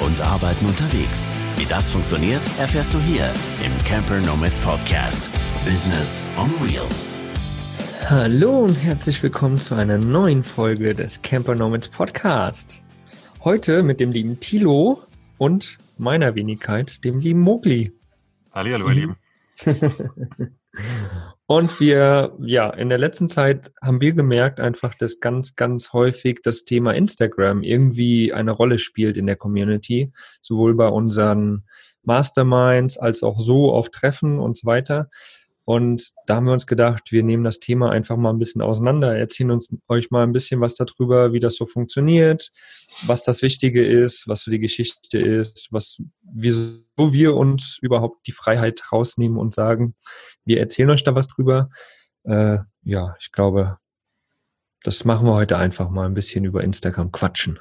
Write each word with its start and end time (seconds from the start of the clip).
und 0.00 0.20
arbeiten 0.20 0.66
unterwegs. 0.66 1.34
Wie 1.56 1.66
das 1.66 1.90
funktioniert, 1.90 2.42
erfährst 2.58 2.94
du 2.94 3.00
hier 3.00 3.32
im 3.64 3.72
Camper 3.84 4.20
Nomads 4.20 4.58
Podcast. 4.60 5.30
Business 5.64 6.24
on 6.38 6.50
Wheels. 6.60 7.18
Hallo 8.08 8.60
und 8.60 8.74
herzlich 8.74 9.22
willkommen 9.22 9.58
zu 9.58 9.74
einer 9.74 9.98
neuen 9.98 10.42
Folge 10.42 10.94
des 10.94 11.20
Camper 11.22 11.54
Nomads 11.54 11.88
Podcast. 11.88 12.82
Heute 13.44 13.82
mit 13.82 14.00
dem 14.00 14.12
lieben 14.12 14.40
Tilo 14.40 15.02
und 15.36 15.78
meiner 15.98 16.34
Wenigkeit, 16.34 17.04
dem 17.04 17.20
lieben 17.20 17.40
Mogli. 17.40 17.92
Hallo, 18.52 18.88
ihr 18.88 18.94
Lieben. 18.94 19.16
Und 21.50 21.80
wir, 21.80 22.36
ja, 22.40 22.68
in 22.68 22.90
der 22.90 22.98
letzten 22.98 23.26
Zeit 23.26 23.72
haben 23.80 24.02
wir 24.02 24.12
gemerkt 24.12 24.60
einfach, 24.60 24.94
dass 24.94 25.18
ganz, 25.18 25.56
ganz 25.56 25.94
häufig 25.94 26.40
das 26.42 26.64
Thema 26.64 26.92
Instagram 26.92 27.62
irgendwie 27.62 28.34
eine 28.34 28.50
Rolle 28.50 28.78
spielt 28.78 29.16
in 29.16 29.24
der 29.24 29.36
Community, 29.36 30.12
sowohl 30.42 30.74
bei 30.74 30.88
unseren 30.88 31.64
Masterminds 32.02 32.98
als 32.98 33.22
auch 33.22 33.40
so 33.40 33.72
auf 33.72 33.88
Treffen 33.88 34.40
und 34.40 34.58
so 34.58 34.66
weiter. 34.66 35.08
Und 35.68 36.14
da 36.24 36.36
haben 36.36 36.46
wir 36.46 36.54
uns 36.54 36.66
gedacht, 36.66 37.12
wir 37.12 37.22
nehmen 37.22 37.44
das 37.44 37.58
Thema 37.58 37.90
einfach 37.90 38.16
mal 38.16 38.30
ein 38.30 38.38
bisschen 38.38 38.62
auseinander, 38.62 39.14
erzählen 39.14 39.50
uns 39.50 39.68
euch 39.86 40.10
mal 40.10 40.22
ein 40.22 40.32
bisschen 40.32 40.62
was 40.62 40.76
darüber, 40.76 41.34
wie 41.34 41.40
das 41.40 41.56
so 41.56 41.66
funktioniert, 41.66 42.52
was 43.04 43.22
das 43.22 43.42
Wichtige 43.42 43.86
ist, 43.86 44.26
was 44.28 44.44
so 44.44 44.50
die 44.50 44.60
Geschichte 44.60 45.18
ist, 45.18 45.68
was 45.70 46.00
wir, 46.22 46.54
wo 46.96 47.12
wir 47.12 47.36
uns 47.36 47.76
überhaupt 47.82 48.26
die 48.26 48.32
Freiheit 48.32 48.82
rausnehmen 48.90 49.36
und 49.36 49.52
sagen, 49.52 49.94
wir 50.46 50.58
erzählen 50.58 50.88
euch 50.88 51.04
da 51.04 51.14
was 51.14 51.26
drüber. 51.26 51.68
Äh, 52.24 52.60
ja, 52.84 53.14
ich 53.20 53.30
glaube, 53.30 53.76
das 54.84 55.04
machen 55.04 55.26
wir 55.26 55.34
heute 55.34 55.58
einfach 55.58 55.90
mal 55.90 56.06
ein 56.06 56.14
bisschen 56.14 56.46
über 56.46 56.64
Instagram 56.64 57.12
quatschen. 57.12 57.58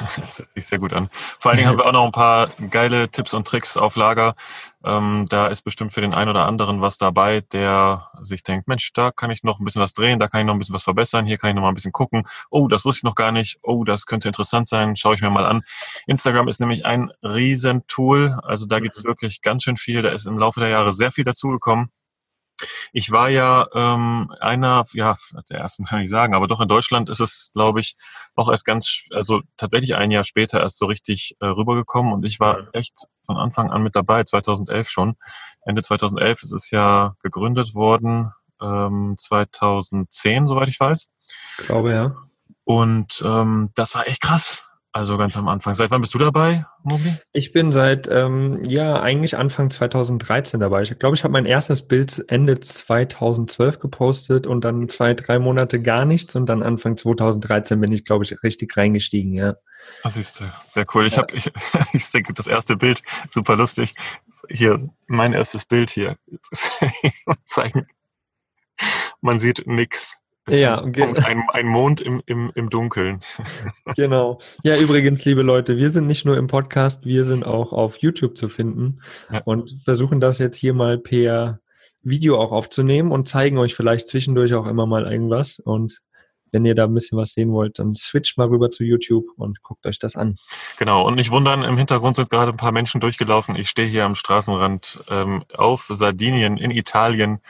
Das 0.20 0.38
hört 0.38 0.50
sich 0.50 0.66
sehr 0.66 0.78
gut 0.78 0.92
an. 0.92 1.08
Vor 1.38 1.50
allen 1.50 1.58
Dingen 1.58 1.68
haben 1.68 1.78
wir 1.78 1.86
auch 1.86 1.92
noch 1.92 2.04
ein 2.04 2.12
paar 2.12 2.48
geile 2.70 3.08
Tipps 3.08 3.34
und 3.34 3.46
Tricks 3.46 3.76
auf 3.76 3.96
Lager. 3.96 4.34
Ähm, 4.84 5.26
da 5.28 5.48
ist 5.48 5.62
bestimmt 5.62 5.92
für 5.92 6.00
den 6.00 6.14
einen 6.14 6.30
oder 6.30 6.46
anderen 6.46 6.80
was 6.80 6.96
dabei, 6.96 7.42
der 7.52 8.08
sich 8.22 8.42
denkt, 8.42 8.66
Mensch, 8.66 8.92
da 8.94 9.10
kann 9.10 9.30
ich 9.30 9.42
noch 9.42 9.60
ein 9.60 9.64
bisschen 9.64 9.82
was 9.82 9.92
drehen, 9.92 10.18
da 10.18 10.28
kann 10.28 10.40
ich 10.40 10.46
noch 10.46 10.54
ein 10.54 10.58
bisschen 10.58 10.74
was 10.74 10.84
verbessern, 10.84 11.26
hier 11.26 11.36
kann 11.36 11.50
ich 11.50 11.56
noch 11.56 11.62
mal 11.62 11.68
ein 11.68 11.74
bisschen 11.74 11.92
gucken. 11.92 12.24
Oh, 12.50 12.66
das 12.66 12.84
wusste 12.84 13.00
ich 13.00 13.04
noch 13.04 13.14
gar 13.14 13.32
nicht. 13.32 13.58
Oh, 13.62 13.84
das 13.84 14.06
könnte 14.06 14.28
interessant 14.28 14.68
sein. 14.68 14.96
Schaue 14.96 15.14
ich 15.14 15.20
mir 15.20 15.30
mal 15.30 15.44
an. 15.44 15.62
Instagram 16.06 16.48
ist 16.48 16.60
nämlich 16.60 16.84
ein 16.86 17.12
Riesentool. 17.22 18.38
Also 18.42 18.66
da 18.66 18.80
gibt's 18.80 19.02
mhm. 19.02 19.08
wirklich 19.08 19.42
ganz 19.42 19.64
schön 19.64 19.76
viel. 19.76 20.02
Da 20.02 20.10
ist 20.10 20.26
im 20.26 20.38
Laufe 20.38 20.60
der 20.60 20.70
Jahre 20.70 20.92
sehr 20.92 21.12
viel 21.12 21.24
dazugekommen. 21.24 21.90
Ich 22.92 23.10
war 23.10 23.30
ja 23.30 23.66
ähm, 23.74 24.32
einer, 24.40 24.84
ja, 24.92 25.16
der 25.48 25.58
ersten 25.58 25.84
kann 25.84 26.00
ich 26.00 26.10
sagen, 26.10 26.34
aber 26.34 26.48
doch 26.48 26.60
in 26.60 26.68
Deutschland 26.68 27.08
ist 27.08 27.20
es, 27.20 27.50
glaube 27.52 27.80
ich, 27.80 27.96
noch 28.36 28.50
erst 28.50 28.64
ganz, 28.64 29.04
also 29.12 29.42
tatsächlich 29.56 29.94
ein 29.94 30.10
Jahr 30.10 30.24
später 30.24 30.60
erst 30.60 30.78
so 30.78 30.86
richtig 30.86 31.36
äh, 31.40 31.46
rübergekommen 31.46 32.12
und 32.12 32.24
ich 32.24 32.40
war 32.40 32.68
echt 32.72 33.06
von 33.24 33.36
Anfang 33.36 33.70
an 33.70 33.82
mit 33.82 33.94
dabei, 33.94 34.24
2011 34.24 34.88
schon. 34.88 35.16
Ende 35.64 35.82
2011 35.82 36.42
ist 36.42 36.52
es 36.52 36.70
ja 36.70 37.14
gegründet 37.22 37.74
worden, 37.74 38.32
ähm, 38.60 39.14
2010, 39.16 40.46
soweit 40.46 40.68
ich 40.68 40.80
weiß. 40.80 41.08
Ich 41.58 41.66
glaube, 41.66 41.92
ja. 41.92 42.12
Und 42.64 43.22
ähm, 43.24 43.70
das 43.74 43.94
war 43.94 44.06
echt 44.06 44.20
krass. 44.20 44.69
Also 44.92 45.16
ganz 45.18 45.36
am 45.36 45.46
Anfang. 45.46 45.74
Seit 45.74 45.92
wann 45.92 46.00
bist 46.00 46.14
du 46.14 46.18
dabei, 46.18 46.66
Mobi? 46.82 47.14
Ich 47.32 47.52
bin 47.52 47.70
seit, 47.70 48.08
ähm, 48.08 48.64
ja, 48.64 49.00
eigentlich 49.00 49.36
Anfang 49.36 49.70
2013 49.70 50.58
dabei. 50.58 50.82
Ich 50.82 50.98
glaube, 50.98 51.14
ich 51.14 51.22
habe 51.22 51.32
mein 51.32 51.46
erstes 51.46 51.86
Bild 51.86 52.24
Ende 52.26 52.58
2012 52.58 53.78
gepostet 53.78 54.48
und 54.48 54.64
dann 54.64 54.88
zwei, 54.88 55.14
drei 55.14 55.38
Monate 55.38 55.80
gar 55.80 56.04
nichts 56.04 56.34
und 56.34 56.46
dann 56.46 56.64
Anfang 56.64 56.96
2013 56.96 57.80
bin 57.80 57.92
ich, 57.92 58.04
glaube 58.04 58.24
ich, 58.24 58.42
richtig 58.42 58.76
reingestiegen, 58.76 59.32
ja. 59.32 59.54
Das 60.02 60.16
ist 60.16 60.44
sehr 60.64 60.86
cool. 60.92 61.06
Ich 61.06 61.14
ja. 61.14 61.22
habe, 61.22 61.34
ich, 61.36 61.52
ich 61.92 62.10
denke, 62.10 62.34
das 62.34 62.48
erste 62.48 62.76
Bild, 62.76 63.00
super 63.30 63.54
lustig. 63.54 63.94
Hier, 64.48 64.90
mein 65.06 65.34
erstes 65.34 65.66
Bild 65.66 65.90
hier. 65.90 66.16
zeigen. 67.44 67.86
Man 69.20 69.38
sieht 69.38 69.66
nix 69.66 70.16
ja, 70.58 70.82
ein, 70.82 70.94
ein, 70.94 71.42
ein, 71.52 71.66
Mond 71.66 72.00
im, 72.00 72.22
im, 72.26 72.50
im 72.54 72.70
Dunkeln. 72.70 73.20
Genau. 73.96 74.40
Ja, 74.62 74.76
übrigens, 74.76 75.24
liebe 75.24 75.42
Leute, 75.42 75.76
wir 75.76 75.90
sind 75.90 76.06
nicht 76.06 76.24
nur 76.24 76.36
im 76.36 76.46
Podcast, 76.46 77.04
wir 77.04 77.24
sind 77.24 77.44
auch 77.44 77.72
auf 77.72 77.96
YouTube 77.98 78.36
zu 78.36 78.48
finden 78.48 79.00
ja. 79.32 79.42
und 79.44 79.76
versuchen 79.84 80.20
das 80.20 80.38
jetzt 80.38 80.56
hier 80.56 80.74
mal 80.74 80.98
per 80.98 81.60
Video 82.02 82.40
auch 82.40 82.52
aufzunehmen 82.52 83.12
und 83.12 83.28
zeigen 83.28 83.58
euch 83.58 83.74
vielleicht 83.74 84.06
zwischendurch 84.06 84.54
auch 84.54 84.66
immer 84.66 84.86
mal 84.86 85.10
irgendwas. 85.10 85.58
Und 85.58 86.00
wenn 86.52 86.64
ihr 86.64 86.74
da 86.74 86.84
ein 86.84 86.94
bisschen 86.94 87.18
was 87.18 87.32
sehen 87.32 87.52
wollt, 87.52 87.78
dann 87.78 87.94
switcht 87.94 88.38
mal 88.38 88.48
rüber 88.48 88.70
zu 88.70 88.84
YouTube 88.84 89.26
und 89.36 89.62
guckt 89.62 89.86
euch 89.86 89.98
das 89.98 90.16
an. 90.16 90.36
Genau, 90.78 91.06
und 91.06 91.14
nicht 91.14 91.30
wundern, 91.30 91.62
im 91.62 91.76
Hintergrund 91.76 92.16
sind 92.16 92.30
gerade 92.30 92.52
ein 92.52 92.56
paar 92.56 92.72
Menschen 92.72 93.00
durchgelaufen. 93.00 93.56
Ich 93.56 93.68
stehe 93.68 93.88
hier 93.88 94.04
am 94.04 94.14
Straßenrand 94.14 95.04
ähm, 95.08 95.44
auf 95.54 95.86
Sardinien 95.88 96.56
in 96.56 96.70
Italien 96.70 97.40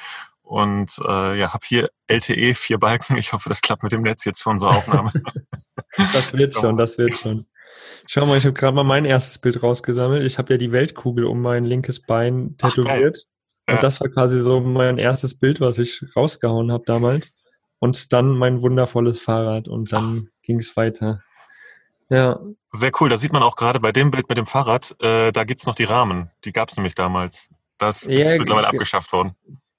und 0.50 0.98
äh, 1.06 1.38
ja, 1.38 1.52
habe 1.52 1.64
hier 1.64 1.90
LTE 2.08 2.54
vier 2.54 2.78
Balken. 2.78 3.16
Ich 3.16 3.32
hoffe, 3.32 3.48
das 3.48 3.62
klappt 3.62 3.84
mit 3.84 3.92
dem 3.92 4.02
Netz 4.02 4.24
jetzt 4.24 4.42
für 4.42 4.50
unsere 4.50 4.72
Aufnahme. 4.72 5.12
das 5.96 6.32
wird 6.32 6.56
schon, 6.56 6.76
das 6.76 6.98
wird 6.98 7.16
schon. 7.16 7.46
Schau 8.06 8.26
mal, 8.26 8.36
ich 8.36 8.44
habe 8.44 8.54
gerade 8.54 8.74
mal 8.74 8.82
mein 8.82 9.04
erstes 9.04 9.38
Bild 9.38 9.62
rausgesammelt. 9.62 10.26
Ich 10.26 10.38
habe 10.38 10.52
ja 10.54 10.58
die 10.58 10.72
Weltkugel 10.72 11.24
um 11.24 11.40
mein 11.40 11.64
linkes 11.64 12.00
Bein 12.00 12.56
tätowiert. 12.56 13.26
Ach, 13.66 13.74
und 13.74 13.82
das 13.84 14.00
war 14.00 14.08
quasi 14.08 14.40
so 14.40 14.60
mein 14.60 14.98
erstes 14.98 15.38
Bild, 15.38 15.60
was 15.60 15.78
ich 15.78 16.02
rausgehauen 16.16 16.72
habe 16.72 16.82
damals. 16.84 17.32
Und 17.78 18.12
dann 18.12 18.36
mein 18.36 18.60
wundervolles 18.60 19.20
Fahrrad 19.20 19.68
und 19.68 19.92
dann 19.92 20.30
ging 20.42 20.58
es 20.58 20.76
weiter. 20.76 21.22
Ja. 22.08 22.40
Sehr 22.70 22.90
cool. 23.00 23.08
Da 23.08 23.18
sieht 23.18 23.32
man 23.32 23.44
auch 23.44 23.54
gerade 23.54 23.78
bei 23.78 23.92
dem 23.92 24.10
Bild 24.10 24.28
mit 24.28 24.36
dem 24.36 24.46
Fahrrad, 24.46 24.96
äh, 24.98 25.30
da 25.30 25.44
gibt's 25.44 25.66
noch 25.66 25.76
die 25.76 25.84
Rahmen. 25.84 26.32
Die 26.44 26.52
gab's 26.52 26.76
nämlich 26.76 26.96
damals. 26.96 27.48
Das 27.78 28.04
ja, 28.06 28.18
ist 28.18 28.38
mittlerweile 28.38 28.66
abgeschafft 28.66 29.12
worden. 29.12 29.36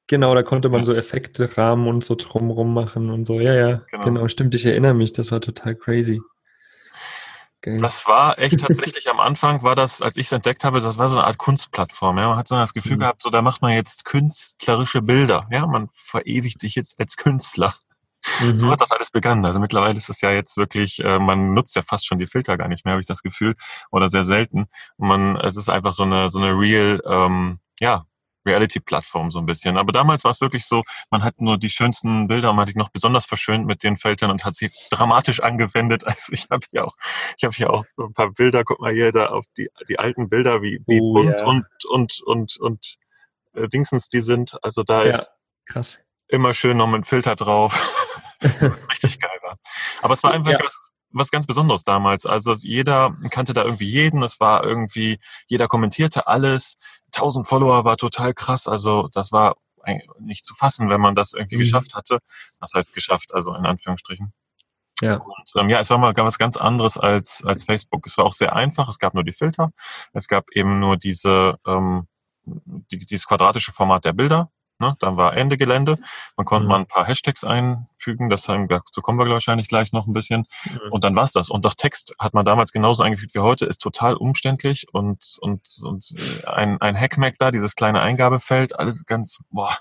Genau, 0.07 0.35
da 0.35 0.43
konnte 0.43 0.69
man 0.69 0.83
so 0.83 0.93
Effekte, 0.93 1.57
Rahmen 1.57 1.87
und 1.87 2.03
so 2.03 2.15
drumrum 2.15 2.73
machen 2.73 3.09
und 3.09 3.25
so. 3.25 3.39
Ja, 3.39 3.53
ja, 3.53 3.81
genau. 3.91 4.03
genau. 4.03 4.27
Stimmt, 4.27 4.55
ich 4.55 4.65
erinnere 4.65 4.93
mich, 4.93 5.13
das 5.13 5.31
war 5.31 5.39
total 5.39 5.75
crazy. 5.75 6.21
Geil. 7.61 7.77
Das 7.77 8.07
war 8.07 8.39
echt 8.39 8.59
tatsächlich 8.59 9.07
am 9.07 9.19
Anfang, 9.19 9.61
war 9.61 9.75
das, 9.75 10.01
als 10.01 10.17
ich 10.17 10.25
es 10.25 10.31
entdeckt 10.31 10.63
habe, 10.63 10.81
das 10.81 10.97
war 10.97 11.09
so 11.09 11.17
eine 11.17 11.27
Art 11.27 11.37
Kunstplattform. 11.37 12.17
Ja? 12.17 12.29
Man 12.29 12.37
hat 12.37 12.47
so 12.47 12.55
das 12.55 12.73
Gefühl 12.73 12.95
mhm. 12.95 13.01
gehabt, 13.01 13.21
so 13.21 13.29
da 13.29 13.43
macht 13.43 13.61
man 13.61 13.73
jetzt 13.73 14.03
künstlerische 14.03 15.03
Bilder. 15.03 15.47
Ja, 15.51 15.67
man 15.67 15.89
verewigt 15.93 16.59
sich 16.59 16.73
jetzt 16.73 16.99
als 16.99 17.17
Künstler. 17.17 17.75
Mhm. 18.39 18.55
So 18.55 18.71
hat 18.71 18.81
das 18.81 18.91
alles 18.91 19.11
begonnen. 19.11 19.45
Also 19.45 19.59
mittlerweile 19.59 19.95
ist 19.95 20.09
es 20.09 20.21
ja 20.21 20.31
jetzt 20.31 20.57
wirklich, 20.57 20.99
äh, 21.03 21.19
man 21.19 21.53
nutzt 21.53 21.75
ja 21.75 21.83
fast 21.83 22.07
schon 22.07 22.17
die 22.17 22.27
Filter 22.27 22.57
gar 22.57 22.67
nicht 22.67 22.83
mehr, 22.83 22.93
habe 22.93 23.01
ich 23.01 23.07
das 23.07 23.21
Gefühl, 23.21 23.55
oder 23.91 24.09
sehr 24.09 24.23
selten. 24.23 24.67
Und 24.97 25.07
man, 25.07 25.35
es 25.37 25.55
ist 25.55 25.69
einfach 25.69 25.93
so 25.93 26.03
eine 26.03 26.29
so 26.29 26.39
eine 26.39 26.57
real, 26.57 26.99
ähm, 27.05 27.59
ja, 27.79 28.05
Reality-Plattform 28.45 29.31
so 29.31 29.39
ein 29.39 29.45
bisschen. 29.45 29.77
Aber 29.77 29.91
damals 29.91 30.23
war 30.23 30.31
es 30.31 30.41
wirklich 30.41 30.65
so, 30.65 30.83
man 31.09 31.23
hat 31.23 31.41
nur 31.41 31.57
die 31.57 31.69
schönsten 31.69 32.27
Bilder, 32.27 32.53
man 32.53 32.67
hat 32.67 32.73
die 32.73 32.77
noch 32.77 32.89
besonders 32.89 33.25
verschönt 33.25 33.65
mit 33.65 33.83
den 33.83 33.97
Filtern 33.97 34.31
und 34.31 34.45
hat 34.45 34.55
sie 34.55 34.71
dramatisch 34.89 35.41
angewendet. 35.41 36.03
Also 36.11 36.33
ich 36.33 36.47
habe 36.51 36.65
hier 36.69 36.85
auch, 36.85 36.95
ich 37.37 37.43
habe 37.45 37.55
hier 37.55 37.69
auch 37.71 37.85
ein 37.97 38.13
paar 38.13 38.31
Bilder, 38.31 38.63
guck 38.65 38.81
mal 38.81 38.91
hier 38.91 39.11
da 39.11 39.27
auf 39.27 39.45
die, 39.57 39.69
die 39.87 39.97
alten 39.97 40.27
Bilder, 40.27 40.61
wie, 40.61 40.81
wie 40.85 40.99
oh, 40.99 41.13
bunt 41.13 41.39
ja. 41.39 41.45
und, 41.45 41.65
und, 41.89 42.21
und, 42.25 42.57
und 42.57 42.95
äh, 43.53 43.67
Dingsens 43.69 44.09
die 44.09 44.21
sind. 44.21 44.57
Also 44.61 44.83
da 44.83 45.05
ja, 45.05 45.11
ist 45.11 45.31
krass. 45.65 45.99
immer 46.27 46.53
schön 46.53 46.77
noch 46.77 46.87
mit 46.87 47.07
Filter 47.07 47.35
drauf. 47.35 47.97
richtig 48.91 49.19
geil 49.19 49.37
war. 49.41 49.57
Aber 50.01 50.13
es 50.13 50.23
war 50.23 50.31
einfach 50.31 50.51
ja. 50.51 50.59
was, 50.63 50.91
was 51.11 51.31
ganz 51.31 51.45
Besonderes 51.45 51.83
damals. 51.83 52.25
Also 52.25 52.53
jeder 52.53 53.15
kannte 53.29 53.53
da 53.53 53.63
irgendwie 53.63 53.89
jeden. 53.89 54.23
Es 54.23 54.39
war 54.39 54.63
irgendwie, 54.63 55.19
jeder 55.47 55.67
kommentierte 55.67 56.27
alles. 56.27 56.77
1000 57.15 57.47
Follower 57.47 57.85
war 57.85 57.97
total 57.97 58.33
krass. 58.33 58.67
Also 58.67 59.09
das 59.13 59.31
war 59.31 59.55
nicht 60.19 60.45
zu 60.45 60.53
fassen, 60.53 60.89
wenn 60.89 61.01
man 61.01 61.15
das 61.15 61.33
irgendwie 61.33 61.55
mhm. 61.55 61.61
geschafft 61.61 61.95
hatte. 61.95 62.19
Das 62.59 62.73
heißt 62.73 62.93
geschafft, 62.93 63.33
also 63.33 63.53
in 63.55 63.65
Anführungsstrichen. 63.65 64.33
Ja. 65.01 65.15
Und 65.15 65.51
ähm, 65.55 65.69
ja, 65.69 65.79
es 65.79 65.89
war 65.89 65.97
mal 65.97 66.15
was 66.15 66.37
ganz 66.37 66.57
anderes 66.57 66.97
als, 66.97 67.43
als 67.43 67.63
Facebook. 67.63 68.05
Es 68.05 68.17
war 68.17 68.25
auch 68.25 68.33
sehr 68.33 68.55
einfach. 68.55 68.87
Es 68.87 68.99
gab 68.99 69.15
nur 69.15 69.23
die 69.23 69.33
Filter. 69.33 69.71
Es 70.13 70.27
gab 70.27 70.51
eben 70.51 70.79
nur 70.79 70.97
diese, 70.97 71.57
ähm, 71.65 72.07
die, 72.45 72.99
dieses 72.99 73.25
quadratische 73.25 73.71
Format 73.71 74.05
der 74.05 74.13
Bilder. 74.13 74.51
Ne? 74.81 74.97
Dann 74.99 75.15
war 75.15 75.37
Ende 75.37 75.57
Gelände. 75.57 75.99
Man 76.35 76.45
konnte 76.45 76.63
mhm. 76.63 76.69
mal 76.69 76.79
ein 76.79 76.87
paar 76.87 77.05
Hashtags 77.05 77.43
einfügen, 77.43 78.29
das 78.29 78.49
haben, 78.49 78.67
dazu 78.67 79.01
kommen 79.01 79.19
wir 79.19 79.29
wahrscheinlich 79.29 79.69
gleich 79.69 79.93
noch 79.93 80.07
ein 80.07 80.13
bisschen. 80.13 80.47
Mhm. 80.65 80.91
Und 80.91 81.03
dann 81.03 81.15
war's 81.15 81.31
das. 81.31 81.49
Und 81.49 81.65
doch 81.65 81.75
Text 81.75 82.13
hat 82.19 82.33
man 82.33 82.43
damals 82.43 82.71
genauso 82.71 83.03
eingefügt 83.03 83.35
wie 83.35 83.39
heute, 83.39 83.65
ist 83.65 83.77
total 83.77 84.15
umständlich 84.15 84.87
und, 84.91 85.37
und, 85.39 85.61
und 85.83 86.13
äh, 86.17 86.47
ein, 86.47 86.81
ein 86.81 86.99
Hackmack 86.99 87.37
da, 87.37 87.51
dieses 87.51 87.75
kleine 87.75 88.01
Eingabefeld, 88.01 88.77
alles 88.77 89.05
ganz, 89.05 89.37
boah. 89.51 89.77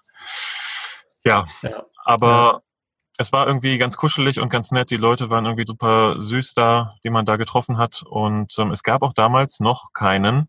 Ja, 1.25 1.45
ja. 1.63 1.83
aber 2.05 2.29
ja. 2.29 2.61
es 3.19 3.33
war 3.33 3.47
irgendwie 3.47 3.79
ganz 3.79 3.97
kuschelig 3.97 4.39
und 4.39 4.51
ganz 4.51 4.71
nett. 4.71 4.91
Die 4.91 4.97
Leute 4.97 5.31
waren 5.31 5.47
irgendwie 5.47 5.67
super 5.67 6.21
süß 6.21 6.53
da, 6.53 6.95
die 7.05 7.11
man 7.11 7.25
da 7.25 7.37
getroffen 7.37 7.79
hat. 7.79 8.03
Und 8.05 8.55
ähm, 8.59 8.71
es 8.71 8.83
gab 8.83 9.03
auch 9.03 9.15
damals 9.15 9.61
noch 9.61 9.95
keinen 9.95 10.49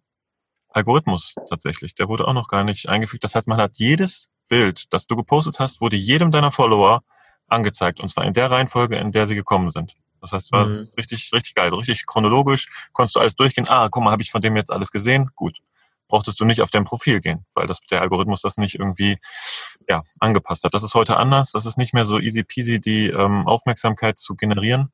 Algorithmus 0.73 1.35
tatsächlich. 1.49 1.95
Der 1.95 2.07
wurde 2.07 2.27
auch 2.27 2.33
noch 2.33 2.47
gar 2.47 2.63
nicht 2.63 2.89
eingefügt. 2.89 3.23
Das 3.23 3.35
heißt, 3.35 3.47
man 3.47 3.59
hat 3.59 3.73
jedes 3.75 4.29
Bild, 4.51 4.93
das 4.93 5.07
du 5.07 5.15
gepostet 5.15 5.59
hast, 5.59 5.79
wurde 5.79 5.95
jedem 5.95 6.29
deiner 6.29 6.51
Follower 6.51 7.03
angezeigt. 7.47 8.01
Und 8.01 8.09
zwar 8.09 8.25
in 8.25 8.33
der 8.33 8.51
Reihenfolge, 8.51 8.97
in 8.97 9.13
der 9.13 9.25
sie 9.25 9.35
gekommen 9.35 9.71
sind. 9.71 9.95
Das 10.19 10.33
heißt, 10.33 10.51
war 10.51 10.67
mhm. 10.67 10.85
richtig, 10.97 11.31
richtig 11.33 11.55
geil, 11.55 11.73
richtig 11.73 12.05
chronologisch, 12.05 12.67
konntest 12.91 13.15
du 13.15 13.21
alles 13.21 13.35
durchgehen. 13.35 13.67
Ah, 13.69 13.87
guck 13.89 14.03
mal, 14.03 14.11
habe 14.11 14.21
ich 14.21 14.29
von 14.29 14.41
dem 14.41 14.57
jetzt 14.57 14.69
alles 14.69 14.91
gesehen? 14.91 15.31
Gut. 15.35 15.59
Brauchtest 16.09 16.37
du 16.41 16.43
nicht 16.45 16.61
auf 16.61 16.69
dein 16.69 16.83
Profil 16.83 17.21
gehen, 17.21 17.45
weil 17.55 17.65
das, 17.65 17.79
der 17.89 18.01
Algorithmus 18.01 18.41
das 18.41 18.57
nicht 18.57 18.75
irgendwie 18.75 19.17
ja, 19.87 20.03
angepasst 20.19 20.65
hat. 20.65 20.73
Das 20.73 20.83
ist 20.83 20.95
heute 20.95 21.15
anders. 21.15 21.53
Das 21.53 21.65
ist 21.65 21.77
nicht 21.77 21.93
mehr 21.93 22.05
so 22.05 22.19
easy 22.19 22.43
peasy, 22.43 22.81
die 22.81 23.07
ähm, 23.07 23.47
Aufmerksamkeit 23.47 24.19
zu 24.19 24.35
generieren. 24.35 24.91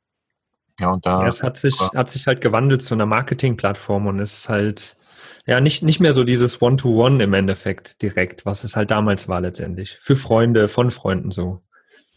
Ja, 0.79 0.91
und 0.91 1.07
da. 1.07 1.21
Ja, 1.21 1.27
es 1.27 1.41
hat 1.41 1.57
sich, 1.57 1.79
hat 1.79 2.11
sich 2.11 2.27
halt 2.27 2.41
gewandelt 2.41 2.83
zu 2.83 2.93
einer 2.93 3.07
Marketingplattform 3.07 4.05
und 4.05 4.19
es 4.19 4.37
ist 4.37 4.49
halt, 4.49 4.97
ja, 5.45 5.59
nicht, 5.59 5.83
nicht 5.83 5.99
mehr 5.99 6.13
so 6.13 6.23
dieses 6.23 6.61
One-to-One 6.61 7.15
-One 7.15 7.23
im 7.23 7.33
Endeffekt 7.33 8.01
direkt, 8.01 8.45
was 8.45 8.63
es 8.63 8.75
halt 8.75 8.91
damals 8.91 9.27
war 9.27 9.41
letztendlich. 9.41 9.97
Für 10.01 10.15
Freunde, 10.15 10.67
von 10.67 10.91
Freunden 10.91 11.31
so. 11.31 11.61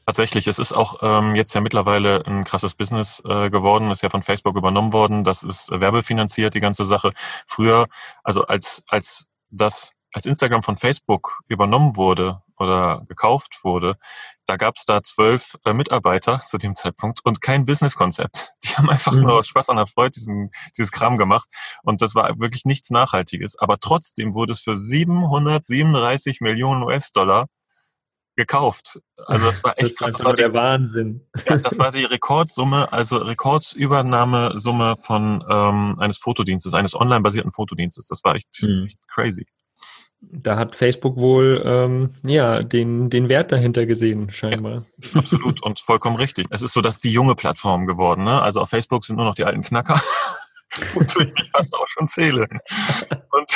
Tatsächlich, 0.07 0.49
es 0.49 0.59
ist 0.59 0.73
auch 0.73 0.97
ähm, 1.03 1.37
jetzt 1.37 1.55
ja 1.55 1.61
mittlerweile 1.61 2.27
ein 2.27 2.45
krasses 2.45 2.75
Business 2.75 3.23
äh, 3.25 3.49
geworden, 3.51 3.91
ist 3.91 4.03
ja 4.03 4.09
von 4.09 4.23
Facebook 4.23 4.57
übernommen 4.57 4.93
worden, 4.93 5.23
das 5.23 5.43
ist 5.43 5.71
werbefinanziert, 5.71 6.55
die 6.55 6.61
ganze 6.61 6.85
Sache. 6.85 7.13
Früher, 7.47 7.87
also 8.25 8.45
als, 8.47 8.83
als 8.89 9.29
das, 9.51 9.93
als 10.13 10.27
Instagram 10.27 10.63
von 10.63 10.77
Facebook 10.77 11.41
übernommen 11.49 11.97
wurde 11.97 12.43
oder 12.59 13.05
gekauft 13.09 13.59
wurde, 13.63 13.97
da 14.47 14.57
gab 14.57 14.77
es 14.77 14.85
da 14.85 15.03
zwölf 15.03 15.57
äh, 15.65 15.73
Mitarbeiter 15.73 16.43
zu 16.47 16.59
dem 16.59 16.75
Zeitpunkt 16.75 17.21
und 17.25 17.41
kein 17.41 17.65
Businesskonzept. 17.65 18.53
Die 18.65 18.77
haben 18.77 18.91
einfach 18.91 19.13
mhm. 19.13 19.23
nur 19.23 19.45
Spaß 19.45 19.71
an 19.71 19.77
der 19.77 19.87
Freude 19.87 20.11
diesen, 20.11 20.51
dieses 20.77 20.93
Kram 20.93 21.17
gemacht 21.17 21.49
und 21.83 22.03
das 22.03 22.15
war 22.15 22.39
wirklich 22.39 22.65
nichts 22.65 22.91
Nachhaltiges. 22.91 23.59
Aber 23.59 23.79
trotzdem 23.79 24.35
wurde 24.35 24.53
es 24.53 24.61
für 24.61 24.77
737 24.77 26.41
Millionen 26.41 26.83
US-Dollar 26.83 27.47
gekauft. 28.37 29.01
Also 29.27 29.47
das 29.47 29.63
war 29.63 29.75
echt 29.79 30.01
das, 30.01 30.13
das 30.13 30.25
war 30.25 30.35
der 30.35 30.53
Wahnsinn. 30.53 31.27
Ja, 31.47 31.59
das 31.59 31.79
war 31.79 31.93
die 31.93 32.05
Rekordsumme, 32.05 32.93
also 32.93 33.19
Rekordübernahmesumme 33.19 34.97
von 34.99 35.45
ähm, 35.49 35.97
eines 35.99 36.19
Fotodienstes, 36.19 36.75
eines 36.75 36.95
online-basierten 36.95 37.53
Fotodienstes. 37.53 38.07
Das 38.07 38.25
war 38.25 38.35
echt, 38.35 38.49
mhm. 38.63 38.87
echt 38.87 38.99
crazy. 39.09 39.47
Da 40.21 40.57
hat 40.57 40.77
Facebook 40.77 41.17
wohl 41.17 41.63
ähm, 41.65 42.11
ja 42.23 42.61
den, 42.61 43.09
den 43.09 43.29
Wert 43.29 43.53
dahinter 43.53 43.87
gesehen, 43.87 44.31
scheinbar. 44.31 44.85
Absolut 45.15 45.63
und 45.63 45.81
vollkommen 45.81 46.17
richtig. 46.17 46.47
Es 46.51 46.63
ist 46.63 46.75
so, 46.75 46.83
dass 46.83 46.99
die 46.99 47.13
junge 47.13 47.35
Plattform 47.35 47.87
geworden. 47.87 48.25
Ne? 48.25 48.41
Also 48.41 48.61
auf 48.61 48.69
Facebook 48.69 49.05
sind 49.05 49.17
nur 49.17 49.25
noch 49.25 49.35
die 49.35 49.45
alten 49.45 49.63
Knacker, 49.63 50.01
wozu 50.95 51.21
ich 51.21 51.33
mich 51.33 51.51
fast 51.53 51.75
auch 51.75 51.87
schon 51.89 52.07
zähle. 52.07 52.49
Und 53.31 53.51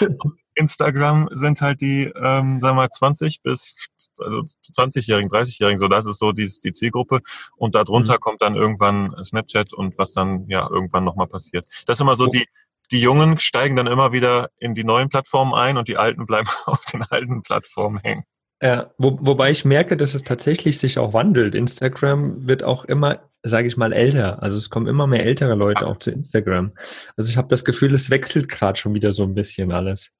Instagram 0.54 1.28
sind 1.32 1.60
halt 1.62 1.80
die, 1.80 2.04
ähm, 2.04 2.60
sagen 2.60 2.60
wir 2.60 2.74
mal, 2.74 2.90
20 2.90 3.42
bis 3.42 3.88
also 4.18 4.42
20-Jährigen, 4.72 5.30
30-Jährigen, 5.30 5.78
so 5.78 5.88
das 5.88 6.06
ist 6.06 6.18
so 6.18 6.32
die, 6.32 6.50
die 6.64 6.72
Zielgruppe. 6.72 7.20
Und 7.56 7.74
darunter 7.74 8.14
mhm. 8.14 8.20
kommt 8.20 8.42
dann 8.42 8.56
irgendwann 8.56 9.14
Snapchat 9.22 9.72
und 9.72 9.96
was 9.98 10.12
dann 10.12 10.46
ja 10.48 10.68
irgendwann 10.68 11.04
nochmal 11.04 11.28
passiert. 11.28 11.66
Das 11.86 11.98
ist 11.98 12.00
immer 12.00 12.16
so 12.16 12.26
oh. 12.26 12.30
die, 12.30 12.46
die 12.90 13.00
Jungen 13.00 13.38
steigen 13.38 13.76
dann 13.76 13.86
immer 13.86 14.12
wieder 14.12 14.50
in 14.58 14.74
die 14.74 14.84
neuen 14.84 15.08
Plattformen 15.08 15.54
ein 15.54 15.76
und 15.76 15.88
die 15.88 15.96
Alten 15.96 16.26
bleiben 16.26 16.48
auf 16.66 16.84
den 16.86 17.02
alten 17.02 17.42
Plattformen 17.42 17.98
hängen. 17.98 18.24
Ja, 18.60 18.90
wo, 18.98 19.16
wobei 19.20 19.50
ich 19.50 19.64
merke, 19.64 19.96
dass 19.96 20.14
es 20.14 20.24
tatsächlich 20.24 20.78
sich 20.78 20.98
auch 20.98 21.12
wandelt. 21.12 21.54
Instagram 21.54 22.48
wird 22.48 22.64
auch 22.64 22.84
immer, 22.86 23.20
sage 23.44 23.68
ich 23.68 23.76
mal, 23.76 23.92
älter. 23.92 24.42
Also 24.42 24.58
es 24.58 24.68
kommen 24.68 24.88
immer 24.88 25.06
mehr 25.06 25.24
ältere 25.24 25.54
Leute 25.54 25.82
ja. 25.84 25.86
auch 25.86 25.98
zu 25.98 26.10
Instagram. 26.10 26.72
Also 27.16 27.30
ich 27.30 27.36
habe 27.36 27.48
das 27.48 27.64
Gefühl, 27.64 27.94
es 27.94 28.10
wechselt 28.10 28.48
gerade 28.48 28.78
schon 28.78 28.94
wieder 28.94 29.12
so 29.12 29.22
ein 29.22 29.34
bisschen 29.34 29.70
alles. 29.70 30.10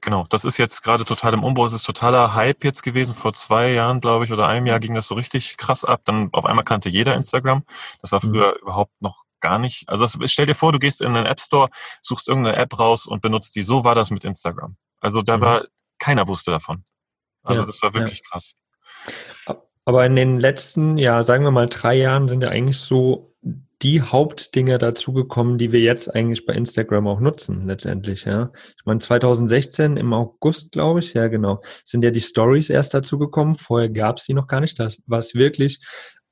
Genau, 0.00 0.26
das 0.28 0.44
ist 0.44 0.58
jetzt 0.58 0.82
gerade 0.82 1.04
total 1.04 1.34
im 1.34 1.42
Umbau. 1.42 1.66
Es 1.66 1.72
ist 1.72 1.82
totaler 1.82 2.34
Hype 2.34 2.62
jetzt 2.62 2.82
gewesen. 2.82 3.14
Vor 3.14 3.32
zwei 3.32 3.72
Jahren, 3.72 4.00
glaube 4.00 4.24
ich, 4.24 4.32
oder 4.32 4.46
einem 4.46 4.66
Jahr 4.66 4.80
ging 4.80 4.94
das 4.94 5.08
so 5.08 5.14
richtig 5.14 5.56
krass 5.56 5.84
ab. 5.84 6.02
Dann 6.04 6.28
auf 6.32 6.44
einmal 6.44 6.64
kannte 6.64 6.88
jeder 6.88 7.14
Instagram. 7.14 7.64
Das 8.00 8.12
war 8.12 8.20
früher 8.20 8.52
mhm. 8.52 8.62
überhaupt 8.62 8.92
noch 9.00 9.24
gar 9.40 9.58
nicht. 9.58 9.88
Also 9.88 10.04
das, 10.04 10.18
stell 10.30 10.46
dir 10.46 10.54
vor, 10.54 10.72
du 10.72 10.78
gehst 10.78 11.00
in 11.00 11.14
den 11.14 11.26
App 11.26 11.40
Store, 11.40 11.70
suchst 12.02 12.28
irgendeine 12.28 12.56
App 12.56 12.78
raus 12.78 13.06
und 13.06 13.22
benutzt 13.22 13.56
die. 13.56 13.62
So 13.62 13.84
war 13.84 13.94
das 13.94 14.10
mit 14.10 14.24
Instagram. 14.24 14.76
Also 15.00 15.22
da 15.22 15.36
mhm. 15.36 15.40
war, 15.42 15.64
keiner 15.98 16.28
wusste 16.28 16.50
davon. 16.50 16.84
Also 17.42 17.62
ja, 17.62 17.66
das 17.66 17.82
war 17.82 17.94
wirklich 17.94 18.18
ja. 18.18 18.24
krass. 18.30 18.54
Aber 19.84 20.04
in 20.04 20.16
den 20.16 20.38
letzten, 20.38 20.98
ja, 20.98 21.22
sagen 21.22 21.44
wir 21.44 21.50
mal 21.50 21.68
drei 21.68 21.94
Jahren 21.94 22.28
sind 22.28 22.42
ja 22.42 22.50
eigentlich 22.50 22.78
so 22.78 23.34
die 23.82 24.02
Hauptdinge 24.02 24.76
dazugekommen, 24.78 25.56
die 25.56 25.70
wir 25.70 25.80
jetzt 25.80 26.12
eigentlich 26.12 26.44
bei 26.44 26.52
Instagram 26.52 27.06
auch 27.06 27.20
nutzen, 27.20 27.64
letztendlich, 27.64 28.24
ja. 28.24 28.50
Ich 28.76 28.84
meine, 28.84 28.98
2016 28.98 29.96
im 29.96 30.12
August, 30.12 30.72
glaube 30.72 30.98
ich, 30.98 31.14
ja, 31.14 31.28
genau, 31.28 31.62
sind 31.84 32.02
ja 32.02 32.10
die 32.10 32.20
Stories 32.20 32.70
erst 32.70 32.92
dazugekommen. 32.94 33.56
Vorher 33.56 33.88
gab 33.88 34.18
es 34.18 34.26
die 34.26 34.34
noch 34.34 34.48
gar 34.48 34.60
nicht. 34.60 34.80
Das 34.80 34.98
war 35.06 35.20
es 35.20 35.34
wirklich 35.34 35.80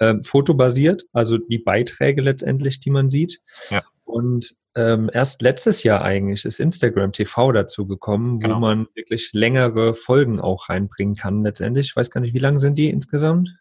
ähm, 0.01 0.23
fotobasiert, 0.23 1.05
also 1.13 1.39
die 1.39 1.59
Beiträge 1.59 2.23
letztendlich, 2.23 2.81
die 2.81 2.91
man 2.91 3.11
sieht. 3.11 3.41
Ja. 3.71 3.83
Und 4.05 4.55
ähm, 4.77 5.11
erst 5.13 5.43
letztes 5.43 5.83
Jahr 5.83 6.03
eigentlich 6.03 6.45
ist 6.45 6.61
Instagram 6.61 7.13
TV 7.13 7.53
dazu 7.53 7.87
gekommen, 7.87 8.41
genau. 8.41 8.57
wo 8.57 8.61
man 8.61 8.87
wirklich 8.95 9.31
längere 9.33 9.95
Folgen 9.95 10.39
auch 10.39 10.69
reinbringen 10.69 11.17
kann 11.17 11.43
letztendlich. 11.43 11.87
Ich 11.89 11.97
weiß 11.97 12.11
gar 12.11 12.21
nicht, 12.21 12.35
wie 12.35 12.39
lang 12.39 12.59
sind 12.59 12.77
die 12.77 12.91
insgesamt? 12.91 13.57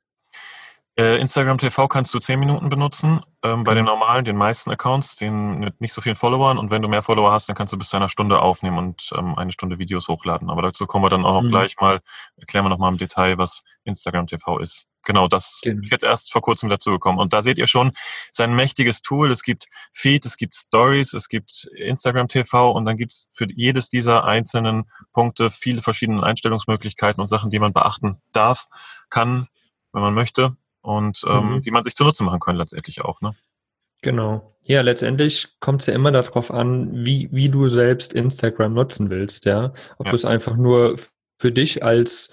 Äh, 0.97 1.19
Instagram 1.19 1.57
TV 1.57 1.89
kannst 1.89 2.13
du 2.13 2.19
10 2.19 2.39
Minuten 2.39 2.69
benutzen. 2.69 3.21
Ähm, 3.43 3.65
bei 3.65 3.73
den 3.73 3.83
mhm. 3.83 3.89
normalen, 3.89 4.23
den 4.23 4.37
meisten 4.37 4.71
Accounts, 4.71 5.17
den 5.17 5.59
mit 5.59 5.81
nicht 5.81 5.93
so 5.93 6.01
vielen 6.01 6.15
Followern. 6.15 6.57
Und 6.57 6.71
wenn 6.71 6.81
du 6.81 6.87
mehr 6.87 7.01
Follower 7.01 7.31
hast, 7.31 7.49
dann 7.49 7.55
kannst 7.55 7.73
du 7.73 7.77
bis 7.77 7.89
zu 7.89 7.97
einer 7.97 8.07
Stunde 8.07 8.41
aufnehmen 8.41 8.77
und 8.77 9.09
ähm, 9.17 9.35
eine 9.35 9.51
Stunde 9.51 9.77
Videos 9.77 10.07
hochladen. 10.07 10.49
Aber 10.49 10.61
dazu 10.61 10.85
kommen 10.85 11.03
wir 11.03 11.09
dann 11.09 11.25
auch 11.25 11.33
noch 11.33 11.43
mhm. 11.43 11.49
gleich 11.49 11.75
mal, 11.81 12.01
erklären 12.37 12.63
wir 12.63 12.69
nochmal 12.69 12.93
im 12.93 12.97
Detail, 12.97 13.37
was 13.37 13.63
Instagram 13.83 14.27
TV 14.27 14.59
ist. 14.59 14.85
Genau, 15.05 15.27
das 15.27 15.61
genau. 15.63 15.81
ist 15.81 15.91
jetzt 15.91 16.03
erst 16.03 16.33
vor 16.33 16.41
kurzem 16.41 16.67
dazugekommen. 16.67 17.21
Und 17.21 17.31
da 17.31 17.41
seht 17.41 17.57
ihr 17.57 17.67
schon, 17.67 17.89
es 17.89 18.31
ist 18.33 18.41
ein 18.41 18.55
mächtiges 18.55 19.01
Tool. 19.01 19.31
Es 19.31 19.43
gibt 19.43 19.67
Feed, 19.93 20.25
es 20.25 20.35
gibt 20.35 20.55
Stories, 20.55 21.13
es 21.13 21.29
gibt 21.29 21.69
Instagram 21.75 22.27
TV 22.27 22.71
und 22.71 22.85
dann 22.85 22.97
gibt 22.97 23.13
es 23.13 23.29
für 23.31 23.47
jedes 23.49 23.87
dieser 23.87 24.25
einzelnen 24.25 24.85
Punkte 25.13 25.49
viele 25.49 25.81
verschiedene 25.81 26.23
Einstellungsmöglichkeiten 26.23 27.21
und 27.21 27.27
Sachen, 27.27 27.51
die 27.51 27.59
man 27.59 27.71
beachten 27.71 28.21
darf, 28.33 28.67
kann, 29.09 29.47
wenn 29.93 30.01
man 30.01 30.13
möchte 30.13 30.57
und 30.81 31.23
ähm, 31.27 31.55
mhm. 31.55 31.61
die 31.61 31.71
man 31.71 31.83
sich 31.83 31.95
zunutze 31.95 32.23
machen 32.23 32.39
kann 32.39 32.55
letztendlich 32.55 33.01
auch. 33.01 33.21
Ne? 33.21 33.35
Genau. 34.01 34.55
Ja, 34.63 34.81
letztendlich 34.81 35.59
kommt 35.59 35.81
es 35.81 35.87
ja 35.87 35.93
immer 35.93 36.11
darauf 36.11 36.49
an, 36.49 37.05
wie, 37.05 37.29
wie 37.31 37.49
du 37.49 37.67
selbst 37.67 38.13
Instagram 38.13 38.73
nutzen 38.73 39.09
willst, 39.11 39.45
ja. 39.45 39.73
Ob 39.97 40.07
ja. 40.07 40.11
du 40.11 40.15
es 40.15 40.25
einfach 40.25 40.55
nur 40.55 40.95
für 41.37 41.51
dich 41.51 41.83
als 41.83 42.31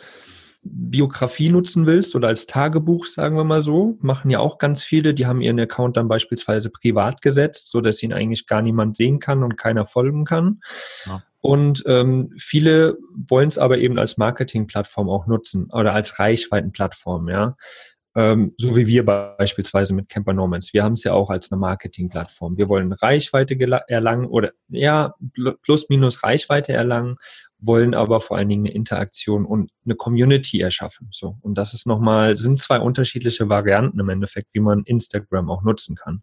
Biografie 0.64 1.48
nutzen 1.48 1.86
willst 1.86 2.14
oder 2.14 2.28
als 2.28 2.46
Tagebuch, 2.46 3.06
sagen 3.06 3.36
wir 3.36 3.44
mal 3.44 3.62
so, 3.62 3.98
machen 4.00 4.30
ja 4.30 4.38
auch 4.38 4.58
ganz 4.58 4.84
viele, 4.84 5.12
die 5.12 5.26
haben 5.26 5.40
ihren 5.40 5.58
Account 5.58 5.96
dann 5.96 6.08
beispielsweise 6.08 6.70
privat 6.70 7.20
gesetzt, 7.20 7.68
so 7.68 7.80
dass 7.80 8.02
ihn 8.02 8.12
eigentlich 8.12 8.46
gar 8.46 8.62
niemand 8.62 8.96
sehen 8.96 9.18
kann 9.18 9.42
und 9.42 9.56
keiner 9.56 9.86
folgen 9.86 10.24
kann. 10.24 10.60
Ja. 11.06 11.22
Und 11.40 11.82
ähm, 11.86 12.32
viele 12.36 12.96
wollen 13.12 13.48
es 13.48 13.58
aber 13.58 13.78
eben 13.78 13.98
als 13.98 14.16
Marketingplattform 14.16 15.10
auch 15.10 15.26
nutzen 15.26 15.68
oder 15.72 15.92
als 15.92 16.20
Reichweitenplattform, 16.20 17.28
ja 17.28 17.56
ähm, 18.14 18.54
so 18.58 18.76
wie 18.76 18.86
wir 18.86 19.04
beispielsweise 19.04 19.94
mit 19.94 20.08
Camper 20.08 20.34
Normans. 20.34 20.74
Wir 20.74 20.84
haben 20.84 20.92
es 20.92 21.04
ja 21.04 21.14
auch 21.14 21.30
als 21.30 21.50
eine 21.50 21.58
Marketingplattform. 21.58 22.56
Wir 22.58 22.68
wollen 22.68 22.92
Reichweite 22.92 23.58
erlangen 23.88 24.26
oder 24.26 24.52
ja, 24.68 25.14
plus 25.62 25.88
minus 25.88 26.22
Reichweite 26.22 26.72
erlangen, 26.72 27.16
wollen 27.62 27.94
aber 27.94 28.20
vor 28.20 28.36
allen 28.36 28.48
Dingen 28.48 28.66
eine 28.66 28.74
Interaktion 28.74 29.46
und 29.46 29.70
eine 29.84 29.94
Community 29.94 30.60
erschaffen. 30.60 31.08
So. 31.12 31.38
Und 31.40 31.56
das 31.56 31.72
ist 31.72 31.86
nochmal, 31.86 32.36
sind 32.36 32.60
zwei 32.60 32.80
unterschiedliche 32.80 33.48
Varianten 33.48 33.98
im 34.00 34.08
Endeffekt, 34.08 34.48
wie 34.52 34.60
man 34.60 34.82
Instagram 34.84 35.50
auch 35.50 35.62
nutzen 35.62 35.96
kann. 35.96 36.22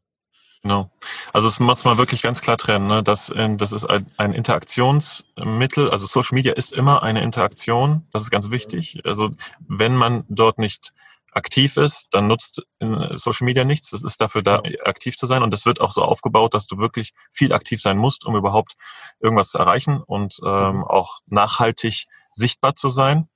Genau. 0.62 0.92
Also 1.32 1.48
es 1.48 1.60
muss 1.62 1.86
man 1.86 1.98
wirklich 1.98 2.22
ganz 2.22 2.42
klar 2.42 2.58
trennen. 2.58 2.88
Ne? 2.88 3.02
Das, 3.02 3.30
äh, 3.30 3.56
das 3.56 3.72
ist 3.72 3.86
ein, 3.86 4.08
ein 4.18 4.34
Interaktionsmittel. 4.34 5.90
Also 5.90 6.06
Social 6.06 6.36
Media 6.36 6.54
ist 6.54 6.74
immer 6.74 7.02
eine 7.02 7.24
Interaktion. 7.24 8.06
Das 8.12 8.24
ist 8.24 8.30
ganz 8.30 8.52
wichtig. 8.52 9.00
Also 9.06 9.32
wenn 9.68 9.96
man 9.96 10.26
dort 10.28 10.60
nicht 10.60 10.94
aktiv 11.32 11.78
ist, 11.78 12.08
dann 12.12 12.28
nutzt 12.28 12.64
Social 12.80 13.46
Media 13.46 13.64
nichts. 13.64 13.92
Das 13.92 14.04
ist 14.04 14.20
dafür 14.22 14.42
da, 14.42 14.62
aktiv 14.84 15.16
zu 15.16 15.26
sein. 15.26 15.44
Und 15.44 15.52
das 15.52 15.66
wird 15.66 15.82
auch 15.82 15.92
so 15.92 16.02
aufgebaut, 16.04 16.54
dass 16.54 16.68
du 16.68 16.78
wirklich 16.78 17.14
viel 17.32 17.54
aktiv 17.54 17.82
sein 17.82 17.98
musst, 17.98 18.26
um 18.26 18.36
überhaupt 18.36 18.74
irgendwas 19.20 19.50
zu 19.50 19.60
erreichen 19.60 20.02
und 20.02 20.40
ähm, 20.46 20.78
mhm. 20.78 20.84
auch 20.84 21.20
nachhaltig 21.28 22.06
sichtbar 22.32 22.76
zu 22.76 22.90
sein. 22.90 23.30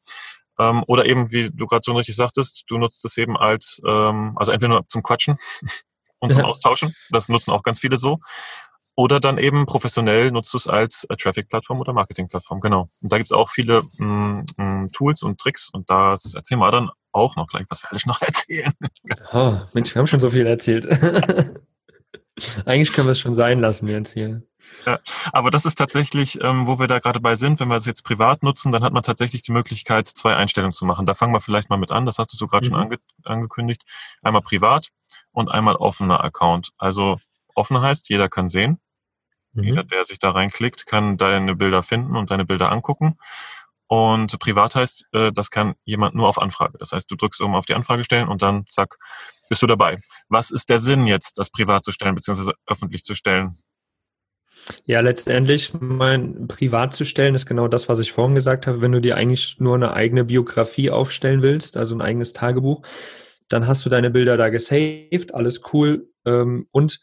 Ähm, 0.60 0.84
oder 0.88 1.06
eben, 1.06 1.32
wie 1.32 1.50
du 1.52 1.66
gerade 1.66 1.84
so 1.84 1.94
richtig 1.94 2.16
sagtest, 2.16 2.64
du 2.68 2.78
nutzt 2.78 3.04
es 3.06 3.18
eben 3.18 3.38
als, 3.38 3.82
ähm, 3.88 4.34
also 4.38 4.52
entweder 4.52 4.74
nur 4.74 4.88
zum 4.88 5.04
Quatschen 5.04 5.38
und 6.20 6.34
zum 6.34 6.44
Austauschen. 6.44 6.96
Das 7.10 7.30
nutzen 7.30 7.52
auch 7.52 7.64
ganz 7.64 7.80
viele 7.80 7.98
so. 7.98 8.20
Oder 8.96 9.20
dann 9.20 9.40
eben 9.40 9.66
professionell 9.66 10.32
nutzt 10.32 10.54
du 10.54 10.58
es 10.58 10.68
als 10.68 11.06
äh, 11.06 11.16
Traffic-Plattform 11.16 11.80
oder 11.80 11.94
Marketing-Plattform, 11.94 12.60
genau. 12.60 12.90
Und 13.02 13.12
da 13.12 13.18
gibt 13.18 13.28
es 13.28 13.32
auch 13.32 13.50
viele 13.50 13.82
mm, 13.98 14.46
mm, 14.58 14.88
Tools 14.94 15.24
und 15.24 15.40
Tricks 15.40 15.70
und 15.70 15.90
das 15.90 16.36
erzählen 16.36 16.60
wir 16.60 16.72
dann 16.72 16.92
auch 17.12 17.36
noch 17.36 17.48
gleich, 17.48 17.66
was 17.70 17.84
wir 17.84 17.92
alles 17.92 18.06
noch 18.06 18.22
erzählen. 18.22 18.74
Oh, 19.32 19.60
Mensch, 19.74 19.94
wir 19.94 20.00
haben 20.00 20.08
schon 20.08 20.20
so 20.20 20.30
viel 20.30 20.46
erzählt. 20.46 20.86
Eigentlich 22.66 22.94
können 22.94 23.08
wir 23.08 23.12
es 23.12 23.20
schon 23.20 23.34
sein 23.34 23.60
lassen 23.60 23.88
jetzt 23.88 24.14
hier. 24.14 24.44
Ja, 24.86 25.00
aber 25.32 25.52
das 25.52 25.66
ist 25.66 25.76
tatsächlich, 25.76 26.42
ähm, 26.42 26.68
wo 26.68 26.80
wir 26.80 26.88
da 26.88 27.00
gerade 27.00 27.20
bei 27.20 27.36
sind, 27.36 27.60
wenn 27.60 27.68
wir 27.68 27.78
es 27.78 27.86
jetzt 27.86 28.04
privat 28.04 28.44
nutzen, 28.44 28.72
dann 28.72 28.84
hat 28.84 28.94
man 28.94 29.04
tatsächlich 29.04 29.42
die 29.42 29.52
Möglichkeit, 29.52 30.08
zwei 30.08 30.36
Einstellungen 30.36 30.74
zu 30.74 30.86
machen. 30.86 31.06
Da 31.06 31.16
fangen 31.16 31.34
wir 31.34 31.42
vielleicht 31.42 31.70
mal 31.70 31.78
mit 31.78 31.92
an, 31.92 32.06
das 32.06 32.18
hast 32.18 32.34
du 32.34 32.38
so 32.38 32.48
gerade 32.48 32.68
mhm. 32.68 32.72
schon 32.72 32.80
ange 32.80 32.98
angekündigt. 33.24 33.84
Einmal 34.22 34.42
privat 34.42 34.90
und 35.32 35.52
einmal 35.52 35.76
offener 35.76 36.24
Account. 36.24 36.72
Also 36.78 37.18
offen 37.56 37.82
heißt, 37.82 38.10
jeder 38.10 38.30
kann 38.30 38.50
sehen. 38.50 38.80
Mhm. 39.54 39.64
Jeder, 39.64 39.84
der 39.84 40.06
sich 40.06 40.20
da 40.20 40.32
reinklickt, 40.32 40.86
kann 40.86 41.18
deine 41.18 41.56
Bilder 41.56 41.84
finden 41.84 42.16
und 42.16 42.32
deine 42.32 42.46
Bilder 42.46 42.72
angucken. 42.72 43.18
Und 43.88 44.40
privat 44.40 44.76
heißt, 44.76 45.06
äh, 45.12 45.32
das 45.32 45.52
kann 45.52 45.76
jemand 45.86 46.16
nur 46.16 46.28
auf 46.28 46.42
Anfrage. 46.42 46.78
Das 46.80 46.94
heißt, 46.94 47.10
du 47.12 47.16
drückst 47.16 47.42
oben 47.42 47.56
auf 47.56 47.66
die 47.66 47.76
Anfrage 47.76 48.04
stellen 48.04 48.28
und 48.28 48.42
dann 48.42 48.66
zack, 48.68 48.98
bist 49.50 49.62
du 49.62 49.68
dabei. 49.68 50.00
Was 50.30 50.50
ist 50.52 50.70
der 50.70 50.80
Sinn 50.80 51.06
jetzt, 51.06 51.38
das 51.38 51.52
privat 51.52 51.84
zu 51.84 51.92
stellen 51.92 52.16
bzw. 52.16 52.54
öffentlich 52.66 53.04
zu 53.04 53.14
stellen? 53.14 53.58
Ja, 54.86 55.02
letztendlich 55.02 55.74
mein 55.80 56.48
privat 56.48 56.94
zu 56.94 57.06
stellen 57.06 57.36
ist 57.36 57.46
genau 57.46 57.68
das, 57.68 57.90
was 57.90 58.00
ich 58.00 58.14
vorhin 58.14 58.36
gesagt 58.36 58.66
habe. 58.66 58.82
Wenn 58.82 58.94
du 58.94 59.02
dir 59.02 59.18
eigentlich 59.18 59.60
nur 59.60 59.76
eine 59.76 59.94
eigene 59.94 60.24
Biografie 60.24 60.90
aufstellen 60.90 61.42
willst, 61.42 61.76
also 61.76 61.96
ein 61.96 62.02
eigenes 62.02 62.34
Tagebuch, 62.34 62.82
dann 63.50 63.68
hast 63.68 63.86
du 63.86 63.90
deine 63.90 64.10
Bilder 64.10 64.38
da 64.38 64.50
gesaved, 64.50 65.34
alles 65.34 65.62
cool. 65.74 66.10
Ähm, 66.26 66.68
und 66.72 67.00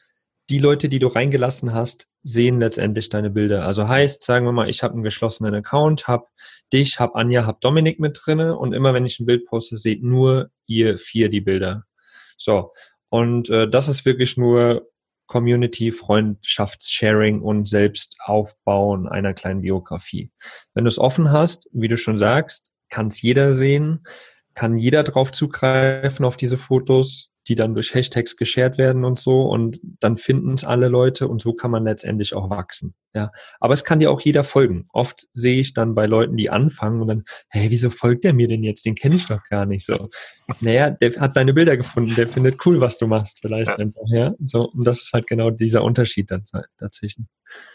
die 0.51 0.59
Leute, 0.59 0.89
die 0.89 0.99
du 0.99 1.07
reingelassen 1.07 1.73
hast, 1.73 2.09
sehen 2.25 2.59
letztendlich 2.59 3.09
deine 3.09 3.31
Bilder. 3.31 3.65
Also 3.65 3.89
heißt, 3.89 4.23
sagen 4.23 4.45
wir 4.45 4.53
mal, 4.53 4.69
ich 4.69 4.83
habe 4.83 4.95
einen 4.95 5.05
geschlossenen 5.05 5.55
Account, 5.55 6.09
habe 6.09 6.27
dich, 6.73 6.99
habe 6.99 7.15
Anja, 7.15 7.47
habe 7.47 7.59
Dominik 7.61 8.01
mit 8.01 8.21
drinne 8.21 8.59
und 8.59 8.73
immer 8.73 8.93
wenn 8.93 9.07
ich 9.07 9.21
ein 9.21 9.27
Bild 9.27 9.47
poste, 9.47 9.77
seht 9.77 10.03
nur 10.03 10.51
ihr 10.67 10.99
vier 10.99 11.29
die 11.29 11.41
Bilder. 11.41 11.85
So. 12.37 12.73
Und 13.09 13.49
äh, 13.49 13.69
das 13.69 13.89
ist 13.89 14.05
wirklich 14.05 14.37
nur 14.37 14.89
Community, 15.27 15.93
Freundschaftssharing 15.93 17.41
und 17.41 17.69
Selbstaufbauen 17.69 19.09
einer 19.09 19.33
kleinen 19.33 19.63
Biografie. 19.63 20.33
Wenn 20.75 20.85
du 20.85 20.89
es 20.89 20.99
offen 20.99 21.31
hast, 21.31 21.69
wie 21.73 21.89
du 21.89 21.97
schon 21.97 22.19
sagst, 22.19 22.73
kann 22.89 23.07
es 23.07 23.23
jeder 23.23 23.55
sehen, 23.55 24.05
kann 24.55 24.77
jeder 24.77 25.05
drauf 25.05 25.31
zugreifen 25.31 26.25
auf 26.25 26.37
diese 26.37 26.59
Fotos 26.59 27.31
die 27.51 27.57
dann 27.57 27.75
durch 27.75 27.95
Hashtags 27.95 28.37
geshared 28.37 28.79
werden 28.79 29.05
und 29.05 29.19
so 29.19 29.43
und 29.43 29.81
dann 29.99 30.17
finden 30.17 30.53
es 30.53 30.63
alle 30.63 30.87
Leute 30.87 31.27
und 31.27 31.43
so 31.43 31.53
kann 31.53 31.73
man 31.73 31.83
letztendlich 31.83 32.33
auch 32.33 32.49
wachsen. 32.49 32.95
Ja, 33.13 33.33
aber 33.59 33.75
es 33.75 33.85
kann 33.85 33.99
dir 33.99 34.13
auch 34.13 34.21
jeder 34.21 34.45
folgen. 34.45 34.85
Oft 34.93 35.27
sehe 35.33 35.59
ich 35.59 35.75
dann 35.75 35.97
bei 35.97 36.07
Leuten, 36.07 36.37
die 36.37 36.49
anfangen 36.49 37.01
und 37.01 37.09
dann, 37.09 37.25
hey, 37.49 37.69
wieso 37.69 37.91
folgt 37.91 38.23
der 38.23 38.33
mir 38.33 38.47
denn 38.47 38.63
jetzt? 38.63 38.87
Den 38.87 38.95
kenne 38.95 39.17
ich 39.17 39.27
doch 39.27 39.43
gar 39.51 39.67
nicht 39.67 39.85
so. 39.85 40.11
Naja, 40.61 40.91
der 40.91 41.21
hat 41.21 41.37
deine 41.37 41.53
Bilder 41.53 41.77
gefunden, 41.77 42.15
der 42.15 42.29
findet 42.29 42.65
cool, 42.65 42.81
was 42.81 42.99
du 42.99 43.09
machst, 43.09 43.41
vielleicht 43.41 43.71
ja. 43.71 43.77
einfach, 43.79 44.03
ja. 44.07 44.33
So, 44.39 44.71
und 44.71 44.85
das 44.85 45.03
ist 45.03 45.13
halt 45.13 45.27
genau 45.27 45.51
dieser 45.51 45.83
Unterschied 45.83 46.31
dazwischen. 46.79 47.29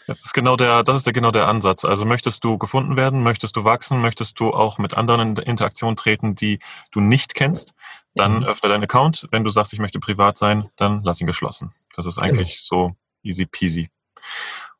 Das 0.06 0.24
ist 0.24 0.32
genau 0.32 0.56
der, 0.56 0.82
das 0.84 0.96
ist 0.96 1.06
der, 1.06 1.12
genau 1.12 1.32
der 1.32 1.48
Ansatz. 1.48 1.84
Also 1.84 2.06
möchtest 2.06 2.42
du 2.42 2.56
gefunden 2.56 2.96
werden, 2.96 3.22
möchtest 3.22 3.56
du 3.56 3.64
wachsen, 3.64 4.00
möchtest 4.00 4.40
du 4.40 4.54
auch 4.54 4.78
mit 4.78 4.94
anderen 4.94 5.20
in 5.20 5.36
Interaktion 5.36 5.96
treten, 5.96 6.34
die 6.34 6.60
du 6.92 7.00
nicht 7.00 7.34
kennst, 7.34 7.74
dann 8.16 8.38
mhm. 8.38 8.44
öffne 8.44 8.68
deinen 8.68 8.84
Account. 8.84 9.28
Wenn 9.30 9.44
du 9.44 9.50
sagst, 9.50 9.72
ich 9.72 9.78
möchte 9.78 10.00
privat 10.00 10.38
sein, 10.38 10.68
dann 10.76 11.02
lass 11.04 11.20
ihn 11.20 11.26
geschlossen. 11.26 11.72
Das 11.94 12.06
ist 12.06 12.18
eigentlich 12.18 12.66
genau. 12.68 12.90
so 12.90 12.96
easy 13.22 13.46
peasy. 13.46 13.90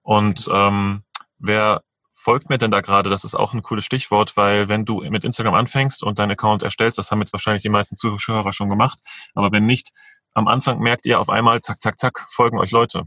Und 0.03 0.49
ähm, 0.53 1.03
wer 1.39 1.83
folgt 2.13 2.49
mir 2.49 2.59
denn 2.59 2.71
da 2.71 2.81
gerade? 2.81 3.11
Das 3.11 3.25
ist 3.25 3.35
auch 3.35 3.55
ein 3.55 3.63
cooles 3.63 3.85
Stichwort, 3.85 4.37
weil 4.37 4.69
wenn 4.69 4.85
du 4.85 5.01
mit 5.03 5.25
Instagram 5.25 5.55
anfängst 5.55 6.03
und 6.03 6.19
deinen 6.19 6.33
Account 6.33 6.63
erstellst, 6.63 6.99
das 6.99 7.11
haben 7.11 7.21
jetzt 7.21 7.33
wahrscheinlich 7.33 7.63
die 7.63 7.69
meisten 7.69 7.97
Zuschauer 7.97 8.53
schon 8.53 8.69
gemacht, 8.69 8.99
aber 9.35 9.53
wenn 9.53 9.67
nicht, 9.67 9.93
am 10.35 10.49
Anfang 10.49 10.81
merkt 10.81 11.07
ihr 11.07 11.21
auf 11.21 11.31
einmal, 11.31 11.61
zack, 11.61 11.81
zack, 11.81 11.99
zack, 11.99 12.27
folgen 12.29 12.59
euch 12.59 12.71
Leute. 12.71 13.05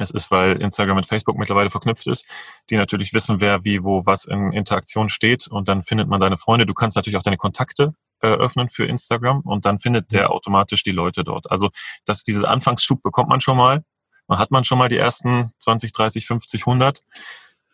Es 0.00 0.10
ist, 0.10 0.30
weil 0.30 0.60
Instagram 0.60 0.96
mit 0.96 1.06
Facebook 1.06 1.38
mittlerweile 1.38 1.70
verknüpft 1.70 2.06
ist, 2.06 2.26
die 2.70 2.76
natürlich 2.76 3.12
wissen, 3.12 3.40
wer 3.40 3.64
wie, 3.64 3.84
wo, 3.84 4.04
was 4.04 4.24
in 4.24 4.52
Interaktion 4.52 5.08
steht 5.08 5.46
und 5.46 5.68
dann 5.68 5.84
findet 5.84 6.08
man 6.08 6.20
deine 6.20 6.36
Freunde. 6.36 6.66
Du 6.66 6.74
kannst 6.74 6.96
natürlich 6.96 7.16
auch 7.16 7.22
deine 7.22 7.36
Kontakte 7.36 7.94
äh, 8.24 8.34
öffnen 8.34 8.68
für 8.68 8.86
Instagram 8.86 9.40
und 9.42 9.66
dann 9.66 9.78
findet 9.78 10.12
der 10.12 10.30
automatisch 10.30 10.82
die 10.82 10.92
Leute 10.92 11.24
dort. 11.24 11.50
Also 11.50 11.68
dass 12.06 12.24
dieses 12.24 12.44
Anfangsschub 12.44 13.02
bekommt 13.02 13.28
man 13.28 13.40
schon 13.40 13.56
mal. 13.56 13.84
Dann 14.28 14.38
hat 14.38 14.50
man 14.50 14.64
schon 14.64 14.78
mal 14.78 14.88
die 14.88 14.96
ersten 14.96 15.52
20, 15.58 15.92
30, 15.92 16.26
50, 16.26 16.66
100, 16.66 17.00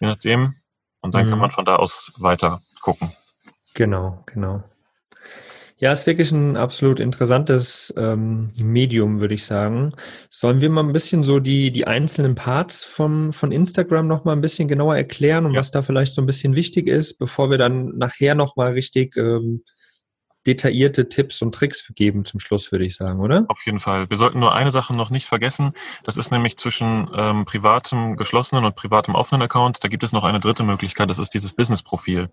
je 0.00 0.08
nachdem. 0.08 0.54
Und 1.00 1.14
dann 1.14 1.26
mhm. 1.26 1.30
kann 1.30 1.38
man 1.38 1.50
von 1.50 1.64
da 1.64 1.76
aus 1.76 2.12
weiter 2.18 2.60
gucken. 2.80 3.12
Genau, 3.74 4.22
genau. 4.26 4.64
Ja, 5.80 5.92
ist 5.92 6.06
wirklich 6.06 6.30
ein 6.30 6.58
absolut 6.58 7.00
interessantes 7.00 7.92
ähm, 7.96 8.50
Medium, 8.58 9.20
würde 9.20 9.32
ich 9.32 9.46
sagen. 9.46 9.94
Sollen 10.28 10.60
wir 10.60 10.68
mal 10.68 10.84
ein 10.84 10.92
bisschen 10.92 11.22
so 11.22 11.40
die, 11.40 11.70
die 11.70 11.86
einzelnen 11.86 12.34
Parts 12.34 12.84
von, 12.84 13.32
von 13.32 13.50
Instagram 13.50 14.06
noch 14.06 14.24
mal 14.24 14.32
ein 14.32 14.42
bisschen 14.42 14.68
genauer 14.68 14.96
erklären 14.96 15.46
und 15.46 15.54
ja. 15.54 15.60
was 15.60 15.70
da 15.70 15.80
vielleicht 15.80 16.12
so 16.12 16.20
ein 16.20 16.26
bisschen 16.26 16.54
wichtig 16.54 16.86
ist, 16.86 17.14
bevor 17.18 17.48
wir 17.48 17.56
dann 17.56 17.96
nachher 17.96 18.34
noch 18.34 18.56
mal 18.56 18.72
richtig 18.72 19.16
ähm, 19.16 19.64
detaillierte 20.50 21.08
Tipps 21.08 21.42
und 21.42 21.54
Tricks 21.54 21.88
geben 21.94 22.24
zum 22.24 22.40
Schluss, 22.40 22.72
würde 22.72 22.84
ich 22.84 22.96
sagen, 22.96 23.20
oder? 23.20 23.44
Auf 23.48 23.64
jeden 23.66 23.78
Fall. 23.78 24.10
Wir 24.10 24.16
sollten 24.16 24.40
nur 24.40 24.52
eine 24.52 24.72
Sache 24.72 24.92
noch 24.94 25.10
nicht 25.10 25.26
vergessen. 25.26 25.72
Das 26.04 26.16
ist 26.16 26.32
nämlich 26.32 26.56
zwischen 26.56 27.08
ähm, 27.14 27.44
privatem 27.44 28.16
geschlossenen 28.16 28.64
und 28.64 28.74
privatem 28.74 29.14
offenen 29.14 29.42
Account. 29.42 29.84
Da 29.84 29.88
gibt 29.88 30.02
es 30.02 30.12
noch 30.12 30.24
eine 30.24 30.40
dritte 30.40 30.64
Möglichkeit. 30.64 31.08
Das 31.08 31.20
ist 31.20 31.34
dieses 31.34 31.52
Business-Profil. 31.52 32.30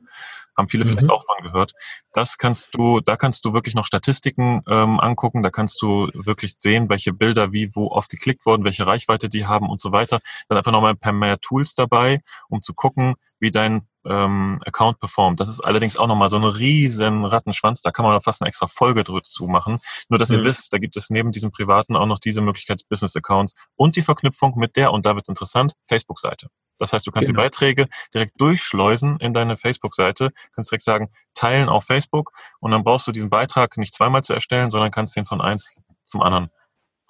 Haben 0.57 0.67
viele 0.67 0.83
mhm. 0.83 0.89
vielleicht 0.89 1.09
auch 1.11 1.23
von 1.25 1.43
gehört. 1.43 1.73
Das 2.13 2.39
kannst 2.39 2.69
du, 2.73 2.99
da 3.01 3.15
kannst 3.15 3.45
du 3.45 3.53
wirklich 3.53 3.75
noch 3.75 3.85
Statistiken 3.85 4.63
ähm, 4.67 4.99
angucken. 4.99 5.43
Da 5.43 5.51
kannst 5.51 5.79
du 5.83 6.09
wirklich 6.13 6.55
sehen, 6.57 6.89
welche 6.89 7.13
Bilder 7.13 7.53
wie 7.53 7.75
wo 7.75 7.91
oft 7.91 8.09
geklickt 8.09 8.47
wurden, 8.47 8.63
welche 8.63 8.87
Reichweite 8.87 9.29
die 9.29 9.45
haben 9.45 9.69
und 9.69 9.79
so 9.79 9.91
weiter. 9.91 10.19
Dann 10.49 10.57
einfach 10.57 10.71
nochmal 10.71 10.93
ein 10.93 10.99
paar 10.99 11.13
mehr 11.13 11.39
Tools 11.39 11.75
dabei, 11.75 12.21
um 12.49 12.63
zu 12.63 12.73
gucken, 12.73 13.15
wie 13.39 13.51
dein 13.51 13.87
ähm, 14.07 14.61
Account 14.65 14.99
performt. 14.99 15.39
Das 15.39 15.49
ist 15.49 15.61
allerdings 15.61 15.97
auch 15.97 16.07
nochmal 16.07 16.29
so 16.29 16.37
ein 16.37 16.43
riesen 16.43 17.25
Rattenschwanz. 17.25 17.81
Da 17.81 17.91
kann 17.91 18.05
man 18.05 18.19
fast 18.21 18.41
eine 18.41 18.47
extra 18.47 18.67
Folge 18.67 19.03
dazu 19.03 19.47
machen. 19.47 19.79
Nur, 20.09 20.19
dass 20.19 20.29
mhm. 20.29 20.39
ihr 20.39 20.45
wisst, 20.45 20.73
da 20.73 20.77
gibt 20.77 20.97
es 20.97 21.09
neben 21.09 21.31
diesem 21.31 21.51
privaten 21.51 21.95
auch 21.95 22.05
noch 22.05 22.19
diese 22.19 22.41
Möglichkeit 22.41 22.81
Business-Accounts 22.89 23.55
und 23.75 23.95
die 23.95 24.01
Verknüpfung 24.01 24.57
mit 24.57 24.75
der, 24.75 24.91
und 24.91 25.05
da 25.05 25.15
wird's 25.15 25.29
interessant, 25.29 25.73
Facebook-Seite. 25.85 26.47
Das 26.77 26.93
heißt, 26.93 27.07
du 27.07 27.11
kannst 27.11 27.29
genau. 27.29 27.41
die 27.41 27.45
Beiträge 27.45 27.87
direkt 28.13 28.39
durchschleusen 28.39 29.17
in 29.19 29.33
deine 29.33 29.57
Facebook-Seite, 29.57 30.31
kannst 30.53 30.71
direkt 30.71 30.83
sagen, 30.83 31.09
teilen 31.33 31.69
auf 31.69 31.85
Facebook 31.85 32.31
und 32.59 32.71
dann 32.71 32.83
brauchst 32.83 33.07
du 33.07 33.11
diesen 33.11 33.29
Beitrag 33.29 33.77
nicht 33.77 33.93
zweimal 33.93 34.23
zu 34.23 34.33
erstellen, 34.33 34.69
sondern 34.69 34.91
kannst 34.91 35.15
den 35.15 35.25
von 35.25 35.41
eins 35.41 35.73
zum 36.05 36.21
anderen 36.21 36.49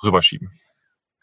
rüberschieben. 0.01 0.51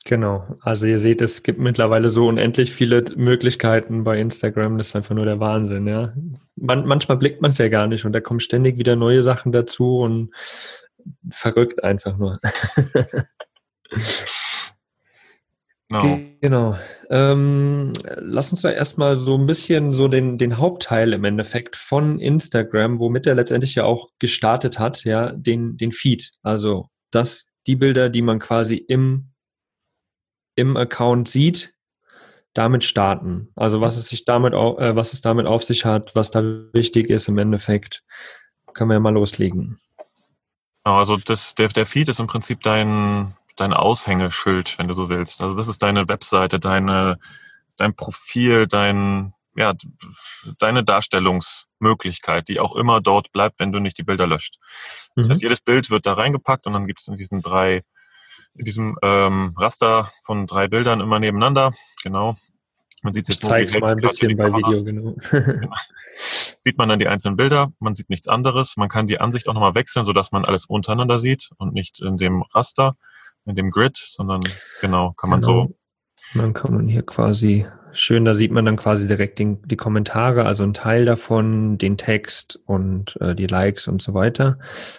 Genau, 0.06 0.58
also 0.61 0.87
ihr 0.87 0.99
seht, 0.99 1.23
es 1.23 1.42
gibt 1.42 1.58
mittlerweile 1.58 2.11
so 2.11 2.26
unendlich 2.28 2.75
viele 2.75 3.04
Möglichkeiten 3.16 4.04
bei 4.04 4.18
Instagram, 4.18 4.76
das 4.76 4.88
ist 4.88 4.96
einfach 4.96 5.14
nur 5.14 5.25
der 5.25 5.40
Wahnsinn, 5.40 5.87
ja. 5.87 6.12
Man, 6.56 6.87
manchmal 6.87 7.16
blickt 7.16 7.40
man 7.40 7.50
es 7.50 7.56
ja 7.56 7.68
gar 7.68 7.87
nicht 7.87 8.04
und 8.04 8.12
da 8.12 8.20
kommen 8.20 8.40
ständig 8.40 8.78
wieder 8.78 8.96
neue 8.96 9.23
Sachen 9.23 9.50
dazu 9.50 10.00
und 10.00 10.30
verrückt 11.30 11.82
einfach 11.82 12.18
nur. 12.18 12.38
Genau. 15.90 16.18
genau. 16.40 16.78
Ähm, 17.11 17.92
lass 18.16 18.50
uns 18.50 18.62
da 18.62 18.70
erstmal 18.70 19.18
so 19.18 19.37
ein 19.37 19.46
bisschen 19.46 19.92
so 19.92 20.08
den, 20.08 20.38
den 20.38 20.58
Hauptteil 20.58 21.12
im 21.12 21.25
Endeffekt 21.25 21.76
von 21.76 22.18
Instagram, 22.18 22.99
womit 22.99 23.26
er 23.26 23.34
letztendlich 23.34 23.75
ja 23.75 23.84
auch 23.84 24.08
gestartet 24.18 24.78
hat, 24.78 25.04
ja, 25.04 25.30
den, 25.32 25.76
den 25.76 25.92
Feed. 25.92 26.32
Also 26.42 26.88
das, 27.11 27.46
die 27.66 27.76
Bilder, 27.76 28.08
die 28.08 28.23
man 28.23 28.40
quasi 28.40 28.76
im 28.76 29.33
im 30.56 30.76
Account 30.76 31.28
sieht, 31.28 31.75
damit 32.54 32.84
starten. 32.84 33.49
Also 33.56 33.80
was 33.80 33.96
es 33.96 34.08
sich 34.08 34.25
damit, 34.25 34.52
äh, 34.54 34.96
was 34.96 35.12
es 35.12 35.20
damit 35.20 35.46
auf 35.46 35.64
sich 35.64 35.84
hat, 35.84 36.14
was 36.14 36.30
da 36.30 36.42
wichtig 36.73 37.11
ist 37.11 37.28
im 37.28 37.38
Endeffekt, 37.38 38.02
können 38.73 38.90
wir 38.90 38.94
ja 38.94 39.00
mal 39.00 39.12
loslegen. 39.12 39.80
Genau, 40.84 40.99
also 40.99 41.16
das, 41.16 41.54
der, 41.54 41.68
der 41.68 41.87
Feed 41.87 42.08
ist 42.08 42.20
im 42.20 42.26
Prinzip 42.26 42.62
dein, 42.62 43.37
dein 43.56 43.73
Aushängeschild, 43.73 44.78
wenn 44.78 44.88
du 44.88 44.94
so 44.94 45.08
willst. 45.08 45.40
Also 45.40 45.56
das 45.56 45.68
ist 45.68 45.82
deine 45.82 46.08
Webseite, 46.08 46.61
deine, 46.61 47.18
dein 47.76 47.94
Profil, 47.94 48.66
dein, 48.66 49.32
ja, 49.56 49.73
deine 50.58 50.84
Darstellungsmöglichkeit, 50.84 52.49
die 52.49 52.61
auch 52.61 52.76
immer 52.76 53.00
dort 53.00 53.32
bleibt, 53.32 53.61
wenn 53.61 53.73
du 53.73 53.80
nicht 53.80 53.99
die 53.99 54.02
Bilder 54.02 54.26
löscht. 54.26 54.58
Das 55.16 55.26
mhm. 55.26 55.30
heißt, 55.32 55.42
jedes 55.42 55.61
Bild 55.61 55.90
wird 55.90 56.06
da 56.06 56.14
reingepackt 56.14 56.66
und 56.66 56.73
dann 56.73 56.87
gibt 56.87 57.00
es 57.00 57.08
in 57.08 57.16
diesen 57.16 57.40
drei 57.40 57.82
in 58.56 58.64
diesem 58.64 58.96
ähm, 59.02 59.54
Raster 59.56 60.11
von 60.23 60.46
drei 60.46 60.68
Bildern 60.68 61.00
immer 61.00 61.18
nebeneinander. 61.18 61.73
Genau. 62.02 62.37
Man 63.02 63.12
sieht 63.12 63.28
jetzt 63.28 63.42
ich 63.42 63.49
zeige 63.49 63.80
mal 63.80 63.92
ein 63.92 63.99
bisschen 63.99 64.37
bei 64.37 64.50
Video, 64.50 64.82
genau. 64.82 65.14
genau. 65.30 65.75
Sieht 66.56 66.78
man 66.78 66.88
dann 66.88 66.99
die 66.99 67.08
einzelnen 67.08 67.37
Bilder, 67.37 67.70
man 67.78 67.94
sieht 67.94 68.08
nichts 68.08 68.28
anderes. 68.28 68.78
Man 68.78 68.88
kann 68.88 69.06
die 69.06 69.20
Ansicht 69.20 69.46
auch 69.46 69.52
nochmal 69.52 69.75
wechseln, 69.75 70.06
sodass 70.06 70.32
man 70.32 70.46
alles 70.46 70.64
untereinander 70.64 71.18
sieht 71.18 71.50
und 71.58 71.75
nicht 71.75 72.00
in 72.00 72.16
dem 72.16 72.42
Raster, 72.54 72.96
in 73.44 73.54
dem 73.56 73.70
Grid, 73.70 73.99
sondern 73.99 74.42
genau, 74.80 75.12
kann 75.12 75.28
man 75.28 75.42
genau. 75.42 75.66
so. 75.68 76.40
Dann 76.40 76.54
kann 76.54 76.75
man 76.75 76.88
hier 76.88 77.02
quasi 77.02 77.66
schön, 77.92 78.25
da 78.25 78.34
sieht 78.34 78.50
man 78.50 78.64
dann 78.64 78.76
quasi 78.76 79.06
direkt 79.06 79.38
den, 79.38 79.61
die 79.62 79.76
Kommentare, 79.76 80.46
also 80.46 80.64
ein 80.64 80.73
Teil 80.73 81.04
davon, 81.04 81.76
den 81.76 81.99
Text 81.99 82.58
und 82.64 83.16
äh, 83.20 83.34
die 83.34 83.46
Likes 83.46 83.87
und 83.87 84.00
so 84.02 84.14
weiter, 84.14 84.58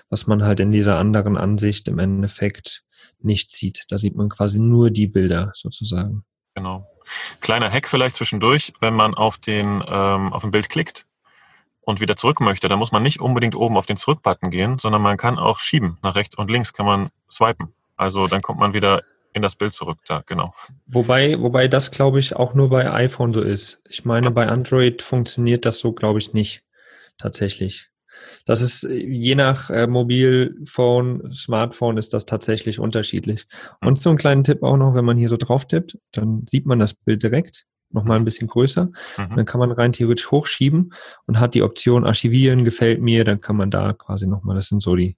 was 0.10 0.28
man 0.28 0.44
halt 0.44 0.60
in 0.60 0.72
dieser 0.72 0.98
anderen 0.98 1.38
Ansicht 1.38 1.88
im 1.88 1.98
Endeffekt 1.98 2.84
nicht 3.26 3.52
sieht. 3.52 3.86
Da 3.90 3.98
sieht 3.98 4.16
man 4.16 4.30
quasi 4.30 4.60
nur 4.60 4.92
die 4.92 5.08
Bilder 5.08 5.52
sozusagen. 5.54 6.24
Genau. 6.56 6.88
Kleiner 7.42 7.70
Hack 7.70 7.88
vielleicht 7.88 8.16
zwischendurch, 8.16 8.74
wenn 8.80 8.94
man 8.94 9.14
auf 9.14 9.38
den 9.38 9.84
ähm, 9.88 10.34
auf 10.34 10.44
ein 10.44 10.52
Bild 10.52 10.70
klickt 10.70 11.06
und 11.82 12.00
wieder 12.00 12.16
zurück 12.16 12.40
möchte, 12.40 12.68
dann 12.70 12.80
muss 12.80 12.92
man 12.92 13.04
nicht 13.04 13.20
unbedingt 13.20 13.56
oben 13.56 13.78
auf 13.78 13.86
den 13.86 13.98
Zurück-Button 13.98 14.50
gehen, 14.50 14.80
sondern 14.80 15.02
man 15.02 15.18
kann 15.18 15.38
auch 15.38 15.60
schieben. 15.60 15.98
Nach 16.02 16.16
rechts 16.16 16.36
und 16.36 16.50
links 16.50 16.74
kann 16.74 16.86
man 16.86 17.10
swipen. 17.30 17.74
Also 17.96 18.26
dann 18.28 18.42
kommt 18.42 18.60
man 18.60 18.74
wieder 18.74 19.04
in 19.34 19.42
das 19.42 19.56
Bild 19.56 19.74
zurück, 19.74 20.00
da, 20.08 20.24
genau. 20.26 20.54
Wobei, 20.88 21.40
wobei 21.42 21.68
das, 21.68 21.92
glaube 21.92 22.20
ich, 22.20 22.36
auch 22.36 22.54
nur 22.54 22.70
bei 22.70 22.92
iPhone 22.92 23.34
so 23.34 23.42
ist. 23.42 23.82
Ich 23.90 24.06
meine, 24.06 24.32
bei 24.32 24.48
Android 24.48 25.02
funktioniert 25.02 25.66
das 25.66 25.80
so, 25.80 25.92
glaube 25.92 26.20
ich, 26.20 26.34
nicht. 26.34 26.64
Tatsächlich. 27.18 27.90
Das 28.46 28.62
ist 28.62 28.84
je 28.84 29.36
nach 29.36 29.70
äh, 29.70 29.88
Mobilphone, 29.88 31.34
Smartphone 31.34 31.98
ist 31.98 32.14
das 32.14 32.26
tatsächlich 32.26 32.80
unterschiedlich. 32.80 33.46
Hm. 33.82 33.90
Und 33.90 34.02
so 34.02 34.10
einen 34.10 34.18
kleinen 34.18 34.44
Tipp 34.44 34.64
auch 34.64 34.78
noch, 34.78 34.96
wenn 34.96 35.06
man 35.06 35.18
hier 35.18 35.30
so 35.30 35.38
drauf 35.38 35.66
tippt, 35.66 35.98
dann 36.12 36.46
sieht 36.48 36.66
man 36.66 36.80
das 36.80 36.94
Bild 36.94 37.24
direkt, 37.24 37.66
nochmal 37.92 38.18
ein 38.18 38.26
bisschen 38.26 38.48
größer. 38.48 38.86
Mhm. 38.86 39.36
Dann 39.36 39.46
kann 39.46 39.60
man 39.60 39.72
rein 39.72 39.94
theoretisch 39.94 40.30
hochschieben 40.30 40.94
und 41.28 41.40
hat 41.40 41.56
die 41.56 41.64
Option 41.64 42.06
archivieren, 42.06 42.66
gefällt 42.66 43.02
mir, 43.02 43.24
dann 43.24 43.42
kann 43.42 43.56
man 43.56 43.72
da 43.72 43.94
quasi 43.94 44.28
nochmal, 44.28 44.56
das 44.56 44.68
sind 44.68 44.82
so 44.82 44.96
die, 44.96 45.18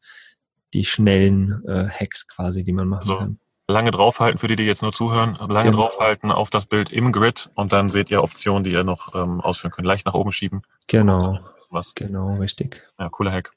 die 0.73 0.83
schnellen 0.83 1.63
äh, 1.67 1.87
Hacks 1.89 2.27
quasi, 2.27 2.63
die 2.63 2.73
man 2.73 2.87
machen 2.87 3.07
so. 3.07 3.17
kann 3.17 3.39
lange 3.67 3.91
draufhalten, 3.91 4.39
für 4.39 4.47
die, 4.47 4.55
die 4.55 4.63
jetzt 4.63 4.81
nur 4.81 4.93
zuhören, 4.93 5.35
lange 5.35 5.71
genau. 5.71 5.83
draufhalten 5.83 6.31
auf 6.31 6.49
das 6.49 6.65
Bild 6.65 6.91
im 6.91 7.11
Grid 7.11 7.49
und 7.55 7.73
dann 7.73 7.89
seht 7.89 8.09
ihr 8.09 8.23
Optionen, 8.23 8.63
die 8.63 8.71
ihr 8.71 8.83
noch 8.83 9.13
ähm, 9.13 9.41
ausführen 9.41 9.71
könnt. 9.71 9.85
Leicht 9.85 10.05
nach 10.05 10.13
oben 10.13 10.31
schieben. 10.31 10.61
Genau. 10.87 11.39
Was. 11.69 11.95
Genau, 11.95 12.35
richtig. 12.35 12.81
Ja, 12.97 13.09
cooler 13.09 13.31
Hack. 13.33 13.51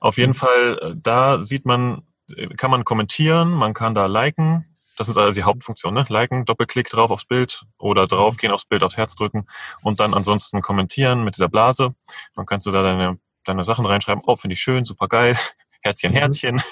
Auf 0.00 0.16
jeden. 0.16 0.32
Fall, 0.32 0.78
äh, 0.80 0.94
da 0.96 1.38
sieht 1.38 1.66
man, 1.66 2.02
äh, 2.34 2.48
kann 2.48 2.70
man 2.70 2.84
kommentieren, 2.84 3.50
man 3.50 3.74
kann 3.74 3.94
da 3.94 4.06
liken. 4.06 4.64
Das 4.96 5.10
ist 5.10 5.18
also 5.18 5.34
die 5.38 5.44
Hauptfunktion, 5.44 5.92
ne? 5.92 6.06
Liken, 6.08 6.46
Doppelklick 6.46 6.88
drauf 6.88 7.10
aufs 7.10 7.26
Bild 7.26 7.62
oder 7.78 8.06
draufgehen 8.06 8.52
aufs 8.52 8.64
Bild, 8.64 8.82
aufs 8.82 8.96
Herz 8.96 9.16
drücken 9.16 9.46
und 9.82 10.00
dann 10.00 10.14
ansonsten 10.14 10.62
kommentieren 10.62 11.24
mit 11.24 11.36
dieser 11.36 11.48
Blase. 11.48 11.94
Dann 12.34 12.46
kannst 12.46 12.64
du 12.64 12.70
da 12.70 12.82
deine, 12.82 13.18
deine 13.44 13.64
Sachen 13.66 13.84
reinschreiben. 13.84 14.22
Oh, 14.26 14.36
finde 14.36 14.54
ich 14.54 14.60
schön, 14.60 14.86
super 14.86 15.08
geil. 15.08 15.36
Herzchen, 15.82 16.12
mhm. 16.12 16.16
Herzchen. 16.16 16.62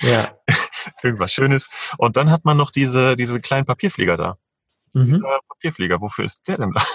Ja. 0.00 0.28
Irgendwas 1.02 1.32
Schönes. 1.32 1.68
Und 1.98 2.16
dann 2.16 2.30
hat 2.30 2.44
man 2.44 2.56
noch 2.56 2.70
diese, 2.70 3.16
diese 3.16 3.40
kleinen 3.40 3.66
Papierflieger 3.66 4.16
da. 4.16 4.38
Mhm. 4.92 5.24
Papierflieger, 5.48 6.00
wofür 6.00 6.24
ist 6.24 6.46
der 6.48 6.58
denn 6.58 6.72
da? 6.72 6.82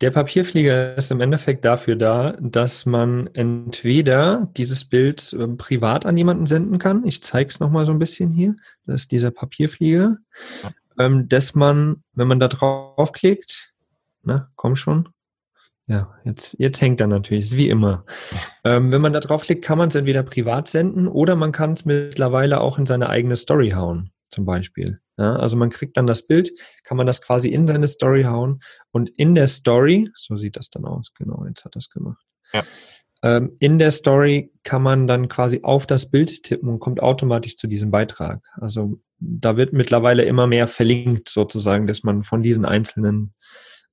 Der 0.00 0.10
Papierflieger 0.10 0.96
ist 0.96 1.12
im 1.12 1.20
Endeffekt 1.20 1.64
dafür 1.64 1.94
da, 1.94 2.32
dass 2.40 2.86
man 2.86 3.28
entweder 3.34 4.48
dieses 4.56 4.84
Bild 4.84 5.32
äh, 5.32 5.46
privat 5.46 6.06
an 6.06 6.16
jemanden 6.16 6.46
senden 6.46 6.80
kann. 6.80 7.06
Ich 7.06 7.22
zeige 7.22 7.48
es 7.48 7.60
nochmal 7.60 7.86
so 7.86 7.92
ein 7.92 8.00
bisschen 8.00 8.32
hier. 8.32 8.56
Das 8.84 9.02
ist 9.02 9.12
dieser 9.12 9.30
Papierflieger. 9.30 10.16
Ähm, 10.98 11.28
dass 11.28 11.54
man, 11.54 12.02
wenn 12.14 12.26
man 12.26 12.40
da 12.40 12.48
draufklickt, 12.48 13.72
na, 14.24 14.50
komm 14.56 14.74
schon, 14.74 15.08
ja, 15.92 16.14
jetzt, 16.24 16.56
jetzt 16.58 16.80
hängt 16.80 17.02
er 17.02 17.06
natürlich, 17.06 17.54
wie 17.56 17.68
immer. 17.68 18.04
Ähm, 18.64 18.92
wenn 18.92 19.02
man 19.02 19.12
da 19.12 19.18
draufklickt, 19.18 19.64
kann 19.64 19.76
man 19.76 19.88
es 19.88 19.96
entweder 19.96 20.22
privat 20.22 20.68
senden 20.68 21.08
oder 21.08 21.34
man 21.34 21.50
kann 21.50 21.72
es 21.72 21.84
mittlerweile 21.84 22.60
auch 22.60 22.78
in 22.78 22.86
seine 22.86 23.08
eigene 23.08 23.34
Story 23.34 23.70
hauen, 23.70 24.12
zum 24.30 24.44
Beispiel. 24.44 25.00
Ja, 25.18 25.34
also 25.34 25.56
man 25.56 25.70
kriegt 25.70 25.96
dann 25.96 26.06
das 26.06 26.28
Bild, 26.28 26.52
kann 26.84 26.96
man 26.96 27.08
das 27.08 27.22
quasi 27.22 27.48
in 27.48 27.66
seine 27.66 27.88
Story 27.88 28.22
hauen 28.22 28.62
und 28.92 29.10
in 29.10 29.34
der 29.34 29.48
Story, 29.48 30.08
so 30.14 30.36
sieht 30.36 30.56
das 30.56 30.70
dann 30.70 30.84
aus, 30.84 31.12
genau, 31.14 31.44
jetzt 31.48 31.64
hat 31.64 31.74
das 31.74 31.90
gemacht. 31.90 32.24
Ja. 32.52 32.62
Ähm, 33.24 33.56
in 33.58 33.80
der 33.80 33.90
Story 33.90 34.52
kann 34.62 34.82
man 34.82 35.08
dann 35.08 35.28
quasi 35.28 35.58
auf 35.64 35.88
das 35.88 36.08
Bild 36.08 36.44
tippen 36.44 36.68
und 36.68 36.78
kommt 36.78 37.02
automatisch 37.02 37.56
zu 37.56 37.66
diesem 37.66 37.90
Beitrag. 37.90 38.44
Also 38.52 39.00
da 39.18 39.56
wird 39.56 39.72
mittlerweile 39.72 40.22
immer 40.22 40.46
mehr 40.46 40.68
verlinkt 40.68 41.28
sozusagen, 41.28 41.88
dass 41.88 42.04
man 42.04 42.22
von 42.22 42.44
diesen 42.44 42.64
einzelnen 42.64 43.34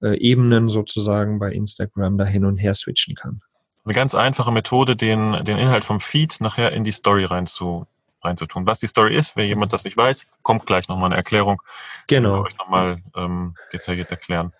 äh, 0.01 0.17
Ebenen 0.17 0.69
sozusagen 0.69 1.39
bei 1.39 1.51
Instagram 1.51 2.17
da 2.17 2.25
hin 2.25 2.45
und 2.45 2.57
her 2.57 2.73
switchen 2.73 3.15
kann. 3.15 3.41
Eine 3.85 3.93
ganz 3.93 4.15
einfache 4.15 4.51
Methode, 4.51 4.95
den, 4.95 5.43
den 5.45 5.57
Inhalt 5.57 5.85
vom 5.85 5.99
Feed 5.99 6.41
nachher 6.41 6.71
in 6.73 6.83
die 6.83 6.91
Story 6.91 7.25
rein 7.25 7.47
zu, 7.47 7.87
reinzutun. 8.21 8.65
Was 8.65 8.79
die 8.79 8.87
Story 8.87 9.15
ist, 9.15 9.35
wenn 9.35 9.47
jemand 9.47 9.73
das 9.73 9.83
nicht 9.83 9.97
weiß, 9.97 10.27
kommt 10.41 10.65
gleich 10.65 10.87
nochmal 10.87 11.07
eine 11.07 11.15
Erklärung. 11.15 11.61
Genau. 12.07 12.41
Ich 12.45 12.53
euch 12.53 12.57
nochmal 12.57 13.01
ähm, 13.15 13.55
detailliert 13.73 14.11
erklären. 14.11 14.53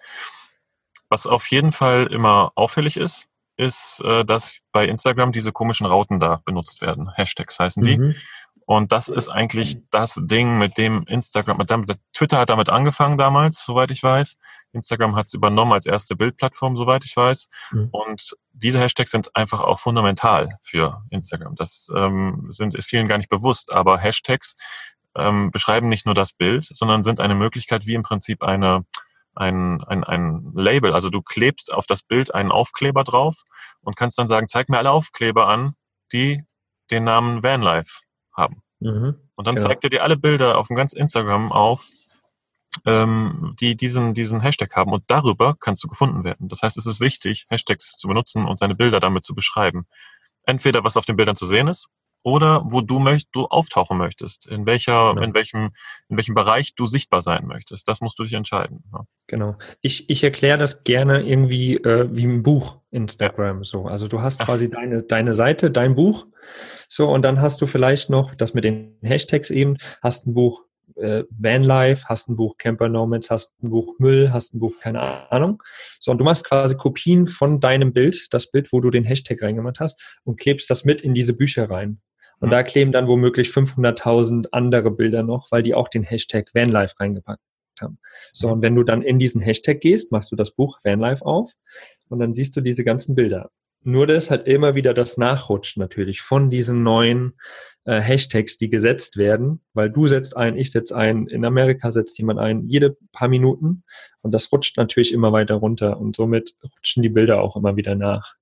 Was 1.10 1.26
auf 1.26 1.48
jeden 1.48 1.72
Fall 1.72 2.08
immer 2.08 2.52
auffällig 2.56 2.98
ist, 2.98 3.28
ist, 3.58 4.02
äh, 4.06 4.24
dass 4.24 4.60
bei 4.72 4.88
Instagram 4.88 5.32
diese 5.32 5.52
komischen 5.52 5.86
Rauten 5.86 6.20
da 6.20 6.42
benutzt 6.46 6.82
werden. 6.82 7.12
Hashtags 7.14 7.60
heißen 7.60 7.84
die. 7.84 7.98
Mhm. 7.98 8.16
Und 8.70 8.92
das 8.92 9.08
ist 9.08 9.30
eigentlich 9.30 9.80
das 9.90 10.20
Ding, 10.22 10.60
mit 10.60 10.78
dem 10.78 11.02
Instagram, 11.08 11.58
mit 11.58 11.72
dem, 11.72 11.88
Twitter 12.14 12.38
hat 12.38 12.52
damit 12.52 12.70
angefangen 12.70 13.18
damals, 13.18 13.66
soweit 13.66 13.90
ich 13.90 14.04
weiß. 14.04 14.38
Instagram 14.74 15.16
hat 15.16 15.26
es 15.26 15.34
übernommen 15.34 15.74
als 15.74 15.88
erste 15.88 16.16
Bildplattform, 16.16 16.78
soweit 16.78 17.04
ich 17.04 17.18
weiß. 17.18 17.50
Mhm. 17.72 17.90
Und 17.90 18.38
diese 18.54 18.80
Hashtags 18.80 19.10
sind 19.10 19.36
einfach 19.36 19.62
auch 19.62 19.80
fundamental 19.80 20.60
für 20.62 21.02
Instagram. 21.10 21.56
Das 21.56 21.92
ähm, 21.96 22.46
sind, 22.50 22.76
ist 22.76 22.88
vielen 22.88 23.08
gar 23.08 23.18
nicht 23.18 23.32
bewusst, 23.32 23.74
aber 23.74 23.98
Hashtags 23.98 24.56
ähm, 25.16 25.50
beschreiben 25.50 25.90
nicht 25.90 26.06
nur 26.06 26.14
das 26.14 26.32
Bild, 26.32 26.66
sondern 26.66 27.02
sind 27.02 27.20
eine 27.20 27.34
Möglichkeit, 27.34 27.88
wie 27.88 27.96
im 27.96 28.04
Prinzip 28.04 28.44
eine, 28.44 28.86
ein, 29.34 29.84
ein, 29.86 30.04
ein 30.04 30.52
Label. 30.54 30.94
Also 30.94 31.10
du 31.10 31.24
klebst 31.24 31.74
auf 31.74 31.88
das 31.88 32.04
Bild 32.04 32.36
einen 32.36 32.52
Aufkleber 32.52 33.04
drauf 33.04 33.42
und 33.82 33.96
kannst 33.96 34.20
dann 34.20 34.28
sagen, 34.28 34.48
zeig 34.48 34.70
mir 34.70 34.78
alle 34.78 34.92
Aufkleber 34.92 35.48
an, 35.48 35.74
die 36.14 36.44
den 36.92 37.06
Namen 37.06 37.42
Vanlife 37.42 38.02
haben. 38.40 38.62
Mhm, 38.80 39.16
und 39.36 39.48
dann 39.48 39.56
genau. 39.56 39.68
zeigt 39.68 39.84
er 39.84 39.90
dir 39.90 40.04
alle 40.04 40.18
Bilder 40.18 40.58
auf 40.58 40.68
dem 40.68 40.76
ganzen 40.76 40.98
Instagram 40.98 41.52
auf, 41.52 41.88
ähm, 42.86 43.56
die 43.60 43.76
diesen, 43.76 44.14
diesen 44.14 44.42
Hashtag 44.42 44.76
haben 44.76 44.92
und 44.92 45.04
darüber 45.08 45.56
kannst 45.60 45.84
du 45.84 45.88
gefunden 45.88 46.24
werden. 46.24 46.48
Das 46.50 46.62
heißt, 46.62 46.78
es 46.78 46.86
ist 46.86 47.00
wichtig, 47.00 47.46
Hashtags 47.50 47.98
zu 47.98 48.08
benutzen 48.08 48.46
und 48.46 48.58
seine 48.58 48.76
Bilder 48.76 49.00
damit 49.00 49.24
zu 49.24 49.36
beschreiben. 49.36 49.86
Entweder 50.44 50.84
was 50.84 50.98
auf 50.98 51.06
den 51.06 51.16
Bildern 51.16 51.36
zu 51.36 51.46
sehen 51.46 51.68
ist 51.68 51.90
oder 52.24 52.62
wo 52.66 52.82
du 52.82 53.00
möchtest, 53.00 53.30
du 53.34 53.46
auftauchen 53.46 53.98
möchtest, 53.98 54.46
in 54.48 54.66
welcher, 54.66 55.14
genau. 55.14 55.24
in 55.24 55.34
welchem, 55.34 55.70
in 56.10 56.18
welchem 56.18 56.36
Bereich 56.36 56.76
du 56.76 56.86
sichtbar 56.86 57.22
sein 57.22 57.46
möchtest. 57.48 57.88
Das 57.88 58.02
musst 58.02 58.20
du 58.20 58.24
dich 58.24 58.34
entscheiden. 58.34 58.84
Ja. 58.92 59.06
Genau. 59.28 59.58
Ich, 59.82 60.10
ich 60.10 60.24
erkläre 60.24 60.58
das 60.58 60.84
gerne 60.84 61.24
irgendwie 61.24 61.78
äh, 61.78 62.10
wie 62.12 62.26
ein 62.26 62.44
Buch 62.44 62.78
Instagram. 62.92 63.64
So, 63.64 63.86
also 63.86 64.08
du 64.08 64.22
hast 64.22 64.42
Ach. 64.42 64.46
quasi 64.46 64.70
deine 64.70 65.04
deine 65.04 65.34
Seite, 65.34 65.72
dein 65.72 65.96
Buch. 65.96 66.26
So 66.90 67.10
und 67.10 67.22
dann 67.22 67.40
hast 67.40 67.62
du 67.62 67.68
vielleicht 67.68 68.10
noch 68.10 68.36
das 68.36 68.54
mit 68.54 68.64
den 68.64 68.98
Hashtags 69.02 69.52
eben, 69.52 69.78
hast 70.02 70.28
ein 70.28 70.34
Buch 70.34 70.64
äh, 70.96 71.24
Vanlife, 71.30 72.06
hast 72.10 72.30
ein 72.30 72.36
Buch 72.36 72.58
Camper 72.58 72.90
Nomads, 72.90 73.30
hast 73.30 73.54
ein 73.64 73.70
Buch 73.70 74.00
Müll, 74.00 74.34
hast 74.34 74.54
ein 74.56 74.60
Buch 74.60 74.74
keine 74.82 75.32
Ahnung. 75.32 75.62
So, 76.00 76.12
und 76.12 76.18
du 76.18 76.26
machst 76.26 76.46
quasi 76.46 76.76
Kopien 76.76 77.28
von 77.28 77.60
deinem 77.60 77.94
Bild, 77.94 78.28
das 78.32 78.50
Bild, 78.50 78.74
wo 78.74 78.82
du 78.82 78.90
den 78.90 79.04
Hashtag 79.04 79.42
reingemacht 79.42 79.80
hast 79.80 80.20
und 80.24 80.40
klebst 80.40 80.70
das 80.70 80.84
mit 80.84 81.02
in 81.02 81.14
diese 81.14 81.34
Bücher 81.34 81.70
rein. 81.70 82.02
Und 82.40 82.48
mhm. 82.48 82.52
da 82.52 82.64
kleben 82.64 82.92
dann 82.92 83.08
womöglich 83.08 83.50
500.000 83.50 84.48
andere 84.52 84.90
Bilder 84.92 85.22
noch, 85.22 85.52
weil 85.52 85.62
die 85.62 85.76
auch 85.76 85.90
den 85.90 86.04
Hashtag 86.04 86.50
Vanlife 86.54 86.96
reingepackt 87.00 87.42
haben. 87.80 88.00
So, 88.34 88.48
mhm. 88.48 88.54
und 88.54 88.62
wenn 88.64 88.76
du 88.76 88.84
dann 88.84 89.04
in 89.04 89.20
diesen 89.20 89.42
Hashtag 89.42 89.80
gehst, 89.82 90.12
machst 90.12 90.32
du 90.32 90.36
das 90.36 90.56
Buch 90.56 90.80
Vanlife 90.84 91.24
auf 91.24 91.52
und 92.10 92.20
dann 92.20 92.34
siehst 92.34 92.56
du 92.56 92.62
diese 92.62 92.84
ganzen 92.84 93.14
Bilder. 93.14 93.52
Nur 93.84 94.08
das 94.08 94.30
hat 94.30 94.46
immer 94.48 94.76
wieder 94.76 94.94
das 94.94 95.18
Nachrutschen 95.18 95.80
natürlich 95.80 96.22
von 96.22 96.50
diesen 96.50 96.84
neuen 96.84 97.40
äh, 97.86 98.02
Hashtags, 98.02 98.58
die 98.58 98.70
gesetzt 98.70 99.18
werden, 99.18 99.62
weil 99.74 99.90
du 99.90 100.08
setzt 100.08 100.36
ein, 100.36 100.58
ich 100.58 100.72
setze 100.72 100.96
ein, 100.96 101.28
in 101.28 101.46
Amerika 101.46 101.92
setzt 101.92 102.18
jemand 102.18 102.40
ein, 102.40 102.68
jede 102.68 102.98
paar 103.14 103.30
Minuten 103.30 103.84
und 104.22 104.32
das 104.34 104.52
rutscht 104.52 104.78
natürlich 104.78 105.14
immer 105.14 105.32
weiter 105.32 105.56
runter 105.56 106.00
und 106.00 106.16
somit 106.16 106.56
rutschen 106.64 107.04
die 107.04 107.10
Bilder 107.10 107.42
auch 107.42 107.56
immer 107.56 107.78
wieder 107.78 107.96
nach. 107.96 108.36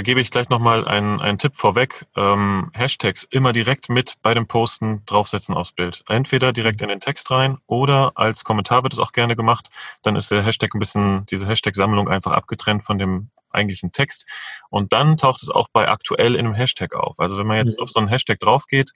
Da 0.00 0.02
gebe 0.02 0.22
ich 0.22 0.30
gleich 0.30 0.48
nochmal 0.48 0.88
einen, 0.88 1.20
einen 1.20 1.36
Tipp 1.36 1.54
vorweg. 1.54 2.06
Ähm, 2.16 2.70
Hashtags 2.72 3.24
immer 3.24 3.52
direkt 3.52 3.90
mit 3.90 4.14
bei 4.22 4.32
dem 4.32 4.46
Posten 4.46 5.04
draufsetzen 5.04 5.54
aufs 5.54 5.72
Bild. 5.72 6.04
Entweder 6.08 6.54
direkt 6.54 6.80
in 6.80 6.88
den 6.88 7.00
Text 7.00 7.30
rein 7.30 7.58
oder 7.66 8.12
als 8.14 8.42
Kommentar 8.42 8.82
wird 8.82 8.94
es 8.94 8.98
auch 8.98 9.12
gerne 9.12 9.36
gemacht. 9.36 9.68
Dann 10.00 10.16
ist 10.16 10.30
der 10.30 10.42
Hashtag 10.42 10.74
ein 10.74 10.78
bisschen, 10.78 11.26
diese 11.26 11.46
Hashtag-Sammlung 11.46 12.08
einfach 12.08 12.32
abgetrennt 12.32 12.82
von 12.82 12.96
dem 12.96 13.28
eigentlichen 13.50 13.92
Text. 13.92 14.24
Und 14.70 14.94
dann 14.94 15.18
taucht 15.18 15.42
es 15.42 15.50
auch 15.50 15.68
bei 15.70 15.86
aktuell 15.86 16.34
in 16.34 16.46
einem 16.46 16.54
Hashtag 16.54 16.94
auf. 16.94 17.20
Also 17.20 17.36
wenn 17.36 17.46
man 17.46 17.58
jetzt 17.58 17.76
mhm. 17.76 17.82
auf 17.82 17.90
so 17.90 18.00
einen 18.00 18.08
Hashtag 18.08 18.40
drauf 18.40 18.68
geht, 18.68 18.92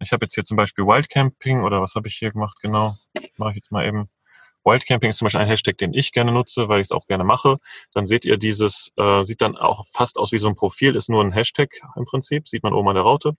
ich 0.00 0.10
habe 0.10 0.24
jetzt 0.24 0.34
hier 0.34 0.42
zum 0.42 0.56
Beispiel 0.56 0.84
Wildcamping 0.84 1.62
oder 1.62 1.80
was 1.80 1.94
habe 1.94 2.08
ich 2.08 2.16
hier 2.16 2.32
gemacht 2.32 2.58
genau? 2.60 2.96
Mache 3.36 3.50
ich 3.50 3.56
jetzt 3.58 3.70
mal 3.70 3.86
eben. 3.86 4.08
Wildcamping 4.64 5.10
ist 5.10 5.18
zum 5.18 5.26
Beispiel 5.26 5.40
ein 5.40 5.48
Hashtag, 5.48 5.78
den 5.78 5.94
ich 5.94 6.12
gerne 6.12 6.32
nutze, 6.32 6.68
weil 6.68 6.80
ich 6.80 6.86
es 6.86 6.92
auch 6.92 7.06
gerne 7.06 7.24
mache. 7.24 7.58
Dann 7.92 8.06
seht 8.06 8.24
ihr 8.24 8.36
dieses, 8.36 8.92
äh, 8.96 9.22
sieht 9.22 9.40
dann 9.40 9.56
auch 9.56 9.86
fast 9.92 10.18
aus 10.18 10.32
wie 10.32 10.38
so 10.38 10.48
ein 10.48 10.54
Profil, 10.54 10.96
ist 10.96 11.08
nur 11.08 11.22
ein 11.22 11.32
Hashtag 11.32 11.70
im 11.96 12.04
Prinzip, 12.04 12.48
sieht 12.48 12.62
man 12.62 12.72
oben 12.72 12.88
an 12.88 12.94
der 12.94 13.04
Raute. 13.04 13.32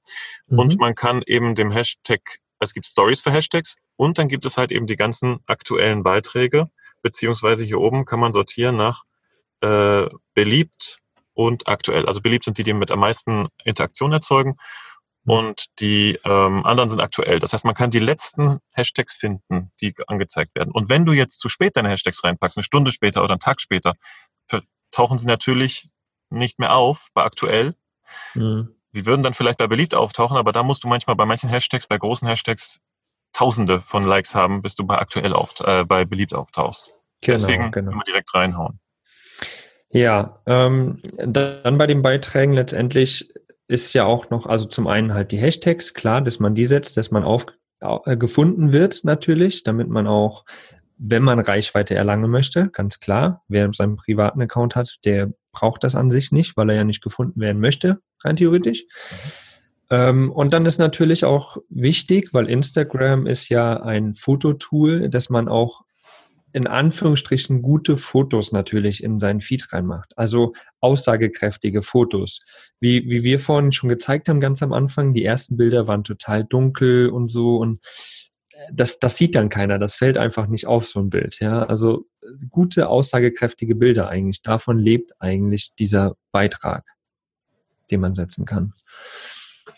Mhm. 0.48 0.60
Und 0.60 0.80
man 0.80 0.96
kann 0.96 1.22
eben 1.26 1.56
dem 1.56 1.72
Hashtag, 1.72 2.40
es 2.60 2.74
gibt 2.74 2.86
Stories 2.86 3.22
für 3.22 3.32
Hashtags 3.32 3.78
und 3.96 4.18
dann 4.18 4.28
gibt 4.28 4.46
es 4.46 4.58
halt 4.58 4.72
eben 4.72 4.88
die 4.88 4.96
ganzen 4.96 5.40
aktuellen 5.48 6.04
Beiträge, 6.04 6.70
beziehungsweise 7.02 7.66
hier 7.66 7.80
oben 7.80 8.06
kann 8.06 8.20
man 8.20 8.32
sortieren 8.32 8.76
nach 8.76 9.04
äh, 9.62 10.08
beliebt 10.34 11.00
und 11.34 11.68
aktuell. 11.68 12.06
Also 12.06 12.22
beliebt 12.22 12.46
sind 12.46 12.58
die, 12.58 12.64
die 12.64 12.74
mit 12.74 12.92
am 12.92 13.00
meisten 13.00 13.48
Interaktion 13.64 14.12
erzeugen. 14.12 14.58
Und 15.26 15.66
die 15.80 16.20
ähm, 16.26 16.66
anderen 16.66 16.90
sind 16.90 17.00
aktuell. 17.00 17.40
Das 17.40 17.54
heißt, 17.54 17.66
man 17.66 17.76
kann 17.76 17.92
die 17.92 18.00
letzten 18.00 18.60
Hashtags 18.74 19.16
finden, 19.16 19.72
die 19.82 19.96
angezeigt 20.08 20.56
werden. 20.56 20.72
Und 20.72 20.90
wenn 20.90 21.06
du 21.06 21.14
jetzt 21.14 21.40
zu 21.40 21.50
spät 21.50 21.78
deine 21.78 21.90
Hashtags 21.90 22.24
reinpackst, 22.24 22.58
eine 22.58 22.64
Stunde 22.64 22.92
später 22.92 23.24
oder 23.24 23.34
einen 23.34 23.40
Tag 23.40 23.62
später, 23.62 23.96
tauchen 24.92 25.18
sie 25.18 25.28
natürlich 25.28 25.90
nicht 26.30 26.60
mehr 26.60 26.76
auf 26.76 27.08
bei 27.14 27.24
aktuell. 27.24 27.76
Mhm. 28.36 28.76
die 28.92 29.08
würden 29.08 29.24
dann 29.24 29.34
vielleicht 29.34 29.58
bei 29.58 29.66
beliebt 29.66 29.96
auftauchen, 29.96 30.38
aber 30.38 30.52
da 30.52 30.62
musst 30.62 30.84
du 30.84 30.88
manchmal 30.88 31.16
bei 31.16 31.26
manchen 31.26 31.50
Hashtags, 31.50 31.88
bei 31.88 31.98
großen 31.98 32.28
Hashtags 32.28 32.80
Tausende 33.34 33.82
von 33.82 34.04
Likes 34.04 34.36
haben, 34.36 34.62
bis 34.62 34.76
du 34.76 34.86
bei 34.86 35.00
aktuell 35.00 35.34
auf, 35.34 35.60
äh, 35.62 35.84
bei 35.84 36.06
beliebt 36.06 36.36
auftauchst. 36.36 36.86
Genau, 37.22 37.38
Deswegen 37.38 37.72
genau. 37.72 37.92
immer 37.92 38.04
direkt 38.04 38.32
reinhauen. 38.36 38.80
Ja, 39.90 40.40
ähm, 40.46 41.02
dann 41.18 41.78
bei 41.80 41.88
den 41.88 42.04
Beiträgen 42.04 42.54
letztendlich 42.54 43.34
ist 43.74 43.94
ja 43.94 44.06
auch 44.06 44.30
noch, 44.30 44.46
also 44.46 44.66
zum 44.66 44.88
einen 44.88 45.14
halt 45.14 45.32
die 45.32 45.38
Hashtags, 45.38 45.94
klar, 45.94 46.22
dass 46.22 46.40
man 46.40 46.54
die 46.54 46.66
setzt, 46.66 46.96
dass 46.96 47.10
man 47.10 47.24
auf, 47.24 47.48
äh, 47.82 48.16
gefunden 48.16 48.72
wird 48.72 49.04
natürlich, 49.04 49.64
damit 49.64 49.90
man 49.90 50.06
auch, 50.08 50.46
wenn 50.98 51.24
man 51.24 51.40
Reichweite 51.40 51.96
erlangen 51.96 52.30
möchte, 52.30 52.70
ganz 52.70 53.00
klar, 53.00 53.44
wer 53.48 53.74
seinen 53.74 53.98
privaten 53.98 54.42
Account 54.42 54.76
hat, 54.76 55.00
der 55.06 55.34
braucht 55.52 55.84
das 55.84 55.96
an 55.96 56.12
sich 56.12 56.32
nicht, 56.32 56.56
weil 56.56 56.70
er 56.70 56.78
ja 56.78 56.84
nicht 56.84 57.02
gefunden 57.04 57.42
werden 57.42 57.60
möchte, 57.60 58.00
rein 58.24 58.36
theoretisch. 58.36 58.86
Ähm, 59.90 60.32
und 60.32 60.54
dann 60.54 60.68
ist 60.68 60.78
natürlich 60.78 61.26
auch 61.26 61.58
wichtig, 61.70 62.30
weil 62.32 62.50
Instagram 62.50 63.26
ist 63.26 63.50
ja 63.50 63.82
ein 63.82 64.14
Fototool, 64.16 65.10
dass 65.10 65.30
man 65.30 65.48
auch 65.48 65.82
in 66.54 66.68
Anführungsstrichen 66.68 67.62
gute 67.62 67.98
Fotos 67.98 68.52
natürlich 68.52 69.04
in 69.04 69.20
seinen 69.20 69.42
Feed 69.42 69.74
reinmacht. 69.74 70.18
Also 70.18 70.54
aussagekräftige 70.80 71.82
Fotos. 71.82 72.42
Wie, 72.80 73.10
wie 73.10 73.24
wir 73.24 73.39
vorhin 73.39 73.72
schon 73.72 73.89
gezeigt 73.89 74.30
haben, 74.30 74.39
ganz 74.39 74.62
am 74.62 74.72
Anfang, 74.72 75.13
die 75.13 75.26
ersten 75.26 75.58
Bilder 75.58 75.88
waren 75.88 76.04
total 76.04 76.44
dunkel 76.44 77.10
und 77.10 77.28
so 77.28 77.58
und 77.58 77.82
das, 78.72 79.00
das 79.00 79.18
sieht 79.18 79.36
dann 79.36 79.50
keiner, 79.50 79.80
das 79.80 79.96
fällt 79.96 80.18
einfach 80.18 80.48
nicht 80.48 80.68
auf 80.68 80.88
so 80.88 81.00
ein 81.00 81.10
Bild. 81.10 81.39
Ja, 81.39 81.63
also 81.63 82.06
gute, 82.50 82.88
aussagekräftige 82.88 83.76
Bilder 83.76 84.10
eigentlich. 84.10 84.42
Davon 84.42 84.78
lebt 84.78 85.12
eigentlich 85.20 85.74
dieser 85.76 86.16
Beitrag, 86.32 86.86
den 87.89 88.00
man 88.00 88.16
setzen 88.16 88.46
kann. 88.46 88.74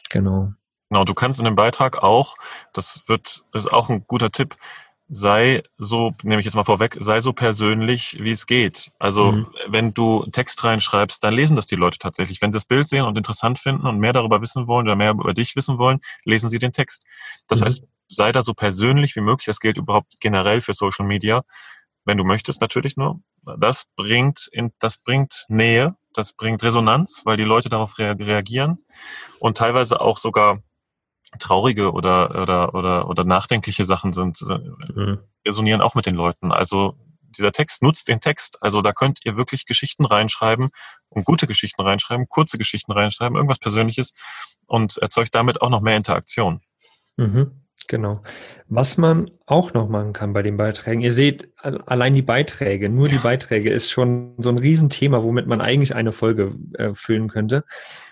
Genau. 0.09 0.53
Genau, 0.89 1.03
du 1.03 1.13
kannst 1.13 1.39
in 1.39 1.45
dem 1.45 1.55
Beitrag 1.55 2.03
auch, 2.03 2.35
das 2.73 3.03
wird, 3.07 3.43
ist 3.53 3.71
auch 3.71 3.89
ein 3.89 4.05
guter 4.07 4.31
Tipp, 4.31 4.55
sei 5.07 5.63
so, 5.77 6.13
nehme 6.23 6.39
ich 6.39 6.45
jetzt 6.45 6.55
mal 6.55 6.63
vorweg, 6.63 6.97
sei 6.99 7.19
so 7.19 7.31
persönlich, 7.31 8.17
wie 8.19 8.31
es 8.31 8.47
geht. 8.47 8.91
Also 8.97 9.33
mhm. 9.33 9.47
wenn 9.67 9.93
du 9.93 10.25
Text 10.31 10.63
reinschreibst, 10.63 11.23
dann 11.23 11.33
lesen 11.33 11.55
das 11.55 11.67
die 11.67 11.75
Leute 11.75 11.99
tatsächlich. 11.99 12.41
Wenn 12.41 12.51
sie 12.51 12.57
das 12.57 12.65
Bild 12.65 12.87
sehen 12.87 13.05
und 13.05 13.17
interessant 13.17 13.59
finden 13.59 13.85
und 13.85 13.99
mehr 13.99 14.13
darüber 14.13 14.41
wissen 14.41 14.67
wollen 14.67 14.87
oder 14.87 14.95
mehr 14.95 15.11
über 15.11 15.33
dich 15.33 15.55
wissen 15.55 15.77
wollen, 15.77 15.99
lesen 16.23 16.49
sie 16.49 16.59
den 16.59 16.73
Text. 16.73 17.03
Das 17.47 17.61
mhm. 17.61 17.65
heißt, 17.65 17.83
sei 18.07 18.31
da 18.31 18.41
so 18.41 18.53
persönlich 18.53 19.15
wie 19.15 19.21
möglich. 19.21 19.45
Das 19.45 19.59
gilt 19.59 19.77
überhaupt 19.77 20.19
generell 20.19 20.61
für 20.61 20.73
Social 20.73 21.05
Media. 21.05 21.43
Wenn 22.03 22.17
du 22.17 22.23
möchtest, 22.23 22.61
natürlich 22.61 22.97
nur. 22.97 23.19
Das 23.57 23.85
bringt, 23.95 24.47
in, 24.51 24.71
das 24.79 24.97
bringt 24.97 25.45
Nähe, 25.49 25.95
das 26.13 26.33
bringt 26.33 26.63
Resonanz, 26.63 27.21
weil 27.25 27.37
die 27.37 27.43
Leute 27.43 27.69
darauf 27.69 27.97
reagieren 27.97 28.85
und 29.39 29.57
teilweise 29.57 30.01
auch 30.01 30.17
sogar 30.17 30.63
traurige 31.39 31.91
oder, 31.91 32.41
oder, 32.41 32.73
oder, 32.73 33.09
oder 33.09 33.23
nachdenkliche 33.23 33.83
Sachen 33.83 34.13
sind, 34.13 34.41
äh, 34.41 34.57
mhm. 34.93 35.19
resonieren 35.45 35.81
auch 35.81 35.95
mit 35.95 36.05
den 36.05 36.15
Leuten. 36.15 36.51
Also 36.51 36.95
dieser 37.38 37.51
Text 37.51 37.81
nutzt 37.81 38.07
den 38.07 38.21
Text. 38.21 38.57
Also 38.61 38.81
da 38.81 38.93
könnt 38.93 39.19
ihr 39.25 39.35
wirklich 39.35 39.65
Geschichten 39.65 40.05
reinschreiben 40.05 40.69
und 41.09 41.25
gute 41.25 41.47
Geschichten 41.47 41.81
reinschreiben, 41.81 42.27
kurze 42.29 42.57
Geschichten 42.57 42.91
reinschreiben, 42.91 43.35
irgendwas 43.35 43.59
Persönliches 43.59 44.13
und 44.65 44.97
erzeugt 44.97 45.35
damit 45.35 45.61
auch 45.61 45.69
noch 45.69 45.81
mehr 45.81 45.97
Interaktion. 45.97 46.61
Mhm. 47.17 47.64
Genau. 47.88 48.23
Was 48.67 48.97
man 48.97 49.29
auch 49.45 49.73
noch 49.73 49.89
machen 49.89 50.13
kann 50.13 50.33
bei 50.33 50.41
den 50.41 50.57
Beiträgen, 50.57 51.01
ihr 51.01 51.13
seht, 51.13 51.49
allein 51.61 52.15
die 52.15 52.23
Beiträge, 52.23 52.89
nur 52.89 53.09
die 53.09 53.17
Beiträge 53.17 53.69
ist 53.69 53.91
schon 53.91 54.33
so 54.39 54.49
ein 54.49 54.57
Riesenthema, 54.57 55.21
womit 55.21 55.45
man 55.45 55.61
eigentlich 55.61 55.95
eine 55.95 56.11
Folge 56.11 56.55
äh, 56.73 56.93
füllen 56.93 57.29
könnte. 57.29 57.63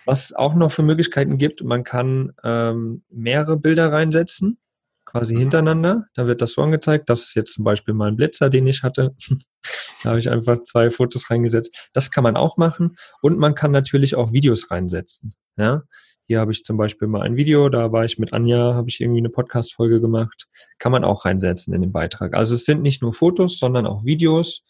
Was 0.06 0.26
es 0.26 0.34
auch 0.34 0.54
noch 0.54 0.72
für 0.72 0.84
Möglichkeiten 0.84 1.38
gibt, 1.38 1.64
man 1.64 1.84
kann 1.84 2.34
ähm, 2.44 3.04
mehrere 3.10 3.58
Bilder 3.58 3.92
reinsetzen, 3.92 4.60
quasi 5.06 5.36
hintereinander. 5.36 6.06
Da 6.14 6.28
wird 6.28 6.42
das 6.42 6.54
so 6.54 6.62
angezeigt. 6.62 7.10
Das 7.10 7.24
ist 7.24 7.36
jetzt 7.36 7.54
zum 7.54 7.64
Beispiel 7.64 7.94
mal 7.94 8.10
ein 8.10 8.16
Blitzer, 8.16 8.50
den 8.50 8.68
ich 8.68 8.84
hatte. 8.84 9.16
da 10.04 10.10
habe 10.10 10.20
ich 10.20 10.30
einfach 10.30 10.62
zwei 10.64 10.92
Fotos 10.92 11.30
reingesetzt. 11.30 11.90
Das 11.94 12.12
kann 12.12 12.24
man 12.24 12.36
auch 12.36 12.58
machen. 12.58 12.96
Und 13.22 13.40
man 13.40 13.56
kann 13.56 13.72
natürlich 13.72 14.16
auch 14.16 14.34
Videos 14.34 14.70
reinsetzen. 14.70 15.34
Ja, 15.56 15.84
hier 16.24 16.40
habe 16.40 16.52
ich 16.52 16.64
zum 16.64 16.78
Beispiel 16.78 17.08
mal 17.08 17.22
ein 17.22 17.36
Video, 17.36 17.68
da 17.70 17.92
war 17.92 18.06
ich 18.06 18.18
mit 18.18 18.32
Anja, 18.32 18.74
habe 18.74 18.90
ich 18.90 19.02
irgendwie 19.02 19.20
eine 19.20 19.30
Podcast-Folge 19.30 20.00
gemacht. 20.00 20.48
Kann 20.78 20.92
man 20.92 21.04
auch 21.04 21.26
reinsetzen 21.26 21.74
in 21.74 21.82
den 21.82 21.92
Beitrag. 21.92 22.34
Also 22.34 22.54
es 22.54 22.64
sind 22.66 22.82
nicht 22.82 23.02
nur 23.02 23.14
Fotos, 23.14 23.60
sondern 23.60 23.86
auch 23.86 24.06
Videos 24.06 24.64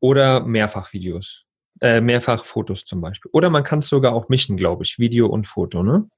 oder 0.00 0.40
Mehrfachvideos. 0.40 1.44
Äh, 1.80 2.00
mehrfach 2.00 2.44
Fotos 2.44 2.84
zum 2.84 3.00
Beispiel. 3.00 3.30
Oder 3.32 3.50
man 3.50 3.62
kann 3.62 3.78
es 3.78 3.88
sogar 3.88 4.12
auch 4.12 4.28
mischen, 4.28 4.56
glaube 4.56 4.82
ich, 4.82 4.98
Video 4.98 5.28
und 5.28 5.46
Foto, 5.46 5.84
ne? 5.84 6.08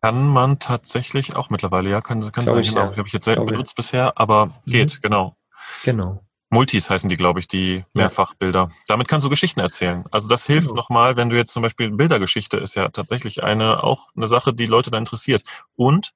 Kann 0.00 0.26
man 0.26 0.58
tatsächlich 0.58 1.36
auch 1.36 1.50
mittlerweile, 1.50 1.90
ja, 1.90 2.00
kann, 2.00 2.20
kann 2.32 2.46
sein, 2.46 2.58
ich, 2.60 2.70
genau. 2.70 2.90
Ja. 2.90 2.96
Habe 2.96 3.06
ich 3.06 3.12
jetzt 3.12 3.24
selten 3.24 3.44
benutzt 3.44 3.76
bisher, 3.76 4.18
aber 4.18 4.62
geht, 4.64 4.96
mhm. 4.96 5.02
genau. 5.02 5.36
Genau. 5.84 6.24
Multis 6.54 6.88
heißen 6.88 7.10
die, 7.10 7.16
glaube 7.16 7.40
ich, 7.40 7.48
die 7.48 7.84
Mehrfachbilder. 7.92 8.70
Damit 8.86 9.08
kannst 9.08 9.26
du 9.26 9.30
Geschichten 9.30 9.60
erzählen. 9.60 10.04
Also 10.10 10.28
das 10.28 10.46
hilft 10.46 10.68
genau. 10.68 10.80
nochmal, 10.80 11.16
wenn 11.16 11.28
du 11.28 11.36
jetzt 11.36 11.52
zum 11.52 11.62
Beispiel 11.62 11.90
Bildergeschichte 11.90 12.56
ist 12.56 12.74
ja 12.76 12.88
tatsächlich 12.88 13.42
eine, 13.42 13.82
auch 13.82 14.08
eine 14.16 14.26
Sache, 14.26 14.54
die 14.54 14.66
Leute 14.66 14.90
da 14.90 14.96
interessiert. 14.96 15.42
Und 15.76 16.12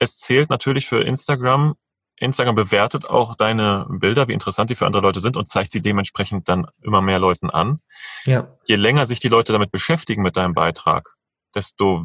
es 0.00 0.18
zählt 0.18 0.50
natürlich 0.50 0.86
für 0.86 1.02
Instagram, 1.02 1.76
Instagram 2.16 2.54
bewertet 2.54 3.08
auch 3.08 3.36
deine 3.36 3.86
Bilder, 3.88 4.28
wie 4.28 4.32
interessant 4.32 4.70
die 4.70 4.74
für 4.74 4.86
andere 4.86 5.02
Leute 5.02 5.20
sind 5.20 5.36
und 5.36 5.48
zeigt 5.48 5.72
sie 5.72 5.82
dementsprechend 5.82 6.48
dann 6.48 6.66
immer 6.82 7.02
mehr 7.02 7.18
Leuten 7.18 7.50
an. 7.50 7.80
Ja. 8.24 8.48
Je 8.64 8.76
länger 8.76 9.06
sich 9.06 9.20
die 9.20 9.28
Leute 9.28 9.52
damit 9.52 9.70
beschäftigen 9.70 10.22
mit 10.22 10.36
deinem 10.36 10.54
Beitrag, 10.54 11.16
desto, 11.54 12.04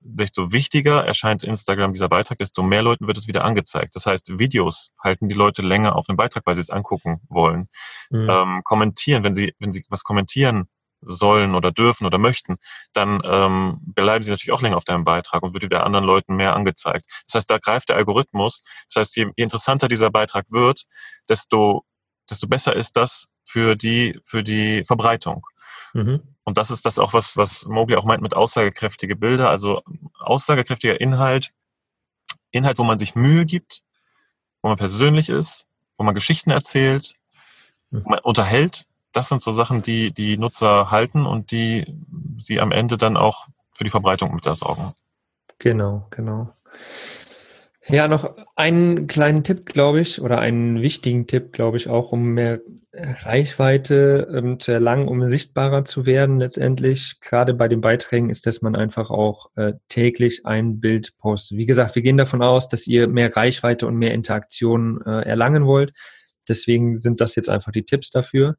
desto 0.00 0.52
wichtiger 0.52 1.04
erscheint 1.04 1.42
Instagram 1.42 1.92
dieser 1.92 2.08
Beitrag, 2.08 2.38
desto 2.38 2.62
mehr 2.62 2.82
Leuten 2.82 3.06
wird 3.06 3.18
es 3.18 3.26
wieder 3.26 3.44
angezeigt. 3.44 3.94
Das 3.96 4.06
heißt, 4.06 4.38
Videos 4.38 4.92
halten 5.02 5.28
die 5.28 5.34
Leute 5.34 5.62
länger 5.62 5.96
auf 5.96 6.06
dem 6.06 6.16
Beitrag, 6.16 6.44
weil 6.46 6.54
sie 6.54 6.60
es 6.60 6.70
angucken 6.70 7.20
wollen. 7.28 7.68
Mhm. 8.10 8.28
Ähm, 8.30 8.60
kommentieren, 8.64 9.24
wenn 9.24 9.34
sie, 9.34 9.54
wenn 9.58 9.72
sie 9.72 9.84
was 9.88 10.04
kommentieren 10.04 10.68
sollen 11.02 11.54
oder 11.54 11.72
dürfen 11.72 12.06
oder 12.06 12.18
möchten, 12.18 12.56
dann 12.92 13.20
ähm, 13.24 13.78
bleiben 13.82 14.22
sie 14.22 14.30
natürlich 14.30 14.52
auch 14.52 14.62
länger 14.62 14.76
auf 14.76 14.84
deinem 14.84 15.04
Beitrag 15.04 15.42
und 15.42 15.52
wird 15.52 15.64
wieder 15.64 15.84
anderen 15.84 16.04
Leuten 16.04 16.36
mehr 16.36 16.54
angezeigt. 16.54 17.06
Das 17.26 17.34
heißt, 17.34 17.50
da 17.50 17.58
greift 17.58 17.88
der 17.88 17.96
Algorithmus. 17.96 18.62
Das 18.88 19.00
heißt, 19.00 19.16
je, 19.16 19.26
je 19.36 19.44
interessanter 19.44 19.88
dieser 19.88 20.10
Beitrag 20.10 20.46
wird, 20.50 20.84
desto, 21.28 21.84
desto 22.30 22.46
besser 22.46 22.74
ist 22.76 22.96
das 22.96 23.26
für 23.44 23.74
die, 23.74 24.18
für 24.24 24.42
die 24.44 24.84
Verbreitung. 24.84 25.44
Mhm. 25.92 26.22
Und 26.44 26.58
das 26.58 26.70
ist 26.70 26.86
das 26.86 26.98
auch, 26.98 27.12
was, 27.12 27.36
was 27.36 27.66
Mowgli 27.66 27.96
auch 27.96 28.04
meint 28.04 28.22
mit 28.22 28.34
aussagekräftige 28.34 29.16
Bilder. 29.16 29.48
Also 29.50 29.82
aussagekräftiger 30.18 31.00
Inhalt, 31.00 31.52
Inhalt, 32.50 32.78
wo 32.78 32.84
man 32.84 32.98
sich 32.98 33.14
Mühe 33.14 33.46
gibt, 33.46 33.82
wo 34.62 34.68
man 34.68 34.76
persönlich 34.76 35.28
ist, 35.28 35.66
wo 35.96 36.04
man 36.04 36.14
Geschichten 36.14 36.50
erzählt, 36.50 37.14
wo 37.90 38.08
man 38.08 38.18
unterhält. 38.20 38.86
Das 39.12 39.28
sind 39.28 39.42
so 39.42 39.50
Sachen, 39.50 39.82
die 39.82 40.12
die 40.12 40.38
Nutzer 40.38 40.90
halten 40.90 41.26
und 41.26 41.50
die 41.50 41.84
sie 42.38 42.60
am 42.60 42.72
Ende 42.72 42.96
dann 42.96 43.16
auch 43.16 43.48
für 43.72 43.84
die 43.84 43.90
Verbreitung 43.90 44.34
mit 44.34 44.46
da 44.46 44.54
sorgen. 44.54 44.94
Genau, 45.58 46.06
genau. 46.10 46.54
Ja, 47.88 48.06
noch 48.06 48.36
einen 48.54 49.08
kleinen 49.08 49.42
Tipp, 49.42 49.66
glaube 49.66 50.00
ich, 50.00 50.20
oder 50.20 50.38
einen 50.38 50.82
wichtigen 50.82 51.26
Tipp, 51.26 51.52
glaube 51.52 51.76
ich, 51.76 51.88
auch, 51.88 52.12
um 52.12 52.34
mehr 52.34 52.60
Reichweite 52.94 54.28
ähm, 54.32 54.60
zu 54.60 54.70
erlangen, 54.70 55.08
um 55.08 55.26
sichtbarer 55.26 55.84
zu 55.84 56.04
werden 56.04 56.38
letztendlich. 56.38 57.18
Gerade 57.20 57.54
bei 57.54 57.66
den 57.66 57.80
Beiträgen 57.80 58.28
ist, 58.28 58.46
dass 58.46 58.60
man 58.60 58.76
einfach 58.76 59.10
auch 59.10 59.50
äh, 59.56 59.72
täglich 59.88 60.44
ein 60.44 60.78
Bild 60.78 61.16
postet. 61.16 61.56
Wie 61.56 61.66
gesagt, 61.66 61.94
wir 61.94 62.02
gehen 62.02 62.18
davon 62.18 62.42
aus, 62.42 62.68
dass 62.68 62.86
ihr 62.86 63.08
mehr 63.08 63.34
Reichweite 63.34 63.86
und 63.86 63.96
mehr 63.96 64.12
Interaktion 64.12 65.00
äh, 65.06 65.22
erlangen 65.22 65.66
wollt. 65.66 65.92
Deswegen 66.48 66.98
sind 66.98 67.20
das 67.20 67.34
jetzt 67.34 67.48
einfach 67.48 67.72
die 67.72 67.84
Tipps 67.84 68.10
dafür. 68.10 68.56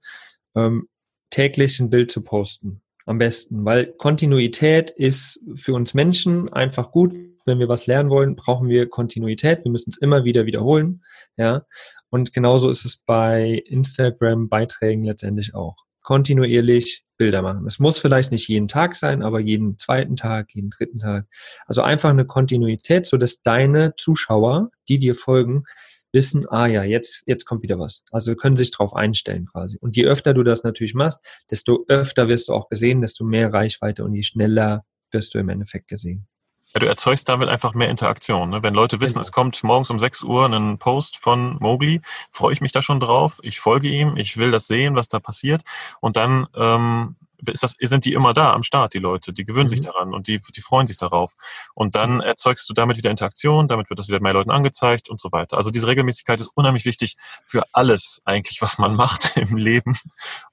Ähm, 0.56 0.88
täglich 1.30 1.80
ein 1.80 1.92
Bild 1.92 2.10
zu 2.10 2.24
posten. 2.24 2.82
Am 3.06 3.20
besten, 3.20 3.66
weil 3.66 3.94
Kontinuität 3.98 4.90
ist 4.90 5.40
für 5.56 5.74
uns 5.74 5.94
Menschen 5.94 6.52
einfach 6.52 6.92
gut. 6.92 7.16
Wenn 7.46 7.60
wir 7.60 7.68
was 7.70 7.88
lernen 7.88 8.10
wollen, 8.10 8.36
brauchen 8.36 8.70
wir 8.70 8.90
Kontinuität. 8.90 9.64
Wir 9.64 9.72
müssen 9.72 9.90
es 9.90 9.98
immer 9.98 10.24
wieder 10.24 10.46
wiederholen. 10.46 11.04
Ja. 11.36 11.66
Und 12.10 12.34
genauso 12.34 12.70
ist 12.70 12.86
es 12.86 12.98
bei 12.98 13.64
Instagram-Beiträgen 13.66 15.04
letztendlich 15.04 15.54
auch. 15.56 15.78
Kontinuierlich 16.02 17.06
Bilder 17.18 17.42
machen. 17.42 17.66
Es 17.68 17.80
muss 17.80 18.00
vielleicht 18.00 18.32
nicht 18.32 18.48
jeden 18.48 18.68
Tag 18.68 18.96
sein, 18.96 19.24
aber 19.24 19.40
jeden 19.40 19.78
zweiten 19.78 20.16
Tag, 20.16 20.50
jeden 20.54 20.70
dritten 20.70 21.00
Tag. 21.00 21.26
Also 21.66 21.82
einfach 21.82 22.10
eine 22.10 22.26
Kontinuität, 22.26 23.06
so 23.06 23.18
dass 23.18 23.42
deine 23.42 23.94
Zuschauer, 23.98 24.72
die 24.90 25.00
dir 25.00 25.16
folgen, 25.16 25.64
wissen, 26.12 26.48
ah 26.50 26.68
ja, 26.68 26.84
jetzt, 26.84 27.24
jetzt 27.26 27.46
kommt 27.46 27.64
wieder 27.64 27.80
was. 27.80 28.04
Also 28.12 28.36
können 28.36 28.56
sich 28.56 28.72
darauf 28.72 28.96
einstellen 28.96 29.48
quasi. 29.48 29.78
Und 29.80 29.96
je 29.96 30.06
öfter 30.06 30.34
du 30.34 30.44
das 30.44 30.64
natürlich 30.64 30.94
machst, 30.94 31.26
desto 31.50 31.86
öfter 31.88 32.28
wirst 32.28 32.50
du 32.50 32.54
auch 32.54 32.70
gesehen, 32.70 33.02
desto 33.02 33.26
mehr 33.26 33.52
Reichweite 33.52 34.04
und 34.04 34.14
je 34.14 34.24
schneller 34.24 34.86
wirst 35.12 35.34
du 35.34 35.40
im 35.40 35.50
Endeffekt 35.50 35.88
gesehen. 35.88 36.28
Ja, 36.74 36.80
du 36.80 36.88
erzeugst 36.88 37.30
damit 37.30 37.50
einfach 37.50 37.74
mehr 37.74 37.90
Interaktion. 37.90 38.50
Ne? 38.50 38.64
Wenn 38.64 38.74
Leute 38.74 39.00
wissen, 39.00 39.16
genau. 39.16 39.22
es 39.22 39.32
kommt 39.32 39.64
morgens 39.64 39.90
um 39.90 40.00
6 40.00 40.24
Uhr 40.24 40.46
ein 40.46 40.78
Post 40.80 41.18
von 41.18 41.58
Mowgli, 41.60 42.02
freue 42.32 42.54
ich 42.54 42.62
mich 42.62 42.72
da 42.72 42.82
schon 42.82 43.00
drauf. 43.00 43.40
Ich 43.44 43.60
folge 43.60 43.88
ihm, 43.88 44.18
ich 44.18 44.38
will 44.38 44.52
das 44.52 44.68
sehen, 44.68 44.96
was 44.96 45.08
da 45.08 45.20
passiert. 45.20 45.64
Und 46.00 46.18
dann 46.18 46.48
ähm, 46.56 47.16
ist 47.48 47.64
das, 47.64 47.76
sind 47.80 48.06
die 48.06 48.14
immer 48.14 48.34
da 48.34 48.54
am 48.54 48.64
Start, 48.64 48.94
die 48.94 49.00
Leute, 49.00 49.34
die 49.34 49.46
gewöhnen 49.46 49.66
mhm. 49.66 49.70
sich 49.70 49.82
daran 49.82 50.14
und 50.14 50.28
die, 50.28 50.42
die 50.56 50.62
freuen 50.62 50.88
sich 50.88 50.98
darauf. 50.98 51.34
Und 51.74 51.96
dann 51.96 52.16
mhm. 52.16 52.22
erzeugst 52.22 52.70
du 52.70 52.74
damit 52.74 52.98
wieder 52.98 53.12
Interaktion, 53.12 53.68
damit 53.68 53.90
wird 53.90 54.00
das 54.00 54.08
wieder 54.08 54.20
mehr 54.20 54.34
Leuten 54.34 54.52
angezeigt 54.52 55.10
und 55.10 55.22
so 55.22 55.32
weiter. 55.32 55.58
Also 55.58 55.72
diese 55.72 55.88
Regelmäßigkeit 55.88 56.40
ist 56.40 56.52
unheimlich 56.56 56.86
wichtig 56.86 57.16
für 57.46 57.64
alles 57.74 58.22
eigentlich, 58.26 58.62
was 58.62 58.78
man 58.78 58.96
macht 59.04 59.38
im 59.38 59.58
Leben 59.58 59.98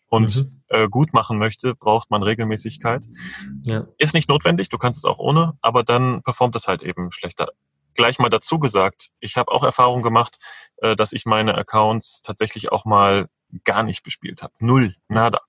und 0.09 0.37
mhm. 0.37 0.63
äh, 0.69 0.89
gut 0.89 1.15
machen 1.15 1.39
möchte, 1.39 1.75
braucht 1.75 2.11
man 2.11 2.23
Regelmäßigkeit. 2.23 3.07
Ja. 3.63 3.87
Ist 3.99 4.15
nicht 4.15 4.29
notwendig, 4.29 4.69
du 4.69 4.79
kannst 4.79 4.99
es 4.99 5.05
auch 5.05 5.19
ohne, 5.19 5.57
aber 5.63 5.85
dann 5.85 6.23
performt 6.23 6.57
es 6.57 6.69
halt 6.69 6.83
eben 6.83 7.11
schlechter. 7.13 7.49
Gleich 7.95 8.19
mal 8.19 8.29
dazu 8.29 8.59
gesagt, 8.59 9.09
ich 9.21 9.37
habe 9.37 9.51
auch 9.51 9.65
Erfahrung 9.65 10.03
gemacht, 10.03 10.37
äh, 10.79 10.97
dass 10.97 11.13
ich 11.13 11.27
meine 11.27 11.55
Accounts 11.55 12.23
tatsächlich 12.23 12.73
auch 12.73 12.85
mal 12.85 13.29
gar 13.65 13.83
nicht 13.83 14.03
bespielt 14.03 14.43
habe. 14.43 14.53
Null, 14.59 14.95
nada. 15.09 15.41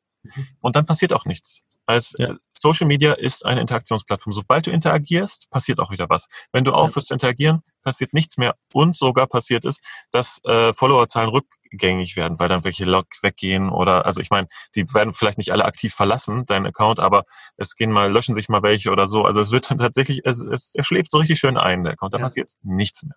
Und 0.59 0.75
dann 0.75 0.85
passiert 0.85 1.13
auch 1.13 1.25
nichts. 1.25 1.63
Als 1.85 2.13
ja. 2.17 2.35
Social 2.53 2.87
Media 2.87 3.13
ist 3.13 3.45
eine 3.45 3.61
Interaktionsplattform. 3.61 4.33
Sobald 4.33 4.67
du 4.67 4.71
interagierst, 4.71 5.49
passiert 5.49 5.79
auch 5.79 5.91
wieder 5.91 6.09
was. 6.09 6.27
Wenn 6.51 6.63
du 6.63 6.73
aufhörst 6.73 7.07
zu 7.07 7.13
interagieren, 7.13 7.63
passiert 7.83 8.13
nichts 8.13 8.37
mehr. 8.37 8.55
Und 8.73 8.95
sogar 8.95 9.27
passiert 9.27 9.65
es, 9.65 9.79
dass 10.11 10.39
äh, 10.45 10.73
Followerzahlen 10.73 11.29
rückgängig 11.29 12.15
werden, 12.15 12.39
weil 12.39 12.49
dann 12.49 12.63
welche 12.63 12.85
Log 12.85 13.07
weggehen 13.21 13.69
oder, 13.69 14.05
also 14.05 14.21
ich 14.21 14.29
meine, 14.29 14.47
die 14.75 14.93
werden 14.93 15.13
vielleicht 15.13 15.37
nicht 15.37 15.51
alle 15.51 15.65
aktiv 15.65 15.93
verlassen, 15.93 16.45
dein 16.45 16.65
Account, 16.65 16.99
aber 16.99 17.23
es 17.57 17.75
gehen 17.75 17.91
mal, 17.91 18.11
löschen 18.11 18.35
sich 18.35 18.47
mal 18.47 18.63
welche 18.63 18.91
oder 18.91 19.07
so. 19.07 19.25
Also 19.25 19.41
es 19.41 19.51
wird 19.51 19.69
dann 19.71 19.79
tatsächlich, 19.79 20.21
es, 20.23 20.39
es 20.45 20.73
er 20.75 20.83
schläft 20.83 21.11
so 21.11 21.17
richtig 21.17 21.39
schön 21.39 21.57
ein, 21.57 21.83
der 21.83 21.93
Account, 21.93 22.13
da 22.13 22.19
ja. 22.19 22.23
passiert 22.23 22.51
nichts 22.61 23.03
mehr. 23.03 23.15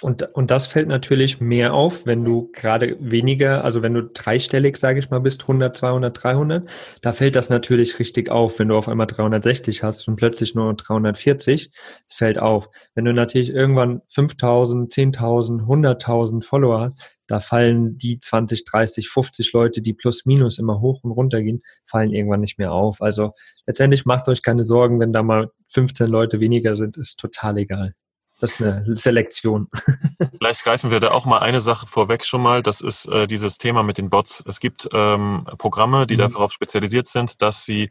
Und, 0.00 0.34
und 0.34 0.50
das 0.50 0.66
fällt 0.66 0.88
natürlich 0.88 1.40
mehr 1.40 1.72
auf, 1.72 2.04
wenn 2.06 2.22
du 2.22 2.50
gerade 2.52 2.96
weniger, 3.00 3.64
also 3.64 3.82
wenn 3.82 3.94
du 3.94 4.02
dreistellig, 4.02 4.76
sage 4.76 4.98
ich 4.98 5.10
mal, 5.10 5.20
bist, 5.20 5.42
100, 5.42 5.76
200, 5.76 6.22
300, 6.22 6.68
da 7.00 7.12
fällt 7.12 7.36
das 7.36 7.48
natürlich 7.48 7.98
richtig 7.98 8.30
auf, 8.30 8.58
wenn 8.58 8.68
du 8.68 8.76
auf 8.76 8.88
einmal 8.88 9.06
360 9.06 9.82
hast 9.82 10.06
und 10.08 10.16
plötzlich 10.16 10.54
nur 10.54 10.74
340, 10.74 11.70
es 12.08 12.14
fällt 12.14 12.38
auf. 12.38 12.68
Wenn 12.94 13.06
du 13.06 13.12
natürlich 13.12 13.50
irgendwann 13.50 14.02
5000, 14.08 14.92
10.000, 14.92 15.62
100.000 15.62 16.44
Follower 16.44 16.80
hast, 16.80 17.18
da 17.26 17.40
fallen 17.40 17.98
die 17.98 18.20
20, 18.20 18.64
30, 18.64 19.08
50 19.08 19.52
Leute, 19.52 19.82
die 19.82 19.94
plus 19.94 20.26
minus 20.26 20.58
immer 20.58 20.80
hoch 20.80 21.02
und 21.02 21.10
runter 21.10 21.42
gehen, 21.42 21.62
fallen 21.84 22.12
irgendwann 22.12 22.40
nicht 22.40 22.58
mehr 22.58 22.72
auf. 22.72 23.00
Also 23.00 23.32
letztendlich 23.66 24.04
macht 24.04 24.28
euch 24.28 24.42
keine 24.42 24.64
Sorgen, 24.64 25.00
wenn 25.00 25.12
da 25.12 25.22
mal 25.22 25.50
15 25.68 26.08
Leute 26.08 26.40
weniger 26.40 26.76
sind, 26.76 26.96
ist 26.96 27.18
total 27.18 27.58
egal. 27.58 27.94
Das 28.40 28.52
ist 28.52 28.62
eine 28.62 28.96
Selektion. 28.96 29.68
Vielleicht 30.38 30.62
greifen 30.62 30.90
wir 30.90 31.00
da 31.00 31.10
auch 31.10 31.24
mal 31.24 31.38
eine 31.38 31.60
Sache 31.60 31.86
vorweg 31.86 32.24
schon 32.24 32.42
mal. 32.42 32.62
Das 32.62 32.82
ist 32.82 33.06
äh, 33.06 33.26
dieses 33.26 33.56
Thema 33.56 33.82
mit 33.82 33.96
den 33.96 34.10
Bots. 34.10 34.44
Es 34.46 34.60
gibt 34.60 34.88
ähm, 34.92 35.46
Programme, 35.56 36.06
die 36.06 36.16
mhm. 36.16 36.30
darauf 36.30 36.52
spezialisiert 36.52 37.06
sind, 37.06 37.40
dass 37.40 37.64
sie 37.64 37.90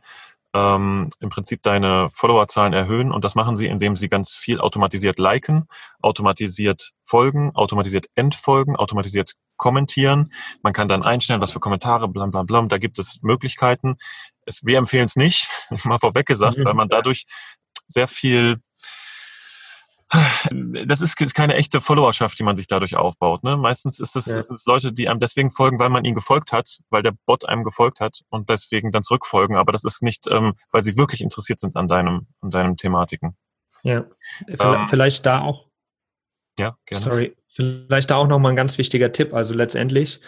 ähm, 0.54 1.10
im 1.20 1.30
Prinzip 1.30 1.64
deine 1.64 2.10
Followerzahlen 2.14 2.74
erhöhen. 2.74 3.12
Und 3.12 3.26
das 3.26 3.36
machen 3.36 3.56
sie, 3.56 3.66
indem 3.66 3.96
sie 3.96 4.08
ganz 4.08 4.36
viel 4.36 4.60
automatisiert 4.60 5.20
liken, 5.20 5.68
automatisiert 6.02 6.92
folgen, 7.04 7.52
automatisiert 7.56 8.06
entfolgen, 8.16 8.76
automatisiert 8.76 9.34
kommentieren. 9.58 10.32
Man 10.62 10.74
kann 10.74 10.88
dann 10.88 11.04
einstellen, 11.04 11.42
was 11.42 11.52
für 11.52 11.60
Kommentare, 11.60 12.08
blam, 12.08 12.32
blam, 12.32 12.46
blam. 12.46 12.70
Da 12.70 12.78
gibt 12.78 13.00
es 13.00 13.22
Möglichkeiten. 13.22 13.98
Es, 14.46 14.64
wir 14.64 14.78
empfehlen 14.78 15.06
es 15.06 15.16
nicht, 15.16 15.50
mal 15.84 16.00
vorweg 16.00 16.26
gesagt, 16.26 16.58
mhm. 16.58 16.66
weil 16.66 16.74
man 16.74 16.88
dadurch 16.88 17.26
sehr 17.88 18.08
viel 18.08 18.60
das 20.86 21.02
ist 21.02 21.16
keine 21.34 21.56
echte 21.56 21.82
Followerschaft, 21.82 22.38
die 22.38 22.44
man 22.44 22.56
sich 22.56 22.68
dadurch 22.68 22.96
aufbaut. 22.96 23.44
Ne? 23.44 23.58
Meistens 23.58 24.00
ist 24.00 24.16
es, 24.16 24.28
ja. 24.28 24.38
ist 24.38 24.52
es 24.52 24.66
Leute, 24.66 24.92
die 24.94 25.10
einem 25.10 25.20
deswegen 25.20 25.52
folgen, 25.52 25.80
weil 25.80 25.90
man 25.90 26.06
ihnen 26.06 26.16
gefolgt 26.16 26.52
hat, 26.52 26.80
weil 26.90 27.02
der 27.02 27.14
Bot 27.26 27.48
einem 27.48 27.64
gefolgt 27.64 28.00
hat 28.00 28.22
und 28.30 28.50
deswegen 28.50 28.92
dann 28.92 29.04
zurückfolgen. 29.04 29.58
Aber 29.58 29.72
das 29.72 29.84
ist 29.84 30.04
nicht, 30.04 30.28
ähm, 30.30 30.54
weil 30.72 30.84
sie 30.84 30.98
wirklich 30.98 31.22
interessiert 31.22 31.60
sind 31.60 31.76
an 31.76 31.88
deinem, 31.88 32.28
an 32.42 32.52
deinem 32.52 32.78
Thematiken. 32.78 33.36
Ja, 33.84 34.06
ähm, 34.48 34.88
vielleicht 34.88 35.26
da 35.26 35.42
auch. 35.42 35.66
Ja, 36.58 36.78
gerne. 36.86 37.04
Sorry, 37.04 37.36
vielleicht 37.48 38.12
da 38.12 38.16
auch 38.16 38.28
nochmal 38.28 38.54
ein 38.54 38.56
ganz 38.56 38.78
wichtiger 38.78 39.12
Tipp. 39.12 39.34
Also 39.34 39.54
letztendlich 39.54 40.22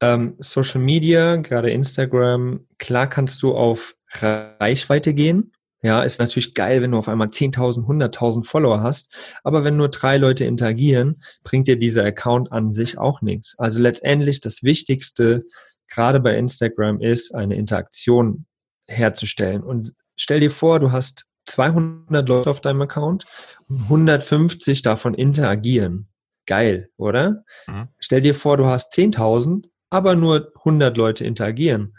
ähm, 0.00 0.36
Social 0.38 0.80
Media, 0.80 1.36
gerade 1.36 1.70
Instagram, 1.70 2.66
klar 2.78 3.06
kannst 3.06 3.42
du 3.42 3.54
auf 3.54 3.96
Reichweite 4.12 5.14
gehen 5.14 5.52
ja, 5.82 6.02
ist 6.02 6.18
natürlich 6.18 6.54
geil, 6.54 6.82
wenn 6.82 6.90
du 6.90 6.98
auf 6.98 7.08
einmal 7.08 7.28
10.000, 7.28 7.86
100.000 7.86 8.44
Follower 8.44 8.82
hast. 8.82 9.38
Aber 9.44 9.64
wenn 9.64 9.76
nur 9.76 9.88
drei 9.88 10.18
Leute 10.18 10.44
interagieren, 10.44 11.22
bringt 11.42 11.68
dir 11.68 11.78
dieser 11.78 12.04
Account 12.04 12.52
an 12.52 12.72
sich 12.72 12.98
auch 12.98 13.22
nichts. 13.22 13.58
Also 13.58 13.80
letztendlich 13.80 14.40
das 14.40 14.62
Wichtigste, 14.62 15.42
gerade 15.88 16.20
bei 16.20 16.36
Instagram, 16.36 17.00
ist, 17.00 17.34
eine 17.34 17.56
Interaktion 17.56 18.44
herzustellen. 18.86 19.62
Und 19.62 19.94
stell 20.16 20.40
dir 20.40 20.50
vor, 20.50 20.80
du 20.80 20.92
hast 20.92 21.24
200 21.46 22.28
Leute 22.28 22.50
auf 22.50 22.60
deinem 22.60 22.82
Account 22.82 23.24
und 23.68 23.82
150 23.84 24.82
davon 24.82 25.14
interagieren. 25.14 26.08
Geil, 26.46 26.90
oder? 26.98 27.44
Mhm. 27.66 27.88
Stell 27.98 28.20
dir 28.20 28.34
vor, 28.34 28.58
du 28.58 28.66
hast 28.66 28.92
10.000, 28.92 29.66
aber 29.88 30.14
nur 30.14 30.52
100 30.58 30.96
Leute 30.96 31.24
interagieren. 31.24 31.96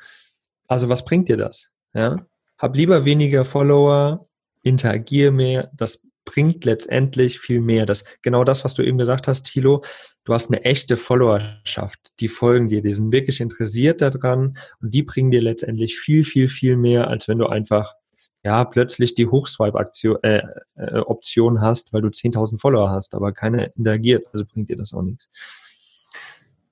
Also 0.67 0.87
was 0.87 1.03
bringt 1.03 1.29
dir 1.29 1.37
das? 1.37 1.71
Ja? 1.93 2.25
Hab 2.61 2.75
lieber 2.75 3.05
weniger 3.05 3.43
Follower, 3.43 4.27
interagiere 4.61 5.31
mehr, 5.31 5.71
das 5.73 6.03
bringt 6.25 6.63
letztendlich 6.63 7.39
viel 7.39 7.59
mehr. 7.59 7.87
Das, 7.87 8.05
genau 8.21 8.43
das, 8.43 8.63
was 8.63 8.75
du 8.75 8.83
eben 8.83 8.99
gesagt 8.99 9.27
hast, 9.27 9.43
Thilo, 9.43 9.83
du 10.23 10.33
hast 10.33 10.51
eine 10.51 10.63
echte 10.63 10.95
Followerschaft, 10.95 12.11
die 12.19 12.27
folgen 12.27 12.69
dir, 12.69 12.83
die 12.83 12.93
sind 12.93 13.11
wirklich 13.11 13.41
interessiert 13.41 14.01
daran 14.01 14.57
und 14.79 14.93
die 14.93 15.01
bringen 15.01 15.31
dir 15.31 15.41
letztendlich 15.41 15.97
viel, 15.97 16.23
viel, 16.23 16.47
viel 16.47 16.77
mehr, 16.77 17.07
als 17.07 17.27
wenn 17.27 17.39
du 17.39 17.47
einfach 17.47 17.95
ja, 18.43 18.63
plötzlich 18.65 19.15
die 19.15 19.27
Hochswipe-Option 19.27 20.17
äh, 20.23 20.43
äh, 20.75 20.99
Option 20.99 21.61
hast, 21.61 21.93
weil 21.93 22.01
du 22.01 22.09
10.000 22.09 22.59
Follower 22.59 22.89
hast, 22.91 23.15
aber 23.15 23.31
keiner 23.31 23.75
interagiert, 23.75 24.27
also 24.33 24.45
bringt 24.45 24.69
dir 24.69 24.77
das 24.77 24.93
auch 24.93 25.01
nichts. 25.01 25.29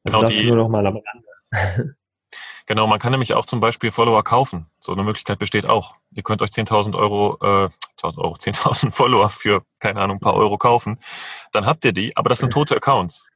Also 0.04 0.17
genau 0.17 0.21
das 0.21 0.38
die, 0.38 0.45
nur 0.45 0.56
noch 0.56 0.69
mal 0.69 0.86
am 0.86 0.97
Rande. 0.97 1.95
Genau, 2.69 2.86
man 2.86 2.99
kann 2.99 3.12
nämlich 3.12 3.34
auch 3.34 3.47
zum 3.47 3.60
Beispiel 3.60 3.91
Follower 3.91 4.23
kaufen. 4.23 4.67
So 4.79 4.91
eine 4.91 5.01
Möglichkeit 5.01 5.39
besteht 5.39 5.65
auch. 5.65 5.95
Ihr 6.12 6.21
könnt 6.21 6.43
euch 6.43 6.51
10.000 6.51 6.95
Euro, 6.95 7.39
äh, 7.41 7.69
10.000 7.99 8.17
Euro, 8.19 8.34
10.000 8.39 8.91
Follower 8.91 9.32
für, 9.32 9.63
keine 9.79 9.99
Ahnung, 10.01 10.17
ein 10.17 10.19
paar 10.19 10.36
Euro 10.36 10.60
kaufen. 10.60 10.99
Dann 11.51 11.65
habt 11.65 11.84
ihr 11.84 11.93
die, 11.93 12.15
aber 12.15 12.29
das 12.29 12.38
sind 12.38 12.53
tote 12.53 12.75
Accounts. 12.75 13.27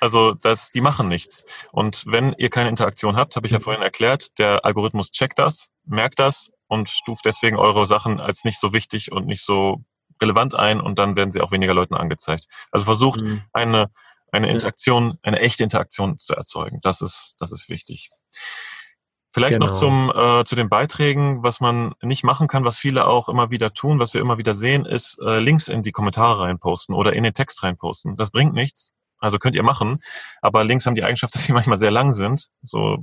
Also 0.00 0.34
das, 0.34 0.70
die 0.70 0.82
machen 0.82 1.08
nichts. 1.08 1.46
Und 1.72 2.04
wenn 2.08 2.34
ihr 2.36 2.50
keine 2.50 2.68
Interaktion 2.68 3.16
habt, 3.16 3.36
habe 3.36 3.46
ich 3.46 3.54
ja 3.54 3.58
vorhin 3.58 3.82
erklärt, 3.82 4.38
der 4.38 4.66
Algorithmus 4.66 5.12
checkt 5.12 5.38
das, 5.38 5.70
merkt 5.86 6.18
das 6.18 6.52
und 6.66 6.90
stuft 6.90 7.24
deswegen 7.24 7.56
eure 7.56 7.86
Sachen 7.86 8.20
als 8.20 8.44
nicht 8.44 8.60
so 8.60 8.74
wichtig 8.74 9.10
und 9.12 9.26
nicht 9.26 9.42
so 9.42 9.82
relevant 10.20 10.54
ein 10.54 10.82
und 10.82 10.98
dann 10.98 11.16
werden 11.16 11.30
sie 11.30 11.40
auch 11.40 11.52
weniger 11.52 11.72
Leuten 11.72 11.94
angezeigt. 11.94 12.48
Also 12.70 12.84
versucht 12.84 13.22
mhm. 13.22 13.44
eine, 13.54 13.90
eine 14.30 14.50
Interaktion, 14.50 15.18
eine 15.22 15.40
echte 15.40 15.64
Interaktion 15.64 16.18
zu 16.18 16.34
erzeugen. 16.34 16.80
Das 16.82 17.00
ist, 17.00 17.36
das 17.38 17.50
ist 17.50 17.70
wichtig. 17.70 18.10
Vielleicht 19.34 19.54
genau. 19.54 19.66
noch 19.66 19.72
zum, 19.72 20.12
äh, 20.14 20.44
zu 20.44 20.54
den 20.54 20.68
Beiträgen, 20.68 21.42
was 21.42 21.60
man 21.60 21.94
nicht 22.00 22.22
machen 22.22 22.46
kann, 22.46 22.64
was 22.64 22.78
viele 22.78 23.08
auch 23.08 23.28
immer 23.28 23.50
wieder 23.50 23.72
tun, 23.72 23.98
was 23.98 24.14
wir 24.14 24.20
immer 24.20 24.38
wieder 24.38 24.54
sehen, 24.54 24.86
ist 24.86 25.18
äh, 25.20 25.40
Links 25.40 25.66
in 25.66 25.82
die 25.82 25.90
Kommentare 25.90 26.44
reinposten 26.44 26.94
oder 26.94 27.14
in 27.14 27.24
den 27.24 27.34
Text 27.34 27.64
reinposten. 27.64 28.16
Das 28.16 28.30
bringt 28.30 28.54
nichts. 28.54 28.94
Also 29.18 29.40
könnt 29.40 29.56
ihr 29.56 29.64
machen, 29.64 29.98
aber 30.40 30.62
Links 30.62 30.86
haben 30.86 30.94
die 30.94 31.02
Eigenschaft, 31.02 31.34
dass 31.34 31.42
sie 31.42 31.52
manchmal 31.52 31.78
sehr 31.78 31.90
lang 31.90 32.12
sind, 32.12 32.46
so 32.62 32.98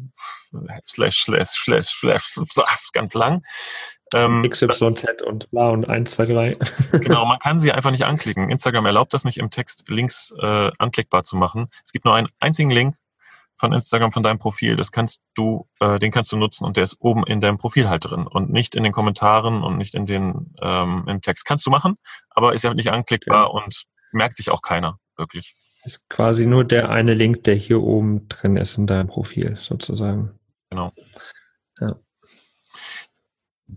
slash, 0.88 1.22
slash, 1.24 1.50
slash, 1.50 1.88
slash, 1.90 2.92
ganz 2.94 3.14
lang. 3.14 3.44
Ähm, 4.14 4.48
XYZ 4.50 5.24
und 5.24 5.52
bla 5.52 5.70
und 5.70 5.90
1, 5.90 6.12
2, 6.12 6.26
3. 6.28 6.52
genau, 7.00 7.26
man 7.26 7.40
kann 7.40 7.60
sie 7.60 7.74
einfach 7.74 7.92
nicht 7.92 8.06
anklicken. 8.06 8.50
Instagram 8.50 8.86
erlaubt 8.86 9.14
das 9.14 9.26
nicht, 9.26 9.38
im 9.38 9.50
Text 9.50 9.90
Links 9.90 10.34
äh, 10.40 10.72
anklickbar 10.78 11.26
zu 11.26 11.36
machen. 11.36 11.68
Es 11.84 11.92
gibt 11.92 12.06
nur 12.06 12.16
einen 12.16 12.30
einzigen 12.40 12.72
Link 12.72 12.96
von 13.62 13.72
Instagram, 13.72 14.12
von 14.12 14.24
deinem 14.24 14.40
Profil, 14.40 14.76
das 14.76 14.92
kannst 14.92 15.22
du, 15.36 15.70
äh, 15.80 16.00
den 16.00 16.12
kannst 16.12 16.32
du 16.32 16.38
nutzen 16.38 16.66
und 16.66 16.76
der 16.76 16.84
ist 16.84 16.98
oben 17.00 17.24
in 17.26 17.40
deinem 17.40 17.58
Profil 17.58 17.88
halt 17.88 18.06
drin 18.06 18.28
und 18.28 18.50
nicht 18.52 18.76
in 18.76 18.84
den 18.84 18.92
Kommentaren 18.92 19.64
und 19.64 19.78
nicht 19.78 19.96
in 19.96 20.06
den 20.06 20.54
ähm, 20.62 21.06
im 21.08 21.22
Text. 21.22 21.46
Kannst 21.46 21.66
du 21.66 21.70
machen, 21.70 21.96
aber 22.32 22.54
ist 22.54 22.64
ja 22.64 22.74
nicht 22.74 22.92
anklickbar 22.92 23.54
okay. 23.54 23.64
und 23.64 23.84
merkt 24.12 24.36
sich 24.36 24.50
auch 24.50 24.62
keiner 24.62 24.98
wirklich. 25.16 25.56
Ist 25.84 26.10
quasi 26.10 26.46
nur 26.46 26.64
der 26.64 26.90
eine 26.90 27.14
Link, 27.14 27.44
der 27.44 27.56
hier 27.56 27.82
oben 27.82 28.28
drin 28.28 28.58
ist 28.58 28.78
in 28.78 28.88
deinem 28.88 29.08
Profil 29.08 29.58
sozusagen. 29.60 30.40
Genau. 30.70 30.92
Ja. 31.80 31.96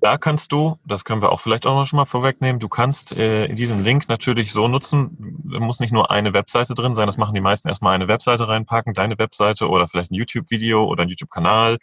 Da 0.01 0.19
kannst 0.19 0.51
du, 0.51 0.79
das 0.85 1.05
können 1.05 1.23
wir 1.23 1.31
auch 1.31 1.41
vielleicht 1.41 1.67
auch 1.67 1.75
noch 1.75 1.87
schon 1.87 1.99
mal 1.99 2.05
vorwegnehmen, 2.05 2.59
du 2.59 2.69
kannst 2.69 3.13
äh, 3.13 3.49
diesen 3.55 3.85
Link 3.85 4.09
natürlich 4.09 4.53
so 4.53 4.67
nutzen, 4.67 5.41
da 5.45 5.61
muss 5.61 5.79
nicht 5.79 5.93
nur 5.93 6.11
eine 6.11 6.35
Webseite 6.35 6.75
drin 6.75 6.95
sein, 6.95 7.07
das 7.07 7.17
machen 7.17 7.35
die 7.35 7.41
meisten 7.41 7.69
erstmal 7.69 7.95
eine 7.95 8.09
Webseite 8.09 8.49
reinpacken, 8.49 8.95
deine 8.95 9.19
Webseite 9.19 9.69
oder 9.69 9.87
vielleicht 9.87 10.11
ein 10.11 10.15
YouTube-Video 10.15 10.85
oder 10.85 11.05
ein 11.05 11.09
YouTube-Kanal 11.09 11.79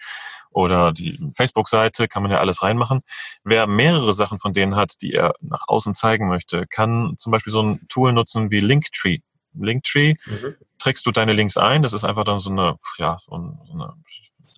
oder 0.52 0.91
die 0.91 1.19
Facebook-Seite, 1.36 2.08
kann 2.08 2.24
man 2.24 2.32
ja 2.32 2.39
alles 2.39 2.62
reinmachen. 2.62 3.02
Wer 3.43 3.65
mehrere 3.67 4.12
Sachen 4.13 4.39
von 4.39 4.52
denen 4.52 4.76
hat, 4.76 5.02
die 5.02 5.13
er 5.13 5.34
nach 5.39 5.67
außen 5.67 5.93
zeigen 5.93 6.28
möchte, 6.28 6.67
kann 6.67 7.15
zum 7.17 7.32
Beispiel 7.32 7.54
so 7.54 7.63
ein 7.63 7.88
Tool 7.88 8.12
nutzen 8.12 8.52
wie 8.52 8.60
Linktree. 8.60 9.19
Linktree 9.54 10.15
mhm. 10.26 10.56
trägst 10.80 11.06
du 11.06 11.12
deine 11.12 11.34
Links 11.34 11.58
ein, 11.58 11.82
das 11.82 11.93
ist 11.93 12.04
einfach 12.04 12.26
dann 12.26 12.39
so 12.39 12.50
eine, 12.50 12.78
ja, 12.97 13.17
so 13.26 13.36
eine 13.36 13.93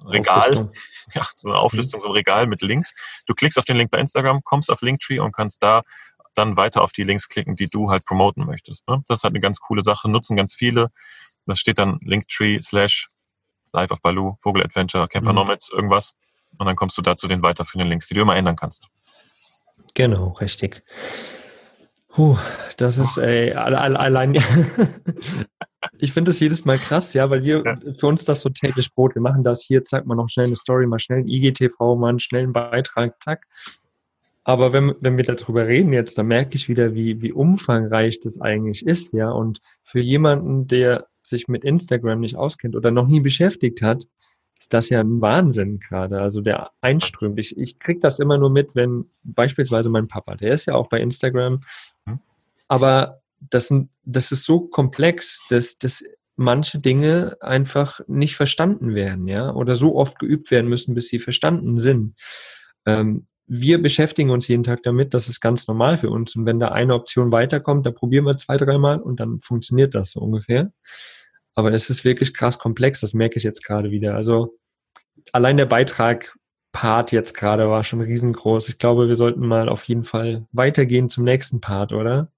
Regal, 0.06 0.40
Auflistung. 0.40 0.72
ja, 1.14 1.28
so 1.36 1.48
eine 1.50 1.58
Auflistung, 1.58 2.02
so 2.02 2.08
ein 2.08 2.14
Regal 2.14 2.48
mit 2.48 2.62
Links. 2.62 2.94
Du 3.26 3.34
klickst 3.34 3.58
auf 3.58 3.66
den 3.66 3.78
Link 3.78 3.92
bei 3.92 4.00
Instagram, 4.00 4.42
kommst 4.44 4.72
auf 4.72 4.82
Linktree 4.82 5.20
und 5.20 5.32
kannst 5.32 5.64
da 5.64 5.84
dann 6.36 6.58
weiter 6.58 6.82
auf 6.82 6.92
die 6.92 7.04
Links 7.04 7.30
klicken, 7.30 7.56
die 7.56 7.68
du 7.68 7.90
halt 7.90 8.06
promoten 8.06 8.46
möchtest. 8.46 8.88
Ne? 8.88 9.04
Das 9.08 9.20
ist 9.20 9.24
halt 9.24 9.34
eine 9.34 9.40
ganz 9.40 9.60
coole 9.60 9.84
Sache, 9.84 10.10
nutzen 10.10 10.36
ganz 10.36 10.56
viele. 10.56 10.90
Das 11.46 11.60
steht 11.60 11.78
dann 11.78 12.00
Linktree 12.02 12.60
slash 12.62 13.10
Live 13.72 13.92
of 13.92 14.02
Baloo, 14.02 14.38
Vogel 14.40 14.64
Adventure, 14.64 15.08
Camper 15.08 15.32
mhm. 15.32 15.36
Nomads, 15.36 15.70
irgendwas. 15.70 16.14
Und 16.58 16.68
dann 16.68 16.76
kommst 16.76 16.98
du 16.98 17.02
dazu 17.02 17.28
den 17.28 17.42
weiterführenden 17.42 17.90
Links, 17.90 18.08
die 18.08 18.14
du 18.14 18.22
immer 18.22 18.36
ändern 18.36 18.56
kannst. 18.56 18.88
Genau, 19.96 20.30
richtig. 20.40 20.84
Puh, 22.10 22.38
das 22.78 23.00
ist 23.00 23.18
ey, 23.18 23.54
allein. 23.54 24.34
ich 25.98 26.14
finde 26.14 26.32
das 26.32 26.40
jedes 26.40 26.66
Mal 26.66 26.78
krass, 26.78 27.14
ja, 27.14 27.30
weil 27.30 27.44
wir 27.44 27.64
ja. 27.66 27.78
für 27.98 28.08
uns 28.08 28.26
das 28.26 28.42
so 28.42 28.50
täglich 28.50 28.94
Brot. 28.94 29.16
Wir 29.16 29.22
machen 29.22 29.44
das 29.44 29.64
hier, 29.64 29.84
zack, 29.84 30.06
mal 30.06 30.16
noch 30.16 30.30
schnell 30.30 30.48
eine 30.48 30.56
Story, 30.56 30.88
mal 30.88 31.00
schnell 31.00 31.20
ein 31.20 31.28
IGTV, 31.28 31.96
mal 31.96 32.10
einen 32.10 32.20
schnellen 32.20 32.54
Beitrag, 32.54 33.22
zack. 33.22 33.46
Aber 34.44 34.74
wenn, 34.74 34.94
wenn 35.00 35.18
wir 35.18 35.24
darüber 35.24 35.68
reden 35.68 35.94
jetzt, 35.94 36.18
dann 36.18 36.28
merke 36.28 36.56
ich 36.56 36.68
wieder, 36.68 36.94
wie, 36.96 37.22
wie 37.22 37.32
umfangreich 37.32 38.20
das 38.20 38.42
eigentlich 38.42 38.86
ist, 38.86 39.14
ja. 39.14 39.32
Und 39.32 39.62
für 39.84 40.00
jemanden, 40.00 40.68
der 40.68 41.08
sich 41.22 41.48
mit 41.48 41.64
Instagram 41.64 42.20
nicht 42.20 42.36
auskennt 42.36 42.76
oder 42.76 42.92
noch 42.92 43.08
nie 43.08 43.22
beschäftigt 43.22 43.82
hat, 43.82 44.04
ist 44.60 44.74
das 44.74 44.90
ja 44.90 45.00
ein 45.00 45.22
Wahnsinn 45.22 45.80
gerade. 45.80 46.22
Also 46.22 46.42
der 46.42 46.72
Einström. 46.82 47.38
Ich, 47.38 47.58
ich 47.58 47.80
kriege 47.80 48.00
das 48.00 48.20
immer 48.20 48.38
nur 48.38 48.50
mit, 48.50 48.76
wenn 48.76 49.06
beispielsweise 49.24 49.90
mein 49.90 50.08
Papa, 50.08 50.36
der 50.36 50.54
ist 50.54 50.68
ja 50.68 50.76
auch 50.76 50.88
bei 50.88 51.00
Instagram, 51.00 51.62
mhm. 52.06 52.20
aber 52.68 53.23
das, 53.50 53.74
das 54.04 54.32
ist 54.32 54.46
so 54.46 54.62
komplex, 54.62 55.44
dass, 55.50 55.78
dass 55.78 56.04
manche 56.36 56.80
Dinge 56.80 57.38
einfach 57.42 58.00
nicht 58.08 58.36
verstanden 58.36 58.96
werden, 58.96 59.28
ja, 59.28 59.54
oder 59.54 59.76
so 59.76 59.96
oft 59.96 60.20
geübt 60.20 60.52
werden 60.52 60.70
müssen, 60.70 60.96
bis 60.96 61.10
sie 61.10 61.20
verstanden 61.20 61.80
sind. 61.80 62.16
Ähm, 62.86 63.28
wir 63.46 63.82
beschäftigen 63.82 64.30
uns 64.30 64.48
jeden 64.48 64.64
Tag 64.64 64.84
damit, 64.84 65.14
das 65.14 65.28
ist 65.28 65.42
ganz 65.42 65.68
normal 65.68 65.98
für 65.98 66.10
uns. 66.10 66.36
Und 66.36 66.46
wenn 66.46 66.60
da 66.60 66.70
eine 66.70 66.96
Option 66.96 67.32
weiterkommt, 67.32 67.86
dann 67.86 67.94
probieren 67.94 68.26
wir 68.26 68.38
zwei, 68.38 68.58
dreimal 68.58 69.00
und 69.02 69.20
dann 69.20 69.42
funktioniert 69.42 69.96
das 69.96 70.12
so 70.12 70.22
ungefähr. 70.22 70.72
Aber 71.54 71.72
es 71.74 71.90
ist 71.90 72.04
wirklich 72.04 72.34
krass 72.34 72.58
komplex, 72.58 73.02
das 73.02 73.14
merke 73.14 73.38
ich 73.38 73.44
jetzt 73.44 73.64
gerade 73.64 73.92
wieder. 73.92 74.16
Also 74.16 74.58
allein 75.34 75.58
der 75.58 75.66
Beitrag 75.66 76.34
Part 76.72 77.12
jetzt 77.12 77.34
gerade 77.36 77.70
war 77.70 77.84
schon 77.84 78.02
riesengroß. 78.02 78.68
Ich 78.70 78.80
glaube, 78.80 79.08
wir 79.08 79.16
sollten 79.16 79.46
mal 79.46 79.70
auf 79.70 79.84
jeden 79.84 80.04
Fall 80.04 80.48
weitergehen 80.52 81.08
zum 81.08 81.24
nächsten 81.24 81.62
Part, 81.62 81.94
oder? 81.94 82.32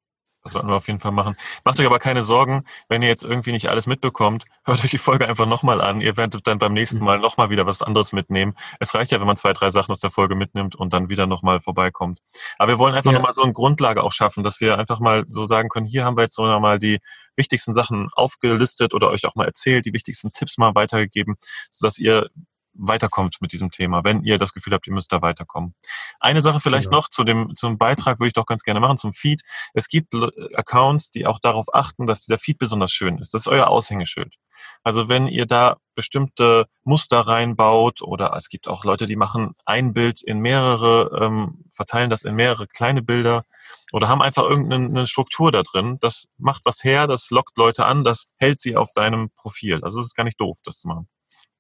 Das 0.46 0.54
sollten 0.54 0.68
wir 0.68 0.76
auf 0.76 0.86
jeden 0.86 1.00
Fall 1.00 1.12
machen. 1.12 1.36
Macht 1.64 1.80
euch 1.80 1.88
aber 1.88 1.98
keine 1.98 2.24
Sorgen, 2.24 2.66
wenn 2.88 3.02
ihr 3.02 3.08
jetzt 3.08 3.24
irgendwie 3.24 3.52
nicht 3.52 3.68
alles 3.68 3.88
mitbekommt, 3.88 4.46
hört 4.64 4.84
euch 4.84 4.92
die 4.92 5.00
Folge 5.00 5.28
einfach 5.28 5.48
nochmal 5.48 5.82
an. 5.82 6.02
Ihr 6.02 6.18
werdet 6.18 6.46
dann 6.46 6.60
beim 6.60 6.72
nächsten 6.72 7.00
mhm. 7.00 7.06
Mal 7.06 7.20
nochmal 7.20 7.50
wieder 7.50 7.66
was 7.66 7.82
anderes 7.82 8.14
mitnehmen. 8.14 8.54
Es 8.80 8.94
reicht 8.94 9.12
ja, 9.12 9.20
wenn 9.20 9.26
man 9.26 9.38
zwei, 9.38 9.54
drei 9.54 9.72
Sachen 9.72 9.92
aus 9.92 10.02
der 10.02 10.12
Folge 10.12 10.36
mitnimmt 10.36 10.76
und 10.76 10.94
dann 10.94 11.10
wieder 11.10 11.26
nochmal 11.26 11.62
vorbeikommt. 11.62 12.20
Aber 12.60 12.74
wir 12.74 12.78
wollen 12.78 12.94
einfach 12.94 13.12
ja. 13.12 13.18
nochmal 13.18 13.34
so 13.34 13.42
eine 13.42 13.54
Grundlage 13.54 14.04
auch 14.04 14.12
schaffen, 14.12 14.44
dass 14.44 14.62
wir 14.62 14.78
einfach 14.78 15.00
mal 15.00 15.26
so 15.30 15.48
sagen 15.48 15.70
können, 15.70 15.88
hier 15.88 16.06
haben 16.06 16.16
wir 16.16 16.22
jetzt 16.22 16.36
so 16.36 16.46
nochmal 16.46 16.78
die 16.78 17.00
wichtigsten 17.36 17.74
Sachen 17.74 18.10
aufgelistet 18.14 18.94
oder 18.94 19.10
euch 19.10 19.26
auch 19.26 19.34
mal 19.34 19.46
erzählt, 19.46 19.88
die 19.88 19.94
wichtigsten 19.94 20.32
Tipps 20.32 20.60
mal 20.60 20.76
weitergegeben, 20.76 21.38
sodass 21.72 21.98
ihr 21.98 22.30
weiterkommt 22.78 23.38
mit 23.42 23.54
diesem 23.54 23.72
Thema, 23.72 24.04
wenn 24.04 24.24
ihr 24.24 24.38
das 24.38 24.54
Gefühl 24.54 24.74
habt, 24.74 24.88
ihr 24.88 24.94
müsst 24.94 25.12
da 25.12 25.22
weiterkommen. 25.22 25.76
Eine 26.20 26.42
Sache 26.42 26.60
vielleicht 26.60 26.86
genau. 26.86 26.98
noch 26.98 27.10
zu 27.10 27.24
dem 27.24 27.56
zum 27.56 27.78
Beitrag 27.78 28.20
würde 28.20 28.28
ich 28.28 28.34
doch 28.34 28.46
ganz 28.46 28.64
gerne 28.64 28.80
machen 28.80 28.98
zum 28.98 29.14
Feed. 29.14 29.42
Es 29.74 29.88
gibt 29.88 30.14
Accounts, 30.54 31.12
die 31.12 31.26
auch 31.26 31.40
darauf 31.40 31.74
achten, 31.74 32.06
dass 32.06 32.22
dieser 32.22 32.38
Feed 32.38 32.58
besonders 32.58 32.92
schön 32.92 33.18
ist. 33.18 33.34
Das 33.34 33.42
ist 33.42 33.48
euer 33.48 33.68
Aushängeschild. 33.68 34.36
Also 34.84 35.10
wenn 35.10 35.28
ihr 35.28 35.46
da 35.46 35.78
bestimmte 35.96 36.68
Muster 36.84 37.22
reinbaut 37.22 38.02
oder 38.02 38.34
es 38.36 38.50
gibt 38.50 38.68
auch 38.68 38.84
Leute, 38.84 39.08
die 39.08 39.16
machen 39.16 39.54
ein 39.66 39.94
Bild 39.94 40.22
in 40.22 40.40
mehrere, 40.40 41.20
ähm, 41.22 41.66
verteilen 41.72 42.10
das 42.10 42.24
in 42.24 42.36
mehrere 42.36 42.68
kleine 42.68 43.02
Bilder 43.02 43.46
oder 43.92 44.08
haben 44.08 44.22
einfach 44.22 44.44
irgendeine 44.44 45.08
Struktur 45.08 45.52
da 45.52 45.64
drin. 45.64 45.98
Das 46.02 46.28
macht 46.38 46.66
was 46.66 46.84
her, 46.84 47.08
das 47.08 47.30
lockt 47.32 47.58
Leute 47.58 47.86
an, 47.86 48.04
das 48.04 48.26
hält 48.38 48.60
sie 48.60 48.76
auf 48.76 48.94
deinem 48.94 49.30
Profil. 49.32 49.84
Also 49.84 50.00
es 50.00 50.08
ist 50.08 50.16
gar 50.16 50.24
nicht 50.24 50.40
doof, 50.40 50.60
das 50.64 50.80
zu 50.80 50.88
machen. 50.88 51.08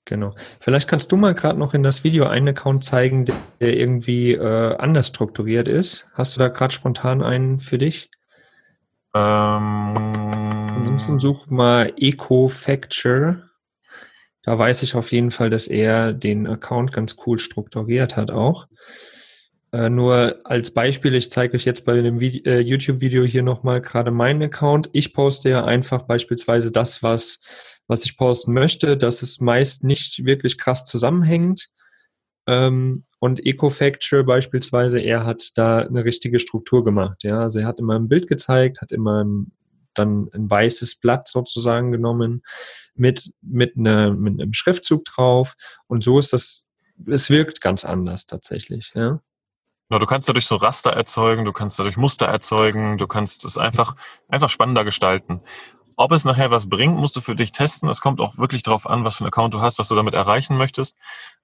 Genau. 0.06 0.36
Vielleicht 0.60 0.88
kannst 0.88 1.12
du 1.12 1.18
mal 1.18 1.34
gerade 1.34 1.58
noch 1.58 1.74
in 1.74 1.82
das 1.82 2.04
Video 2.04 2.26
einen 2.28 2.50
Account 2.50 2.86
zeigen, 2.86 3.26
der, 3.26 3.36
irgendwie 3.76 4.34
äh, 4.34 4.76
anders 4.78 5.08
strukturiert 5.08 5.68
ist. 5.68 6.08
Hast 6.13 6.36
du 6.36 6.39
da 6.39 6.48
gerade 6.48 6.74
spontan 6.74 7.24
einen 7.24 7.60
für 7.60 7.80
dich? 7.80 8.12
Ähm, 9.15 9.96
Ansonsten 10.96 11.20
such 11.20 11.48
mal 11.48 11.91
EcoFacture. 11.98 13.50
Da 14.44 14.60
weiß 14.60 14.84
ich 14.84 14.94
auf 14.94 15.12
jeden 15.12 15.32
Fall, 15.32 15.50
dass 15.50 15.68
er 15.68 16.13
den 16.13 16.46
Account 16.46 16.94
ganz 16.94 17.18
cool 17.26 17.39
strukturiert 17.39 18.15
hat 18.15 18.30
auch. 18.30 18.68
Äh, 19.72 19.89
nur 19.89 20.39
als 20.44 20.72
Beispiel, 20.72 21.15
ich 21.15 21.32
zeige 21.32 21.56
euch 21.56 21.65
jetzt 21.65 21.84
bei 21.84 22.00
dem 22.00 22.22
äh, 22.22 22.60
YouTube-Video 22.60 23.24
hier 23.24 23.44
nochmal 23.44 23.82
gerade 23.82 24.12
meinen 24.12 24.44
Account. 24.44 24.89
Ich 24.94 25.13
poste 25.13 25.50
ja 25.50 25.65
einfach 25.65 26.04
beispielsweise 26.04 26.72
das, 26.72 27.02
was 27.02 27.41
was 27.88 28.06
ich 28.06 28.17
posten 28.17 28.54
möchte. 28.54 28.98
Das 28.98 29.21
ist 29.21 29.41
meist 29.41 29.84
nicht 29.84 30.26
wirklich 30.26 30.58
krass 30.58 30.86
zusammenhängend. 30.86 31.69
Ähm, 32.48 33.06
und 33.19 33.45
EcoFacture 33.45 34.24
beispielsweise, 34.24 35.00
er 35.00 35.26
hat 35.26 35.52
da 35.56 35.80
eine 35.80 36.06
richtige 36.06 36.39
Struktur 36.39 36.84
gemacht. 36.84 37.24
Ja, 37.24 37.41
also 37.41 37.60
er 37.60 37.67
hat 37.67 37.80
immer 37.80 37.95
ein 37.95 38.08
Bild 38.08 38.28
gezeigt, 38.28 38.82
hat 38.82 38.91
immer 38.91 39.24
ein, 39.24 39.52
dann 39.95 40.30
ein 40.34 40.50
weißes 40.50 40.98
Blatt 40.98 41.28
sozusagen 41.28 41.91
genommen 41.91 42.43
mit, 42.93 43.32
mit, 43.41 43.78
eine, 43.78 44.13
mit 44.13 44.39
einem 44.39 44.54
Schriftzug 44.54 45.06
drauf. 45.06 45.56
Und 45.88 46.04
so 46.04 46.19
ist 46.19 46.34
das, 46.34 46.65
es 47.08 47.30
wirkt 47.30 47.62
ganz 47.62 47.84
anders 47.84 48.26
tatsächlich. 48.26 48.91
Ja. 48.93 49.21
Ja, 49.91 50.00
du 50.00 50.08
kannst 50.08 50.28
dadurch 50.28 50.48
so 50.48 50.56
Raster 50.56 50.91
erzeugen, 50.91 51.45
du 51.45 51.52
kannst 51.52 51.78
dadurch 51.78 51.95
Muster 51.95 52.26
erzeugen, 52.26 52.98
du 52.98 53.06
kannst 53.06 53.45
es 53.45 53.56
einfach, 53.58 53.95
einfach 54.28 54.50
spannender 54.50 54.84
gestalten. 54.84 55.41
Ob 55.97 56.12
es 56.12 56.25
nachher 56.25 56.51
was 56.51 56.69
bringt, 56.69 56.97
musst 56.97 57.15
du 57.15 57.21
für 57.21 57.36
dich 57.36 57.51
testen. 57.51 57.88
Es 57.89 58.01
kommt 58.01 58.19
auch 58.19 58.38
wirklich 58.38 58.63
darauf 58.63 58.88
an, 58.88 59.03
was 59.03 59.15
für 59.15 59.23
ein 59.23 59.27
Account 59.27 59.53
du 59.53 59.62
hast, 59.62 59.79
was 59.79 59.88
du 59.88 59.95
damit 59.95 60.13
erreichen 60.13 60.58
möchtest. 60.58 60.95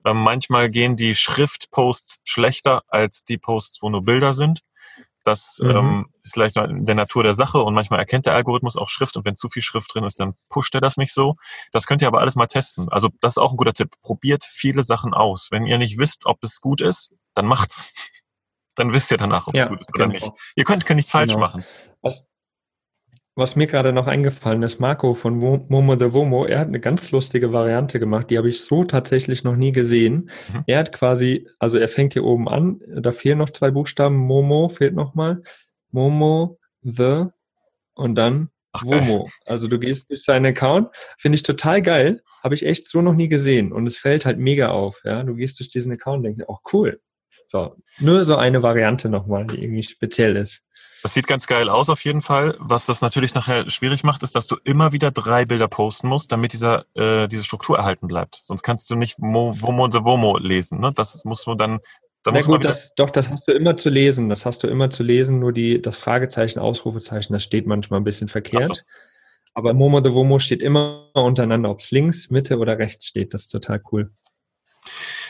Ähm, 0.05 0.17
manchmal 0.17 0.69
gehen 0.69 0.95
die 0.95 1.15
Schriftposts 1.15 2.19
schlechter 2.23 2.83
als 2.87 3.23
die 3.23 3.37
Posts, 3.37 3.81
wo 3.81 3.89
nur 3.89 4.03
Bilder 4.03 4.33
sind. 4.33 4.61
Das 5.23 5.59
mhm. 5.61 5.69
ähm, 5.69 6.05
ist 6.23 6.33
vielleicht 6.33 6.57
in 6.57 6.85
der 6.85 6.95
Natur 6.95 7.23
der 7.23 7.33
Sache 7.33 7.61
und 7.61 7.73
manchmal 7.73 7.99
erkennt 7.99 8.25
der 8.25 8.33
Algorithmus 8.33 8.75
auch 8.75 8.89
Schrift 8.89 9.17
und 9.17 9.25
wenn 9.25 9.35
zu 9.35 9.49
viel 9.49 9.61
Schrift 9.61 9.93
drin 9.93 10.03
ist, 10.03 10.19
dann 10.19 10.33
pusht 10.49 10.73
er 10.73 10.81
das 10.81 10.97
nicht 10.97 11.13
so. 11.13 11.35
Das 11.71 11.85
könnt 11.85 12.01
ihr 12.01 12.07
aber 12.07 12.19
alles 12.19 12.35
mal 12.35 12.47
testen. 12.47 12.89
Also 12.89 13.09
das 13.21 13.33
ist 13.33 13.37
auch 13.37 13.51
ein 13.51 13.57
guter 13.57 13.73
Tipp. 13.73 13.93
Probiert 14.01 14.43
viele 14.43 14.83
Sachen 14.83 15.13
aus. 15.13 15.49
Wenn 15.51 15.65
ihr 15.65 15.77
nicht 15.77 15.97
wisst, 15.97 16.25
ob 16.25 16.43
es 16.43 16.59
gut 16.59 16.81
ist, 16.81 17.13
dann 17.35 17.45
macht's. 17.45 17.93
Dann 18.75 18.93
wisst 18.93 19.11
ihr 19.11 19.17
danach, 19.17 19.47
ob 19.47 19.53
es 19.53 19.59
ja, 19.59 19.67
gut 19.67 19.81
ist 19.81 19.91
genau. 19.91 20.05
oder 20.05 20.13
nicht. 20.13 20.31
Ihr 20.55 20.63
könnt, 20.63 20.85
könnt 20.85 20.95
nichts 20.95 21.11
falsch 21.11 21.33
genau. 21.33 21.45
machen. 21.45 21.65
Was, 22.01 22.25
was 23.35 23.55
mir 23.55 23.67
gerade 23.67 23.93
noch 23.93 24.07
eingefallen 24.07 24.63
ist, 24.63 24.79
Marco 24.79 25.13
von 25.13 25.37
Momo 25.37 25.95
de 25.95 26.13
Vomo, 26.13 26.45
er 26.45 26.59
hat 26.59 26.67
eine 26.67 26.79
ganz 26.79 27.11
lustige 27.11 27.53
Variante 27.53 27.99
gemacht, 27.99 28.29
die 28.29 28.37
habe 28.37 28.49
ich 28.49 28.61
so 28.61 28.83
tatsächlich 28.83 29.43
noch 29.43 29.55
nie 29.55 29.71
gesehen. 29.71 30.29
Mhm. 30.51 30.63
Er 30.67 30.79
hat 30.79 30.91
quasi, 30.91 31.47
also 31.57 31.77
er 31.77 31.87
fängt 31.87 32.13
hier 32.13 32.25
oben 32.25 32.49
an, 32.49 32.81
da 32.87 33.11
fehlen 33.11 33.37
noch 33.37 33.49
zwei 33.49 33.71
Buchstaben, 33.71 34.17
Momo 34.17 34.69
fehlt 34.69 34.95
nochmal, 34.95 35.41
Momo, 35.91 36.59
the 36.81 37.25
und 37.93 38.15
dann 38.15 38.49
Ach, 38.73 38.83
Vomo. 38.83 39.29
Also 39.45 39.67
du 39.67 39.79
gehst 39.79 40.09
durch 40.09 40.23
seinen 40.23 40.45
Account, 40.45 40.89
finde 41.17 41.35
ich 41.35 41.43
total 41.43 41.81
geil, 41.81 42.21
habe 42.43 42.55
ich 42.55 42.65
echt 42.65 42.87
so 42.87 43.01
noch 43.01 43.13
nie 43.13 43.27
gesehen 43.27 43.71
und 43.71 43.87
es 43.87 43.97
fällt 43.97 44.25
halt 44.25 44.39
mega 44.39 44.69
auf. 44.69 45.01
Ja, 45.03 45.23
du 45.23 45.35
gehst 45.35 45.59
durch 45.59 45.69
diesen 45.69 45.91
Account 45.91 46.17
und 46.17 46.23
denkst, 46.23 46.41
oh 46.47 46.57
cool. 46.73 46.99
So, 47.51 47.75
nur 47.99 48.23
so 48.23 48.37
eine 48.37 48.63
Variante 48.63 49.09
nochmal, 49.09 49.45
die 49.45 49.61
irgendwie 49.61 49.83
speziell 49.83 50.37
ist. 50.37 50.63
Das 51.03 51.13
sieht 51.13 51.27
ganz 51.27 51.47
geil 51.47 51.67
aus 51.67 51.89
auf 51.89 52.05
jeden 52.05 52.21
Fall. 52.21 52.55
Was 52.59 52.85
das 52.85 53.01
natürlich 53.01 53.33
nachher 53.33 53.69
schwierig 53.69 54.05
macht, 54.05 54.23
ist, 54.23 54.35
dass 54.35 54.47
du 54.47 54.55
immer 54.63 54.93
wieder 54.93 55.11
drei 55.11 55.43
Bilder 55.43 55.67
posten 55.67 56.07
musst, 56.07 56.31
damit 56.31 56.53
dieser, 56.53 56.85
äh, 56.95 57.27
diese 57.27 57.43
Struktur 57.43 57.77
erhalten 57.77 58.07
bleibt. 58.07 58.41
Sonst 58.45 58.63
kannst 58.63 58.89
du 58.89 58.95
nicht 58.95 59.19
Mo, 59.19 59.53
Womo 59.59 59.89
de 59.89 60.01
Womo 60.05 60.37
lesen. 60.37 60.79
Ne? 60.79 60.91
Das 60.95 61.25
muss 61.25 61.45
man 61.45 61.57
dann. 61.57 61.79
Da 62.23 62.31
Na 62.31 62.39
gut, 62.39 62.63
das, 62.63 62.93
doch, 62.95 63.09
das 63.09 63.29
hast 63.29 63.49
du 63.49 63.51
immer 63.51 63.75
zu 63.75 63.89
lesen. 63.89 64.29
Das 64.29 64.45
hast 64.45 64.63
du 64.63 64.67
immer 64.67 64.89
zu 64.89 65.03
lesen. 65.03 65.39
Nur 65.39 65.51
die, 65.51 65.81
das 65.81 65.97
Fragezeichen, 65.97 66.59
Ausrufezeichen, 66.59 67.33
das 67.33 67.43
steht 67.43 67.67
manchmal 67.67 67.99
ein 67.99 68.05
bisschen 68.05 68.29
verkehrt. 68.29 68.77
So. 68.77 68.83
Aber 69.55 69.73
Momo 69.73 69.99
de 69.99 70.13
Womo 70.13 70.39
steht 70.39 70.63
immer 70.63 71.09
untereinander, 71.15 71.69
ob 71.69 71.81
es 71.81 71.91
links, 71.91 72.29
Mitte 72.29 72.59
oder 72.59 72.77
rechts 72.77 73.07
steht. 73.07 73.33
Das 73.33 73.41
ist 73.41 73.49
total 73.49 73.81
cool. 73.91 74.11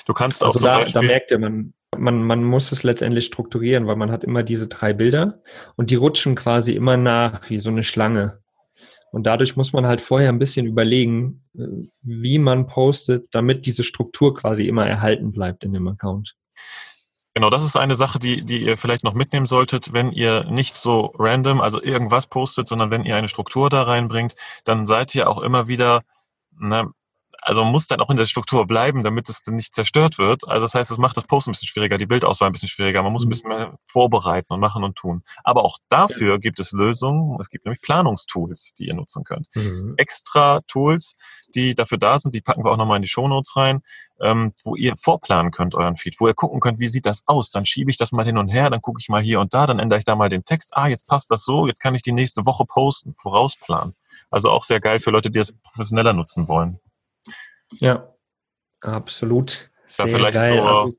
Du 0.06 0.14
kannst 0.14 0.44
auch 0.44 0.54
also 0.54 0.66
da, 0.66 0.80
Beispiel, 0.80 0.94
da 0.94 1.02
merkt 1.02 1.32
ihr, 1.32 1.40
man, 1.40 1.74
man, 1.98 2.24
man 2.24 2.44
muss 2.44 2.72
es 2.72 2.84
letztendlich 2.84 3.26
strukturieren, 3.26 3.88
weil 3.88 3.96
man 3.96 4.12
hat 4.12 4.24
immer 4.24 4.44
diese 4.44 4.68
drei 4.68 4.94
Bilder 4.94 5.42
und 5.76 5.92
die 5.92 5.96
rutschen 5.96 6.36
quasi 6.36 6.74
immer 6.74 6.98
nach, 6.98 7.50
wie 7.50 7.58
so 7.58 7.70
eine 7.70 7.84
Schlange. 7.84 8.42
Und 9.12 9.28
dadurch 9.28 9.58
muss 9.58 9.74
man 9.74 9.86
halt 9.86 10.00
vorher 10.00 10.30
ein 10.30 10.40
bisschen 10.40 10.66
überlegen, 10.66 11.44
äh, 11.58 11.66
wie 12.02 12.40
man 12.40 12.68
postet, 12.68 13.28
damit 13.32 13.66
diese 13.66 13.84
Struktur 13.84 14.34
quasi 14.34 14.68
immer 14.68 14.88
erhalten 14.88 15.32
bleibt 15.32 15.64
in 15.64 15.74
dem 15.74 15.88
Account. 15.88 16.36
Genau, 17.34 17.50
das 17.50 17.66
ist 17.66 17.78
eine 17.78 17.96
Sache, 17.96 18.20
die, 18.20 18.44
die 18.44 18.62
ihr 18.64 18.78
vielleicht 18.78 19.06
noch 19.06 19.14
mitnehmen 19.14 19.46
solltet, 19.46 19.94
wenn 19.94 20.12
ihr 20.12 20.44
nicht 20.46 20.76
so 20.76 21.14
random, 21.18 21.62
also 21.62 21.82
irgendwas 21.82 22.28
postet, 22.28 22.68
sondern 22.68 22.92
wenn 22.92 23.06
ihr 23.06 23.16
eine 23.16 23.30
Struktur 23.30 23.70
da 23.70 23.84
reinbringt, 23.84 24.36
dann 24.66 24.86
seid 24.86 25.16
ihr 25.16 25.30
auch 25.30 25.42
immer 25.42 25.70
wieder, 25.70 26.04
na, 26.58 26.92
also 27.42 27.66
muss 27.66 27.88
dann 27.88 28.00
auch 28.02 28.12
in 28.12 28.18
der 28.18 28.28
Struktur 28.28 28.68
bleiben, 28.68 29.04
damit 29.04 29.28
es 29.28 29.42
dann 29.42 29.56
nicht 29.56 29.74
zerstört 29.74 30.20
wird. 30.20 30.48
Also 30.48 30.66
das 30.66 30.76
heißt, 30.76 30.92
es 30.92 31.00
macht 31.00 31.18
das 31.18 31.26
Post 31.26 31.48
ein 31.48 31.52
bisschen 31.52 31.68
schwieriger, 31.68 31.98
die 31.98 32.06
Bildauswahl 32.06 32.50
ein 32.50 32.52
bisschen 32.52 32.70
schwieriger. 32.70 33.02
Man 33.02 33.12
muss 33.12 33.24
ein 33.24 33.26
mhm. 33.26 33.30
bisschen 33.30 33.50
mehr 33.50 33.80
vorbereiten 33.84 34.54
und 34.54 34.60
machen 34.60 34.84
und 34.84 34.96
tun. 34.96 35.24
Aber 35.44 35.66
auch 35.66 35.80
dafür 35.90 36.40
gibt 36.40 36.60
es 36.60 36.72
Lösungen. 36.72 37.40
Es 37.42 37.50
gibt 37.50 37.66
nämlich 37.66 37.82
Planungstools, 37.82 38.74
die 38.76 38.86
ihr 38.86 38.94
nutzen 38.94 39.24
könnt. 39.24 39.48
Mhm. 39.56 39.96
Extra 39.98 40.62
Tools, 40.68 41.16
die 41.56 41.74
dafür 41.74 41.98
da 41.98 42.20
sind, 42.20 42.36
die 42.36 42.42
packen 42.42 42.64
wir 42.64 42.72
auch 42.72 42.78
nochmal 42.78 42.98
in 42.98 43.02
die 43.02 43.08
Shownotes 43.08 43.56
rein, 43.56 43.82
ähm, 44.22 44.54
wo 44.64 44.76
ihr 44.76 44.94
vorplanen 44.96 45.52
könnt 45.52 45.74
euren 45.74 45.98
Feed, 45.98 46.20
wo 46.20 46.28
ihr 46.28 46.36
gucken 46.36 46.60
könnt, 46.60 46.80
wie 46.80 46.88
sieht 46.88 47.08
das 47.08 47.24
aus. 47.26 47.50
Dann 47.50 47.66
schiebe 47.66 47.90
ich 47.90 47.98
das 47.98 48.12
mal 48.12 48.26
hin 48.26 48.38
und 48.38 48.50
her, 48.50 48.70
dann 48.70 48.82
gucke 48.82 49.00
ich 49.02 49.10
mal 49.10 49.22
hier 49.22 49.40
und 49.40 49.54
da, 49.56 49.66
dann 49.66 49.80
ändere 49.80 49.98
ich 49.98 50.06
da 50.06 50.16
mal 50.16 50.30
den 50.30 50.46
Text. 50.46 50.78
Ah, 50.78 50.88
jetzt 50.88 51.08
passt 51.08 51.32
das 51.32 51.44
so, 51.44 51.66
jetzt 51.66 51.80
kann 51.80 51.96
ich 51.96 52.04
die 52.04 52.12
nächste 52.12 52.46
Woche 52.46 52.66
posten, 52.66 53.16
vorausplanen. 53.16 53.96
Also 54.30 54.52
auch 54.52 54.64
sehr 54.64 54.80
geil 54.80 55.00
für 55.00 55.10
Leute, 55.10 55.32
die 55.32 55.40
das 55.40 55.54
professioneller 55.54 56.14
nutzen 56.14 56.48
wollen. 56.48 56.80
Ja, 57.72 58.14
absolut. 58.82 59.70
Sehr 59.88 60.06
da 60.06 60.12
vielleicht 60.12 60.34
geil. 60.34 60.58
Nur, 60.58 60.68
also, 60.68 60.96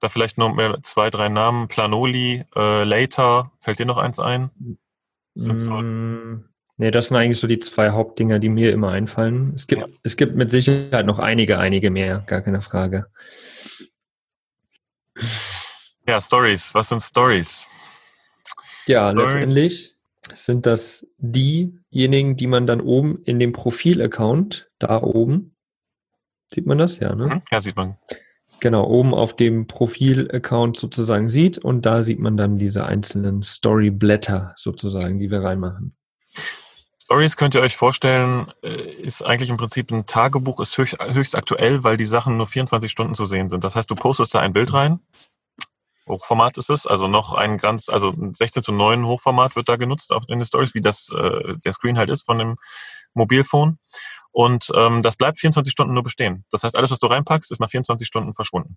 da 0.00 0.08
vielleicht 0.08 0.38
nur 0.38 0.54
mehr 0.54 0.78
zwei, 0.82 1.10
drei 1.10 1.28
Namen. 1.28 1.68
Planoli, 1.68 2.44
äh, 2.54 2.84
Later. 2.84 3.52
Fällt 3.60 3.78
dir 3.78 3.86
noch 3.86 3.98
eins 3.98 4.20
ein? 4.20 4.50
Sind 5.34 5.58
so, 5.58 5.70
mm, 5.70 6.44
nee, 6.76 6.90
das 6.90 7.08
sind 7.08 7.16
eigentlich 7.16 7.38
so 7.38 7.46
die 7.46 7.58
zwei 7.58 7.90
Hauptdinger, 7.90 8.38
die 8.38 8.48
mir 8.48 8.72
immer 8.72 8.90
einfallen. 8.90 9.52
Es 9.54 9.66
gibt, 9.66 9.82
ja. 9.82 9.88
es 10.02 10.16
gibt 10.16 10.34
mit 10.34 10.50
Sicherheit 10.50 11.06
noch 11.06 11.18
einige, 11.18 11.58
einige 11.58 11.90
mehr, 11.90 12.20
gar 12.26 12.40
keine 12.40 12.62
Frage. 12.62 13.06
Ja, 16.06 16.20
Stories. 16.20 16.74
Was 16.74 16.88
sind 16.88 17.02
Stories? 17.02 17.66
Ja, 18.86 19.10
Stories. 19.10 19.34
letztendlich 19.34 19.94
sind 20.34 20.66
das 20.66 21.06
diejenigen, 21.18 22.36
die 22.36 22.46
man 22.46 22.66
dann 22.66 22.80
oben 22.80 23.22
in 23.24 23.38
dem 23.38 23.52
Profil-Account, 23.52 24.70
da 24.78 25.02
oben, 25.02 25.55
sieht 26.48 26.66
man 26.66 26.78
das 26.78 26.98
ja, 26.98 27.14
ne? 27.14 27.26
Mhm. 27.26 27.42
Ja, 27.50 27.60
sieht 27.60 27.76
man. 27.76 27.96
Genau, 28.60 28.84
oben 28.84 29.12
auf 29.14 29.36
dem 29.36 29.66
Profil-Account 29.66 30.76
sozusagen 30.76 31.28
sieht 31.28 31.58
und 31.58 31.84
da 31.84 32.02
sieht 32.02 32.18
man 32.18 32.36
dann 32.36 32.56
diese 32.56 32.86
einzelnen 32.86 33.42
Story-Blätter 33.42 34.54
sozusagen, 34.56 35.18
die 35.18 35.30
wir 35.30 35.42
reinmachen. 35.42 35.94
Stories 36.98 37.36
könnt 37.36 37.54
ihr 37.54 37.60
euch 37.60 37.76
vorstellen, 37.76 38.50
äh, 38.62 38.70
ist 38.70 39.22
eigentlich 39.22 39.50
im 39.50 39.58
Prinzip 39.58 39.92
ein 39.92 40.06
Tagebuch, 40.06 40.58
ist 40.60 40.76
höchst, 40.78 40.96
höchst 41.00 41.36
aktuell, 41.36 41.84
weil 41.84 41.96
die 41.96 42.06
Sachen 42.06 42.36
nur 42.36 42.46
24 42.46 42.90
Stunden 42.90 43.14
zu 43.14 43.26
sehen 43.26 43.48
sind. 43.48 43.62
Das 43.62 43.76
heißt, 43.76 43.90
du 43.90 43.94
postest 43.94 44.34
da 44.34 44.40
ein 44.40 44.52
Bild 44.52 44.72
rein 44.72 45.00
Hochformat 46.08 46.56
ist 46.56 46.70
es, 46.70 46.86
also 46.86 47.08
noch 47.08 47.32
ein 47.34 47.58
ganz, 47.58 47.88
also 47.88 48.14
16 48.32 48.62
zu 48.62 48.72
9 48.72 49.04
Hochformat 49.06 49.56
wird 49.56 49.68
da 49.68 49.76
genutzt 49.76 50.12
auf, 50.12 50.24
in 50.28 50.38
den 50.38 50.46
Stories, 50.46 50.74
wie 50.74 50.80
das 50.80 51.10
äh, 51.10 51.56
der 51.64 51.72
Screen 51.72 51.98
halt 51.98 52.10
ist 52.10 52.24
von 52.24 52.38
dem 52.38 52.56
Mobilphone. 53.14 53.78
Und 54.32 54.70
ähm, 54.74 55.02
das 55.02 55.16
bleibt 55.16 55.38
24 55.38 55.70
Stunden 55.70 55.94
nur 55.94 56.02
bestehen. 56.02 56.44
Das 56.50 56.62
heißt, 56.62 56.76
alles, 56.76 56.90
was 56.90 56.98
du 56.98 57.06
reinpackst, 57.06 57.50
ist 57.50 57.60
nach 57.60 57.70
24 57.70 58.06
Stunden 58.06 58.34
verschwunden. 58.34 58.76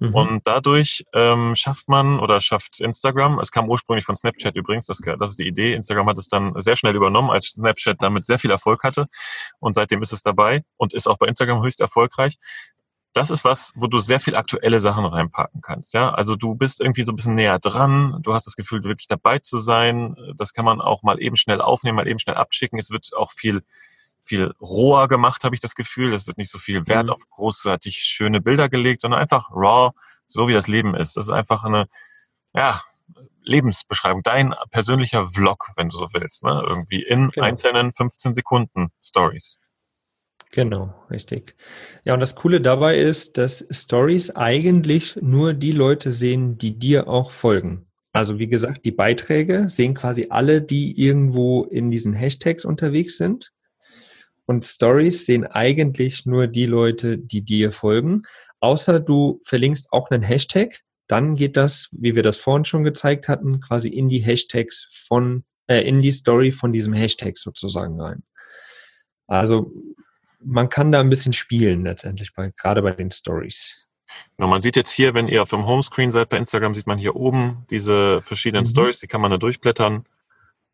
Mhm. 0.00 0.14
Und 0.14 0.40
dadurch 0.44 1.04
ähm, 1.12 1.54
schafft 1.54 1.88
man 1.88 2.20
oder 2.20 2.40
schafft 2.40 2.80
Instagram, 2.80 3.38
es 3.40 3.50
kam 3.50 3.68
ursprünglich 3.68 4.04
von 4.04 4.14
Snapchat 4.14 4.54
übrigens, 4.54 4.86
das, 4.86 5.00
das 5.00 5.30
ist 5.30 5.38
die 5.38 5.46
Idee. 5.46 5.74
Instagram 5.74 6.08
hat 6.08 6.18
es 6.18 6.28
dann 6.28 6.60
sehr 6.60 6.76
schnell 6.76 6.94
übernommen, 6.94 7.30
als 7.30 7.48
Snapchat 7.48 7.96
damit 8.00 8.24
sehr 8.24 8.38
viel 8.38 8.50
Erfolg 8.50 8.84
hatte. 8.84 9.06
Und 9.58 9.74
seitdem 9.74 10.02
ist 10.02 10.12
es 10.12 10.22
dabei 10.22 10.62
und 10.76 10.94
ist 10.94 11.06
auch 11.06 11.18
bei 11.18 11.26
Instagram 11.26 11.62
höchst 11.62 11.80
erfolgreich 11.80 12.38
das 13.16 13.30
ist 13.30 13.44
was, 13.44 13.72
wo 13.76 13.86
du 13.86 13.98
sehr 13.98 14.20
viel 14.20 14.36
aktuelle 14.36 14.78
Sachen 14.78 15.06
reinpacken 15.06 15.62
kannst. 15.62 15.94
Ja, 15.94 16.10
also 16.10 16.36
du 16.36 16.54
bist 16.54 16.82
irgendwie 16.82 17.02
so 17.02 17.12
ein 17.12 17.16
bisschen 17.16 17.34
näher 17.34 17.58
dran. 17.58 18.18
Du 18.20 18.34
hast 18.34 18.46
das 18.46 18.56
Gefühl, 18.56 18.84
wirklich 18.84 19.06
dabei 19.06 19.38
zu 19.38 19.56
sein. 19.56 20.16
Das 20.36 20.52
kann 20.52 20.66
man 20.66 20.82
auch 20.82 21.02
mal 21.02 21.20
eben 21.22 21.36
schnell 21.36 21.62
aufnehmen, 21.62 21.96
mal 21.96 22.08
eben 22.08 22.18
schnell 22.18 22.36
abschicken. 22.36 22.78
Es 22.78 22.90
wird 22.90 23.08
auch 23.16 23.32
viel, 23.32 23.62
viel 24.26 24.52
roher 24.60 25.08
gemacht, 25.08 25.44
habe 25.44 25.54
ich 25.54 25.60
das 25.60 25.74
Gefühl. 25.74 26.12
Es 26.12 26.26
wird 26.26 26.38
nicht 26.38 26.50
so 26.50 26.58
viel 26.58 26.86
Wert 26.86 27.08
mhm. 27.08 27.14
auf 27.14 27.28
großartig 27.30 27.96
schöne 27.96 28.40
Bilder 28.40 28.68
gelegt, 28.68 29.02
sondern 29.02 29.20
einfach 29.20 29.50
raw, 29.50 29.92
so 30.26 30.48
wie 30.48 30.52
das 30.52 30.68
Leben 30.68 30.94
ist. 30.94 31.16
Das 31.16 31.26
ist 31.26 31.32
einfach 31.32 31.64
eine, 31.64 31.86
ja, 32.54 32.82
Lebensbeschreibung, 33.46 34.22
dein 34.22 34.54
persönlicher 34.70 35.28
Vlog, 35.28 35.70
wenn 35.76 35.88
du 35.88 35.96
so 35.96 36.08
willst, 36.12 36.42
ne? 36.42 36.62
irgendwie 36.66 37.02
in 37.02 37.28
genau. 37.28 37.46
einzelnen 37.46 37.92
15 37.92 38.34
Sekunden 38.34 38.90
Stories. 39.00 39.58
Genau, 40.52 40.94
richtig. 41.10 41.54
Ja, 42.04 42.14
und 42.14 42.20
das 42.20 42.34
Coole 42.34 42.60
dabei 42.60 42.98
ist, 42.98 43.38
dass 43.38 43.66
Stories 43.70 44.30
eigentlich 44.30 45.16
nur 45.16 45.54
die 45.54 45.72
Leute 45.72 46.12
sehen, 46.12 46.56
die 46.58 46.78
dir 46.78 47.08
auch 47.08 47.30
folgen. 47.30 47.86
Also 48.12 48.38
wie 48.38 48.46
gesagt, 48.46 48.84
die 48.84 48.92
Beiträge 48.92 49.68
sehen 49.68 49.94
quasi 49.94 50.28
alle, 50.30 50.62
die 50.62 50.98
irgendwo 50.98 51.64
in 51.64 51.90
diesen 51.90 52.14
Hashtags 52.14 52.64
unterwegs 52.64 53.18
sind. 53.18 53.52
Und 54.46 54.64
Stories 54.64 55.26
sehen 55.26 55.46
eigentlich 55.46 56.24
nur 56.24 56.46
die 56.46 56.66
Leute, 56.66 57.18
die 57.18 57.42
dir 57.42 57.72
folgen. 57.72 58.22
Außer 58.60 59.00
du 59.00 59.40
verlinkst 59.44 59.88
auch 59.92 60.10
einen 60.10 60.22
Hashtag, 60.22 60.80
dann 61.08 61.36
geht 61.36 61.56
das, 61.56 61.88
wie 61.92 62.14
wir 62.14 62.22
das 62.22 62.36
vorhin 62.36 62.64
schon 62.64 62.84
gezeigt 62.84 63.28
hatten, 63.28 63.60
quasi 63.60 63.88
in 63.88 64.08
die 64.08 64.18
Hashtags 64.18 64.88
von, 64.90 65.44
äh, 65.66 65.80
in 65.80 66.00
die 66.00 66.10
Story 66.10 66.50
von 66.52 66.72
diesem 66.72 66.92
Hashtag 66.92 67.38
sozusagen 67.38 68.00
rein. 68.00 68.22
Also 69.26 69.72
man 70.40 70.68
kann 70.68 70.92
da 70.92 71.00
ein 71.00 71.10
bisschen 71.10 71.32
spielen 71.32 71.84
letztendlich, 71.84 72.32
bei, 72.34 72.52
gerade 72.56 72.82
bei 72.82 72.92
den 72.92 73.10
Stories. 73.10 73.86
Genau, 74.36 74.48
man 74.48 74.60
sieht 74.60 74.76
jetzt 74.76 74.92
hier, 74.92 75.14
wenn 75.14 75.28
ihr 75.28 75.42
auf 75.42 75.50
dem 75.50 75.66
Homescreen 75.66 76.10
seid 76.10 76.28
bei 76.28 76.38
Instagram, 76.38 76.74
sieht 76.74 76.86
man 76.86 76.98
hier 76.98 77.16
oben 77.16 77.66
diese 77.70 78.22
verschiedenen 78.22 78.64
mhm. 78.64 78.68
Stories, 78.68 79.00
die 79.00 79.08
kann 79.08 79.20
man 79.20 79.30
da 79.30 79.38
durchblättern. 79.38 80.06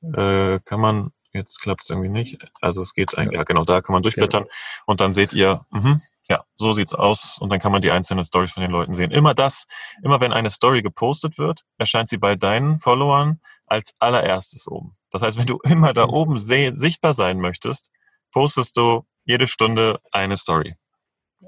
Äh, 0.03 0.61
kann 0.65 0.81
man, 0.81 1.13
jetzt 1.33 1.61
klappt 1.61 1.83
es 1.83 1.91
irgendwie 1.91 2.09
nicht. 2.09 2.39
Also 2.61 2.83
es 2.83 2.95
geht, 2.95 3.13
ja. 3.13 3.31
ja 3.31 3.43
genau, 3.45 3.65
da 3.65 3.81
kann 3.81 3.95
man 3.95 4.03
durchblättern 4.03 4.45
genau. 4.45 4.55
und 4.87 5.01
dann 5.01 5.13
seht 5.13 5.33
ihr, 5.33 5.65
mh, 5.71 6.01
ja, 6.29 6.45
so 6.57 6.73
sieht's 6.73 6.95
aus 6.95 7.39
und 7.41 7.51
dann 7.51 7.59
kann 7.59 7.73
man 7.73 7.83
die 7.83 7.91
einzelnen 7.91 8.25
Stories 8.25 8.53
von 8.53 8.63
den 8.63 8.71
Leuten 8.71 8.95
sehen. 8.95 9.11
Immer 9.11 9.35
das, 9.35 9.67
immer 10.03 10.21
wenn 10.21 10.33
eine 10.33 10.51
Story 10.51 10.83
gepostet 10.83 11.37
wird, 11.37 11.65
erscheint 11.79 12.09
sie 12.09 12.19
bei 12.19 12.37
deinen 12.37 12.79
Followern 12.79 13.41
als 13.67 13.95
allererstes 13.99 14.69
oben. 14.69 14.97
Das 15.11 15.23
heißt, 15.23 15.39
wenn 15.39 15.47
du 15.47 15.59
immer 15.65 15.93
da 15.93 16.07
mhm. 16.07 16.13
oben 16.13 16.39
sichtbar 16.39 17.15
sein 17.15 17.41
möchtest, 17.41 17.91
postest 18.31 18.77
du 18.77 19.05
jede 19.25 19.47
Stunde 19.47 20.01
eine 20.11 20.37
Story. 20.37 20.77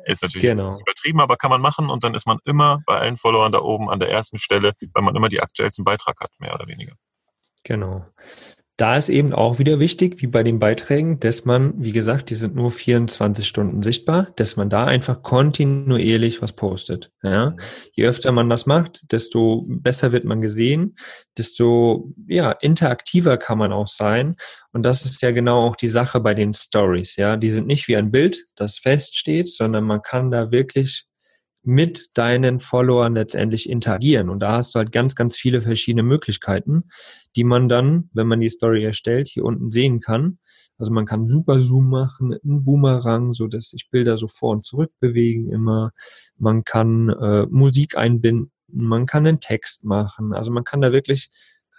Ist 0.07 0.22
natürlich 0.22 0.57
genau. 0.57 0.76
übertrieben, 0.76 1.20
aber 1.20 1.37
kann 1.37 1.51
man 1.51 1.61
machen 1.61 1.89
und 1.89 2.03
dann 2.03 2.14
ist 2.14 2.26
man 2.26 2.39
immer 2.45 2.82
bei 2.85 2.99
allen 2.99 3.16
Followern 3.16 3.53
da 3.53 3.61
oben 3.61 3.89
an 3.89 4.01
der 4.01 4.11
ersten 4.11 4.39
Stelle, 4.39 4.72
weil 4.93 5.03
man 5.03 5.14
immer 5.14 5.28
die 5.28 5.41
aktuellsten 5.41 5.85
Beitrag 5.85 6.20
hat, 6.20 6.32
mehr 6.41 6.53
oder 6.53 6.66
weniger. 6.66 6.95
Genau 7.62 8.05
da 8.76 8.96
ist 8.96 9.08
eben 9.08 9.32
auch 9.32 9.60
wieder 9.60 9.78
wichtig, 9.78 10.20
wie 10.20 10.26
bei 10.26 10.42
den 10.42 10.58
Beiträgen, 10.58 11.20
dass 11.20 11.44
man, 11.44 11.74
wie 11.76 11.92
gesagt, 11.92 12.30
die 12.30 12.34
sind 12.34 12.56
nur 12.56 12.72
24 12.72 13.46
Stunden 13.46 13.82
sichtbar, 13.82 14.32
dass 14.34 14.56
man 14.56 14.68
da 14.68 14.84
einfach 14.84 15.22
kontinuierlich 15.22 16.42
was 16.42 16.54
postet. 16.54 17.12
Ja? 17.22 17.56
Je 17.92 18.04
öfter 18.04 18.32
man 18.32 18.50
das 18.50 18.66
macht, 18.66 19.12
desto 19.12 19.64
besser 19.68 20.10
wird 20.10 20.24
man 20.24 20.40
gesehen, 20.40 20.96
desto 21.38 22.12
ja, 22.26 22.50
interaktiver 22.50 23.36
kann 23.36 23.58
man 23.58 23.72
auch 23.72 23.88
sein. 23.88 24.36
Und 24.72 24.82
das 24.82 25.04
ist 25.04 25.22
ja 25.22 25.30
genau 25.30 25.60
auch 25.60 25.76
die 25.76 25.88
Sache 25.88 26.18
bei 26.18 26.34
den 26.34 26.52
Stories. 26.52 27.14
Ja, 27.14 27.36
die 27.36 27.50
sind 27.50 27.68
nicht 27.68 27.86
wie 27.86 27.96
ein 27.96 28.10
Bild, 28.10 28.46
das 28.56 28.78
feststeht, 28.78 29.46
sondern 29.46 29.84
man 29.84 30.02
kann 30.02 30.32
da 30.32 30.50
wirklich 30.50 31.06
mit 31.64 32.16
deinen 32.18 32.60
Followern 32.60 33.14
letztendlich 33.14 33.68
interagieren. 33.68 34.28
Und 34.28 34.40
da 34.40 34.52
hast 34.52 34.74
du 34.74 34.78
halt 34.78 34.92
ganz, 34.92 35.14
ganz 35.14 35.36
viele 35.36 35.62
verschiedene 35.62 36.02
Möglichkeiten, 36.02 36.84
die 37.36 37.44
man 37.44 37.68
dann, 37.68 38.10
wenn 38.12 38.26
man 38.26 38.40
die 38.40 38.50
Story 38.50 38.84
erstellt, 38.84 39.28
hier 39.28 39.44
unten 39.44 39.70
sehen 39.70 40.00
kann. 40.00 40.38
Also 40.78 40.92
man 40.92 41.06
kann 41.06 41.28
Super 41.28 41.60
Zoom 41.60 41.88
machen, 41.88 42.34
einen 42.34 42.64
Boomerang, 42.64 43.32
so 43.32 43.46
dass 43.46 43.70
sich 43.70 43.88
Bilder 43.90 44.16
so 44.16 44.28
vor 44.28 44.50
und 44.50 44.66
zurück 44.66 44.92
bewegen 45.00 45.50
immer. 45.50 45.92
Man 46.36 46.64
kann 46.64 47.08
äh, 47.08 47.46
Musik 47.46 47.96
einbinden, 47.96 48.50
man 48.68 49.06
kann 49.06 49.26
einen 49.26 49.40
Text 49.40 49.84
machen. 49.84 50.32
Also 50.34 50.50
man 50.50 50.64
kann 50.64 50.80
da 50.80 50.92
wirklich 50.92 51.30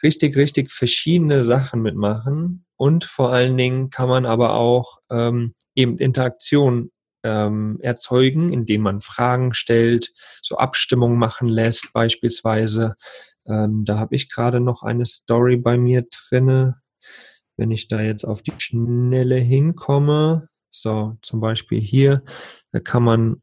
richtig, 0.01 0.35
richtig 0.35 0.71
verschiedene 0.71 1.43
Sachen 1.43 1.81
mitmachen. 1.81 2.65
Und 2.77 3.05
vor 3.05 3.31
allen 3.31 3.57
Dingen 3.57 3.89
kann 3.89 4.09
man 4.09 4.25
aber 4.25 4.55
auch 4.55 4.99
ähm, 5.09 5.53
eben 5.75 5.97
Interaktion 5.97 6.91
ähm, 7.25 7.79
erzeugen, 7.81 8.53
indem 8.53 8.81
man 8.81 9.01
Fragen 9.01 9.53
stellt, 9.53 10.13
so 10.41 10.57
Abstimmungen 10.57 11.17
machen 11.17 11.47
lässt 11.47 11.91
beispielsweise. 11.91 12.95
Ähm, 13.47 13.83
da 13.83 13.97
habe 13.97 14.15
ich 14.15 14.29
gerade 14.29 14.59
noch 14.59 14.83
eine 14.83 15.05
Story 15.05 15.57
bei 15.57 15.77
mir 15.77 16.05
drinne. 16.09 16.81
Wenn 17.57 17.71
ich 17.71 17.87
da 17.87 18.01
jetzt 18.01 18.25
auf 18.25 18.43
die 18.43 18.53
Schnelle 18.57 19.37
hinkomme, 19.37 20.49
so 20.69 21.17
zum 21.21 21.39
Beispiel 21.39 21.81
hier, 21.81 22.23
da 22.71 22.79
kann 22.79 23.03
man, 23.03 23.41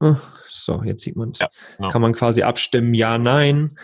oh, 0.00 0.16
so 0.48 0.82
jetzt 0.82 1.02
sieht 1.04 1.16
man 1.16 1.30
es, 1.30 1.38
ja, 1.38 1.48
genau. 1.78 1.90
kann 1.90 2.02
man 2.02 2.12
quasi 2.12 2.42
abstimmen, 2.42 2.92
ja, 2.92 3.16
nein. 3.16 3.78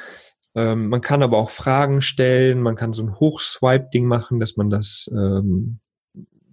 Ähm, 0.55 0.89
man 0.89 1.01
kann 1.01 1.22
aber 1.22 1.39
auch 1.39 1.49
Fragen 1.49 2.03
stellen, 2.03 2.61
man 2.61 2.76
kann 2.76 2.93
so 2.93 3.03
ein 3.03 3.18
Hochswipe-Ding 3.18 4.05
machen, 4.05 4.41
dass 4.41 4.57
man 4.57 4.68
das 4.68 5.09
ähm, 5.11 5.78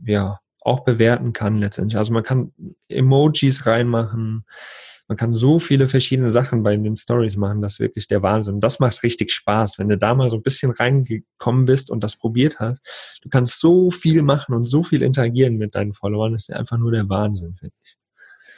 ja 0.05 0.39
auch 0.61 0.81
bewerten 0.83 1.33
kann 1.33 1.55
letztendlich. 1.57 1.97
Also 1.97 2.13
man 2.13 2.23
kann 2.23 2.51
Emojis 2.89 3.65
reinmachen, 3.65 4.45
Man 5.09 5.17
kann 5.17 5.33
so 5.33 5.57
viele 5.57 5.87
verschiedene 5.87 6.29
Sachen 6.29 6.61
bei 6.61 6.77
den 6.77 6.95
Stories 6.95 7.35
machen, 7.35 7.63
das 7.63 7.73
ist 7.73 7.79
wirklich 7.79 8.07
der 8.07 8.21
Wahnsinn. 8.21 8.55
Und 8.55 8.61
das 8.61 8.79
macht 8.79 9.01
richtig 9.01 9.31
Spaß, 9.31 9.79
wenn 9.79 9.89
du 9.89 9.97
da 9.97 10.13
mal 10.13 10.29
so 10.29 10.35
ein 10.35 10.43
bisschen 10.43 10.69
reingekommen 10.69 11.65
bist 11.65 11.89
und 11.89 12.03
das 12.03 12.15
probiert 12.15 12.59
hast. 12.59 12.81
Du 13.23 13.29
kannst 13.29 13.59
so 13.59 13.89
viel 13.89 14.21
machen 14.21 14.53
und 14.53 14.65
so 14.65 14.83
viel 14.83 15.01
interagieren 15.01 15.57
mit 15.57 15.73
deinen 15.73 15.95
Followern, 15.95 16.33
das 16.33 16.47
ist 16.47 16.55
einfach 16.55 16.77
nur 16.77 16.91
der 16.91 17.09
Wahnsinn, 17.09 17.55
finde 17.55 17.73
ich. 17.83 17.97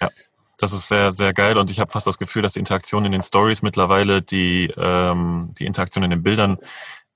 Ja, 0.02 0.10
das 0.58 0.74
ist 0.74 0.89
sehr, 0.89 1.14
sehr 1.14 1.34
geil 1.34 1.58
und 1.58 1.72
ich 1.72 1.80
habe 1.80 1.89
fast 1.89 2.06
das 2.06 2.18
Gefühl, 2.18 2.41
dass 2.41 2.54
die 2.54 2.60
Interaktion 2.60 3.06
in 3.06 3.14
den 3.14 3.22
Stories 3.22 3.62
mittlerweile 3.62 4.22
die, 4.22 4.74
ähm, 4.76 5.54
die 5.58 5.66
Interaktion 5.66 6.04
in 6.04 6.10
den 6.10 6.22
Bildern 6.22 6.58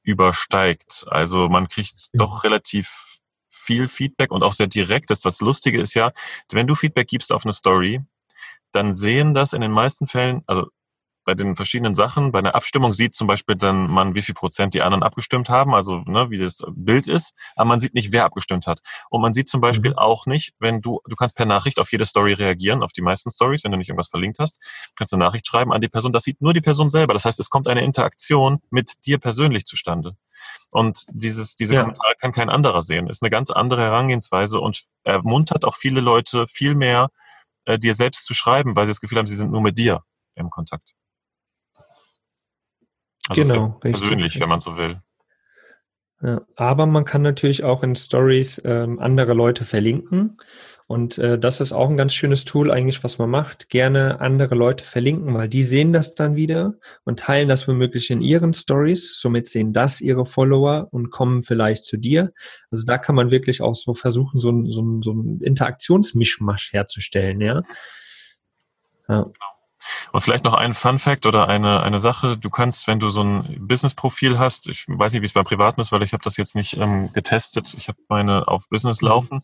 übersteigt. 0.04 1.06
Also 1.10 1.50
man 1.50 1.68
kriegt 1.68 2.08
doch 2.14 2.46
relativ 2.46 3.15
viel 3.66 3.88
Feedback 3.88 4.32
und 4.32 4.44
auch 4.44 4.54
sehr 4.54 4.68
direkt. 4.68 5.10
Das, 5.10 5.26
was 5.26 5.42
Lustige 5.42 5.80
ist 5.80 5.94
ja, 5.96 6.12
wenn 6.52 6.68
du 6.68 6.76
Feedback 6.76 7.08
gibst 7.08 7.32
auf 7.32 7.46
eine 7.46 7.54
Story, 7.54 8.02
dann 8.72 8.94
sehen 8.94 9.34
das 9.34 9.54
in 9.54 9.62
den 9.62 9.72
meisten 9.72 10.08
Fällen, 10.08 10.44
also 10.48 10.68
bei 11.26 11.34
den 11.34 11.56
verschiedenen 11.56 11.96
Sachen. 11.96 12.32
Bei 12.32 12.40
einer 12.40 12.56
Abstimmung 12.56 12.94
sieht 12.94 13.16
zum 13.16 13.28
Beispiel 13.28 13.56
dann 13.56 13.92
man, 13.92 14.16
wie 14.16 14.22
viel 14.22 14.36
Prozent 14.36 14.74
die 14.74 14.82
anderen 14.82 15.04
abgestimmt 15.04 15.50
haben, 15.50 15.74
also 15.74 15.98
ne, 16.06 16.30
wie 16.30 16.38
das 16.38 16.64
Bild 16.70 17.08
ist, 17.08 17.34
aber 17.56 17.68
man 17.68 17.80
sieht 17.80 17.94
nicht, 17.94 18.14
wer 18.14 18.26
abgestimmt 18.26 18.68
hat. 18.68 18.80
Und 19.10 19.22
man 19.22 19.34
sieht 19.34 19.50
zum 19.50 19.60
Beispiel 19.60 19.92
mhm. 19.92 19.98
auch 19.98 20.26
nicht, 20.28 20.54
wenn 20.60 20.82
du, 20.82 21.02
du 21.08 21.16
kannst 21.16 21.36
per 21.36 21.46
Nachricht 21.46 21.80
auf 21.80 21.92
jede 21.92 22.06
Story 22.06 22.34
reagieren, 22.34 22.84
auf 22.84 22.94
die 22.94 23.02
meisten 23.02 23.30
Stories, 23.30 23.64
wenn 23.64 23.72
du 23.72 23.78
nicht 23.78 23.90
irgendwas 23.90 24.08
verlinkt 24.08 24.40
hast, 24.40 24.60
kannst 24.96 25.12
du 25.12 25.18
eine 25.18 25.26
Nachricht 25.26 25.48
schreiben 25.48 25.74
an 25.74 25.82
die 25.82 25.90
Person. 25.90 26.14
Das 26.14 26.24
sieht 26.24 26.42
nur 26.42 26.54
die 26.54 26.62
Person 26.62 26.90
selber. 26.90 27.14
Das 27.14 27.26
heißt, 27.26 27.40
es 27.40 27.50
kommt 27.50 27.68
eine 27.68 27.84
Interaktion 27.84 28.62
mit 28.70 29.06
dir 29.06 29.18
persönlich 29.18 29.66
zustande. 29.66 30.16
Und 30.72 31.06
dieses, 31.12 31.56
diese 31.56 31.76
ja. 31.76 31.82
Kommentare 31.82 32.14
kann 32.20 32.34
kein 32.34 32.50
anderer 32.50 32.82
sehen. 32.82 33.08
Ist 33.08 33.24
eine 33.24 33.30
ganz 33.30 33.50
andere 33.50 33.82
Herangehensweise 33.82 34.60
und 34.60 34.84
ermuntert 35.04 35.66
auch 35.66 35.76
viele 35.76 36.02
Leute 36.02 36.48
viel 36.48 36.76
mehr, 36.76 37.10
äh, 37.66 37.80
dir 37.80 37.94
selbst 37.94 38.26
zu 38.26 38.34
schreiben, 38.34 38.76
weil 38.76 38.86
sie 38.86 38.92
das 38.92 39.02
Gefühl 39.02 39.18
haben, 39.18 39.28
sie 39.28 39.38
sind 39.38 39.52
nur 39.52 39.62
mit 39.62 39.78
dir 39.78 40.04
im 40.36 40.50
Kontakt. 40.50 40.94
Also 43.30 43.42
genau, 43.42 43.70
persönlich, 43.80 44.26
richtig. 44.26 44.42
wenn 44.42 44.50
man 44.50 44.60
so 44.60 44.78
will. 44.78 45.02
Ja, 46.22 46.42
aber 46.56 46.86
man 46.86 47.06
kann 47.06 47.22
natürlich 47.22 47.64
auch 47.64 47.84
in 47.84 47.96
Stories 47.96 48.62
ähm, 48.64 49.00
andere 49.00 49.34
Leute 49.34 49.66
verlinken. 49.66 50.38
Und 50.88 51.18
äh, 51.18 51.40
das 51.40 51.62
ist 51.62 51.72
auch 51.72 51.90
ein 51.90 51.98
ganz 51.98 52.14
schönes 52.14 52.46
Tool 52.46 52.72
eigentlich, 52.72 53.04
was 53.04 53.18
man 53.18 53.30
macht. 53.30 53.70
Gerne 53.70 54.22
andere 54.22 54.54
Leute 54.54 54.84
verlinken, 54.84 55.34
weil 55.34 55.50
die 55.50 55.64
sehen 55.64 55.94
das 55.94 56.14
dann 56.14 56.36
wieder 56.36 56.76
und 57.06 57.20
teilen 57.20 57.50
das 57.50 57.68
womöglich 57.68 58.12
in 58.12 58.22
ihren 58.22 58.54
Stories. 58.54 59.20
Somit 59.20 59.48
sehen 59.48 59.74
das 59.74 60.00
ihre 60.00 60.26
Follower 60.26 60.88
und 60.92 61.10
kommen 61.10 61.42
vielleicht 61.42 61.86
zu 61.86 61.98
dir. 61.98 62.34
Also 62.70 62.86
da 62.86 63.00
kann 63.00 63.16
man 63.16 63.32
wirklich 63.32 63.62
auch 63.62 63.74
so 63.74 63.96
versuchen, 63.96 64.40
so 64.40 64.52
ein, 64.52 64.70
so 64.70 64.82
ein, 64.82 65.02
so 65.02 65.12
ein 65.12 65.42
Interaktionsmischmasch 65.42 66.72
herzustellen, 66.72 67.42
ja. 67.42 67.64
ja. 69.10 69.24
Genau. 69.24 69.55
Und 70.12 70.22
vielleicht 70.22 70.44
noch 70.44 70.54
ein 70.54 70.74
Fun 70.74 71.00
Fact 71.00 71.26
oder 71.26 71.48
eine, 71.48 71.82
eine 71.84 72.00
Sache. 72.00 72.38
Du 72.38 72.50
kannst, 72.50 72.88
wenn 72.88 73.00
du 73.00 73.10
so 73.10 73.24
ein 73.24 73.68
Business-Profil 73.68 74.40
hast, 74.40 74.68
ich 74.68 74.86
weiß 74.88 75.14
nicht, 75.14 75.22
wie 75.22 75.28
es 75.28 75.34
beim 75.34 75.46
Privaten 75.46 75.82
ist, 75.82 75.92
weil 75.92 76.04
ich 76.04 76.14
habe 76.14 76.24
das 76.24 76.38
jetzt 76.38 76.56
nicht 76.56 76.78
ähm, 76.78 77.12
getestet. 77.14 77.74
Ich 77.78 77.88
habe 77.88 77.98
meine 78.10 78.48
auf 78.48 78.68
Business 78.70 79.02
mhm. 79.02 79.08
laufen. 79.08 79.42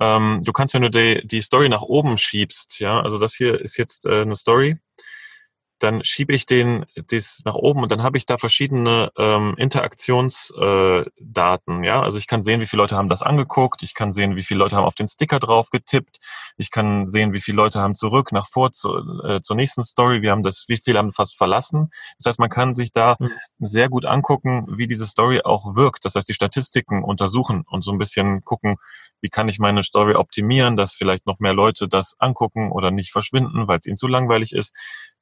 Ähm, 0.00 0.42
du 0.44 0.52
kannst, 0.52 0.74
wenn 0.74 0.82
du 0.82 0.90
die, 0.90 1.26
die 1.26 1.40
Story 1.40 1.68
nach 1.68 1.82
oben 1.82 2.18
schiebst, 2.18 2.80
ja, 2.80 3.00
also 3.00 3.18
das 3.18 3.34
hier 3.34 3.60
ist 3.60 3.76
jetzt 3.76 4.06
äh, 4.06 4.22
eine 4.22 4.36
Story, 4.36 4.78
dann 5.82 6.04
schiebe 6.04 6.34
ich 6.34 6.46
den 6.46 6.84
das 7.08 7.42
nach 7.44 7.54
oben 7.54 7.82
und 7.82 7.90
dann 7.90 8.02
habe 8.02 8.16
ich 8.16 8.26
da 8.26 8.38
verschiedene 8.38 9.10
ähm, 9.16 9.54
Interaktionsdaten. 9.56 11.82
Äh, 11.82 11.86
ja, 11.86 12.02
also 12.02 12.18
ich 12.18 12.26
kann 12.26 12.42
sehen, 12.42 12.60
wie 12.60 12.66
viele 12.66 12.82
Leute 12.82 12.96
haben 12.96 13.08
das 13.08 13.22
angeguckt. 13.22 13.82
Ich 13.82 13.94
kann 13.94 14.12
sehen, 14.12 14.36
wie 14.36 14.42
viele 14.42 14.58
Leute 14.58 14.76
haben 14.76 14.84
auf 14.84 14.94
den 14.94 15.08
Sticker 15.08 15.38
drauf 15.38 15.70
getippt. 15.70 16.18
Ich 16.56 16.70
kann 16.70 17.06
sehen, 17.06 17.32
wie 17.32 17.40
viele 17.40 17.56
Leute 17.56 17.80
haben 17.80 17.94
zurück 17.94 18.32
nach 18.32 18.46
vor 18.46 18.72
zu, 18.72 18.96
äh, 19.24 19.40
zur 19.40 19.56
nächsten 19.56 19.84
Story. 19.84 20.22
Wir 20.22 20.30
haben 20.30 20.42
das, 20.42 20.66
wie 20.68 20.76
viele 20.76 20.98
haben 20.98 21.12
fast 21.12 21.36
verlassen. 21.36 21.90
Das 22.18 22.26
heißt, 22.26 22.38
man 22.38 22.50
kann 22.50 22.74
sich 22.74 22.92
da 22.92 23.16
mhm. 23.18 23.30
sehr 23.58 23.88
gut 23.88 24.06
angucken, 24.06 24.66
wie 24.68 24.86
diese 24.86 25.06
Story 25.06 25.40
auch 25.44 25.74
wirkt. 25.74 26.04
Das 26.04 26.14
heißt, 26.14 26.28
die 26.28 26.34
Statistiken 26.34 27.02
untersuchen 27.02 27.64
und 27.68 27.82
so 27.82 27.92
ein 27.92 27.98
bisschen 27.98 28.44
gucken, 28.44 28.76
wie 29.22 29.30
kann 29.30 29.48
ich 29.48 29.58
meine 29.58 29.82
Story 29.82 30.16
optimieren, 30.16 30.76
dass 30.76 30.94
vielleicht 30.94 31.26
noch 31.26 31.38
mehr 31.38 31.54
Leute 31.54 31.88
das 31.88 32.16
angucken 32.18 32.72
oder 32.72 32.90
nicht 32.90 33.12
verschwinden, 33.12 33.68
weil 33.68 33.78
es 33.78 33.86
ihnen 33.86 33.96
zu 33.96 34.08
langweilig 34.08 34.52
ist. 34.52 34.74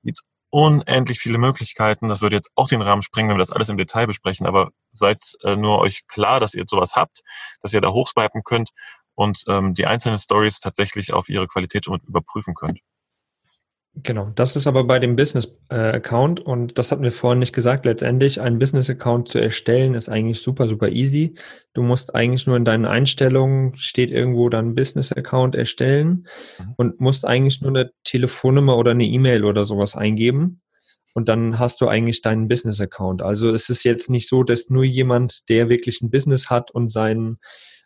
Gibt's 0.03 0.25
unendlich 0.51 1.21
viele 1.21 1.39
Möglichkeiten. 1.39 2.09
Das 2.09 2.23
würde 2.23 2.37
jetzt 2.37 2.51
auch 2.57 2.69
den 2.69 2.83
Rahmen 2.83 3.03
sprengen, 3.03 3.31
wenn 3.31 3.37
wir 3.37 3.43
das 3.43 3.53
alles 3.53 3.69
im 3.69 3.79
Detail 3.79 4.07
besprechen, 4.07 4.47
aber 4.47 4.71
seid 4.91 5.37
äh, 5.45 5.55
nur 5.57 5.79
euch 5.79 6.07
klar, 6.09 6.41
dass 6.41 6.55
ihr 6.55 6.65
sowas 6.69 6.97
habt, 6.97 7.21
dass 7.63 7.73
ihr 7.73 7.81
da 7.81 7.91
hochswipen 7.91 8.43
könnt 8.43 8.71
und 9.15 9.45
ähm, 9.49 9.75
die 9.75 9.87
einzelnen 9.87 10.19
Stories 10.19 10.61
tatsächlich 10.61 11.13
auf 11.13 11.29
ihre 11.29 11.47
Qualität 11.47 11.87
überprüfen 11.87 12.55
könnt. 12.55 12.81
Genau, 13.97 14.31
das 14.37 14.55
ist 14.55 14.69
aber 14.69 14.85
bei 14.85 15.01
dem 15.01 15.17
Business-Account 15.17 16.41
äh, 16.41 16.43
und 16.45 16.79
das 16.79 16.93
hatten 16.93 17.03
wir 17.03 17.11
vorhin 17.11 17.41
nicht 17.41 17.55
gesagt. 17.55 17.85
Letztendlich 17.85 18.41
ein 18.41 18.59
Business-Account 18.59 19.29
zu 19.29 19.39
erstellen 19.39 19.95
ist 19.95 20.09
eigentlich 20.09 20.41
super, 20.41 20.69
super 20.69 20.89
easy. 20.91 21.35
Du 21.75 21.83
musst 21.83 22.15
eigentlich 22.15 22.47
nur 22.47 22.57
in 22.57 22.65
deinen 22.65 22.85
Einstellungen 22.87 23.75
steht 23.75 24.13
irgendwo 24.13 24.49
dann 24.49 24.77
Business-Account 24.77 25.57
erstellen 25.57 26.27
mhm. 26.59 26.75
und 26.77 27.01
musst 27.01 27.27
eigentlich 27.27 27.61
nur 27.61 27.71
eine 27.71 27.91
Telefonnummer 28.05 28.77
oder 28.77 28.93
eine 28.93 29.07
E-Mail 29.07 29.45
oder 29.45 29.65
sowas 29.65 29.97
eingeben 29.97 30.61
und 31.15 31.29
dann 31.29 31.59
hast 31.59 31.81
du 31.81 31.89
eigentlich 31.89 32.23
deinen 32.23 32.49
Business-Account. 32.49 33.23
Also 33.23 33.51
es 33.51 33.69
ist 33.69 33.85
jetzt 33.85 34.11
nicht 34.11 34.29
so, 34.29 34.43
dass 34.43 34.71
nur 34.71 34.85
jemand, 34.85 35.49
der 35.49 35.69
wirklich 35.69 36.01
ein 36.01 36.11
Business 36.11 36.49
hat 36.49 36.71
und 36.71 36.93
seinen 36.93 37.39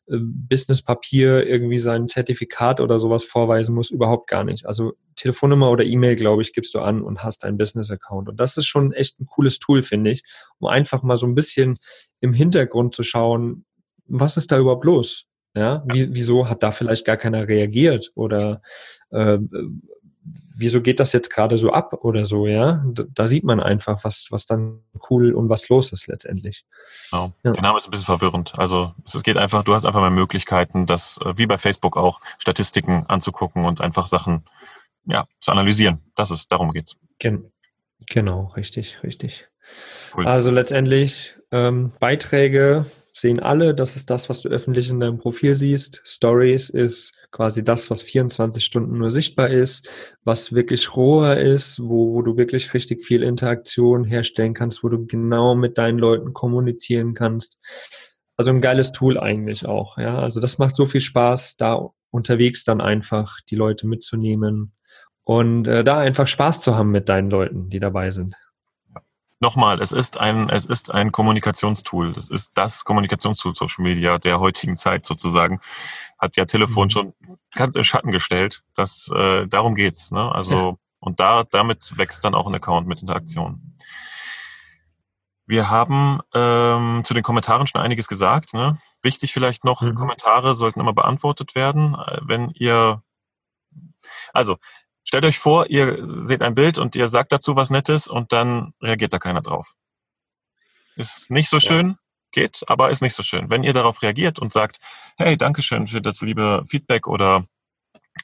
Businesspapier 0.07 1.47
irgendwie 1.47 1.79
sein 1.79 2.09
Zertifikat 2.09 2.81
oder 2.81 2.99
sowas 2.99 3.25
vorweisen 3.25 3.75
muss, 3.75 3.91
überhaupt 3.91 4.29
gar 4.29 4.45
nicht. 4.45 4.67
Also 4.67 4.93
Telefonnummer 5.17 5.71
oder 5.71 5.85
E-Mail, 5.85 6.17
glaube 6.17 6.43
ich, 6.43 6.53
gibst 6.53 6.75
du 6.75 6.81
an 6.81 7.03
und 7.03 7.23
hast 7.23 7.45
einen 7.45 7.57
Business-Account. 7.57 8.29
Und 8.29 8.39
das 8.39 8.57
ist 8.57 8.67
schon 8.67 8.93
echt 8.93 9.21
ein 9.21 9.27
cooles 9.27 9.59
Tool, 9.59 9.83
finde 9.83 10.11
ich, 10.11 10.23
um 10.59 10.69
einfach 10.69 11.03
mal 11.03 11.17
so 11.17 11.27
ein 11.27 11.35
bisschen 11.35 11.79
im 12.21 12.33
Hintergrund 12.33 12.95
zu 12.95 13.03
schauen, 13.03 13.65
was 14.07 14.37
ist 14.37 14.53
da 14.53 14.59
überhaupt 14.59 14.85
los? 14.85 15.25
Ja, 15.57 15.85
Wie, 15.87 16.13
wieso 16.13 16.49
hat 16.49 16.65
da 16.65 16.73
vielleicht 16.73 17.05
gar 17.05 17.17
keiner 17.17 17.47
reagiert 17.47 18.11
oder 18.17 18.61
äh, 19.11 19.39
wieso 20.57 20.81
geht 20.81 21.01
das 21.01 21.13
jetzt 21.13 21.31
gerade 21.31 21.59
so 21.59 21.73
ab 21.73 22.05
oder 22.05 22.25
so, 22.27 22.47
ja? 22.47 22.85
Da, 22.87 23.05
da, 23.13 23.27
sieht 23.27 23.45
man 23.45 23.61
einfach, 23.61 24.05
was, 24.05 24.29
was 24.31 24.47
dann 24.47 24.81
cool 25.11 25.33
und 25.33 25.49
was 25.49 25.69
los 25.69 25.93
ist 25.93 26.07
letztendlich. 26.07 26.65
Genau. 27.11 27.33
Ja. 27.43 27.53
Der 27.53 27.63
Name 27.63 27.79
ist 27.79 27.87
ein 27.87 27.91
bisschen 27.91 28.07
verwirrend. 28.07 28.59
Also 28.59 28.95
es 29.05 29.23
geht 29.23 29.37
einfach, 29.37 29.65
du 29.65 29.75
hast 29.75 29.85
einfach 29.85 30.01
mehr 30.01 30.11
Möglichkeiten, 30.11 30.87
das, 30.87 31.19
äh, 31.25 31.37
wie 31.37 31.47
bei 31.47 31.59
Facebook 31.59 31.97
auch, 31.97 32.21
Statistiken 32.39 33.05
anzugucken 33.07 33.65
und 33.65 33.81
einfach 33.81 34.07
Sachen 34.07 34.45
ja, 35.07 35.27
zu 35.41 35.53
analysieren. 35.53 36.01
Das 36.15 36.31
ist, 36.31 36.51
darum 36.51 36.73
geht's. 36.73 36.97
Gen 37.19 37.51
genau, 38.07 38.53
richtig, 38.57 39.03
richtig. 39.03 39.49
Cool. 40.17 40.27
Also 40.27 40.51
letztendlich 40.51 41.37
ähm, 41.51 41.93
Beiträge 42.01 42.87
sehen 43.15 43.39
alle, 43.39 43.75
das 43.75 43.95
ist 43.95 44.11
das, 44.11 44.29
was 44.29 44.41
du 44.41 44.49
öffentlich 44.49 44.91
in 44.91 44.99
deinem 44.99 45.19
Profil 45.19 45.55
siehst. 45.55 46.03
Stories 46.05 46.69
ist 46.69 47.15
quasi 47.31 47.63
das, 47.63 47.89
was 47.89 48.03
24 48.03 48.65
Stunden 48.65 48.99
nur 48.99 49.13
sichtbar 49.13 49.49
ist, 49.49 49.89
was 50.25 50.53
wirklich 50.53 50.95
roher 50.97 51.37
ist, 51.37 51.81
wo, 51.81 52.13
wo 52.13 52.23
du 52.23 52.37
wirklich 52.37 52.75
richtig 52.75 53.05
viel 53.05 53.23
Interaktion 53.23 54.05
herstellen 54.05 54.53
kannst, 54.53 54.83
wo 54.83 54.89
du 54.89 55.07
genau 55.07 55.55
mit 55.55 55.79
deinen 55.79 55.99
Leuten 55.99 56.33
kommunizieren 56.33 57.15
kannst. 57.15 57.59
Also 58.37 58.51
ein 58.51 58.61
geiles 58.61 58.91
Tool 58.91 59.17
eigentlich 59.17 59.65
auch, 59.65 59.97
ja. 59.97 60.19
Also 60.19 60.41
das 60.41 60.59
macht 60.59 60.75
so 60.75 60.85
viel 60.87 61.01
Spaß, 61.01 61.57
da 61.57 61.89
unterwegs 62.11 62.65
dann 62.65 62.81
einfach 62.81 63.39
die 63.49 63.57
Leute 63.57 63.87
mitzunehmen 63.87 64.73
und 65.23 65.69
äh, 65.69 65.85
da 65.85 65.99
einfach 65.99 66.27
Spaß 66.27 66.61
zu 66.63 66.75
haben 66.75 66.91
mit 66.91 67.09
deinen 67.09 67.31
Leuten, 67.31 67.71
die 67.71 67.79
dabei 67.79 68.11
sind 68.11 68.35
nochmal, 69.45 69.81
es 69.83 69.93
ist 69.93 70.17
ein, 70.17 70.49
es 70.49 70.65
ist 70.65 70.91
ein 70.91 71.13
Kommunikationstool. 71.13 72.15
Es 72.17 72.31
ist 72.31 72.57
das 72.57 72.85
Kommunikationstool 72.85 73.55
Social 73.55 73.85
Media 73.85 74.19
der 74.19 74.41
heutigen 74.41 74.77
Zeit 74.77 75.05
sozusagen. 75.05 75.61
Hat 76.19 76.37
ja 76.37 76.47
Telefon 76.47 76.87
mhm. 76.87 76.91
schon 76.91 77.15
ganz 77.55 77.77
in 77.77 77.85
Schatten 77.85 78.11
gestellt. 78.11 78.65
Das, 78.75 79.11
äh, 79.15 79.47
darum 79.47 79.75
geht's, 79.75 80.11
ne? 80.11 80.33
Also, 80.33 80.55
ja. 80.55 80.77
und 80.99 81.21
da, 81.21 81.45
damit 81.45 81.93
wächst 81.99 82.25
dann 82.25 82.35
auch 82.35 82.47
ein 82.47 82.55
Account 82.55 82.89
mit 82.89 83.03
Interaktion. 83.03 83.77
Wir 85.47 85.69
haben 85.69 86.21
ähm, 86.33 87.03
zu 87.05 87.13
den 87.13 87.23
Kommentaren 87.23 87.67
schon 87.67 87.83
einiges 87.83 88.09
gesagt. 88.09 88.55
Ne? 88.55 88.79
Wichtig 89.03 89.35
vielleicht 89.35 89.63
noch, 89.63 89.83
mhm. 89.83 89.95
Kommentare 89.95 90.55
sollten 90.55 90.81
immer 90.81 90.95
beantwortet 90.95 91.55
werden. 91.55 91.95
Äh, 91.95 92.21
wenn 92.23 92.49
ihr, 92.55 93.03
also 94.33 94.57
Stellt 95.05 95.25
euch 95.25 95.39
vor, 95.39 95.69
ihr 95.69 96.25
seht 96.25 96.43
ein 96.43 96.55
Bild 96.55 96.79
und 96.79 96.97
ihr 96.97 97.09
sagt 97.09 97.33
dazu 97.33 97.57
was 97.57 97.71
Nettes 97.71 98.09
und 98.09 98.33
dann 98.33 98.73
reagiert 98.81 99.13
da 99.13 99.19
keiner 99.19 99.43
drauf. 99.43 99.75
Ist 100.97 101.31
nicht 101.31 101.49
so 101.49 101.61
schön, 101.61 101.89
ja. 101.89 101.97
geht, 102.33 102.63
aber 102.67 102.91
ist 102.91 103.03
nicht 103.03 103.15
so 103.15 103.23
schön. 103.23 103.51
Wenn 103.51 103.65
ihr 103.65 103.73
darauf 103.73 104.03
reagiert 104.03 104.39
und 104.39 104.53
sagt, 104.53 104.79
hey, 105.17 105.37
Dankeschön 105.37 105.89
für 105.89 106.01
das 106.01 106.21
liebe 106.21 106.65
Feedback 106.69 107.07
oder 107.07 107.45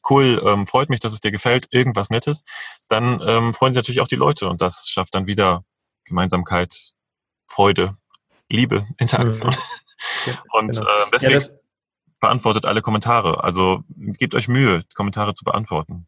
cool, 0.08 0.40
ähm, 0.44 0.66
freut 0.66 0.88
mich, 0.88 1.00
dass 1.00 1.12
es 1.12 1.20
dir 1.20 1.32
gefällt, 1.32 1.68
irgendwas 1.70 2.10
Nettes, 2.10 2.44
dann 2.88 3.20
ähm, 3.26 3.52
freuen 3.52 3.74
sich 3.74 3.80
natürlich 3.80 4.00
auch 4.00 4.08
die 4.08 4.16
Leute 4.16 4.48
und 4.48 4.60
das 4.62 4.88
schafft 4.88 5.14
dann 5.14 5.26
wieder 5.26 5.64
Gemeinsamkeit, 6.04 6.92
Freude, 7.46 7.96
Liebe, 8.48 8.86
Interaktion. 8.98 9.54
Ja, 10.26 10.42
und 10.52 10.72
genau. 10.72 10.88
äh, 10.88 11.06
deswegen 11.12 11.40
ja, 11.40 11.46
beantwortet 12.20 12.66
alle 12.66 12.82
Kommentare. 12.82 13.42
Also 13.42 13.82
gebt 13.96 14.34
euch 14.34 14.48
Mühe, 14.48 14.84
Kommentare 14.94 15.34
zu 15.34 15.44
beantworten. 15.44 16.06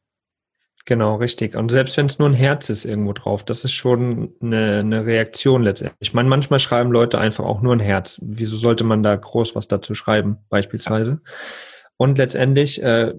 Genau, 0.84 1.16
richtig. 1.16 1.54
Und 1.54 1.70
selbst 1.70 1.96
wenn 1.96 2.06
es 2.06 2.18
nur 2.18 2.28
ein 2.28 2.34
Herz 2.34 2.68
ist 2.68 2.84
irgendwo 2.84 3.12
drauf, 3.12 3.44
das 3.44 3.64
ist 3.64 3.72
schon 3.72 4.34
eine, 4.40 4.80
eine 4.80 5.06
Reaktion 5.06 5.62
letztendlich. 5.62 5.96
Ich 6.00 6.14
meine, 6.14 6.28
manchmal 6.28 6.58
schreiben 6.58 6.90
Leute 6.90 7.18
einfach 7.18 7.44
auch 7.44 7.62
nur 7.62 7.74
ein 7.74 7.80
Herz. 7.80 8.18
Wieso 8.20 8.56
sollte 8.56 8.82
man 8.82 9.02
da 9.02 9.14
groß 9.14 9.54
was 9.54 9.68
dazu 9.68 9.94
schreiben, 9.94 10.38
beispielsweise? 10.48 11.20
Und 11.96 12.18
letztendlich, 12.18 12.82
äh, 12.82 13.14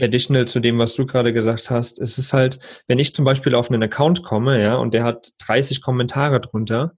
additional 0.00 0.46
zu 0.46 0.60
dem, 0.60 0.78
was 0.78 0.94
du 0.94 1.04
gerade 1.04 1.32
gesagt 1.32 1.70
hast, 1.70 2.00
es 2.00 2.16
ist 2.16 2.32
halt, 2.32 2.58
wenn 2.86 2.98
ich 2.98 3.14
zum 3.14 3.24
Beispiel 3.24 3.54
auf 3.54 3.70
einen 3.70 3.82
Account 3.82 4.22
komme, 4.22 4.62
ja, 4.62 4.76
und 4.76 4.94
der 4.94 5.04
hat 5.04 5.32
30 5.38 5.82
Kommentare 5.82 6.40
drunter, 6.40 6.92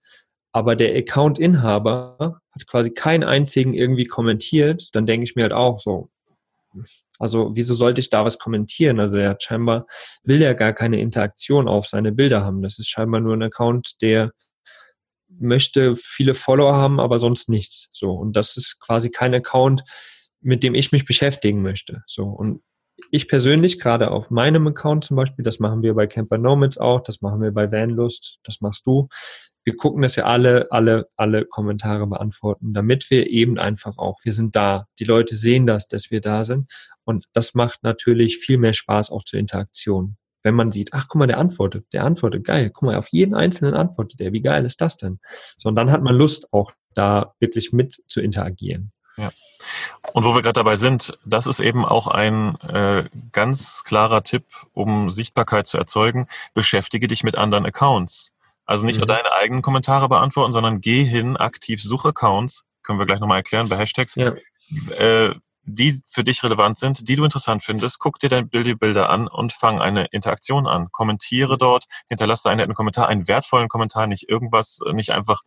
aber 0.52 0.76
der 0.76 0.94
Account-Inhaber 0.96 2.40
hat 2.52 2.66
quasi 2.68 2.90
keinen 2.90 3.24
einzigen 3.24 3.74
irgendwie 3.74 4.06
kommentiert, 4.06 4.90
dann 4.92 5.06
denke 5.06 5.24
ich 5.24 5.34
mir 5.34 5.42
halt 5.42 5.52
auch 5.52 5.80
so, 5.80 6.10
also 7.18 7.52
wieso 7.54 7.74
sollte 7.74 8.00
ich 8.00 8.10
da 8.10 8.24
was 8.24 8.38
kommentieren? 8.38 9.00
Also 9.00 9.18
er 9.18 9.30
hat 9.30 9.42
scheinbar, 9.42 9.86
will 10.22 10.42
er 10.42 10.54
gar 10.54 10.72
keine 10.72 11.00
Interaktion 11.00 11.68
auf 11.68 11.86
seine 11.86 12.12
Bilder 12.12 12.44
haben. 12.44 12.62
Das 12.62 12.78
ist 12.78 12.88
scheinbar 12.88 13.20
nur 13.20 13.34
ein 13.34 13.42
Account, 13.42 14.02
der 14.02 14.32
möchte 15.28 15.94
viele 15.96 16.34
Follower 16.34 16.74
haben, 16.74 17.00
aber 17.00 17.18
sonst 17.18 17.48
nichts. 17.48 17.88
So. 17.92 18.12
Und 18.12 18.34
das 18.34 18.56
ist 18.56 18.80
quasi 18.80 19.10
kein 19.10 19.34
Account, 19.34 19.84
mit 20.40 20.62
dem 20.62 20.74
ich 20.74 20.92
mich 20.92 21.04
beschäftigen 21.04 21.62
möchte. 21.62 22.02
So. 22.06 22.24
Und 22.24 22.62
ich 23.10 23.28
persönlich, 23.28 23.78
gerade 23.78 24.10
auf 24.10 24.30
meinem 24.30 24.66
Account 24.66 25.04
zum 25.04 25.16
Beispiel, 25.16 25.44
das 25.44 25.60
machen 25.60 25.82
wir 25.82 25.94
bei 25.94 26.06
Camper 26.06 26.38
Nomads 26.38 26.78
auch, 26.78 27.00
das 27.00 27.20
machen 27.22 27.40
wir 27.40 27.52
bei 27.52 27.70
Vanlust, 27.70 28.38
das 28.44 28.60
machst 28.60 28.86
du. 28.86 29.08
Wir 29.64 29.76
gucken, 29.76 30.02
dass 30.02 30.16
wir 30.16 30.26
alle, 30.26 30.68
alle, 30.70 31.08
alle 31.16 31.46
Kommentare 31.46 32.06
beantworten, 32.06 32.74
damit 32.74 33.10
wir 33.10 33.30
eben 33.30 33.58
einfach 33.58 33.96
auch, 33.96 34.18
wir 34.22 34.32
sind 34.32 34.54
da. 34.54 34.86
Die 34.98 35.04
Leute 35.04 35.34
sehen 35.34 35.66
das, 35.66 35.88
dass 35.88 36.10
wir 36.10 36.20
da 36.20 36.44
sind. 36.44 36.70
Und 37.04 37.26
das 37.32 37.54
macht 37.54 37.82
natürlich 37.82 38.38
viel 38.38 38.58
mehr 38.58 38.74
Spaß 38.74 39.10
auch 39.10 39.24
zur 39.24 39.38
Interaktion. 39.38 40.16
Wenn 40.42 40.54
man 40.54 40.70
sieht, 40.70 40.92
ach, 40.92 41.06
guck 41.08 41.18
mal, 41.18 41.26
der 41.26 41.38
antwortet, 41.38 41.86
der 41.94 42.04
antwortet, 42.04 42.44
geil, 42.44 42.70
guck 42.70 42.82
mal, 42.82 42.96
auf 42.96 43.08
jeden 43.08 43.34
einzelnen 43.34 43.74
antwortet 43.74 44.20
der, 44.20 44.32
wie 44.34 44.42
geil 44.42 44.66
ist 44.66 44.82
das 44.82 44.98
denn? 44.98 45.18
So, 45.56 45.70
und 45.70 45.76
dann 45.76 45.90
hat 45.90 46.02
man 46.02 46.14
Lust 46.14 46.52
auch 46.52 46.72
da 46.94 47.34
wirklich 47.40 47.72
mit 47.72 48.02
zu 48.06 48.20
interagieren. 48.20 48.92
Ja. 49.16 49.30
Und 50.12 50.24
wo 50.24 50.34
wir 50.34 50.42
gerade 50.42 50.54
dabei 50.54 50.76
sind, 50.76 51.18
das 51.24 51.46
ist 51.46 51.60
eben 51.60 51.84
auch 51.84 52.08
ein 52.08 52.60
äh, 52.62 53.04
ganz 53.32 53.84
klarer 53.84 54.22
Tipp, 54.22 54.44
um 54.72 55.10
Sichtbarkeit 55.10 55.66
zu 55.66 55.78
erzeugen. 55.78 56.28
Beschäftige 56.52 57.08
dich 57.08 57.24
mit 57.24 57.38
anderen 57.38 57.66
Accounts. 57.66 58.32
Also 58.66 58.86
nicht 58.86 58.96
mhm. 58.96 59.00
nur 59.00 59.06
deine 59.06 59.32
eigenen 59.32 59.62
Kommentare 59.62 60.08
beantworten, 60.08 60.52
sondern 60.52 60.80
geh 60.80 61.04
hin, 61.04 61.36
aktiv 61.36 61.82
suche 61.82 62.08
Accounts, 62.08 62.64
können 62.82 62.98
wir 62.98 63.06
gleich 63.06 63.20
nochmal 63.20 63.38
erklären 63.38 63.68
bei 63.68 63.76
Hashtags. 63.76 64.14
Ja. 64.14 64.32
Äh, 64.98 65.34
die 65.66 66.02
für 66.06 66.24
dich 66.24 66.42
relevant 66.42 66.78
sind, 66.78 67.08
die 67.08 67.16
du 67.16 67.24
interessant 67.24 67.64
findest, 67.64 67.98
guck 67.98 68.18
dir 68.18 68.28
deine 68.28 68.46
Bilder 68.46 69.08
an 69.08 69.28
und 69.28 69.52
fang 69.52 69.80
eine 69.80 70.06
Interaktion 70.06 70.66
an. 70.66 70.88
Kommentiere 70.92 71.58
dort, 71.58 71.86
hinterlasse 72.08 72.50
einen 72.50 72.58
netten 72.58 72.74
Kommentar, 72.74 73.08
einen 73.08 73.26
wertvollen 73.28 73.68
Kommentar, 73.68 74.06
nicht 74.06 74.28
irgendwas, 74.28 74.80
nicht 74.92 75.10
einfach, 75.10 75.40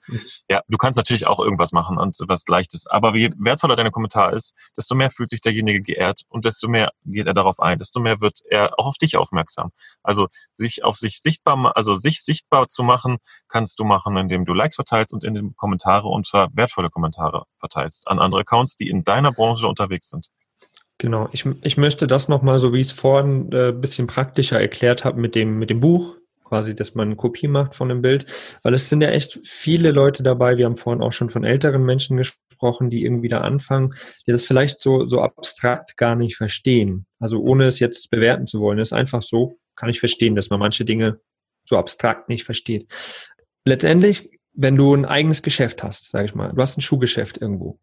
ja, 0.50 0.62
du 0.68 0.78
kannst 0.78 0.98
natürlich 0.98 1.28
auch 1.28 1.40
irgendwas 1.40 1.72
machen 1.72 1.98
und 1.98 2.18
was 2.28 2.48
Leichtes, 2.48 2.88
aber 2.88 3.16
je 3.16 3.30
wertvoller 3.38 3.76
dein 3.76 3.92
Kommentar 3.92 4.34
ist, 4.34 4.54
desto 4.76 4.96
mehr 4.96 5.10
fühlt 5.10 5.30
sich 5.30 5.42
derjenige 5.42 5.82
geehrt 5.82 6.24
und 6.30 6.46
desto 6.46 6.68
mehr 6.68 6.92
geht 7.06 7.28
er 7.28 7.34
darauf 7.34 7.60
ein, 7.60 7.78
desto 7.78 8.00
mehr 8.00 8.20
wird 8.20 8.40
er 8.50 8.80
auch 8.80 8.88
auf 8.88 8.98
dich 8.98 9.18
aufmerksam. 9.18 9.72
Also 10.04 10.28
sich 10.54 10.84
auf 10.84 10.96
sich 10.96 11.22
sichtbar, 11.22 11.74
also 11.76 11.96
sich 11.96 12.24
sichtbar 12.24 12.68
zu 12.70 12.84
machen, 12.84 13.18
kannst 13.48 13.80
du 13.80 13.84
machen, 13.84 14.18
indem 14.18 14.46
du 14.46 14.54
Likes 14.54 14.76
verteilst 14.76 15.14
und 15.14 15.24
in 15.24 15.34
den 15.34 15.56
Kommentare 15.56 16.08
und 16.08 16.28
zwar 16.28 16.50
wertvolle 16.54 16.90
Kommentare 16.90 17.46
verteilst 17.60 18.08
an 18.08 18.20
andere 18.20 18.42
Accounts, 18.42 18.76
die 18.76 18.90
in 18.90 19.04
deiner 19.04 19.32
Branche 19.32 19.68
unterwegs 19.68 20.07
sind. 20.10 20.30
Genau, 21.00 21.30
ich, 21.32 21.46
ich 21.62 21.78
möchte 21.78 22.08
das 22.08 22.28
nochmal, 22.28 22.58
so 22.58 22.74
wie 22.74 22.80
ich 22.80 22.88
es 22.88 22.92
vorhin 22.92 23.50
ein 23.50 23.54
äh, 23.54 23.72
bisschen 23.72 24.08
praktischer 24.08 24.60
erklärt 24.60 25.06
habe 25.06 25.20
mit 25.20 25.36
dem, 25.36 25.60
mit 25.60 25.70
dem 25.70 25.80
Buch, 25.80 26.16
quasi, 26.44 26.76
dass 26.76 26.96
man 26.96 27.10
eine 27.10 27.16
Kopie 27.16 27.48
macht 27.48 27.76
von 27.76 27.90
dem 27.90 28.02
Bild, 28.02 28.26
weil 28.64 28.74
es 28.74 28.90
sind 28.90 29.02
ja 29.02 29.10
echt 29.10 29.40
viele 29.44 29.92
Leute 29.92 30.24
dabei, 30.24 30.58
wir 30.58 30.66
haben 30.66 30.78
vorhin 30.78 31.04
auch 31.04 31.14
schon 31.14 31.30
von 31.30 31.44
älteren 31.44 31.84
Menschen 31.84 32.18
gesprochen, 32.18 32.90
die 32.90 33.04
irgendwie 33.04 33.28
da 33.28 33.42
anfangen, 33.42 33.94
die 34.26 34.32
das 34.32 34.44
vielleicht 34.44 34.80
so, 34.80 35.06
so 35.06 35.22
abstrakt 35.22 35.98
gar 35.98 36.16
nicht 36.16 36.36
verstehen. 36.36 37.06
Also 37.20 37.42
ohne 37.42 37.66
es 37.66 37.80
jetzt 37.80 38.10
bewerten 38.10 38.48
zu 38.48 38.60
wollen, 38.60 38.80
ist 38.80 38.94
einfach 38.94 39.22
so, 39.22 39.60
kann 39.76 39.90
ich 39.90 40.00
verstehen, 40.00 40.36
dass 40.36 40.50
man 40.50 40.60
manche 40.60 40.86
Dinge 40.86 41.20
so 41.64 41.78
abstrakt 41.78 42.30
nicht 42.30 42.44
versteht. 42.44 42.92
Letztendlich, 43.66 44.32
wenn 44.54 44.76
du 44.76 44.96
ein 44.96 45.06
eigenes 45.06 45.44
Geschäft 45.44 45.84
hast, 45.84 46.10
sag 46.12 46.26
ich 46.26 46.34
mal, 46.34 46.54
du 46.54 46.62
hast 46.62 46.78
ein 46.78 46.82
Schuhgeschäft 46.82 47.38
irgendwo 47.38 47.78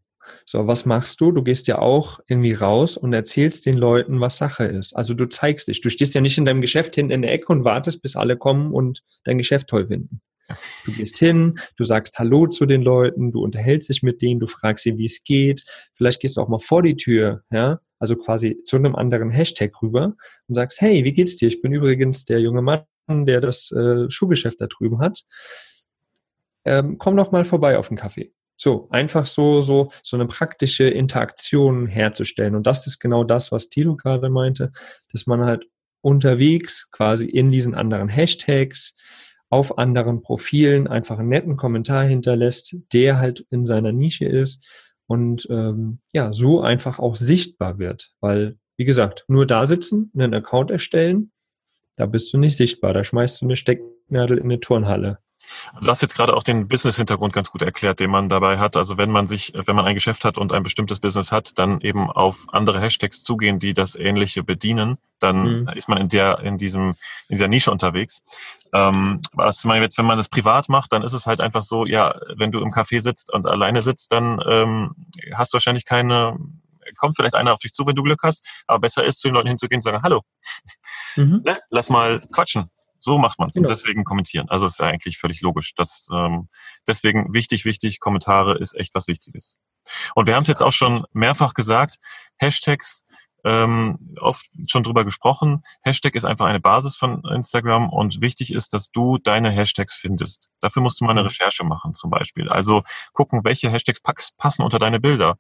so, 0.47 0.67
was 0.67 0.87
machst 0.87 1.21
du? 1.21 1.33
Du 1.33 1.43
gehst 1.43 1.67
ja 1.67 1.79
auch 1.79 2.21
irgendwie 2.27 2.53
raus 2.53 2.97
und 2.97 3.13
erzählst 3.13 3.67
den 3.67 3.77
Leuten, 3.77 4.21
was 4.21 4.39
Sache 4.39 4.65
ist. 4.65 4.95
Also 4.95 5.15
du 5.15 5.27
zeigst 5.27 5.69
dich. 5.69 5.81
Du 5.81 5.91
stehst 5.91 6.15
ja 6.15 6.21
nicht 6.21 6.39
in 6.39 6.45
deinem 6.45 6.61
Geschäft 6.61 6.95
hinten 6.95 7.13
in 7.13 7.23
der 7.23 7.33
Ecke 7.33 7.53
und 7.53 7.65
wartest, 7.65 8.03
bis 8.03 8.17
alle 8.17 8.37
kommen 8.37 8.73
und 8.73 9.03
dein 9.25 9.39
Geschäft 9.39 9.69
toll 9.69 9.87
finden. 9.87 10.21
Du 10.85 10.93
gehst 10.93 11.19
hin, 11.19 11.59
du 11.77 11.85
sagst 11.85 12.19
Hallo 12.19 12.47
zu 12.47 12.67
den 12.67 12.83
Leuten, 12.83 13.33
du 13.33 13.43
unterhältst 13.43 13.89
dich 13.89 14.03
mit 14.03 14.21
denen, 14.21 14.41
du 14.41 14.47
fragst 14.47 14.85
sie, 14.85 14.99
wie 14.99 15.07
es 15.07 15.25
geht. 15.25 15.65
Vielleicht 15.95 16.21
gehst 16.21 16.37
du 16.37 16.43
auch 16.43 16.49
mal 16.49 16.59
vor 16.59 16.83
die 16.83 16.97
Tür, 16.97 17.43
ja, 17.51 17.81
also 17.99 18.17
quasi 18.17 18.59
zu 18.65 18.77
einem 18.77 18.95
anderen 18.95 19.31
Hashtag 19.31 19.73
rüber 19.83 20.15
und 20.49 20.55
sagst, 20.55 20.81
hey, 20.81 21.05
wie 21.05 21.13
geht's 21.13 21.37
dir? 21.37 21.49
Ich 21.49 21.63
bin 21.63 21.73
übrigens 21.73 22.27
der 22.27 22.41
junge 22.41 22.61
Mann, 22.61 22.85
der 23.09 23.41
das 23.41 23.73
äh, 23.73 24.11
Schuhgeschäft 24.11 24.61
da 24.61 24.67
drüben 24.67 25.01
hat. 25.01 25.25
Ähm, 26.67 26.99
komm 26.99 27.17
doch 27.17 27.33
mal 27.33 27.45
vorbei 27.45 27.79
auf 27.79 27.89
den 27.89 27.97
Kaffee. 27.97 28.33
So, 28.57 28.89
einfach 28.91 29.27
so, 29.27 29.63
so, 29.63 29.91
so 30.03 30.17
eine 30.17 30.27
praktische 30.27 30.89
Interaktion 30.89 31.87
herzustellen. 31.87 32.55
Und 32.55 32.67
das 32.67 32.87
ist 32.87 33.01
genau 33.01 33.25
das, 33.25 33.51
was 33.51 33.69
Tilo 33.69 33.97
gerade 33.97 34.31
meinte, 34.31 34.73
dass 35.13 35.27
man 35.27 35.45
halt 35.45 35.67
unterwegs 36.03 36.91
quasi 36.91 37.27
in 37.27 37.51
diesen 37.51 37.75
anderen 37.75 38.09
Hashtags 38.09 38.95
auf 39.51 39.79
anderen 39.79 40.21
Profilen 40.21 40.87
einfach 40.87 41.19
einen 41.19 41.29
netten 41.29 41.57
Kommentar 41.57 42.05
hinterlässt, 42.05 42.77
der 42.93 43.19
halt 43.19 43.47
in 43.51 43.67
seiner 43.67 43.93
Nische 43.93 44.27
ist 44.27 44.67
und 45.07 45.47
ähm, 45.51 46.01
ja, 46.13 46.33
so 46.33 46.61
einfach 46.61 46.99
auch 46.99 47.17
sichtbar 47.17 47.79
wird. 47.79 48.13
Weil, 48.21 48.59
wie 48.77 48.85
gesagt, 48.85 49.25
nur 49.29 49.47
da 49.47 49.67
sitzen, 49.67 50.11
einen 50.15 50.35
Account 50.35 50.71
erstellen, 50.71 51.31
da 51.97 52.07
bist 52.07 52.33
du 52.33 52.39
nicht 52.39 52.57
sichtbar. 52.57 52.93
Da 52.93 53.05
schmeißt 53.05 53.41
du 53.41 53.47
eine 53.47 53.57
Stecknadel 53.57 54.39
in 54.39 54.45
eine 54.45 54.61
Turnhalle. 54.61 55.19
Du 55.81 55.89
hast 55.89 56.03
jetzt 56.03 56.15
gerade 56.15 56.37
auch 56.37 56.43
den 56.43 56.69
Business-Hintergrund 56.69 57.33
ganz 57.33 57.51
gut 57.51 57.63
erklärt, 57.63 58.01
den 58.01 58.11
man 58.11 58.29
dabei 58.29 58.59
hat. 58.59 58.77
Also 58.77 58.97
wenn 58.97 59.11
man 59.11 59.27
sich, 59.27 59.53
wenn 59.55 59.77
man 59.77 59.85
ein 59.85 59.95
Geschäft 59.95 60.25
hat 60.25 60.39
und 60.39 60.53
ein 60.53 60.63
bestimmtes 60.63 61.01
Business 61.01 61.33
hat, 61.33 61.59
dann 61.59 61.81
eben 61.81 62.11
auf 62.11 62.47
andere 62.53 62.81
Hashtags 62.81 63.23
zugehen, 63.23 63.59
die 63.59 63.75
das 63.75 63.97
Ähnliche 63.97 64.43
bedienen, 64.43 64.99
dann 65.21 65.63
mhm. 65.63 65.69
ist 65.75 65.89
man 65.89 65.99
in 65.99 66.09
der, 66.09 66.41
in 66.41 66.59
diesem, 66.59 66.91
in 67.29 67.37
dieser 67.37 67.49
Nische 67.49 67.71
unterwegs. 67.71 68.23
Ähm, 68.73 69.21
was 69.33 69.65
man 69.65 69.81
jetzt, 69.81 69.99
wenn 69.99 70.05
man 70.05 70.19
das 70.19 70.29
privat 70.29 70.69
macht, 70.69 70.93
dann 70.93 71.03
ist 71.03 71.13
es 71.13 71.27
halt 71.27 71.41
einfach 71.41 71.63
so, 71.63 71.87
ja, 71.87 72.15
wenn 72.37 72.53
du 72.53 72.61
im 72.61 72.73
Café 72.73 73.01
sitzt 73.01 73.33
und 73.33 73.47
alleine 73.47 73.83
sitzt, 73.83 74.13
dann 74.13 74.41
ähm, 74.47 74.95
hast 75.35 75.53
du 75.53 75.57
wahrscheinlich 75.57 75.85
keine, 75.85 76.37
kommt 76.97 77.17
vielleicht 77.17 77.35
einer 77.35 77.53
auf 77.53 77.61
dich 77.61 77.73
zu, 77.73 77.87
wenn 77.87 77.95
du 77.95 78.03
Glück 78.03 78.23
hast, 78.23 78.47
aber 78.67 78.81
besser 78.81 79.05
ist, 79.05 79.21
zu 79.21 79.29
den 79.29 79.35
Leuten 79.35 79.49
hinzugehen 79.49 79.79
und 79.79 79.83
sagen, 79.83 80.03
hallo, 80.03 80.23
mhm. 81.17 81.43
ne, 81.45 81.59
lass 81.71 81.89
mal 81.89 82.21
quatschen. 82.33 82.69
So 83.05 83.19
macht 83.19 83.39
man 83.39 83.49
es. 83.49 83.55
Genau. 83.55 83.67
Und 83.67 83.71
deswegen 83.71 84.05
kommentieren. 84.05 84.49
Also 84.49 84.65
ist 84.65 84.81
ja 84.81 84.87
eigentlich 84.87 85.19
völlig 85.19 85.43
logisch. 85.43 85.75
Das, 85.75 86.09
ähm, 86.11 86.49
deswegen 86.89 87.35
wichtig, 87.35 87.67
wichtig, 87.67 88.01
Kommentare 88.01 88.57
ist 88.57 88.75
echt 88.75 88.95
was 88.95 89.09
Wichtiges. 89.09 89.59
Und 90.15 90.27
wir 90.27 90.35
haben 90.35 90.43
es 90.43 90.49
jetzt 90.49 90.63
auch 90.63 90.73
schon 90.73 91.05
mehrfach 91.13 91.53
gesagt, 91.53 91.97
Hashtags, 92.39 93.05
ähm, 93.45 94.17
oft 94.23 94.47
schon 94.67 94.85
drüber 94.85 95.05
gesprochen. 95.05 95.65
Hashtag 95.83 96.15
ist 96.15 96.25
einfach 96.25 96.47
eine 96.47 96.61
Basis 96.61 96.97
von 96.97 97.23
Instagram 97.31 97.91
und 97.91 98.23
wichtig 98.23 98.55
ist, 98.55 98.73
dass 98.73 98.91
du 98.91 99.19
deine 99.19 99.51
Hashtags 99.51 99.95
findest. 99.95 100.49
Dafür 100.61 100.81
musst 100.81 100.99
du 100.99 101.05
mal 101.05 101.11
eine 101.11 101.21
mhm. 101.21 101.27
Recherche 101.27 101.63
machen 101.63 101.93
zum 101.93 102.11
Beispiel. 102.11 102.49
Also 102.49 102.85
gucken, 103.13 103.45
welche 103.45 103.71
Hashtags 103.71 104.01
passen 104.39 104.63
unter 104.63 104.79
deine 104.79 104.99
Bilder. 104.99 105.37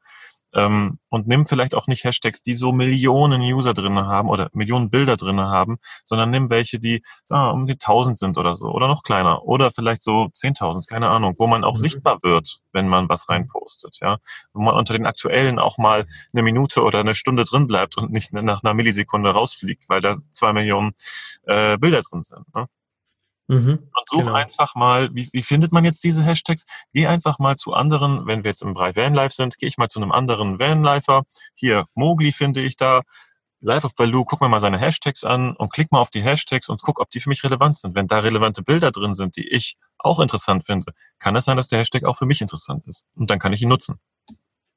Ähm, 0.54 0.98
und 1.08 1.26
nimm 1.26 1.46
vielleicht 1.46 1.74
auch 1.74 1.86
nicht 1.86 2.04
Hashtags, 2.04 2.42
die 2.42 2.54
so 2.54 2.72
Millionen 2.72 3.40
User 3.42 3.74
drin 3.74 4.00
haben 4.00 4.28
oder 4.28 4.50
Millionen 4.52 4.90
Bilder 4.90 5.16
drin 5.16 5.40
haben, 5.40 5.78
sondern 6.04 6.30
nimm 6.30 6.50
welche, 6.50 6.78
die 6.78 7.02
wir, 7.28 7.52
um 7.52 7.66
die 7.66 7.74
1000 7.74 8.16
sind 8.16 8.38
oder 8.38 8.54
so 8.54 8.68
oder 8.68 8.88
noch 8.88 9.02
kleiner 9.02 9.44
oder 9.44 9.70
vielleicht 9.72 10.02
so 10.02 10.30
10.000, 10.34 10.86
keine 10.86 11.08
Ahnung, 11.08 11.34
wo 11.38 11.46
man 11.46 11.64
auch 11.64 11.74
mhm. 11.74 11.80
sichtbar 11.80 12.18
wird, 12.22 12.60
wenn 12.72 12.88
man 12.88 13.08
was 13.08 13.28
reinpostet, 13.28 13.98
ja, 14.00 14.18
wo 14.52 14.62
man 14.62 14.74
unter 14.74 14.94
den 14.94 15.06
aktuellen 15.06 15.58
auch 15.58 15.78
mal 15.78 16.06
eine 16.32 16.42
Minute 16.42 16.82
oder 16.82 17.00
eine 17.00 17.14
Stunde 17.14 17.44
drin 17.44 17.66
bleibt 17.66 17.96
und 17.96 18.10
nicht 18.12 18.32
nach 18.32 18.62
einer 18.62 18.74
Millisekunde 18.74 19.30
rausfliegt, 19.30 19.88
weil 19.88 20.00
da 20.00 20.16
zwei 20.30 20.52
Millionen 20.52 20.92
äh, 21.44 21.76
Bilder 21.78 22.02
drin 22.02 22.24
sind. 22.24 22.54
Ne? 22.54 22.68
Mhm, 23.46 23.72
und 23.72 24.08
such 24.08 24.20
genau. 24.20 24.32
einfach 24.32 24.74
mal, 24.74 25.10
wie, 25.12 25.28
wie 25.32 25.42
findet 25.42 25.70
man 25.70 25.84
jetzt 25.84 26.02
diese 26.02 26.24
Hashtags? 26.24 26.64
Geh 26.92 27.06
einfach 27.06 27.38
mal 27.38 27.56
zu 27.56 27.74
anderen, 27.74 28.26
wenn 28.26 28.42
wir 28.42 28.50
jetzt 28.50 28.62
im 28.62 28.74
Bereich 28.74 28.96
Vanlife 28.96 29.34
sind, 29.34 29.58
gehe 29.58 29.68
ich 29.68 29.76
mal 29.76 29.88
zu 29.88 30.00
einem 30.00 30.12
anderen 30.12 30.58
Vanlifer. 30.58 31.24
Hier, 31.54 31.86
Mogli 31.94 32.32
finde 32.32 32.62
ich 32.62 32.76
da. 32.76 33.02
Live 33.60 33.84
of 33.84 33.94
Baloo, 33.94 34.24
guck 34.26 34.42
mir 34.42 34.48
mal 34.50 34.60
seine 34.60 34.78
Hashtags 34.78 35.24
an 35.24 35.56
und 35.56 35.72
klick 35.72 35.90
mal 35.90 36.00
auf 36.00 36.10
die 36.10 36.22
Hashtags 36.22 36.68
und 36.68 36.82
guck, 36.82 37.00
ob 37.00 37.08
die 37.08 37.20
für 37.20 37.30
mich 37.30 37.42
relevant 37.44 37.78
sind. 37.78 37.94
Wenn 37.94 38.06
da 38.06 38.18
relevante 38.18 38.62
Bilder 38.62 38.90
drin 38.92 39.14
sind, 39.14 39.36
die 39.36 39.48
ich 39.48 39.78
auch 39.96 40.20
interessant 40.20 40.66
finde, 40.66 40.92
kann 41.18 41.34
es 41.34 41.46
sein, 41.46 41.56
dass 41.56 41.68
der 41.68 41.78
Hashtag 41.78 42.04
auch 42.04 42.16
für 42.16 42.26
mich 42.26 42.42
interessant 42.42 42.86
ist. 42.86 43.06
Und 43.14 43.30
dann 43.30 43.38
kann 43.38 43.54
ich 43.54 43.62
ihn 43.62 43.70
nutzen. 43.70 43.98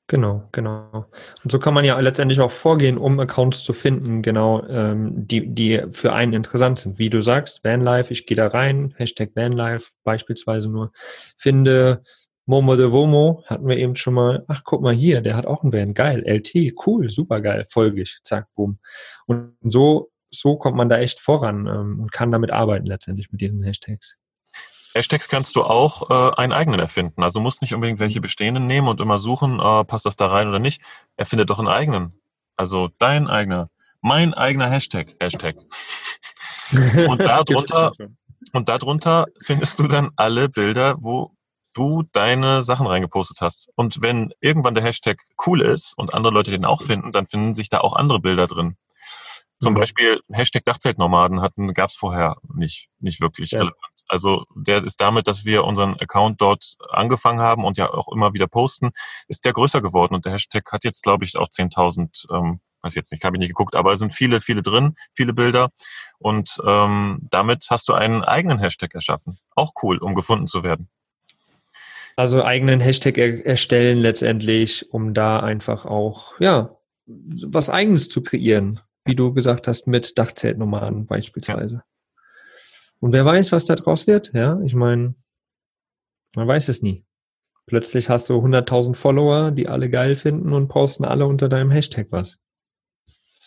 Genau, 0.09 0.47
genau. 0.53 1.05
Und 1.43 1.51
so 1.51 1.59
kann 1.59 1.73
man 1.73 1.83
ja 1.83 1.99
letztendlich 1.99 2.39
auch 2.39 2.51
vorgehen, 2.51 2.97
um 2.97 3.19
Accounts 3.19 3.65
zu 3.65 3.73
finden, 3.73 4.21
genau, 4.21 4.65
ähm, 4.67 5.27
die, 5.27 5.47
die 5.53 5.83
für 5.91 6.13
einen 6.13 6.31
interessant 6.31 6.79
sind. 6.79 6.97
Wie 6.97 7.09
du 7.09 7.21
sagst, 7.21 7.65
Vanlife, 7.65 8.13
ich 8.13 8.25
gehe 8.25 8.37
da 8.37 8.47
rein, 8.47 8.93
Hashtag 8.95 9.31
Vanlife 9.35 9.91
beispielsweise 10.05 10.69
nur, 10.69 10.93
finde 11.37 12.03
Momo 12.45 12.77
de 12.77 12.89
Vomo, 12.93 13.43
hatten 13.47 13.67
wir 13.67 13.77
eben 13.77 13.97
schon 13.97 14.13
mal, 14.13 14.45
ach 14.47 14.61
guck 14.63 14.81
mal 14.81 14.93
hier, 14.93 15.19
der 15.19 15.35
hat 15.35 15.45
auch 15.45 15.63
einen 15.63 15.73
Van, 15.73 15.93
geil, 15.93 16.23
LT, 16.25 16.73
cool, 16.85 17.09
super 17.09 17.41
geil, 17.41 17.65
folge 17.69 18.01
ich, 18.03 18.19
zack, 18.23 18.47
boom. 18.55 18.79
Und 19.25 19.55
so, 19.61 20.09
so 20.31 20.55
kommt 20.55 20.77
man 20.77 20.87
da 20.87 20.99
echt 20.99 21.19
voran 21.19 21.67
ähm, 21.67 21.99
und 21.99 22.13
kann 22.13 22.31
damit 22.31 22.51
arbeiten 22.51 22.85
letztendlich 22.85 23.29
mit 23.33 23.41
diesen 23.41 23.61
Hashtags. 23.61 24.17
Hashtags 24.97 25.29
kannst 25.29 25.55
du 25.55 25.63
auch 25.63 26.09
äh, 26.09 26.35
einen 26.37 26.53
eigenen 26.53 26.79
erfinden. 26.79 27.23
Also 27.23 27.39
musst 27.39 27.61
nicht 27.61 27.73
unbedingt 27.73 27.99
welche 27.99 28.19
mhm. 28.19 28.23
bestehenden 28.23 28.67
nehmen 28.67 28.87
und 28.87 28.99
immer 28.99 29.19
suchen, 29.19 29.59
äh, 29.59 29.83
passt 29.85 30.05
das 30.05 30.15
da 30.15 30.27
rein 30.27 30.47
oder 30.47 30.59
nicht. 30.59 30.81
Erfinde 31.15 31.45
doch 31.45 31.59
einen 31.59 31.67
eigenen. 31.67 32.19
Also 32.55 32.89
dein 32.97 33.27
eigener, 33.27 33.69
mein 34.01 34.33
eigener 34.33 34.69
Hashtag. 34.69 35.15
Hashtag. 35.19 35.55
Und 37.07 37.21
darunter, 37.21 37.93
und 38.51 38.67
darunter 38.67 39.27
findest 39.41 39.79
du 39.79 39.87
dann 39.87 40.11
alle 40.17 40.49
Bilder, 40.49 40.95
wo 40.99 41.31
du 41.73 42.03
deine 42.11 42.61
Sachen 42.61 42.87
reingepostet 42.87 43.39
hast. 43.39 43.69
Und 43.75 44.01
wenn 44.01 44.33
irgendwann 44.41 44.73
der 44.73 44.83
Hashtag 44.83 45.21
cool 45.45 45.61
ist 45.61 45.97
und 45.97 46.13
andere 46.13 46.33
Leute 46.33 46.51
den 46.51 46.65
auch 46.65 46.81
finden, 46.81 47.13
dann 47.13 47.27
finden 47.27 47.53
sich 47.53 47.69
da 47.69 47.79
auch 47.79 47.95
andere 47.95 48.19
Bilder 48.19 48.47
drin. 48.47 48.75
Zum 49.59 49.73
mhm. 49.73 49.77
Beispiel 49.77 50.21
Hashtag 50.31 50.65
Dachzeltnomaden 50.65 51.41
hatten, 51.41 51.73
gab 51.73 51.89
es 51.89 51.95
vorher 51.95 52.37
nicht, 52.53 52.89
nicht 52.99 53.21
wirklich 53.21 53.51
ja. 53.51 53.69
Also 54.07 54.45
der 54.55 54.83
ist 54.83 55.01
damit, 55.01 55.27
dass 55.27 55.45
wir 55.45 55.63
unseren 55.63 55.99
Account 55.99 56.41
dort 56.41 56.77
angefangen 56.89 57.39
haben 57.39 57.65
und 57.65 57.77
ja 57.77 57.91
auch 57.91 58.11
immer 58.11 58.33
wieder 58.33 58.47
posten, 58.47 58.91
ist 59.27 59.45
der 59.45 59.53
größer 59.53 59.81
geworden 59.81 60.15
und 60.15 60.25
der 60.25 60.33
Hashtag 60.33 60.71
hat 60.71 60.83
jetzt, 60.83 61.03
glaube 61.03 61.25
ich, 61.25 61.37
auch 61.37 61.49
10.000, 61.49 62.27
ähm, 62.33 62.59
weiß 62.81 62.95
jetzt 62.95 63.11
nicht, 63.11 63.23
habe 63.23 63.35
ich 63.35 63.39
nicht 63.39 63.49
geguckt, 63.49 63.75
aber 63.75 63.91
es 63.91 63.99
sind 63.99 64.13
viele, 64.13 64.41
viele 64.41 64.61
drin, 64.61 64.95
viele 65.13 65.33
Bilder 65.33 65.71
und 66.19 66.57
ähm, 66.65 67.19
damit 67.29 67.67
hast 67.69 67.89
du 67.89 67.93
einen 67.93 68.23
eigenen 68.23 68.59
Hashtag 68.59 68.93
erschaffen. 68.95 69.37
Auch 69.55 69.71
cool, 69.83 69.97
um 69.97 70.15
gefunden 70.15 70.47
zu 70.47 70.63
werden. 70.63 70.89
Also 72.15 72.43
eigenen 72.43 72.79
Hashtag 72.79 73.17
er 73.19 73.45
erstellen 73.45 73.99
letztendlich, 73.99 74.91
um 74.91 75.13
da 75.13 75.39
einfach 75.39 75.85
auch, 75.85 76.33
ja, 76.39 76.75
was 77.05 77.69
eigenes 77.69 78.09
zu 78.09 78.23
kreieren, 78.23 78.79
wie 79.05 79.15
du 79.15 79.33
gesagt 79.33 79.67
hast, 79.67 79.85
mit 79.85 80.17
Dachzeltnomaden 80.17 81.05
beispielsweise. 81.05 81.75
Ja. 81.75 81.96
Und 82.99 83.13
wer 83.13 83.25
weiß, 83.25 83.51
was 83.51 83.65
da 83.65 83.75
draus 83.75 84.07
wird, 84.07 84.33
ja? 84.33 84.59
Ich 84.61 84.73
meine, 84.73 85.15
man 86.35 86.47
weiß 86.47 86.69
es 86.69 86.81
nie. 86.81 87.05
Plötzlich 87.65 88.09
hast 88.09 88.29
du 88.29 88.35
100.000 88.35 88.95
Follower, 88.95 89.51
die 89.51 89.67
alle 89.67 89.89
geil 89.89 90.15
finden 90.15 90.53
und 90.53 90.69
posten 90.69 91.05
alle 91.05 91.25
unter 91.25 91.49
deinem 91.49 91.69
Hashtag 91.69 92.07
was. 92.11 92.39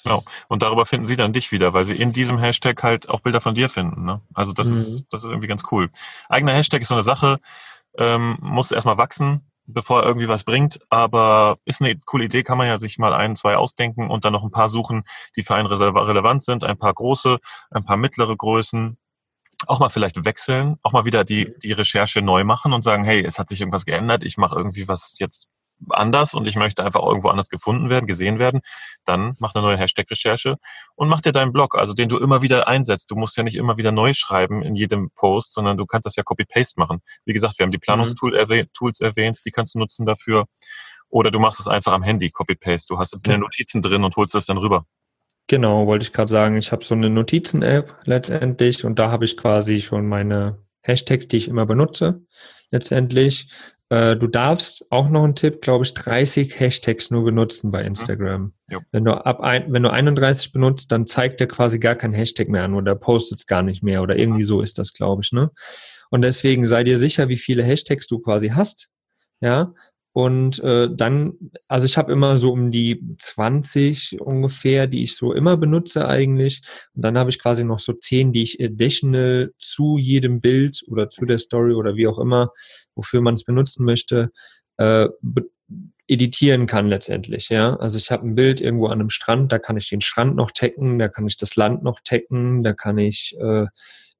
Genau. 0.04 0.24
Und 0.48 0.62
darüber 0.62 0.86
finden 0.86 1.06
sie 1.06 1.16
dann 1.16 1.32
dich 1.32 1.52
wieder, 1.52 1.72
weil 1.72 1.84
sie 1.84 1.96
in 1.96 2.12
diesem 2.12 2.38
Hashtag 2.38 2.82
halt 2.82 3.08
auch 3.08 3.20
Bilder 3.20 3.40
von 3.40 3.54
dir 3.54 3.68
finden. 3.68 4.04
Ne? 4.04 4.20
Also 4.34 4.52
das 4.52 4.68
mhm. 4.68 4.76
ist, 4.76 5.04
das 5.10 5.24
ist 5.24 5.30
irgendwie 5.30 5.48
ganz 5.48 5.62
cool. 5.70 5.90
Eigener 6.28 6.52
Hashtag 6.52 6.82
ist 6.82 6.88
so 6.88 6.94
eine 6.94 7.02
Sache, 7.02 7.40
ähm, 7.98 8.38
muss 8.40 8.72
erstmal 8.72 8.98
wachsen, 8.98 9.50
bevor 9.66 10.00
er 10.00 10.06
irgendwie 10.06 10.28
was 10.28 10.44
bringt, 10.44 10.80
aber 10.88 11.58
ist 11.64 11.80
eine 11.80 11.98
coole 11.98 12.24
Idee, 12.24 12.42
kann 12.42 12.58
man 12.58 12.66
ja 12.66 12.78
sich 12.78 12.98
mal 12.98 13.12
ein, 13.12 13.36
zwei 13.36 13.56
ausdenken 13.56 14.10
und 14.10 14.24
dann 14.24 14.32
noch 14.32 14.44
ein 14.44 14.50
paar 14.50 14.68
suchen, 14.68 15.04
die 15.36 15.42
für 15.42 15.54
einen 15.54 15.66
relevant 15.66 16.42
sind, 16.42 16.64
ein 16.64 16.78
paar 16.78 16.94
große, 16.94 17.38
ein 17.70 17.84
paar 17.84 17.96
mittlere 17.96 18.36
Größen, 18.36 18.96
auch 19.66 19.80
mal 19.80 19.90
vielleicht 19.90 20.24
wechseln, 20.24 20.76
auch 20.82 20.92
mal 20.92 21.04
wieder 21.04 21.24
die, 21.24 21.54
die 21.62 21.72
Recherche 21.72 22.22
neu 22.22 22.44
machen 22.44 22.72
und 22.72 22.82
sagen, 22.82 23.04
hey, 23.04 23.24
es 23.24 23.38
hat 23.38 23.48
sich 23.48 23.60
irgendwas 23.60 23.84
geändert, 23.84 24.24
ich 24.24 24.36
mache 24.36 24.56
irgendwie 24.56 24.88
was 24.88 25.14
jetzt 25.18 25.48
anders 25.88 26.34
und 26.34 26.46
ich 26.46 26.56
möchte 26.56 26.84
einfach 26.84 27.02
irgendwo 27.02 27.28
anders 27.28 27.48
gefunden 27.48 27.88
werden, 27.88 28.06
gesehen 28.06 28.38
werden, 28.38 28.60
dann 29.04 29.34
mach 29.38 29.54
eine 29.54 29.62
neue 29.64 29.78
Hashtag-Recherche 29.78 30.56
und 30.94 31.08
mach 31.08 31.20
dir 31.20 31.32
deinen 31.32 31.52
Blog, 31.52 31.76
also 31.78 31.94
den 31.94 32.08
du 32.08 32.18
immer 32.18 32.42
wieder 32.42 32.68
einsetzt. 32.68 33.10
Du 33.10 33.16
musst 33.16 33.36
ja 33.36 33.42
nicht 33.42 33.56
immer 33.56 33.76
wieder 33.76 33.92
neu 33.92 34.12
schreiben 34.14 34.62
in 34.62 34.74
jedem 34.74 35.10
Post, 35.14 35.54
sondern 35.54 35.76
du 35.76 35.86
kannst 35.86 36.06
das 36.06 36.16
ja 36.16 36.22
Copy-Paste 36.22 36.78
machen. 36.78 37.00
Wie 37.24 37.32
gesagt, 37.32 37.58
wir 37.58 37.64
haben 37.64 37.70
die 37.70 37.78
mhm. 37.78 37.82
Planungstools 37.82 38.36
erwähnt, 38.36 38.70
erwähnt, 39.00 39.40
die 39.44 39.50
kannst 39.50 39.74
du 39.74 39.78
nutzen 39.78 40.06
dafür. 40.06 40.46
Oder 41.08 41.30
du 41.30 41.40
machst 41.40 41.58
es 41.58 41.66
einfach 41.66 41.92
am 41.92 42.02
Handy, 42.02 42.30
Copy-Paste. 42.30 42.86
Du 42.88 42.98
hast 42.98 43.12
es 43.14 43.24
in 43.24 43.32
den 43.32 43.40
Notizen 43.40 43.82
drin 43.82 44.04
und 44.04 44.14
holst 44.16 44.34
es 44.34 44.46
dann 44.46 44.58
rüber. 44.58 44.84
Genau, 45.50 45.88
wollte 45.88 46.04
ich 46.04 46.12
gerade 46.12 46.30
sagen. 46.30 46.56
Ich 46.56 46.70
habe 46.70 46.84
so 46.84 46.94
eine 46.94 47.10
Notizen-App 47.10 47.92
letztendlich 48.04 48.84
und 48.84 49.00
da 49.00 49.10
habe 49.10 49.24
ich 49.24 49.36
quasi 49.36 49.80
schon 49.80 50.06
meine 50.06 50.58
Hashtags, 50.80 51.26
die 51.26 51.38
ich 51.38 51.48
immer 51.48 51.66
benutze, 51.66 52.22
letztendlich. 52.70 53.48
Äh, 53.88 54.14
du 54.14 54.28
darfst 54.28 54.86
auch 54.90 55.08
noch 55.08 55.24
ein 55.24 55.34
Tipp, 55.34 55.60
glaube 55.60 55.84
ich, 55.84 55.92
30 55.94 56.60
Hashtags 56.60 57.10
nur 57.10 57.24
benutzen 57.24 57.72
bei 57.72 57.82
Instagram. 57.82 58.52
Mhm. 58.68 58.78
Wenn 58.92 59.04
du 59.04 59.10
ab 59.26 59.40
ein, 59.40 59.72
wenn 59.72 59.82
du 59.82 59.90
31 59.90 60.52
benutzt, 60.52 60.92
dann 60.92 61.04
zeigt 61.04 61.40
er 61.40 61.48
quasi 61.48 61.80
gar 61.80 61.96
kein 61.96 62.12
Hashtag 62.12 62.48
mehr 62.48 62.62
an 62.62 62.74
oder 62.74 62.94
postet 62.94 63.40
es 63.40 63.46
gar 63.48 63.62
nicht 63.62 63.82
mehr 63.82 64.02
oder 64.02 64.16
irgendwie 64.16 64.44
so 64.44 64.60
ist 64.60 64.78
das, 64.78 64.92
glaube 64.92 65.22
ich, 65.24 65.32
ne? 65.32 65.50
Und 66.10 66.22
deswegen 66.22 66.64
sei 66.64 66.84
dir 66.84 66.96
sicher, 66.96 67.28
wie 67.28 67.36
viele 67.36 67.64
Hashtags 67.64 68.06
du 68.06 68.20
quasi 68.20 68.50
hast. 68.50 68.88
Ja, 69.40 69.74
und 70.12 70.58
äh, 70.60 70.88
dann, 70.92 71.34
also 71.68 71.86
ich 71.86 71.96
habe 71.96 72.12
immer 72.12 72.36
so 72.38 72.52
um 72.52 72.72
die 72.72 73.00
20 73.18 74.20
ungefähr, 74.20 74.88
die 74.88 75.02
ich 75.02 75.16
so 75.16 75.32
immer 75.32 75.56
benutze 75.56 76.08
eigentlich. 76.08 76.62
Und 76.94 77.02
dann 77.02 77.16
habe 77.16 77.30
ich 77.30 77.40
quasi 77.40 77.64
noch 77.64 77.78
so 77.78 77.92
10, 77.92 78.32
die 78.32 78.42
ich 78.42 78.62
additional 78.62 79.52
zu 79.58 79.98
jedem 79.98 80.40
Bild 80.40 80.82
oder 80.88 81.10
zu 81.10 81.24
der 81.26 81.38
Story 81.38 81.74
oder 81.74 81.94
wie 81.94 82.08
auch 82.08 82.18
immer, 82.18 82.50
wofür 82.96 83.20
man 83.20 83.34
es 83.34 83.44
benutzen 83.44 83.84
möchte, 83.84 84.32
äh, 84.78 85.08
editieren 86.08 86.66
kann 86.66 86.88
letztendlich. 86.88 87.48
Ja, 87.48 87.76
also 87.76 87.96
ich 87.96 88.10
habe 88.10 88.26
ein 88.26 88.34
Bild 88.34 88.60
irgendwo 88.60 88.86
an 88.86 89.00
einem 89.00 89.10
Strand, 89.10 89.52
da 89.52 89.60
kann 89.60 89.76
ich 89.76 89.88
den 89.88 90.00
Strand 90.00 90.34
noch 90.34 90.50
taggen, 90.50 90.98
da 90.98 91.06
kann 91.06 91.28
ich 91.28 91.36
das 91.36 91.54
Land 91.54 91.84
noch 91.84 92.00
taggen, 92.02 92.64
da 92.64 92.72
kann 92.72 92.98
ich 92.98 93.36
äh, 93.40 93.66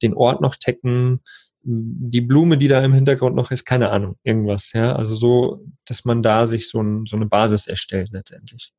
den 0.01 0.15
Ort 0.15 0.41
noch 0.41 0.55
taggen 0.55 1.21
die 1.63 2.21
Blume, 2.21 2.57
die 2.59 2.69
da 2.69 2.83
im 2.83 2.95
Hintergrund 2.95 3.37
noch 3.37 3.51
ist, 3.51 3.65
keine 3.65 3.91
Ahnung, 3.91 4.17
irgendwas, 4.23 4.73
ja. 4.73 4.95
Also 4.95 5.17
so, 5.17 5.65
dass 5.85 6.05
man 6.05 6.23
da 6.23 6.47
sich 6.47 6.69
so, 6.69 6.81
ein, 6.81 7.07
so 7.07 7.17
eine 7.17 7.27
Basis 7.27 7.67
erstellt 7.67 8.11
letztendlich. 8.13 8.73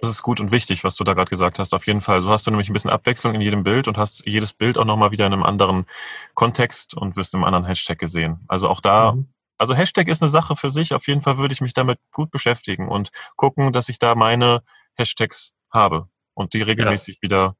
Das 0.00 0.10
ist 0.10 0.22
gut 0.22 0.40
und 0.40 0.50
wichtig, 0.50 0.84
was 0.84 0.96
du 0.96 1.04
da 1.04 1.12
gerade 1.12 1.28
gesagt 1.28 1.58
hast, 1.58 1.74
auf 1.74 1.86
jeden 1.86 2.00
Fall. 2.00 2.20
So 2.20 2.30
hast 2.30 2.46
du 2.46 2.50
nämlich 2.50 2.70
ein 2.70 2.72
bisschen 2.72 2.90
Abwechslung 2.90 3.34
in 3.34 3.40
jedem 3.40 3.62
Bild 3.62 3.88
und 3.88 3.98
hast 3.98 4.26
jedes 4.26 4.54
Bild 4.54 4.78
auch 4.78 4.84
nochmal 4.86 5.10
wieder 5.10 5.26
in 5.26 5.32
einem 5.32 5.42
anderen 5.42 5.86
Kontext 6.34 6.94
und 6.94 7.16
wirst 7.16 7.34
im 7.34 7.44
anderen 7.44 7.66
Hashtag 7.66 7.98
gesehen. 7.98 8.40
Also 8.48 8.68
auch 8.68 8.80
da, 8.80 9.12
mhm. 9.12 9.28
also 9.58 9.74
Hashtag 9.74 10.08
ist 10.08 10.22
eine 10.22 10.30
Sache 10.30 10.56
für 10.56 10.70
sich. 10.70 10.94
Auf 10.94 11.06
jeden 11.08 11.20
Fall 11.20 11.36
würde 11.36 11.52
ich 11.52 11.60
mich 11.60 11.74
damit 11.74 11.98
gut 12.10 12.30
beschäftigen 12.30 12.88
und 12.88 13.10
gucken, 13.36 13.72
dass 13.72 13.88
ich 13.90 13.98
da 13.98 14.14
meine 14.14 14.62
Hashtags 14.94 15.52
habe 15.70 16.08
und 16.34 16.54
die 16.54 16.62
regelmäßig 16.62 17.16
ja. 17.16 17.22
wieder 17.22 17.56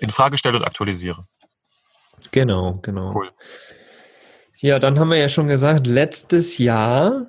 in 0.00 0.10
Frage 0.10 0.36
stelle 0.36 0.58
und 0.58 0.64
aktualisiere. 0.64 1.26
Genau, 2.30 2.78
genau. 2.82 3.14
Cool. 3.14 3.30
Ja, 4.62 4.78
dann 4.78 5.00
haben 5.00 5.10
wir 5.10 5.16
ja 5.16 5.28
schon 5.28 5.48
gesagt, 5.48 5.88
letztes 5.88 6.56
Jahr 6.56 7.26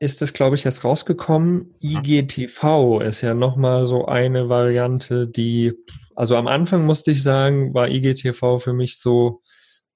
ist 0.00 0.20
es, 0.22 0.32
glaube 0.32 0.56
ich, 0.56 0.64
erst 0.64 0.82
rausgekommen. 0.82 1.72
IGTV 1.80 3.00
ist 3.00 3.20
ja 3.20 3.32
nochmal 3.32 3.86
so 3.86 4.06
eine 4.06 4.48
Variante, 4.48 5.28
die, 5.28 5.72
also 6.16 6.36
am 6.36 6.48
Anfang 6.48 6.84
musste 6.84 7.12
ich 7.12 7.22
sagen, 7.22 7.74
war 7.74 7.88
IGTV 7.88 8.58
für 8.58 8.72
mich 8.72 8.98
so, 8.98 9.40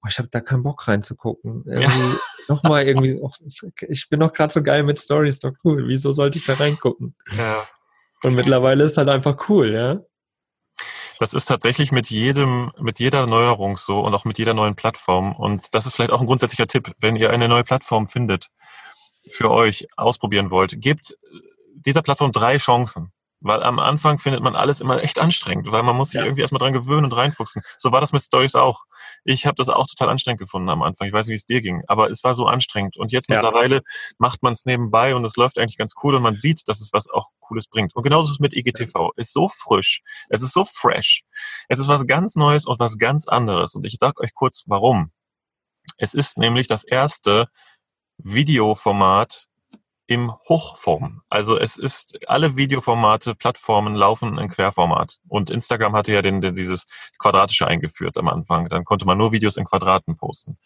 oh, 0.01 0.07
ich 0.07 0.19
habe 0.19 0.29
da 0.31 0.39
keinen 0.39 0.63
Bock 0.63 0.87
reinzugucken. 0.87 1.65
Irgendwie 1.65 1.83
ja. 1.99 2.19
nochmal 2.47 2.87
irgendwie, 2.87 3.19
oh, 3.21 3.31
ich 3.89 4.07
bin 4.09 4.21
doch 4.21 4.31
gerade 4.31 4.53
so 4.53 4.63
geil 4.63 4.83
mit 4.83 4.97
Stories, 4.97 5.39
doch 5.39 5.51
cool. 5.65 5.85
Wieso 5.89 6.13
sollte 6.13 6.37
ich 6.37 6.45
da 6.45 6.53
reingucken? 6.53 7.13
Ja. 7.37 7.57
Und 8.23 8.35
mittlerweile 8.35 8.85
ist 8.85 8.95
halt 8.95 9.09
einfach 9.09 9.49
cool, 9.49 9.73
ja. 9.73 9.99
Das 11.19 11.33
ist 11.33 11.45
tatsächlich 11.45 11.91
mit 11.91 12.09
jedem, 12.09 12.71
mit 12.79 12.97
jeder 12.97 13.27
Neuerung 13.27 13.75
so 13.75 13.99
und 13.99 14.13
auch 14.15 14.23
mit 14.23 14.37
jeder 14.37 14.53
neuen 14.53 14.75
Plattform. 14.75 15.33
Und 15.33 15.75
das 15.75 15.85
ist 15.85 15.95
vielleicht 15.95 16.11
auch 16.11 16.21
ein 16.21 16.27
grundsätzlicher 16.27 16.65
Tipp, 16.65 16.93
wenn 16.99 17.17
ihr 17.17 17.29
eine 17.29 17.49
neue 17.49 17.65
Plattform 17.65 18.07
findet, 18.07 18.47
für 19.29 19.51
euch 19.51 19.87
ausprobieren 19.97 20.49
wollt, 20.49 20.81
gebt 20.81 21.17
dieser 21.73 22.01
Plattform 22.01 22.31
drei 22.31 22.57
Chancen. 22.57 23.11
Weil 23.41 23.63
am 23.63 23.79
Anfang 23.79 24.19
findet 24.19 24.43
man 24.43 24.55
alles 24.55 24.81
immer 24.81 25.01
echt 25.01 25.17
anstrengend, 25.17 25.71
weil 25.71 25.83
man 25.83 25.95
muss 25.95 26.09
sich 26.09 26.19
ja. 26.19 26.25
irgendwie 26.25 26.41
erstmal 26.41 26.59
dran 26.59 26.73
gewöhnen 26.73 27.05
und 27.05 27.13
reinfuchsen. 27.13 27.61
So 27.77 27.91
war 27.91 28.01
das 28.01 28.11
mit 28.11 28.21
Stories 28.21 28.55
auch. 28.55 28.83
Ich 29.23 29.45
habe 29.45 29.55
das 29.55 29.69
auch 29.69 29.87
total 29.87 30.09
anstrengend 30.09 30.41
gefunden 30.41 30.69
am 30.69 30.81
Anfang. 30.81 31.07
Ich 31.07 31.13
weiß 31.13 31.27
nicht, 31.27 31.33
wie 31.33 31.37
es 31.37 31.45
dir 31.45 31.61
ging, 31.61 31.83
aber 31.87 32.09
es 32.09 32.23
war 32.23 32.33
so 32.33 32.47
anstrengend. 32.47 32.97
Und 32.97 33.11
jetzt 33.13 33.29
ja. 33.29 33.37
mittlerweile 33.37 33.81
macht 34.17 34.43
man 34.43 34.53
es 34.53 34.65
nebenbei 34.65 35.15
und 35.15 35.23
es 35.23 35.37
läuft 35.37 35.57
eigentlich 35.57 35.77
ganz 35.77 35.93
cool 36.03 36.15
und 36.15 36.21
man 36.21 36.35
sieht, 36.35 36.67
dass 36.67 36.81
es 36.81 36.91
was 36.91 37.09
auch 37.09 37.27
Cooles 37.39 37.67
bringt. 37.67 37.95
Und 37.95 38.03
genauso 38.03 38.27
ist 38.27 38.33
es 38.33 38.39
mit 38.39 38.53
IGTV. 38.53 39.11
Ist 39.15 39.31
so 39.31 39.49
frisch, 39.49 40.01
es 40.29 40.41
ist 40.41 40.53
so 40.53 40.65
fresh. 40.65 41.23
Es 41.69 41.79
ist 41.79 41.87
was 41.87 42.07
ganz 42.07 42.35
Neues 42.35 42.65
und 42.65 42.79
was 42.79 42.97
ganz 42.97 43.27
anderes. 43.27 43.73
Und 43.75 43.85
ich 43.85 43.97
sage 43.97 44.21
euch 44.21 44.33
kurz, 44.33 44.63
warum. 44.67 45.11
Es 45.97 46.13
ist 46.13 46.37
nämlich 46.37 46.67
das 46.67 46.83
erste 46.83 47.47
Videoformat 48.17 49.47
im 50.09 50.33
Hochform. 50.49 51.21
Also 51.29 51.55
es 51.55 51.77
ist, 51.77 52.17
alle 52.25 52.57
Videoformate, 52.57 53.35
Plattformen 53.35 53.93
laufen 53.93 54.39
in 54.39 54.49
Querformat. 54.49 55.19
Und 55.27 55.51
Instagram 55.51 55.95
hatte 55.95 56.11
ja 56.11 56.23
den, 56.23 56.41
den, 56.41 56.55
dieses 56.55 56.87
Quadratische 57.19 57.67
eingeführt 57.67 58.17
am 58.17 58.27
Anfang. 58.27 58.69
Dann 58.69 58.85
konnte 58.85 59.05
man 59.05 59.19
nur 59.19 59.31
Videos 59.31 59.55
in 59.55 59.65
Quadraten 59.65 60.17
posten. 60.17 60.57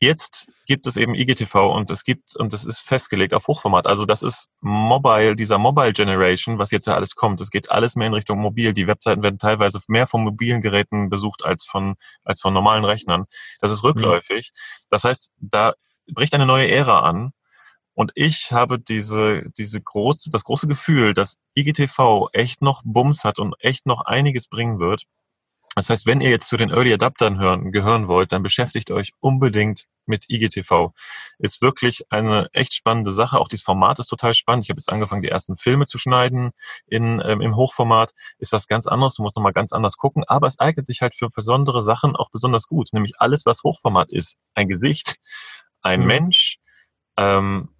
Jetzt 0.00 0.48
gibt 0.66 0.88
es 0.88 0.96
eben 0.96 1.14
IGTV 1.14 1.54
und 1.72 1.92
es 1.92 2.02
gibt, 2.02 2.34
und 2.34 2.52
es 2.52 2.64
ist 2.64 2.80
festgelegt 2.80 3.32
auf 3.32 3.46
Hochformat. 3.46 3.86
Also 3.86 4.06
das 4.06 4.24
ist 4.24 4.48
Mobile, 4.60 5.36
dieser 5.36 5.58
Mobile 5.58 5.92
Generation, 5.92 6.58
was 6.58 6.72
jetzt 6.72 6.88
ja 6.88 6.96
alles 6.96 7.14
kommt. 7.14 7.40
Es 7.40 7.50
geht 7.50 7.70
alles 7.70 7.94
mehr 7.94 8.08
in 8.08 8.14
Richtung 8.14 8.40
mobil. 8.40 8.72
Die 8.72 8.88
Webseiten 8.88 9.22
werden 9.22 9.38
teilweise 9.38 9.78
mehr 9.86 10.08
von 10.08 10.24
mobilen 10.24 10.62
Geräten 10.62 11.10
besucht 11.10 11.44
als 11.44 11.64
von, 11.64 11.94
als 12.24 12.40
von 12.40 12.52
normalen 12.52 12.84
Rechnern. 12.84 13.26
Das 13.60 13.70
ist 13.70 13.84
rückläufig. 13.84 14.50
Das 14.90 15.04
heißt, 15.04 15.30
da 15.38 15.74
bricht 16.12 16.34
eine 16.34 16.46
neue 16.46 16.68
Ära 16.68 17.02
an. 17.02 17.32
Und 17.94 18.12
ich 18.14 18.52
habe 18.52 18.78
diese, 18.78 19.44
diese 19.58 19.80
große, 19.80 20.30
das 20.30 20.44
große 20.44 20.66
Gefühl, 20.66 21.14
dass 21.14 21.36
IGTV 21.54 22.28
echt 22.32 22.62
noch 22.62 22.82
Bums 22.84 23.24
hat 23.24 23.38
und 23.38 23.54
echt 23.60 23.86
noch 23.86 24.02
einiges 24.02 24.48
bringen 24.48 24.78
wird. 24.78 25.04
Das 25.74 25.88
heißt, 25.88 26.06
wenn 26.06 26.20
ihr 26.20 26.28
jetzt 26.28 26.48
zu 26.48 26.58
den 26.58 26.70
Early 26.70 26.92
Adaptern 26.92 27.38
hören, 27.38 27.72
gehören 27.72 28.06
wollt, 28.06 28.32
dann 28.32 28.42
beschäftigt 28.42 28.90
euch 28.90 29.12
unbedingt 29.20 29.86
mit 30.04 30.28
IGTV. 30.28 30.92
Ist 31.38 31.62
wirklich 31.62 32.04
eine 32.10 32.48
echt 32.52 32.74
spannende 32.74 33.10
Sache. 33.10 33.38
Auch 33.40 33.48
dieses 33.48 33.64
Format 33.64 33.98
ist 33.98 34.08
total 34.08 34.34
spannend. 34.34 34.66
Ich 34.66 34.70
habe 34.70 34.78
jetzt 34.78 34.92
angefangen, 34.92 35.22
die 35.22 35.28
ersten 35.28 35.56
Filme 35.56 35.86
zu 35.86 35.96
schneiden 35.96 36.50
in, 36.86 37.22
ähm, 37.24 37.40
im 37.40 37.56
Hochformat. 37.56 38.12
Ist 38.38 38.52
was 38.52 38.66
ganz 38.66 38.86
anderes. 38.86 39.14
Du 39.14 39.22
musst 39.22 39.36
nochmal 39.36 39.54
ganz 39.54 39.72
anders 39.72 39.96
gucken. 39.96 40.24
Aber 40.26 40.46
es 40.46 40.58
eignet 40.58 40.86
sich 40.86 41.00
halt 41.00 41.14
für 41.14 41.30
besondere 41.30 41.80
Sachen 41.82 42.16
auch 42.16 42.28
besonders 42.30 42.66
gut. 42.66 42.88
Nämlich 42.92 43.14
alles, 43.18 43.46
was 43.46 43.62
Hochformat 43.62 44.10
ist. 44.10 44.36
Ein 44.54 44.68
Gesicht, 44.68 45.16
ein 45.80 46.00
mhm. 46.00 46.06
Mensch, 46.06 46.58
ähm, 47.16 47.70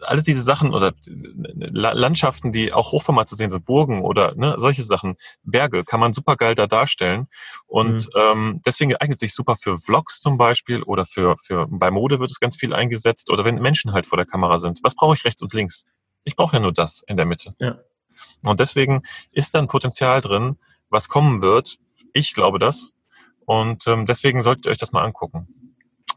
alles 0.00 0.24
diese 0.24 0.42
Sachen 0.42 0.74
oder 0.74 0.92
Landschaften, 1.06 2.52
die 2.52 2.72
auch 2.72 2.92
Hochformat 2.92 3.28
zu 3.28 3.34
sehen 3.34 3.50
sind, 3.50 3.64
Burgen 3.64 4.02
oder 4.02 4.34
ne, 4.34 4.54
solche 4.58 4.82
Sachen, 4.82 5.16
Berge, 5.42 5.84
kann 5.84 6.00
man 6.00 6.12
super 6.12 6.36
geil 6.36 6.54
da 6.54 6.66
darstellen. 6.66 7.28
Und 7.66 8.06
mhm. 8.06 8.20
ähm, 8.20 8.62
deswegen 8.64 8.94
eignet 8.96 9.18
sich 9.18 9.34
super 9.34 9.56
für 9.56 9.78
Vlogs 9.78 10.20
zum 10.20 10.38
Beispiel 10.38 10.82
oder 10.82 11.06
für, 11.06 11.36
für 11.38 11.66
bei 11.68 11.90
Mode 11.90 12.20
wird 12.20 12.30
es 12.30 12.40
ganz 12.40 12.56
viel 12.56 12.74
eingesetzt 12.74 13.30
oder 13.30 13.44
wenn 13.44 13.56
Menschen 13.56 13.92
halt 13.92 14.06
vor 14.06 14.16
der 14.16 14.26
Kamera 14.26 14.58
sind. 14.58 14.80
Was 14.82 14.94
brauche 14.94 15.14
ich 15.14 15.24
rechts 15.24 15.42
und 15.42 15.52
links? 15.52 15.86
Ich 16.24 16.36
brauche 16.36 16.56
ja 16.56 16.60
nur 16.60 16.72
das 16.72 17.02
in 17.06 17.16
der 17.16 17.26
Mitte. 17.26 17.54
Ja. 17.60 17.78
Und 18.44 18.60
deswegen 18.60 19.02
ist 19.32 19.54
dann 19.54 19.68
Potenzial 19.68 20.20
drin, 20.20 20.58
was 20.90 21.08
kommen 21.08 21.42
wird. 21.42 21.78
Ich 22.12 22.34
glaube 22.34 22.58
das. 22.58 22.94
Und 23.44 23.86
ähm, 23.86 24.06
deswegen 24.06 24.42
solltet 24.42 24.66
ihr 24.66 24.72
euch 24.72 24.78
das 24.78 24.92
mal 24.92 25.04
angucken. 25.04 25.67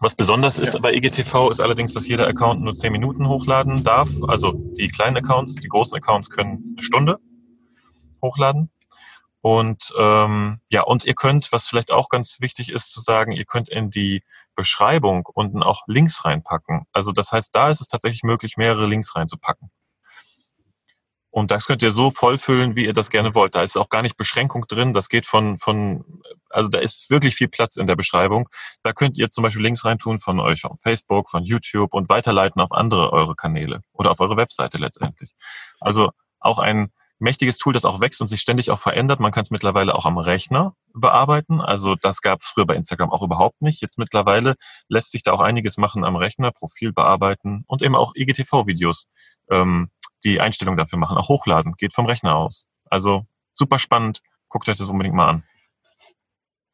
Was 0.02 0.16
besonders 0.16 0.58
ist 0.58 0.74
ja. 0.74 0.80
bei 0.80 0.96
IGTV 0.96 1.52
ist 1.52 1.60
allerdings, 1.60 1.94
dass 1.94 2.08
jeder 2.08 2.28
Account 2.28 2.62
nur 2.62 2.74
10 2.74 2.92
Minuten 2.92 3.28
hochladen 3.28 3.84
darf. 3.84 4.10
Also 4.28 4.54
die 4.54 4.88
kleinen 4.88 5.16
Accounts, 5.16 5.54
die 5.54 5.68
großen 5.68 5.96
Accounts 5.96 6.32
können 6.32 6.74
eine 6.74 6.82
Stunde 6.82 7.20
hochladen. 8.20 8.72
Und 9.42 9.94
ähm, 10.00 10.60
ja, 10.72 10.82
und 10.82 11.06
ihr 11.06 11.14
könnt, 11.14 11.52
was 11.52 11.68
vielleicht 11.68 11.92
auch 11.92 12.10
ganz 12.10 12.42
wichtig 12.42 12.72
ist 12.72 12.92
zu 12.92 13.00
sagen, 13.00 13.32
ihr 13.32 13.46
könnt 13.46 13.70
in 13.70 13.92
die 13.92 14.24
Beschreibung 14.56 15.28
unten 15.32 15.62
auch 15.62 15.84
Links 15.86 16.26
reinpacken. 16.26 16.88
Also 16.92 17.12
das 17.12 17.32
heißt, 17.32 17.56
da 17.56 17.70
ist 17.70 17.82
es 17.82 17.88
tatsächlich 17.88 18.24
möglich, 18.24 18.58
mehrere 18.58 18.88
Links 18.88 19.16
reinzupacken. 19.16 19.70
Und 21.32 21.50
das 21.50 21.66
könnt 21.66 21.82
ihr 21.82 21.92
so 21.92 22.12
vollfüllen, 22.12 22.76
wie 22.76 22.86
ihr 22.86 22.94
das 22.94 23.10
gerne 23.10 23.34
wollt. 23.34 23.56
Da 23.56 23.64
ist 23.64 23.78
auch 23.78 23.90
gar 23.90 24.02
nicht 24.02 24.18
Beschränkung 24.18 24.68
drin. 24.68 24.94
Das 24.94 25.08
geht 25.08 25.26
von, 25.26 25.58
von, 25.58 26.22
also 26.50 26.70
da 26.70 26.80
ist 26.80 27.10
wirklich 27.10 27.36
viel 27.36 27.48
Platz 27.48 27.78
in 27.78 27.88
der 27.88 27.96
Beschreibung. 27.96 28.50
Da 28.84 28.92
könnt 28.92 29.18
ihr 29.18 29.32
zum 29.32 29.44
Beispiel 29.44 29.64
Links 29.64 29.86
reintun 29.86 30.20
von 30.20 30.42
euch 30.42 30.66
auf 30.66 30.78
Facebook, 30.82 31.30
von 31.30 31.44
YouTube 31.44 31.94
und 31.94 32.10
weiterleiten 32.10 32.62
auf 32.62 32.74
andere 32.74 33.14
eure 33.14 33.36
Kanäle 33.36 33.82
oder 33.94 34.12
auf 34.12 34.20
eure 34.20 34.36
Webseite 34.36 34.78
letztendlich. 34.78 35.34
Also 35.80 36.12
auch 36.42 36.60
ein 36.60 36.92
mächtiges 37.22 37.58
Tool, 37.58 37.72
das 37.72 37.86
auch 37.86 38.02
wächst 38.02 38.20
und 38.20 38.28
sich 38.28 38.42
ständig 38.42 38.72
auch 38.72 38.80
verändert. 38.80 39.20
Man 39.20 39.32
kann 39.32 39.44
es 39.44 39.52
mittlerweile 39.52 39.96
auch 39.96 40.06
am 40.06 40.18
Rechner 40.18 40.76
bearbeiten. 40.94 41.62
Also 41.62 41.96
das 41.96 42.22
gab 42.22 42.40
es 42.40 42.48
früher 42.48 42.66
bei 42.66 42.76
Instagram 42.76 43.12
auch 43.12 43.22
überhaupt 43.22 43.62
nicht. 43.62 43.80
Jetzt 43.80 44.00
mittlerweile 44.00 44.56
lässt 44.90 45.12
sich 45.12 45.24
da 45.24 45.32
auch 45.32 45.40
einiges 45.42 45.78
machen 45.78 46.04
am 46.04 46.16
Rechner, 46.16 46.52
Profil 46.52 46.92
bearbeiten 46.92 47.64
und 47.68 47.84
eben 47.84 47.96
auch 47.96 48.14
IGTV-Videos 48.16 49.08
ähm, 49.50 49.92
die 50.24 50.40
Einstellung 50.40 50.78
dafür 50.78 51.00
machen, 51.00 51.18
auch 51.18 51.30
hochladen, 51.30 51.74
geht 51.78 51.94
vom 51.94 52.06
Rechner 52.06 52.36
aus. 52.36 52.66
Also 52.90 53.26
super 53.54 53.80
spannend, 53.80 54.22
guckt 54.50 54.68
euch 54.70 54.78
das 54.78 54.90
unbedingt 54.90 55.16
mal 55.16 55.28
an. 55.28 55.44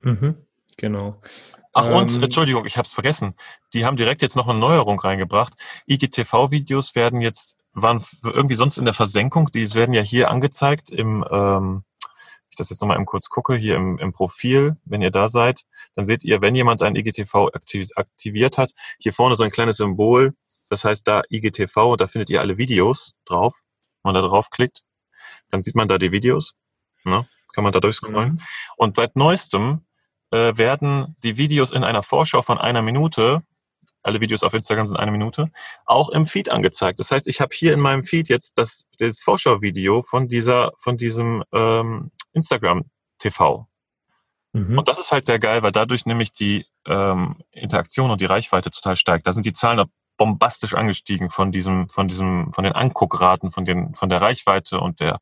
Mhm, 0.01 0.35
genau. 0.77 1.21
Ach 1.73 1.89
und, 1.89 2.15
ähm, 2.15 2.23
Entschuldigung, 2.23 2.65
ich 2.65 2.77
habe 2.77 2.87
es 2.87 2.93
vergessen. 2.93 3.35
Die 3.73 3.85
haben 3.85 3.97
direkt 3.97 4.21
jetzt 4.21 4.35
noch 4.35 4.47
eine 4.47 4.57
Neuerung 4.57 4.99
reingebracht. 4.99 5.53
IGTV-Videos 5.87 6.95
werden 6.95 7.21
jetzt, 7.21 7.55
waren 7.73 8.03
irgendwie 8.23 8.55
sonst 8.55 8.77
in 8.77 8.85
der 8.85 8.95
Versenkung, 8.95 9.51
die 9.51 9.71
werden 9.75 9.93
ja 9.93 10.01
hier 10.01 10.31
angezeigt 10.31 10.89
im, 10.89 11.23
ähm, 11.29 11.83
ich 12.49 12.55
das 12.55 12.71
jetzt 12.71 12.81
nochmal 12.81 12.97
eben 12.97 13.05
kurz 13.05 13.29
gucke, 13.29 13.55
hier 13.55 13.75
im, 13.75 13.99
im 13.99 14.11
Profil, 14.11 14.77
wenn 14.85 15.03
ihr 15.03 15.11
da 15.11 15.27
seid, 15.27 15.65
dann 15.95 16.05
seht 16.05 16.23
ihr, 16.23 16.41
wenn 16.41 16.55
jemand 16.55 16.81
ein 16.81 16.95
IGTV 16.95 17.49
aktiviert 17.95 18.57
hat, 18.57 18.71
hier 18.97 19.13
vorne 19.13 19.35
so 19.35 19.43
ein 19.43 19.51
kleines 19.51 19.77
Symbol, 19.77 20.33
das 20.69 20.83
heißt, 20.83 21.07
da 21.07 21.23
IGTV, 21.29 21.95
da 21.97 22.07
findet 22.07 22.29
ihr 22.29 22.41
alle 22.41 22.57
Videos 22.57 23.13
drauf. 23.25 23.61
Wenn 24.03 24.13
man 24.13 24.21
da 24.21 24.27
draufklickt, 24.27 24.83
dann 25.49 25.61
sieht 25.61 25.75
man 25.75 25.87
da 25.87 25.97
die 25.97 26.11
Videos. 26.11 26.55
Ne? 27.03 27.27
Kann 27.53 27.63
man 27.63 27.73
da 27.73 27.79
durchscrollen. 27.79 28.33
Mhm. 28.33 28.39
Und 28.77 28.95
seit 28.95 29.15
neuestem 29.15 29.85
äh, 30.31 30.57
werden 30.57 31.15
die 31.23 31.37
Videos 31.37 31.71
in 31.71 31.83
einer 31.83 32.03
Vorschau 32.03 32.41
von 32.41 32.57
einer 32.57 32.81
Minute, 32.81 33.43
alle 34.03 34.21
Videos 34.21 34.43
auf 34.43 34.53
Instagram 34.53 34.87
sind 34.87 34.97
eine 34.97 35.11
Minute, 35.11 35.51
auch 35.85 36.09
im 36.09 36.25
Feed 36.25 36.49
angezeigt. 36.49 36.99
Das 36.99 37.11
heißt, 37.11 37.27
ich 37.27 37.41
habe 37.41 37.53
hier 37.53 37.73
in 37.73 37.79
meinem 37.79 38.03
Feed 38.03 38.29
jetzt 38.29 38.57
das, 38.57 38.85
das 38.99 39.19
Vorschau-Video 39.19 40.01
von 40.01 40.27
dieser, 40.29 40.71
von 40.77 40.97
diesem 40.97 41.43
ähm, 41.51 42.11
Instagram 42.31 42.85
TV. 43.19 43.67
Mhm. 44.53 44.77
Und 44.77 44.87
das 44.87 44.99
ist 44.99 45.11
halt 45.11 45.25
sehr 45.25 45.39
geil, 45.39 45.61
weil 45.61 45.71
dadurch 45.71 46.05
nämlich 46.05 46.31
die 46.31 46.65
ähm, 46.85 47.43
Interaktion 47.51 48.11
und 48.11 48.21
die 48.21 48.25
Reichweite 48.25 48.71
total 48.71 48.95
steigt. 48.95 49.27
Da 49.27 49.33
sind 49.33 49.45
die 49.45 49.53
Zahlen 49.53 49.83
bombastisch 50.17 50.73
angestiegen 50.73 51.29
von 51.29 51.51
diesem, 51.51 51.89
von 51.89 52.07
diesem, 52.07 52.51
von 52.51 52.63
den 52.63 52.73
Anguckraten, 52.73 53.51
von 53.51 53.65
den, 53.65 53.93
von 53.95 54.09
der 54.09 54.21
Reichweite 54.21 54.79
und 54.79 54.99
der, 54.99 55.19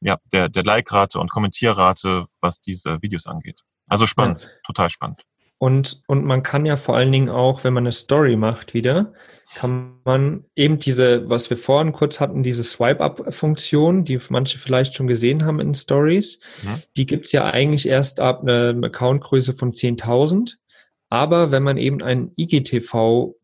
ja, 0.00 0.18
der, 0.32 0.48
der 0.48 0.64
Like-Rate 0.64 1.18
und 1.18 1.30
Kommentierrate, 1.30 2.26
was 2.40 2.60
diese 2.60 3.00
Videos 3.02 3.26
angeht. 3.26 3.62
Also 3.88 4.06
spannend, 4.06 4.42
ja. 4.42 4.48
total 4.66 4.90
spannend. 4.90 5.22
Und, 5.58 6.02
und 6.08 6.24
man 6.24 6.42
kann 6.42 6.66
ja 6.66 6.76
vor 6.76 6.96
allen 6.96 7.12
Dingen 7.12 7.28
auch, 7.28 7.62
wenn 7.62 7.72
man 7.72 7.84
eine 7.84 7.92
Story 7.92 8.34
macht 8.34 8.74
wieder, 8.74 9.12
kann 9.54 10.00
man 10.04 10.44
eben 10.56 10.78
diese, 10.78 11.28
was 11.28 11.50
wir 11.50 11.56
vorhin 11.56 11.92
kurz 11.92 12.18
hatten, 12.18 12.42
diese 12.42 12.64
Swipe-Up-Funktion, 12.64 14.04
die 14.04 14.18
manche 14.30 14.58
vielleicht 14.58 14.96
schon 14.96 15.06
gesehen 15.06 15.44
haben 15.44 15.60
in 15.60 15.74
Stories, 15.74 16.40
mhm. 16.62 16.82
die 16.96 17.06
gibt's 17.06 17.30
ja 17.30 17.44
eigentlich 17.44 17.86
erst 17.86 18.18
ab 18.18 18.42
einer 18.42 18.74
Accountgröße 18.84 19.52
von 19.52 19.72
10.000. 19.72 20.54
Aber 21.10 21.52
wenn 21.52 21.62
man 21.62 21.76
eben 21.76 22.02
ein 22.02 22.32
IGTV 22.36 23.34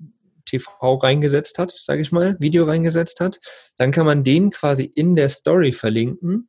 TV 0.49 0.95
reingesetzt 0.95 1.59
hat, 1.59 1.73
sage 1.77 2.01
ich 2.01 2.13
mal, 2.13 2.37
Video 2.41 2.65
reingesetzt 2.65 3.21
hat, 3.21 3.39
dann 3.77 3.91
kann 3.91 4.07
man 4.07 4.25
den 4.25 4.51
quasi 4.51 4.85
in 4.85 5.15
der 5.15 5.29
Story 5.29 5.73
verlinken 5.73 6.49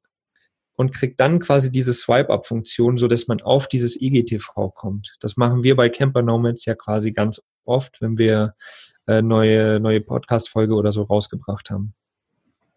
und 0.75 0.93
kriegt 0.93 1.19
dann 1.19 1.39
quasi 1.39 1.71
diese 1.71 1.93
Swipe-Up-Funktion, 1.93 2.97
sodass 2.97 3.27
man 3.27 3.41
auf 3.41 3.67
dieses 3.67 3.99
IGTV 3.99 4.73
kommt. 4.73 5.15
Das 5.19 5.35
machen 5.35 5.63
wir 5.63 5.75
bei 5.75 5.89
Camper 5.89 6.21
Nomads 6.21 6.65
ja 6.65 6.75
quasi 6.75 7.11
ganz 7.11 7.41
oft, 7.65 8.01
wenn 8.01 8.17
wir 8.17 8.55
äh, 9.05 9.21
neue, 9.21 9.79
neue 9.79 10.01
Podcast-Folge 10.01 10.73
oder 10.73 10.91
so 10.91 11.03
rausgebracht 11.03 11.69
haben. 11.69 11.93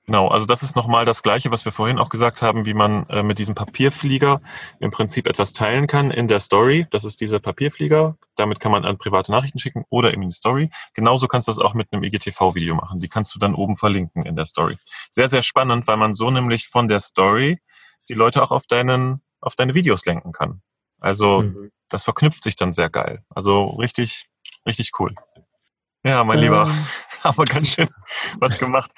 Genau, 0.06 0.26
also 0.28 0.46
das 0.46 0.64
ist 0.64 0.74
nochmal 0.74 1.04
das 1.04 1.22
Gleiche, 1.22 1.52
was 1.52 1.64
wir 1.64 1.70
vorhin 1.70 1.98
auch 1.98 2.08
gesagt 2.08 2.42
haben, 2.42 2.66
wie 2.66 2.74
man 2.74 3.08
äh, 3.08 3.22
mit 3.22 3.38
diesem 3.38 3.54
Papierflieger 3.54 4.40
im 4.80 4.90
Prinzip 4.90 5.28
etwas 5.28 5.52
teilen 5.52 5.86
kann 5.86 6.10
in 6.10 6.26
der 6.26 6.40
Story. 6.40 6.88
Das 6.90 7.04
ist 7.04 7.20
dieser 7.20 7.38
Papierflieger. 7.38 8.16
Damit 8.34 8.58
kann 8.58 8.72
man 8.72 8.84
an 8.84 8.98
private 8.98 9.30
Nachrichten 9.30 9.60
schicken 9.60 9.84
oder 9.90 10.12
eben 10.12 10.22
in 10.22 10.30
die 10.30 10.36
Story. 10.36 10.70
Genauso 10.94 11.28
kannst 11.28 11.46
du 11.46 11.52
das 11.52 11.60
auch 11.60 11.74
mit 11.74 11.92
einem 11.92 12.02
IGTV-Video 12.02 12.74
machen. 12.74 12.98
Die 12.98 13.08
kannst 13.08 13.32
du 13.34 13.38
dann 13.38 13.54
oben 13.54 13.76
verlinken 13.76 14.24
in 14.26 14.34
der 14.34 14.44
Story. 14.44 14.76
Sehr, 15.12 15.28
sehr 15.28 15.42
spannend, 15.42 15.86
weil 15.86 15.96
man 15.96 16.14
so 16.14 16.30
nämlich 16.30 16.66
von 16.66 16.88
der 16.88 16.98
Story 16.98 17.60
die 18.08 18.14
Leute 18.14 18.42
auch 18.42 18.50
auf 18.50 18.66
deinen, 18.66 19.22
auf 19.40 19.54
deine 19.54 19.74
Videos 19.74 20.04
lenken 20.04 20.32
kann. 20.32 20.62
Also 20.98 21.42
mhm. 21.42 21.70
das 21.88 22.02
verknüpft 22.02 22.42
sich 22.42 22.56
dann 22.56 22.72
sehr 22.72 22.90
geil. 22.90 23.24
Also 23.30 23.66
richtig, 23.66 24.26
richtig 24.66 24.90
cool. 24.98 25.14
Ja, 26.04 26.24
mein 26.24 26.38
ähm. 26.38 26.44
Lieber, 26.44 26.72
haben 27.22 27.38
wir 27.38 27.44
ganz 27.44 27.74
schön 27.74 27.88
was 28.38 28.58
gemacht. 28.58 28.90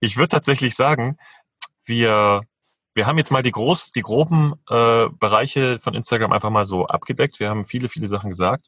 Ich 0.00 0.16
würde 0.16 0.28
tatsächlich 0.28 0.74
sagen, 0.74 1.16
wir, 1.84 2.42
wir 2.94 3.06
haben 3.06 3.18
jetzt 3.18 3.30
mal 3.30 3.42
die, 3.42 3.50
groß, 3.50 3.90
die 3.90 4.02
groben 4.02 4.54
äh, 4.68 5.08
Bereiche 5.10 5.80
von 5.80 5.94
Instagram 5.94 6.32
einfach 6.32 6.50
mal 6.50 6.64
so 6.64 6.86
abgedeckt. 6.86 7.40
Wir 7.40 7.50
haben 7.50 7.64
viele, 7.64 7.88
viele 7.88 8.06
Sachen 8.06 8.30
gesagt. 8.30 8.66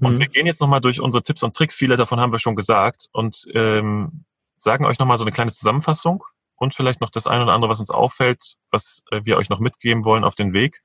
Und 0.00 0.14
mhm. 0.14 0.20
wir 0.20 0.28
gehen 0.28 0.46
jetzt 0.46 0.60
nochmal 0.60 0.80
durch 0.80 1.00
unsere 1.00 1.22
Tipps 1.22 1.42
und 1.42 1.56
Tricks. 1.56 1.74
Viele 1.74 1.96
davon 1.96 2.20
haben 2.20 2.32
wir 2.32 2.38
schon 2.38 2.56
gesagt 2.56 3.06
und 3.12 3.46
ähm, 3.54 4.24
sagen 4.54 4.84
euch 4.84 4.98
nochmal 4.98 5.16
so 5.16 5.24
eine 5.24 5.32
kleine 5.32 5.52
Zusammenfassung 5.52 6.24
und 6.56 6.74
vielleicht 6.74 7.00
noch 7.00 7.10
das 7.10 7.26
eine 7.26 7.44
oder 7.44 7.52
andere, 7.52 7.70
was 7.70 7.80
uns 7.80 7.90
auffällt, 7.90 8.56
was 8.70 9.02
äh, 9.10 9.20
wir 9.24 9.38
euch 9.38 9.48
noch 9.48 9.60
mitgeben 9.60 10.04
wollen 10.04 10.24
auf 10.24 10.34
den 10.34 10.52
Weg, 10.52 10.82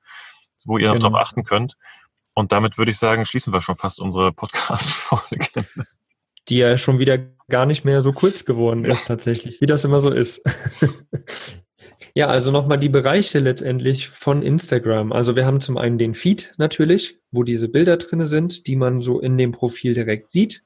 wo 0.64 0.78
ihr 0.78 0.88
noch 0.88 0.94
genau. 0.94 1.10
drauf 1.10 1.20
achten 1.20 1.44
könnt. 1.44 1.74
Und 2.34 2.52
damit 2.52 2.78
würde 2.78 2.90
ich 2.90 2.98
sagen, 2.98 3.24
schließen 3.24 3.52
wir 3.52 3.62
schon 3.62 3.76
fast 3.76 4.00
unsere 4.00 4.32
Podcast-Folge 4.32 5.66
die 6.48 6.58
ja 6.58 6.78
schon 6.78 6.98
wieder 6.98 7.18
gar 7.48 7.66
nicht 7.66 7.84
mehr 7.84 8.02
so 8.02 8.12
kurz 8.12 8.44
geworden 8.44 8.84
ist, 8.84 9.06
tatsächlich, 9.06 9.60
wie 9.60 9.66
das 9.66 9.84
immer 9.84 10.00
so 10.00 10.10
ist. 10.10 10.42
Ja, 12.14 12.28
also 12.28 12.50
nochmal 12.50 12.78
die 12.78 12.88
Bereiche 12.88 13.38
letztendlich 13.38 14.08
von 14.08 14.42
Instagram. 14.42 15.12
Also 15.12 15.36
wir 15.36 15.44
haben 15.44 15.60
zum 15.60 15.76
einen 15.76 15.98
den 15.98 16.14
Feed 16.14 16.54
natürlich, 16.56 17.18
wo 17.30 17.42
diese 17.42 17.68
Bilder 17.68 17.98
drin 17.98 18.24
sind, 18.24 18.66
die 18.66 18.76
man 18.76 19.02
so 19.02 19.20
in 19.20 19.36
dem 19.36 19.52
Profil 19.52 19.92
direkt 19.92 20.30
sieht. 20.30 20.62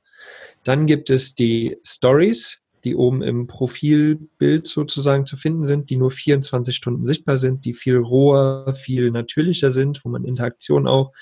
Dann 0.62 0.86
gibt 0.86 1.10
es 1.10 1.34
die 1.34 1.76
Stories, 1.84 2.58
die 2.84 2.94
oben 2.94 3.22
im 3.22 3.46
Profilbild 3.46 4.66
sozusagen 4.66 5.26
zu 5.26 5.36
finden 5.36 5.64
sind, 5.64 5.90
die 5.90 5.96
nur 5.96 6.10
24 6.10 6.74
Stunden 6.74 7.04
sichtbar 7.04 7.36
sind, 7.36 7.64
die 7.64 7.74
viel 7.74 7.96
roher, 7.96 8.72
viel 8.72 9.10
natürlicher 9.10 9.70
sind, 9.70 10.04
wo 10.04 10.08
man 10.08 10.24
Interaktion 10.24 10.86
auch 10.86 11.12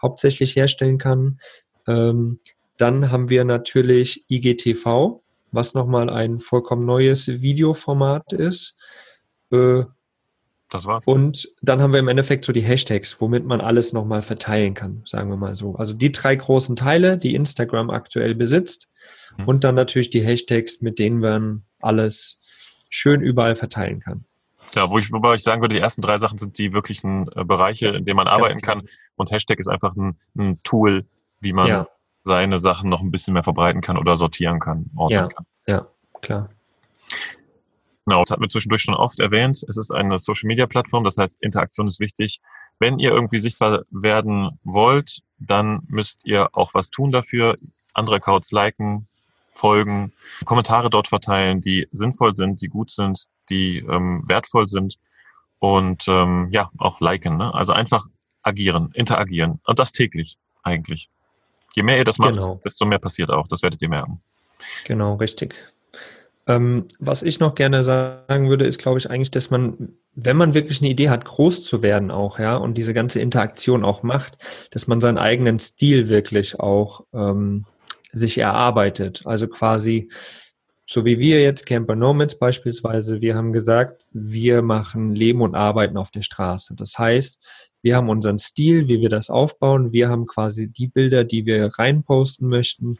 hauptsächlich 0.00 0.56
herstellen 0.56 0.98
kann. 0.98 1.40
Ähm, 1.86 2.38
dann 2.76 3.10
haben 3.10 3.30
wir 3.30 3.44
natürlich 3.44 4.24
IGTV, 4.28 5.22
was 5.50 5.74
nochmal 5.74 6.10
ein 6.10 6.38
vollkommen 6.38 6.86
neues 6.86 7.28
Videoformat 7.28 8.32
ist. 8.32 8.76
Äh, 9.50 9.84
das 10.70 10.86
war's. 10.86 11.06
Und 11.06 11.48
dann 11.60 11.82
haben 11.82 11.92
wir 11.92 12.00
im 12.00 12.08
Endeffekt 12.08 12.46
so 12.46 12.52
die 12.52 12.62
Hashtags, 12.62 13.20
womit 13.20 13.44
man 13.44 13.60
alles 13.60 13.92
nochmal 13.92 14.22
verteilen 14.22 14.72
kann, 14.72 15.02
sagen 15.04 15.28
wir 15.28 15.36
mal 15.36 15.54
so. 15.54 15.74
Also 15.76 15.92
die 15.92 16.12
drei 16.12 16.34
großen 16.34 16.76
Teile, 16.76 17.18
die 17.18 17.34
Instagram 17.34 17.90
aktuell 17.90 18.34
besitzt. 18.34 18.88
Mhm. 19.36 19.48
Und 19.48 19.64
dann 19.64 19.74
natürlich 19.74 20.08
die 20.08 20.24
Hashtags, 20.24 20.80
mit 20.80 20.98
denen 20.98 21.18
man 21.20 21.64
alles 21.80 22.40
schön 22.88 23.20
überall 23.20 23.54
verteilen 23.54 24.00
kann. 24.00 24.24
Ja, 24.74 24.88
wo 24.88 24.98
ich, 24.98 25.12
wobei 25.12 25.34
ich 25.34 25.42
sagen 25.42 25.60
würde, 25.60 25.74
die 25.74 25.80
ersten 25.80 26.00
drei 26.00 26.16
Sachen 26.16 26.38
sind 26.38 26.56
die 26.56 26.72
wirklichen 26.72 27.28
äh, 27.36 27.44
Bereiche, 27.44 27.88
in 27.88 28.04
denen 28.04 28.16
man 28.16 28.28
arbeiten 28.28 28.62
kann. 28.62 28.88
Und 29.16 29.30
Hashtag 29.30 29.58
ist 29.58 29.68
einfach 29.68 29.94
ein, 29.94 30.16
ein 30.36 30.56
Tool, 30.64 31.04
wie 31.40 31.52
man 31.52 31.68
ja. 31.68 31.88
Seine 32.24 32.58
Sachen 32.58 32.88
noch 32.88 33.00
ein 33.00 33.10
bisschen 33.10 33.34
mehr 33.34 33.44
verbreiten 33.44 33.80
kann 33.80 33.98
oder 33.98 34.16
sortieren 34.16 34.60
kann, 34.60 34.90
ordnen 34.96 35.20
ja. 35.20 35.28
kann. 35.28 35.46
Ja, 35.66 35.86
klar. 36.20 36.50
Genau, 38.06 38.24
das 38.24 38.32
hatten 38.32 38.42
wir 38.42 38.48
zwischendurch 38.48 38.82
schon 38.82 38.94
oft 38.94 39.20
erwähnt. 39.20 39.64
Es 39.68 39.76
ist 39.76 39.92
eine 39.92 40.18
Social-Media-Plattform, 40.18 41.04
das 41.04 41.18
heißt, 41.18 41.42
Interaktion 41.42 41.86
ist 41.86 42.00
wichtig. 42.00 42.40
Wenn 42.80 42.98
ihr 42.98 43.10
irgendwie 43.10 43.38
sichtbar 43.38 43.84
werden 43.90 44.48
wollt, 44.64 45.20
dann 45.38 45.82
müsst 45.86 46.24
ihr 46.24 46.48
auch 46.52 46.74
was 46.74 46.90
tun 46.90 47.12
dafür. 47.12 47.58
Andere 47.94 48.16
Accounts 48.16 48.50
liken, 48.50 49.06
folgen, 49.52 50.12
Kommentare 50.44 50.90
dort 50.90 51.08
verteilen, 51.08 51.60
die 51.60 51.86
sinnvoll 51.92 52.34
sind, 52.34 52.60
die 52.60 52.68
gut 52.68 52.90
sind, 52.90 53.24
die 53.50 53.78
ähm, 53.78 54.24
wertvoll 54.26 54.66
sind 54.66 54.98
und 55.60 56.06
ähm, 56.08 56.48
ja, 56.50 56.70
auch 56.78 57.00
liken. 57.00 57.36
Ne? 57.36 57.54
Also 57.54 57.72
einfach 57.72 58.06
agieren, 58.42 58.90
interagieren 58.94 59.60
und 59.64 59.78
das 59.78 59.92
täglich 59.92 60.38
eigentlich. 60.64 61.08
Je 61.74 61.82
mehr 61.82 61.98
ihr 61.98 62.04
das 62.04 62.18
macht, 62.18 62.34
genau. 62.34 62.60
desto 62.64 62.84
mehr 62.86 62.98
passiert 62.98 63.30
auch. 63.30 63.46
Das 63.48 63.62
werdet 63.62 63.80
ihr 63.82 63.88
merken. 63.88 64.20
Genau, 64.84 65.14
richtig. 65.14 65.54
Ähm, 66.46 66.86
was 66.98 67.22
ich 67.22 67.38
noch 67.38 67.54
gerne 67.54 67.84
sagen 67.84 68.48
würde, 68.48 68.66
ist, 68.66 68.78
glaube 68.78 68.98
ich, 68.98 69.08
eigentlich, 69.08 69.30
dass 69.30 69.50
man, 69.50 69.94
wenn 70.14 70.36
man 70.36 70.54
wirklich 70.54 70.80
eine 70.80 70.90
Idee 70.90 71.08
hat, 71.08 71.24
groß 71.24 71.64
zu 71.64 71.82
werden 71.82 72.10
auch, 72.10 72.38
ja, 72.38 72.56
und 72.56 72.74
diese 72.74 72.94
ganze 72.94 73.20
Interaktion 73.20 73.84
auch 73.84 74.02
macht, 74.02 74.38
dass 74.72 74.88
man 74.88 75.00
seinen 75.00 75.18
eigenen 75.18 75.60
Stil 75.60 76.08
wirklich 76.08 76.58
auch 76.58 77.04
ähm, 77.14 77.64
sich 78.12 78.38
erarbeitet. 78.38 79.22
Also 79.24 79.46
quasi, 79.46 80.10
so 80.92 81.04
wie 81.04 81.18
wir 81.18 81.42
jetzt 81.42 81.66
Camper 81.66 81.96
Nomads 81.96 82.38
beispielsweise, 82.38 83.20
wir 83.20 83.34
haben 83.34 83.52
gesagt, 83.52 84.08
wir 84.12 84.62
machen 84.62 85.14
Leben 85.14 85.40
und 85.40 85.54
Arbeiten 85.54 85.96
auf 85.96 86.10
der 86.10 86.22
Straße. 86.22 86.74
Das 86.76 86.98
heißt, 86.98 87.40
wir 87.82 87.96
haben 87.96 88.08
unseren 88.08 88.38
Stil, 88.38 88.88
wie 88.88 89.00
wir 89.00 89.08
das 89.08 89.28
aufbauen. 89.28 89.92
Wir 89.92 90.08
haben 90.08 90.26
quasi 90.26 90.70
die 90.70 90.86
Bilder, 90.86 91.24
die 91.24 91.46
wir 91.46 91.66
reinposten 91.78 92.48
möchten. 92.48 92.98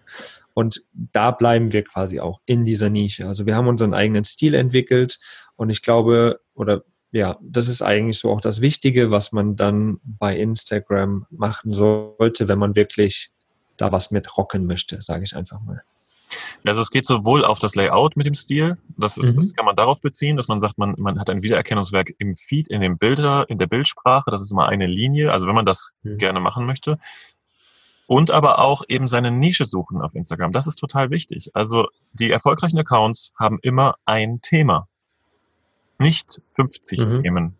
Und 0.54 0.84
da 0.92 1.30
bleiben 1.30 1.72
wir 1.72 1.84
quasi 1.84 2.18
auch 2.18 2.40
in 2.46 2.64
dieser 2.64 2.90
Nische. 2.90 3.26
Also 3.26 3.46
wir 3.46 3.54
haben 3.54 3.68
unseren 3.68 3.94
eigenen 3.94 4.24
Stil 4.24 4.54
entwickelt 4.54 5.20
und 5.56 5.70
ich 5.70 5.82
glaube, 5.82 6.40
oder 6.54 6.82
ja, 7.12 7.38
das 7.42 7.68
ist 7.68 7.82
eigentlich 7.82 8.18
so 8.18 8.30
auch 8.30 8.40
das 8.40 8.60
Wichtige, 8.60 9.10
was 9.10 9.32
man 9.32 9.54
dann 9.54 10.00
bei 10.02 10.36
Instagram 10.36 11.26
machen 11.30 11.72
sollte, 11.72 12.48
wenn 12.48 12.58
man 12.58 12.74
wirklich 12.74 13.30
da 13.76 13.92
was 13.92 14.10
mit 14.10 14.36
rocken 14.36 14.66
möchte, 14.66 15.00
sage 15.02 15.24
ich 15.24 15.36
einfach 15.36 15.60
mal. 15.60 15.82
Also 16.64 16.80
es 16.80 16.90
geht 16.90 17.06
sowohl 17.06 17.44
auf 17.44 17.58
das 17.58 17.74
Layout 17.74 18.16
mit 18.16 18.26
dem 18.26 18.34
Stil, 18.34 18.78
das, 18.96 19.16
ist, 19.18 19.36
mhm. 19.36 19.40
das 19.40 19.54
kann 19.54 19.64
man 19.64 19.76
darauf 19.76 20.00
beziehen, 20.00 20.36
dass 20.36 20.48
man 20.48 20.60
sagt, 20.60 20.78
man, 20.78 20.94
man 20.98 21.18
hat 21.18 21.30
ein 21.30 21.42
Wiedererkennungswerk 21.42 22.14
im 22.18 22.34
Feed, 22.34 22.68
in 22.68 22.80
den 22.80 22.98
Bilder, 22.98 23.44
in 23.48 23.58
der 23.58 23.66
Bildsprache, 23.66 24.30
das 24.30 24.42
ist 24.42 24.50
immer 24.50 24.68
eine 24.68 24.86
Linie, 24.86 25.32
also 25.32 25.46
wenn 25.46 25.54
man 25.54 25.66
das 25.66 25.92
mhm. 26.02 26.18
gerne 26.18 26.40
machen 26.40 26.66
möchte 26.66 26.98
und 28.06 28.30
aber 28.30 28.58
auch 28.58 28.82
eben 28.88 29.08
seine 29.08 29.30
Nische 29.30 29.66
suchen 29.66 30.02
auf 30.02 30.14
Instagram. 30.14 30.52
Das 30.52 30.66
ist 30.66 30.76
total 30.76 31.10
wichtig. 31.10 31.50
Also 31.54 31.88
die 32.12 32.30
erfolgreichen 32.30 32.78
Accounts 32.78 33.32
haben 33.38 33.58
immer 33.62 33.96
ein 34.04 34.40
Thema, 34.42 34.86
nicht 35.98 36.42
50 36.56 36.98
mhm. 36.98 37.22
Themen. 37.22 37.56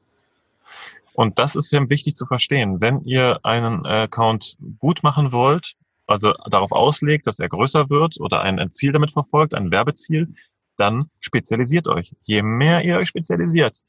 Und 1.15 1.39
das 1.39 1.57
ist 1.57 1.71
sehr 1.71 1.89
wichtig 1.91 2.15
zu 2.15 2.27
verstehen. 2.27 2.81
Wenn 2.81 3.03
ihr 3.05 3.41
einen 3.45 3.87
Account 3.87 4.57
gut 4.79 5.03
machen 5.03 5.33
wollt, 5.33 5.75
also 6.13 6.33
darauf 6.49 6.73
auslegt, 6.73 7.27
dass 7.27 7.41
er 7.41 7.49
größer 7.49 7.91
wird 7.91 8.21
oder 8.21 8.43
ein 8.43 8.71
Ziel 8.71 8.93
damit 8.93 9.13
verfolgt, 9.13 9.55
ein 9.55 9.71
Werbeziel, 9.71 10.35
dann 10.77 11.11
spezialisiert 11.21 11.89
euch. 11.89 12.15
Je 12.23 12.43
mehr 12.43 12.85
ihr 12.85 12.97
euch 12.97 13.09
spezialisiert, 13.09 13.83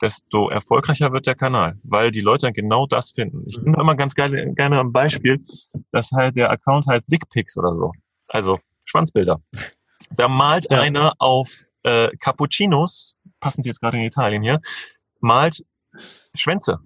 desto 0.00 0.48
erfolgreicher 0.48 1.12
wird 1.12 1.26
der 1.26 1.34
Kanal, 1.34 1.76
weil 1.82 2.10
die 2.10 2.20
Leute 2.20 2.46
dann 2.46 2.52
genau 2.52 2.86
das 2.86 3.10
finden. 3.12 3.42
Ich 3.46 3.58
nehme 3.60 3.80
immer 3.80 3.96
ganz 3.96 4.14
geil, 4.14 4.52
gerne 4.54 4.80
ein 4.80 4.92
Beispiel, 4.92 5.44
dass 5.90 6.12
halt 6.12 6.36
der 6.36 6.50
Account 6.50 6.86
heißt 6.86 7.10
Dickpics 7.10 7.56
oder 7.56 7.74
so. 7.74 7.92
Also 8.28 8.60
Schwanzbilder. 8.84 9.40
Da 10.10 10.28
malt 10.28 10.68
ja. 10.70 10.80
einer 10.80 11.12
auf 11.18 11.64
äh, 11.82 12.08
Cappuccinos, 12.18 13.16
passend 13.40 13.66
jetzt 13.66 13.80
gerade 13.80 13.98
in 13.98 14.04
Italien 14.04 14.42
hier, 14.42 14.60
malt 15.20 15.64
Schwänze. 16.34 16.78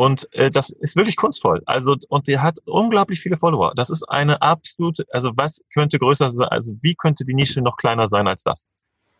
Und 0.00 0.32
äh, 0.32 0.50
das 0.50 0.70
ist 0.70 0.96
wirklich 0.96 1.16
kunstvoll. 1.16 1.60
Also, 1.66 1.94
und 2.08 2.26
der 2.26 2.42
hat 2.42 2.56
unglaublich 2.64 3.20
viele 3.20 3.36
Follower. 3.36 3.74
Das 3.76 3.90
ist 3.90 4.02
eine 4.04 4.40
absolute, 4.40 5.04
also 5.12 5.32
was 5.34 5.62
könnte 5.74 5.98
größer 5.98 6.30
sein, 6.30 6.48
also 6.48 6.74
wie 6.80 6.94
könnte 6.94 7.26
die 7.26 7.34
Nische 7.34 7.60
noch 7.60 7.76
kleiner 7.76 8.08
sein 8.08 8.26
als 8.26 8.42
das? 8.42 8.66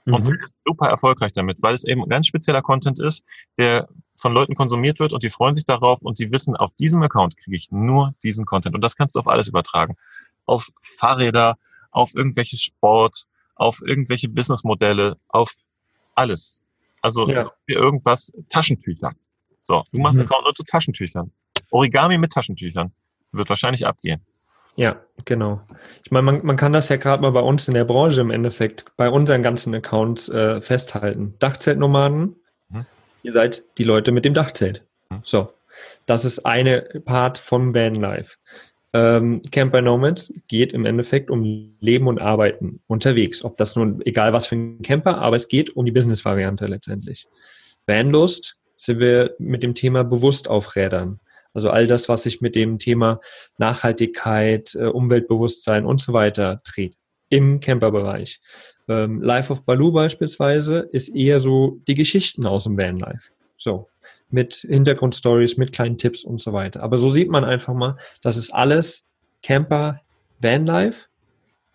Und 0.06 0.26
mhm. 0.26 0.38
ist 0.42 0.54
super 0.64 0.88
erfolgreich 0.88 1.34
damit, 1.34 1.62
weil 1.62 1.74
es 1.74 1.84
eben 1.84 2.08
ganz 2.08 2.28
spezieller 2.28 2.62
Content 2.62 2.98
ist, 2.98 3.22
der 3.58 3.90
von 4.16 4.32
Leuten 4.32 4.54
konsumiert 4.54 5.00
wird 5.00 5.12
und 5.12 5.22
die 5.22 5.28
freuen 5.28 5.52
sich 5.52 5.66
darauf 5.66 6.00
und 6.00 6.18
die 6.18 6.32
wissen, 6.32 6.56
auf 6.56 6.72
diesem 6.72 7.02
Account 7.02 7.36
kriege 7.36 7.58
ich 7.58 7.70
nur 7.70 8.14
diesen 8.22 8.46
Content. 8.46 8.74
Und 8.74 8.80
das 8.80 8.96
kannst 8.96 9.16
du 9.16 9.18
auf 9.18 9.28
alles 9.28 9.48
übertragen. 9.48 9.98
Auf 10.46 10.70
Fahrräder, 10.80 11.58
auf 11.90 12.14
irgendwelche 12.14 12.56
Sport, 12.56 13.24
auf 13.54 13.82
irgendwelche 13.84 14.30
Businessmodelle, 14.30 15.18
auf 15.28 15.52
alles. 16.14 16.62
Also 17.02 17.28
ja. 17.28 17.50
irgendwas, 17.66 18.32
Taschentücher. 18.48 19.10
So, 19.70 19.84
du 19.92 20.00
machst 20.00 20.18
mhm. 20.18 20.24
Account 20.24 20.42
nur 20.42 20.54
zu 20.54 20.64
Taschentüchern. 20.64 21.30
Origami 21.70 22.18
mit 22.18 22.32
Taschentüchern 22.32 22.90
wird 23.30 23.48
wahrscheinlich 23.48 23.86
abgehen. 23.86 24.20
Ja, 24.74 24.96
genau. 25.24 25.60
Ich 26.04 26.10
meine, 26.10 26.24
man, 26.24 26.44
man 26.44 26.56
kann 26.56 26.72
das 26.72 26.88
ja 26.88 26.96
gerade 26.96 27.22
mal 27.22 27.30
bei 27.30 27.40
uns 27.40 27.68
in 27.68 27.74
der 27.74 27.84
Branche 27.84 28.20
im 28.20 28.32
Endeffekt, 28.32 28.84
bei 28.96 29.08
unseren 29.08 29.44
ganzen 29.44 29.72
Accounts 29.72 30.28
äh, 30.28 30.60
festhalten. 30.60 31.36
Dachzeltnomaden, 31.38 32.34
mhm. 32.68 32.84
ihr 33.22 33.32
seid 33.32 33.62
die 33.78 33.84
Leute 33.84 34.10
mit 34.10 34.24
dem 34.24 34.34
Dachzelt. 34.34 34.82
Mhm. 35.08 35.20
So, 35.22 35.52
das 36.04 36.24
ist 36.24 36.40
eine 36.40 36.80
Part 37.04 37.38
vom 37.38 37.72
Vanlife. 37.72 38.38
Ähm, 38.92 39.40
Camper 39.52 39.82
Nomads 39.82 40.34
geht 40.48 40.72
im 40.72 40.84
Endeffekt 40.84 41.30
um 41.30 41.76
Leben 41.78 42.08
und 42.08 42.20
Arbeiten 42.20 42.80
unterwegs. 42.88 43.44
Ob 43.44 43.56
das 43.56 43.76
nun, 43.76 44.02
egal 44.04 44.32
was 44.32 44.48
für 44.48 44.56
ein 44.56 44.82
Camper, 44.82 45.18
aber 45.18 45.36
es 45.36 45.46
geht 45.46 45.76
um 45.76 45.84
die 45.84 45.92
Business-Variante 45.92 46.66
letztendlich. 46.66 47.28
Vanlust 47.86 48.56
sind 48.84 49.00
wir 49.00 49.34
mit 49.38 49.62
dem 49.62 49.74
Thema 49.74 50.04
bewusst 50.04 50.48
auf 50.48 50.76
Rädern. 50.76 51.20
Also 51.52 51.70
all 51.70 51.86
das, 51.86 52.08
was 52.08 52.22
sich 52.22 52.40
mit 52.40 52.54
dem 52.54 52.78
Thema 52.78 53.20
Nachhaltigkeit, 53.58 54.74
äh, 54.74 54.86
Umweltbewusstsein 54.86 55.84
und 55.84 56.00
so 56.00 56.12
weiter 56.12 56.60
dreht 56.64 56.96
im 57.30 57.60
Camperbereich. 57.60 58.40
Ähm, 58.88 59.22
Life 59.22 59.52
of 59.52 59.64
Baloo 59.64 59.92
beispielsweise 59.92 60.88
ist 60.90 61.08
eher 61.08 61.40
so 61.40 61.80
die 61.86 61.94
Geschichten 61.94 62.44
aus 62.44 62.64
dem 62.64 62.76
Vanlife. 62.76 63.30
So, 63.56 63.88
mit 64.30 64.66
Hintergrundstories, 64.68 65.56
mit 65.56 65.72
kleinen 65.72 65.96
Tipps 65.96 66.24
und 66.24 66.40
so 66.40 66.52
weiter. 66.52 66.82
Aber 66.82 66.96
so 66.96 67.08
sieht 67.08 67.30
man 67.30 67.44
einfach 67.44 67.74
mal, 67.74 67.96
das 68.22 68.36
ist 68.36 68.52
alles 68.52 69.06
Camper, 69.42 70.00
Vanlife, 70.40 71.06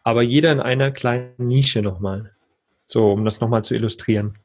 aber 0.03 0.21
jeder 0.21 0.51
in 0.51 0.59
einer 0.59 0.91
kleinen 0.91 1.33
Nische 1.37 1.81
nochmal. 1.81 2.31
So, 2.85 3.11
um 3.11 3.25
das 3.25 3.39
nochmal 3.39 3.63
zu 3.63 3.75
illustrieren. 3.75 4.37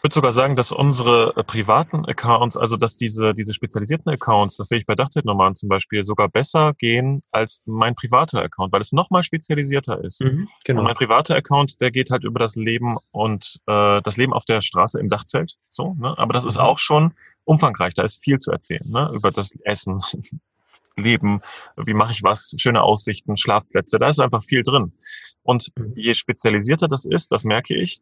Ich 0.00 0.04
würde 0.04 0.14
sogar 0.14 0.32
sagen, 0.32 0.56
dass 0.56 0.72
unsere 0.72 1.34
äh, 1.36 1.44
privaten 1.44 2.06
Accounts, 2.06 2.56
also 2.56 2.78
dass 2.78 2.96
diese, 2.96 3.34
diese 3.34 3.52
spezialisierten 3.52 4.10
Accounts, 4.10 4.56
das 4.56 4.68
sehe 4.68 4.78
ich 4.78 4.86
bei 4.86 4.94
Dachzeitnomaden 4.94 5.56
zum 5.56 5.68
Beispiel, 5.68 6.04
sogar 6.04 6.30
besser 6.30 6.72
gehen 6.78 7.20
als 7.32 7.60
mein 7.66 7.94
privater 7.94 8.40
Account, 8.40 8.72
weil 8.72 8.80
es 8.80 8.92
nochmal 8.92 9.22
spezialisierter 9.22 10.02
ist. 10.02 10.24
Mhm, 10.24 10.48
genau. 10.64 10.80
Und 10.80 10.86
mein 10.86 10.94
privater 10.94 11.36
Account, 11.36 11.82
der 11.82 11.90
geht 11.90 12.10
halt 12.10 12.24
über 12.24 12.38
das 12.38 12.56
Leben 12.56 12.96
und 13.10 13.60
äh, 13.66 14.00
das 14.00 14.16
Leben 14.16 14.32
auf 14.32 14.46
der 14.46 14.62
Straße 14.62 14.98
im 14.98 15.10
Dachzelt. 15.10 15.58
So, 15.70 15.92
ne? 15.98 16.14
Aber 16.16 16.32
das 16.32 16.46
ist 16.46 16.56
mhm. 16.56 16.64
auch 16.64 16.78
schon 16.78 17.12
umfangreich, 17.44 17.92
da 17.92 18.02
ist 18.02 18.24
viel 18.24 18.38
zu 18.38 18.52
erzählen, 18.52 18.88
ne? 18.88 19.10
Über 19.12 19.30
das 19.30 19.52
Essen, 19.64 20.02
Leben, 20.96 21.42
wie 21.76 21.92
mache 21.92 22.12
ich 22.12 22.22
was, 22.22 22.54
schöne 22.56 22.82
Aussichten, 22.82 23.36
Schlafplätze, 23.36 23.98
da 23.98 24.08
ist 24.08 24.18
einfach 24.18 24.42
viel 24.42 24.62
drin. 24.62 24.94
Und 25.42 25.72
mhm. 25.76 25.92
je 25.94 26.14
spezialisierter 26.14 26.88
das 26.88 27.04
ist, 27.04 27.30
das 27.32 27.44
merke 27.44 27.74
ich, 27.74 28.00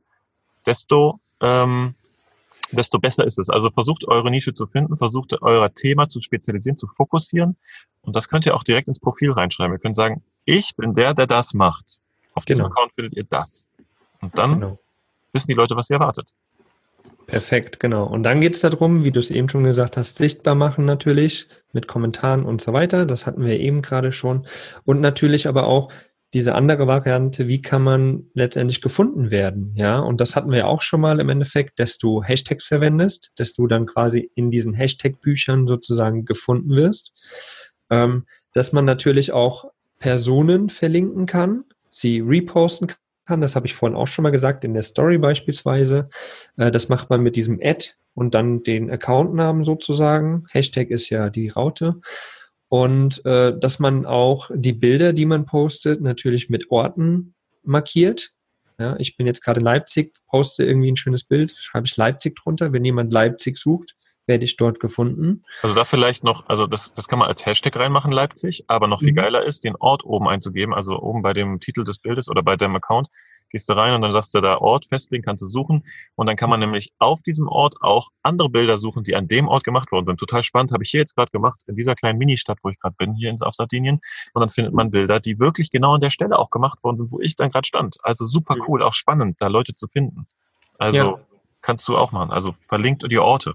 desto 0.68 1.18
ähm, 1.40 1.94
desto 2.72 2.98
besser 2.98 3.24
ist 3.24 3.38
es. 3.38 3.50
Also 3.50 3.70
versucht 3.70 4.06
eure 4.06 4.30
Nische 4.30 4.54
zu 4.54 4.66
finden, 4.66 4.96
versucht 4.96 5.40
euer 5.42 5.72
Thema 5.74 6.08
zu 6.08 6.20
spezialisieren, 6.20 6.76
zu 6.76 6.86
fokussieren. 6.86 7.56
Und 8.02 8.16
das 8.16 8.28
könnt 8.28 8.46
ihr 8.46 8.54
auch 8.54 8.62
direkt 8.62 8.88
ins 8.88 9.00
Profil 9.00 9.32
reinschreiben. 9.32 9.74
Ihr 9.74 9.80
könnt 9.80 9.96
sagen, 9.96 10.22
ich 10.44 10.76
bin 10.76 10.94
der, 10.94 11.14
der 11.14 11.26
das 11.26 11.54
macht. 11.54 11.98
Auf 12.34 12.44
diesem 12.44 12.64
genau. 12.64 12.74
Account 12.74 12.94
findet 12.94 13.14
ihr 13.14 13.24
das. 13.24 13.66
Und 14.20 14.36
dann 14.36 14.54
genau. 14.54 14.78
wissen 15.32 15.48
die 15.48 15.54
Leute, 15.54 15.76
was 15.76 15.90
ihr 15.90 15.94
erwartet. 15.96 16.32
Perfekt, 17.26 17.78
genau. 17.78 18.04
Und 18.04 18.22
dann 18.22 18.40
geht 18.40 18.54
es 18.54 18.62
darum, 18.62 19.04
wie 19.04 19.10
du 19.10 19.20
es 19.20 19.30
eben 19.30 19.50
schon 19.50 19.64
gesagt 19.64 19.98
hast, 19.98 20.16
sichtbar 20.16 20.54
machen 20.54 20.86
natürlich 20.86 21.46
mit 21.72 21.86
Kommentaren 21.86 22.44
und 22.44 22.62
so 22.62 22.72
weiter. 22.72 23.04
Das 23.04 23.26
hatten 23.26 23.44
wir 23.44 23.60
eben 23.60 23.82
gerade 23.82 24.12
schon. 24.12 24.46
Und 24.86 25.02
natürlich 25.02 25.46
aber 25.46 25.66
auch 25.66 25.92
diese 26.34 26.54
andere 26.54 26.86
Variante, 26.86 27.48
wie 27.48 27.62
kann 27.62 27.82
man 27.82 28.26
letztendlich 28.34 28.80
gefunden 28.80 29.30
werden? 29.30 29.72
Ja, 29.74 29.98
und 29.98 30.20
das 30.20 30.36
hatten 30.36 30.50
wir 30.50 30.66
auch 30.66 30.82
schon 30.82 31.00
mal 31.00 31.20
im 31.20 31.28
Endeffekt, 31.28 31.78
dass 31.80 31.98
du 31.98 32.22
Hashtags 32.22 32.66
verwendest, 32.66 33.32
dass 33.36 33.52
du 33.52 33.66
dann 33.66 33.86
quasi 33.86 34.30
in 34.34 34.50
diesen 34.50 34.74
Hashtag-Büchern 34.74 35.66
sozusagen 35.66 36.24
gefunden 36.24 36.70
wirst. 36.70 37.14
Ähm, 37.90 38.26
dass 38.52 38.72
man 38.72 38.84
natürlich 38.84 39.32
auch 39.32 39.70
Personen 39.98 40.68
verlinken 40.68 41.26
kann, 41.26 41.64
sie 41.90 42.20
reposten 42.20 42.88
kann 42.88 42.98
kann. 43.28 43.40
Das 43.40 43.54
habe 43.54 43.66
ich 43.66 43.74
vorhin 43.74 43.96
auch 43.96 44.08
schon 44.08 44.24
mal 44.24 44.30
gesagt, 44.30 44.64
in 44.64 44.74
der 44.74 44.82
Story 44.82 45.18
beispielsweise. 45.18 46.08
Äh, 46.56 46.72
das 46.72 46.88
macht 46.88 47.10
man 47.10 47.20
mit 47.20 47.36
diesem 47.36 47.60
Ad 47.62 47.90
und 48.14 48.34
dann 48.34 48.64
den 48.64 48.90
Accountnamen 48.90 49.62
sozusagen. 49.62 50.46
Hashtag 50.50 50.90
ist 50.90 51.10
ja 51.10 51.30
die 51.30 51.50
Raute. 51.50 52.00
Und 52.68 53.24
äh, 53.24 53.58
dass 53.58 53.78
man 53.78 54.04
auch 54.04 54.50
die 54.54 54.72
Bilder, 54.72 55.12
die 55.12 55.26
man 55.26 55.46
postet, 55.46 56.00
natürlich 56.00 56.50
mit 56.50 56.70
Orten 56.70 57.34
markiert. 57.62 58.32
Ja, 58.78 58.96
ich 58.98 59.16
bin 59.16 59.26
jetzt 59.26 59.42
gerade 59.42 59.60
in 59.60 59.64
Leipzig, 59.64 60.14
poste 60.28 60.64
irgendwie 60.64 60.92
ein 60.92 60.96
schönes 60.96 61.24
Bild, 61.24 61.52
schreibe 61.56 61.86
ich 61.86 61.96
Leipzig 61.96 62.36
drunter. 62.36 62.72
Wenn 62.72 62.84
jemand 62.84 63.12
Leipzig 63.12 63.56
sucht, 63.58 63.96
werde 64.26 64.44
ich 64.44 64.56
dort 64.56 64.78
gefunden. 64.78 65.42
Also 65.62 65.74
da 65.74 65.84
vielleicht 65.84 66.22
noch, 66.22 66.48
also 66.48 66.66
das, 66.66 66.92
das 66.92 67.08
kann 67.08 67.18
man 67.18 67.28
als 67.28 67.44
Hashtag 67.46 67.76
reinmachen, 67.76 68.12
Leipzig, 68.12 68.64
aber 68.68 68.86
noch 68.86 69.00
viel 69.00 69.12
mhm. 69.12 69.16
geiler 69.16 69.44
ist, 69.44 69.64
den 69.64 69.74
Ort 69.74 70.04
oben 70.04 70.28
einzugeben, 70.28 70.74
also 70.74 71.00
oben 71.00 71.22
bei 71.22 71.32
dem 71.32 71.58
Titel 71.58 71.82
des 71.82 71.98
Bildes 71.98 72.28
oder 72.28 72.42
bei 72.42 72.56
deinem 72.56 72.76
Account, 72.76 73.08
gehst 73.50 73.68
du 73.68 73.74
rein 73.74 73.94
und 73.94 74.02
dann 74.02 74.12
sagst 74.12 74.34
du 74.34 74.40
da 74.40 74.58
Ort 74.58 74.86
festlegen, 74.86 75.24
kannst 75.24 75.42
du 75.42 75.46
suchen 75.46 75.84
und 76.14 76.26
dann 76.26 76.36
kann 76.36 76.50
man 76.50 76.60
nämlich 76.60 76.92
auf 76.98 77.22
diesem 77.22 77.48
Ort 77.48 77.76
auch 77.80 78.08
andere 78.22 78.48
Bilder 78.48 78.78
suchen, 78.78 79.04
die 79.04 79.14
an 79.16 79.28
dem 79.28 79.48
Ort 79.48 79.64
gemacht 79.64 79.92
worden 79.92 80.04
sind. 80.04 80.18
Total 80.20 80.42
spannend, 80.42 80.72
habe 80.72 80.82
ich 80.82 80.90
hier 80.90 81.00
jetzt 81.00 81.16
gerade 81.16 81.30
gemacht, 81.30 81.62
in 81.66 81.76
dieser 81.76 81.94
kleinen 81.94 82.18
Ministadt, 82.18 82.58
wo 82.62 82.68
ich 82.68 82.78
gerade 82.78 82.96
bin, 82.98 83.14
hier 83.14 83.34
auf 83.40 83.54
Sardinien 83.54 84.00
und 84.34 84.40
dann 84.40 84.50
findet 84.50 84.74
man 84.74 84.90
Bilder, 84.90 85.20
die 85.20 85.38
wirklich 85.38 85.70
genau 85.70 85.94
an 85.94 86.00
der 86.00 86.10
Stelle 86.10 86.38
auch 86.38 86.50
gemacht 86.50 86.82
worden 86.82 86.96
sind, 86.96 87.12
wo 87.12 87.20
ich 87.20 87.36
dann 87.36 87.50
gerade 87.50 87.66
stand. 87.66 87.96
Also 88.02 88.24
super 88.24 88.56
cool, 88.66 88.82
auch 88.82 88.94
spannend, 88.94 89.40
da 89.40 89.48
Leute 89.48 89.74
zu 89.74 89.86
finden. 89.88 90.26
Also 90.78 90.98
ja. 90.98 91.20
kannst 91.60 91.86
du 91.88 91.96
auch 91.96 92.12
machen. 92.12 92.30
Also 92.30 92.52
verlinkt 92.52 93.04
die 93.10 93.18
Orte. 93.18 93.54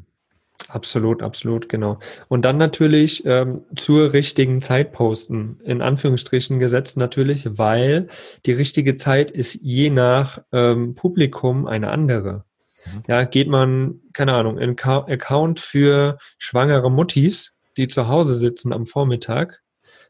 Absolut, 0.67 1.21
absolut, 1.21 1.67
genau. 1.67 1.99
Und 2.29 2.45
dann 2.45 2.57
natürlich 2.57 3.25
ähm, 3.25 3.63
zur 3.75 4.13
richtigen 4.13 4.61
Zeit 4.61 4.91
posten, 4.91 5.59
in 5.63 5.81
Anführungsstrichen 5.81 6.59
gesetzt 6.59 6.95
natürlich, 6.95 7.57
weil 7.57 8.07
die 8.45 8.53
richtige 8.53 8.95
Zeit 8.95 9.31
ist 9.31 9.55
je 9.61 9.89
nach 9.89 10.41
ähm, 10.51 10.95
Publikum 10.95 11.67
eine 11.67 11.89
andere. 11.89 12.45
Mhm. 12.85 13.03
Ja, 13.07 13.23
geht 13.23 13.47
man, 13.47 14.01
keine 14.13 14.33
Ahnung, 14.33 14.57
in 14.57 14.75
Ka 14.75 14.99
Account 14.99 15.59
für 15.59 16.17
schwangere 16.37 16.91
Muttis, 16.91 17.53
die 17.77 17.87
zu 17.87 18.07
Hause 18.07 18.35
sitzen 18.35 18.73
am 18.73 18.85
Vormittag, 18.85 19.61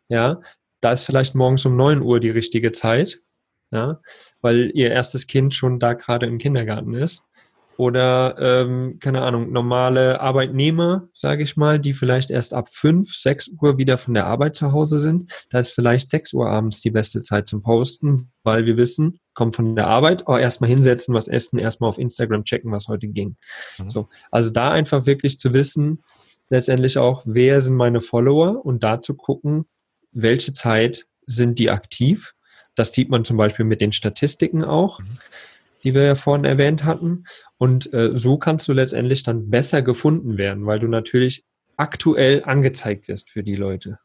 ja, 0.08 0.42
da 0.82 0.92
ist 0.92 1.04
vielleicht 1.06 1.34
morgens 1.34 1.66
um 1.66 1.78
neun 1.78 2.02
Uhr 2.02 2.20
die 2.20 2.30
richtige 2.30 2.74
Zeit, 2.74 3.22
ja, 3.72 4.02
weil 4.42 4.72
ihr 4.74 4.92
erstes 4.92 5.28
Kind 5.28 5.56
schon 5.56 5.80
da 5.80 5.94
gerade 5.94 6.26
im 6.26 6.38
Kindergarten 6.38 6.94
ist 6.94 7.24
oder 7.78 8.36
ähm, 8.40 8.98
keine 9.00 9.22
Ahnung, 9.22 9.52
normale 9.52 10.22
Arbeitnehmer, 10.22 11.10
sage 11.14 11.44
ich 11.44 11.58
mal, 11.58 11.80
die 11.80 11.94
vielleicht 11.94 12.30
erst 12.30 12.54
ab 12.54 12.70
fünf, 12.70 13.16
sechs 13.16 13.50
Uhr 13.62 13.78
wieder 13.78 13.98
von 13.98 14.14
der 14.14 14.28
Arbeit 14.28 14.56
zu 14.56 14.72
Hause 14.72 15.00
sind. 15.00 15.32
Da 15.50 15.60
ist 15.60 15.72
vielleicht 15.72 16.10
sechs 16.10 16.34
Uhr 16.34 16.48
abends 16.48 16.82
die 16.82 16.92
beste 16.92 17.22
Zeit 17.22 17.48
zum 17.48 17.64
Posten, 17.64 18.32
weil 18.44 18.66
wir 18.66 18.78
wissen, 18.78 19.20
kommen 19.34 19.54
von 19.54 19.76
der 19.76 19.88
Arbeit, 19.88 20.26
oh, 20.28 20.38
erstmal 20.38 20.70
hinsetzen, 20.70 21.16
was 21.16 21.28
essen, 21.28 21.58
erstmal 21.58 21.90
auf 21.90 21.98
Instagram 21.98 22.44
checken, 22.44 22.72
was 22.72 22.88
heute 22.88 23.08
ging. 23.08 23.38
Mhm. 23.80 23.90
So, 23.90 24.10
also 24.30 24.52
da 24.52 24.72
einfach 24.72 25.06
wirklich 25.06 25.40
zu 25.40 25.54
wissen, 25.54 26.04
letztendlich 26.50 26.98
auch, 26.98 27.24
wer 27.26 27.60
sind 27.62 27.76
meine 27.76 28.02
Follower 28.02 28.64
und 28.64 28.84
da 28.84 29.02
zu 29.02 29.16
gucken, 29.16 29.66
welche 30.12 30.54
Zeit 30.54 31.08
sind 31.26 31.58
die 31.58 31.72
aktiv. 31.72 32.34
Das 32.76 32.94
sieht 32.94 33.10
man 33.10 33.24
zum 33.24 33.38
Beispiel 33.38 33.66
mit 33.66 33.82
den 33.82 33.92
Statistiken 33.92 34.64
auch. 34.64 35.00
Mhm 35.00 35.06
die 35.84 35.94
wir 35.94 36.04
ja 36.04 36.16
vorhin 36.16 36.46
erwähnt 36.46 36.84
hatten. 36.84 37.26
Und 37.58 37.94
äh, 37.94 38.12
so 38.14 38.38
kannst 38.38 38.68
du 38.68 38.74
letztendlich 38.74 39.24
dann 39.24 39.50
besser 39.50 39.82
gefunden 39.82 40.38
werden, 40.38 40.66
weil 40.66 40.80
du 40.80 40.88
natürlich 40.88 41.44
aktuell 41.78 42.44
angezeigt 42.44 43.08
wirst 43.08 43.30
für 43.30 43.44
die 43.44 43.56
Leute. 43.56 44.00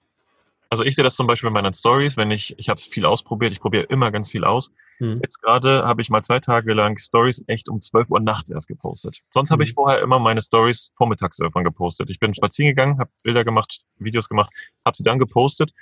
Also 0.71 0.85
ich 0.85 0.97
sehe 0.97 1.05
das 1.05 1.17
zum 1.17 1.27
Beispiel 1.27 1.49
in 1.49 1.55
meinen 1.55 1.73
Stories, 1.73 2.19
wenn 2.19 2.31
ich, 2.31 2.59
ich 2.59 2.69
habe 2.69 2.77
es 2.77 2.85
viel 2.85 3.07
ausprobiert, 3.07 3.53
ich 3.53 3.61
probiere 3.61 3.85
immer 3.85 4.11
ganz 4.11 4.31
viel 4.31 4.45
aus. 4.45 4.71
Hm. 4.99 5.19
Jetzt 5.23 5.41
gerade 5.41 5.85
habe 5.85 6.03
ich 6.03 6.11
mal 6.11 6.23
zwei 6.23 6.41
Tage 6.41 6.75
lang 6.75 6.99
Stories 6.99 7.43
echt 7.47 7.71
um 7.71 7.81
12 7.81 8.11
Uhr 8.11 8.21
nachts 8.21 8.51
erst 8.51 8.69
gepostet. 8.69 9.21
Sonst 9.33 9.49
hm. 9.49 9.55
habe 9.55 9.65
ich 9.65 9.73
vorher 9.73 10.03
immer 10.03 10.19
meine 10.19 10.43
Stories 10.43 10.93
vormittags 10.97 11.39
irgendwann 11.39 11.65
gepostet. 11.65 12.11
Ich 12.11 12.19
bin 12.19 12.35
spazieren 12.35 12.69
gegangen, 12.71 12.99
habe 12.99 13.11
Bilder 13.23 13.45
gemacht, 13.45 13.81
Videos 13.99 14.29
gemacht, 14.29 14.53
habe 14.85 14.97
sie 14.97 15.05
dann 15.05 15.19
gepostet 15.19 15.73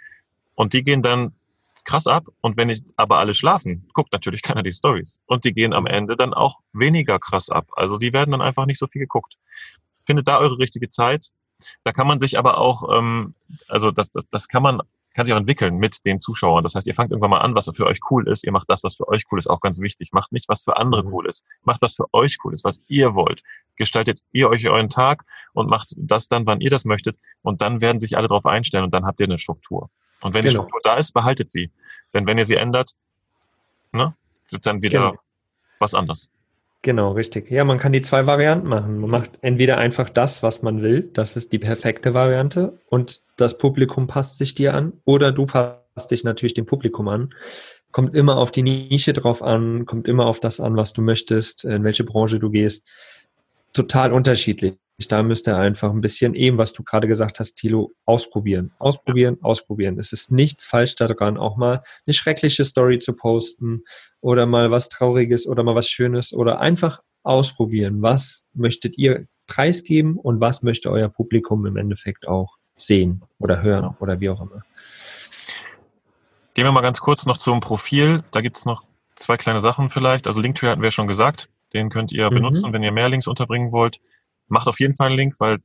und 0.54 0.72
die 0.72 0.84
gehen 0.84 1.02
dann 1.02 1.34
krass 1.86 2.06
ab. 2.06 2.26
Und 2.42 2.58
wenn 2.58 2.68
ich 2.68 2.82
aber 2.96 3.18
alle 3.18 3.32
schlafen, 3.32 3.88
guckt 3.94 4.12
natürlich 4.12 4.42
keiner 4.42 4.62
die 4.62 4.72
Stories. 4.72 5.20
Und 5.24 5.44
die 5.44 5.54
gehen 5.54 5.72
am 5.72 5.84
mhm. 5.84 5.90
Ende 5.90 6.16
dann 6.16 6.34
auch 6.34 6.58
weniger 6.74 7.18
krass 7.18 7.48
ab. 7.48 7.68
Also 7.72 7.96
die 7.96 8.12
werden 8.12 8.32
dann 8.32 8.42
einfach 8.42 8.66
nicht 8.66 8.78
so 8.78 8.86
viel 8.86 9.00
geguckt. 9.00 9.36
Findet 10.04 10.28
da 10.28 10.38
eure 10.38 10.58
richtige 10.58 10.88
Zeit. 10.88 11.30
Da 11.84 11.92
kann 11.92 12.06
man 12.06 12.18
sich 12.18 12.38
aber 12.38 12.58
auch, 12.58 12.96
ähm, 12.96 13.34
also 13.68 13.90
das, 13.90 14.12
das, 14.12 14.28
das 14.28 14.48
kann 14.48 14.62
man 14.62 14.82
kann 15.14 15.24
sich 15.24 15.32
auch 15.32 15.38
entwickeln 15.38 15.78
mit 15.78 16.04
den 16.04 16.20
Zuschauern. 16.20 16.62
Das 16.62 16.74
heißt, 16.74 16.86
ihr 16.86 16.94
fangt 16.94 17.10
irgendwann 17.10 17.30
mal 17.30 17.40
an, 17.40 17.54
was 17.54 17.70
für 17.74 17.86
euch 17.86 18.00
cool 18.10 18.28
ist. 18.28 18.44
Ihr 18.44 18.52
macht 18.52 18.68
das, 18.68 18.84
was 18.84 18.96
für 18.96 19.08
euch 19.08 19.24
cool 19.32 19.38
ist, 19.38 19.46
auch 19.46 19.60
ganz 19.60 19.80
wichtig. 19.80 20.12
Macht 20.12 20.30
nicht, 20.30 20.46
was 20.50 20.62
für 20.62 20.76
andere 20.76 21.04
mhm. 21.04 21.14
cool 21.14 21.26
ist. 21.26 21.46
Macht, 21.64 21.80
was 21.80 21.94
für 21.94 22.12
euch 22.12 22.36
cool 22.44 22.52
ist, 22.52 22.64
was 22.64 22.82
ihr 22.86 23.14
wollt. 23.14 23.42
Gestaltet 23.76 24.20
ihr 24.32 24.50
euch 24.50 24.68
euren 24.68 24.90
Tag 24.90 25.24
und 25.54 25.70
macht 25.70 25.94
das 25.96 26.28
dann, 26.28 26.44
wann 26.44 26.60
ihr 26.60 26.68
das 26.68 26.84
möchtet. 26.84 27.16
Und 27.40 27.62
dann 27.62 27.80
werden 27.80 27.98
sich 27.98 28.18
alle 28.18 28.28
darauf 28.28 28.44
einstellen 28.44 28.84
und 28.84 28.92
dann 28.92 29.06
habt 29.06 29.18
ihr 29.20 29.26
eine 29.26 29.38
Struktur. 29.38 29.88
Und 30.22 30.34
wenn 30.34 30.42
genau. 30.42 30.50
die 30.50 30.54
Struktur 30.54 30.80
da 30.82 30.96
ist, 30.96 31.12
behaltet 31.12 31.50
sie. 31.50 31.70
Denn 32.14 32.26
wenn 32.26 32.38
ihr 32.38 32.44
sie 32.44 32.56
ändert, 32.56 32.92
ne, 33.92 34.14
wird 34.50 34.66
dann 34.66 34.82
wieder 34.82 35.10
genau. 35.10 35.18
was 35.78 35.94
anderes. 35.94 36.30
Genau, 36.82 37.12
richtig. 37.12 37.50
Ja, 37.50 37.64
man 37.64 37.78
kann 37.78 37.92
die 37.92 38.00
zwei 38.00 38.26
Varianten 38.26 38.68
machen. 38.68 39.00
Man 39.00 39.10
macht 39.10 39.38
entweder 39.40 39.76
einfach 39.78 40.08
das, 40.08 40.42
was 40.42 40.62
man 40.62 40.82
will, 40.82 41.10
das 41.12 41.34
ist 41.34 41.52
die 41.52 41.58
perfekte 41.58 42.14
Variante 42.14 42.78
und 42.88 43.22
das 43.36 43.58
Publikum 43.58 44.06
passt 44.06 44.38
sich 44.38 44.54
dir 44.54 44.74
an, 44.74 44.92
oder 45.04 45.32
du 45.32 45.46
passt 45.46 46.10
dich 46.10 46.22
natürlich 46.22 46.54
dem 46.54 46.66
Publikum 46.66 47.08
an. 47.08 47.34
Kommt 47.90 48.14
immer 48.14 48.36
auf 48.36 48.52
die 48.52 48.62
Nische 48.62 49.14
drauf 49.14 49.42
an, 49.42 49.84
kommt 49.86 50.06
immer 50.06 50.26
auf 50.26 50.38
das 50.38 50.60
an, 50.60 50.76
was 50.76 50.92
du 50.92 51.02
möchtest, 51.02 51.64
in 51.64 51.82
welche 51.82 52.04
Branche 52.04 52.38
du 52.38 52.50
gehst. 52.50 52.86
Total 53.72 54.12
unterschiedlich. 54.12 54.76
Da 54.98 55.22
müsst 55.22 55.46
ihr 55.46 55.56
einfach 55.56 55.90
ein 55.90 56.00
bisschen 56.00 56.34
eben, 56.34 56.56
was 56.56 56.72
du 56.72 56.82
gerade 56.82 57.06
gesagt 57.06 57.38
hast, 57.38 57.56
Thilo, 57.56 57.92
ausprobieren. 58.06 58.72
Ausprobieren, 58.78 59.36
ausprobieren. 59.42 59.98
Es 59.98 60.12
ist 60.12 60.32
nichts 60.32 60.64
falsch 60.64 60.94
daran, 60.96 61.36
auch 61.36 61.58
mal 61.58 61.82
eine 62.06 62.14
schreckliche 62.14 62.64
Story 62.64 62.98
zu 62.98 63.12
posten 63.12 63.82
oder 64.22 64.46
mal 64.46 64.70
was 64.70 64.88
Trauriges 64.88 65.46
oder 65.46 65.62
mal 65.62 65.74
was 65.74 65.90
Schönes 65.90 66.32
oder 66.32 66.60
einfach 66.60 67.02
ausprobieren. 67.22 68.00
Was 68.00 68.44
möchtet 68.54 68.96
ihr 68.96 69.26
preisgeben 69.46 70.16
und 70.16 70.40
was 70.40 70.62
möchte 70.62 70.90
euer 70.90 71.08
Publikum 71.08 71.66
im 71.66 71.76
Endeffekt 71.76 72.26
auch 72.26 72.56
sehen 72.76 73.22
oder 73.38 73.62
hören 73.62 73.96
oder 74.00 74.20
wie 74.20 74.30
auch 74.30 74.40
immer. 74.40 74.62
Gehen 76.54 76.64
wir 76.64 76.72
mal 76.72 76.80
ganz 76.80 77.00
kurz 77.00 77.26
noch 77.26 77.36
zum 77.36 77.60
Profil. 77.60 78.24
Da 78.30 78.40
gibt 78.40 78.56
es 78.56 78.64
noch 78.64 78.82
zwei 79.14 79.36
kleine 79.36 79.60
Sachen 79.60 79.90
vielleicht. 79.90 80.26
Also 80.26 80.40
Linktree 80.40 80.68
hatten 80.68 80.82
wir 80.82 80.90
schon 80.90 81.06
gesagt. 81.06 81.50
Den 81.74 81.90
könnt 81.90 82.12
ihr 82.12 82.30
mhm. 82.30 82.34
benutzen, 82.34 82.72
wenn 82.72 82.82
ihr 82.82 82.92
mehr 82.92 83.08
Links 83.08 83.26
unterbringen 83.26 83.72
wollt 83.72 84.00
macht 84.48 84.68
auf 84.68 84.80
jeden 84.80 84.94
Fall 84.94 85.08
einen 85.08 85.16
Link, 85.16 85.34
weil 85.38 85.58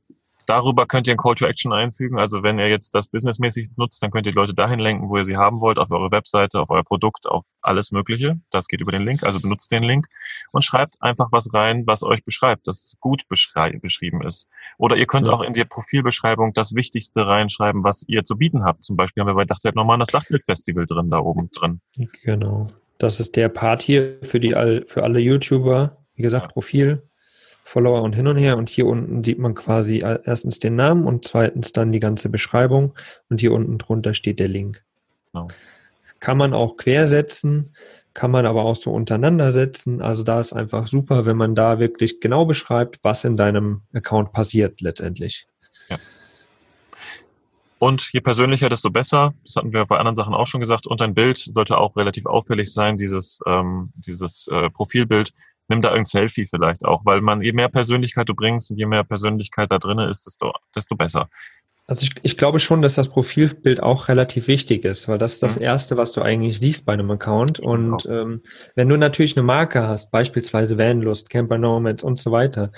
darüber 0.46 0.86
könnt 0.86 1.06
ihr 1.06 1.12
einen 1.12 1.18
Call 1.18 1.34
to 1.34 1.46
Action 1.46 1.72
einfügen. 1.72 2.18
Also 2.18 2.42
wenn 2.42 2.58
ihr 2.58 2.68
jetzt 2.68 2.94
das 2.94 3.08
businessmäßig 3.08 3.68
nutzt, 3.76 4.02
dann 4.02 4.10
könnt 4.10 4.26
ihr 4.26 4.32
die 4.32 4.36
Leute 4.36 4.54
dahin 4.54 4.78
lenken, 4.78 5.08
wo 5.08 5.16
ihr 5.16 5.24
sie 5.24 5.36
haben 5.36 5.60
wollt, 5.60 5.78
auf 5.78 5.90
eure 5.90 6.10
Webseite, 6.10 6.60
auf 6.60 6.70
euer 6.70 6.84
Produkt, 6.84 7.26
auf 7.26 7.46
alles 7.60 7.92
Mögliche. 7.92 8.40
Das 8.50 8.66
geht 8.66 8.80
über 8.80 8.92
den 8.92 9.04
Link. 9.04 9.22
Also 9.22 9.40
benutzt 9.40 9.72
den 9.72 9.82
Link 9.82 10.06
und 10.52 10.64
schreibt 10.64 11.00
einfach 11.00 11.28
was 11.30 11.52
rein, 11.54 11.84
was 11.86 12.02
euch 12.02 12.24
beschreibt, 12.24 12.68
das 12.68 12.96
gut 13.00 13.24
beschrieben 13.28 14.22
ist. 14.22 14.48
Oder 14.78 14.96
ihr 14.96 15.06
könnt 15.06 15.26
ja. 15.26 15.32
auch 15.32 15.42
in 15.42 15.54
die 15.54 15.64
Profilbeschreibung 15.64 16.52
das 16.54 16.74
Wichtigste 16.74 17.26
reinschreiben, 17.26 17.84
was 17.84 18.04
ihr 18.08 18.24
zu 18.24 18.36
bieten 18.36 18.64
habt. 18.64 18.84
Zum 18.84 18.96
Beispiel 18.96 19.22
haben 19.22 19.28
wir 19.28 19.34
bei 19.34 19.44
Dachzeit 19.44 19.74
nochmal 19.74 19.98
das 19.98 20.08
Dachzeit-Festival 20.08 20.86
drin, 20.86 21.10
da 21.10 21.18
oben 21.18 21.50
drin. 21.52 21.80
Genau. 22.24 22.68
Das 22.98 23.20
ist 23.20 23.36
der 23.36 23.48
Part 23.48 23.82
hier 23.82 24.18
für 24.22 24.38
die 24.38 24.50
für 24.86 25.02
alle 25.02 25.18
YouTuber. 25.18 25.96
Wie 26.14 26.22
gesagt, 26.22 26.46
ja. 26.46 26.52
Profil 26.52 27.02
Follower 27.64 28.02
und 28.02 28.14
hin 28.14 28.26
und 28.26 28.36
her. 28.36 28.56
Und 28.56 28.68
hier 28.68 28.86
unten 28.86 29.24
sieht 29.24 29.38
man 29.38 29.54
quasi 29.54 29.98
erstens 29.98 30.58
den 30.58 30.76
Namen 30.76 31.06
und 31.06 31.24
zweitens 31.24 31.72
dann 31.72 31.92
die 31.92 32.00
ganze 32.00 32.28
Beschreibung. 32.28 32.94
Und 33.30 33.40
hier 33.40 33.52
unten 33.52 33.78
drunter 33.78 34.14
steht 34.14 34.38
der 34.38 34.48
Link. 34.48 34.82
Genau. 35.32 35.48
Kann 36.20 36.36
man 36.36 36.54
auch 36.54 36.76
quersetzen. 36.76 37.74
kann 38.14 38.30
man 38.30 38.44
aber 38.44 38.64
auch 38.64 38.76
so 38.76 38.92
untereinander 38.92 39.52
setzen. 39.52 40.02
Also 40.02 40.22
da 40.22 40.38
ist 40.38 40.52
einfach 40.52 40.86
super, 40.86 41.24
wenn 41.24 41.36
man 41.36 41.54
da 41.54 41.78
wirklich 41.78 42.20
genau 42.20 42.44
beschreibt, 42.44 42.98
was 43.02 43.24
in 43.24 43.38
deinem 43.38 43.82
Account 43.94 44.32
passiert 44.32 44.82
letztendlich. 44.82 45.46
Ja. 45.88 45.96
Und 47.78 48.12
je 48.12 48.20
persönlicher, 48.20 48.68
desto 48.68 48.90
besser. 48.90 49.34
Das 49.44 49.56
hatten 49.56 49.72
wir 49.72 49.84
bei 49.86 49.98
anderen 49.98 50.14
Sachen 50.14 50.34
auch 50.34 50.46
schon 50.46 50.60
gesagt. 50.60 50.86
Und 50.86 51.00
dein 51.00 51.14
Bild 51.14 51.38
sollte 51.38 51.78
auch 51.78 51.96
relativ 51.96 52.26
auffällig 52.26 52.72
sein, 52.72 52.96
dieses, 52.96 53.40
ähm, 53.44 53.92
dieses 53.96 54.46
äh, 54.52 54.70
Profilbild. 54.70 55.32
Nimm 55.68 55.80
da 55.80 55.88
irgendein 55.88 56.04
Selfie 56.04 56.46
vielleicht 56.46 56.84
auch, 56.84 57.04
weil 57.04 57.20
man, 57.20 57.42
je 57.42 57.52
mehr 57.52 57.68
Persönlichkeit 57.68 58.28
du 58.28 58.34
bringst 58.34 58.70
und 58.70 58.78
je 58.78 58.86
mehr 58.86 59.04
Persönlichkeit 59.04 59.70
da 59.70 59.78
drin 59.78 59.98
ist, 59.98 60.26
desto, 60.26 60.52
desto 60.74 60.96
besser. 60.96 61.28
Also 61.86 62.04
ich, 62.04 62.12
ich 62.22 62.38
glaube 62.38 62.58
schon, 62.58 62.80
dass 62.80 62.94
das 62.94 63.08
Profilbild 63.08 63.82
auch 63.82 64.08
relativ 64.08 64.46
wichtig 64.46 64.84
ist, 64.84 65.08
weil 65.08 65.18
das 65.18 65.34
ist 65.34 65.42
das 65.42 65.56
mhm. 65.56 65.64
Erste, 65.64 65.96
was 65.96 66.12
du 66.12 66.22
eigentlich 66.22 66.58
siehst 66.58 66.86
bei 66.86 66.92
einem 66.92 67.10
Account. 67.10 67.58
Und 67.58 68.04
genau. 68.04 68.22
ähm, 68.22 68.42
wenn 68.76 68.88
du 68.88 68.96
natürlich 68.96 69.36
eine 69.36 69.44
Marke 69.44 69.86
hast, 69.86 70.10
beispielsweise 70.10 70.78
Vanlust, 70.78 71.28
Camper 71.28 71.58
Nomads 71.58 72.04
und 72.04 72.18
so 72.18 72.30
weiter, 72.30 72.70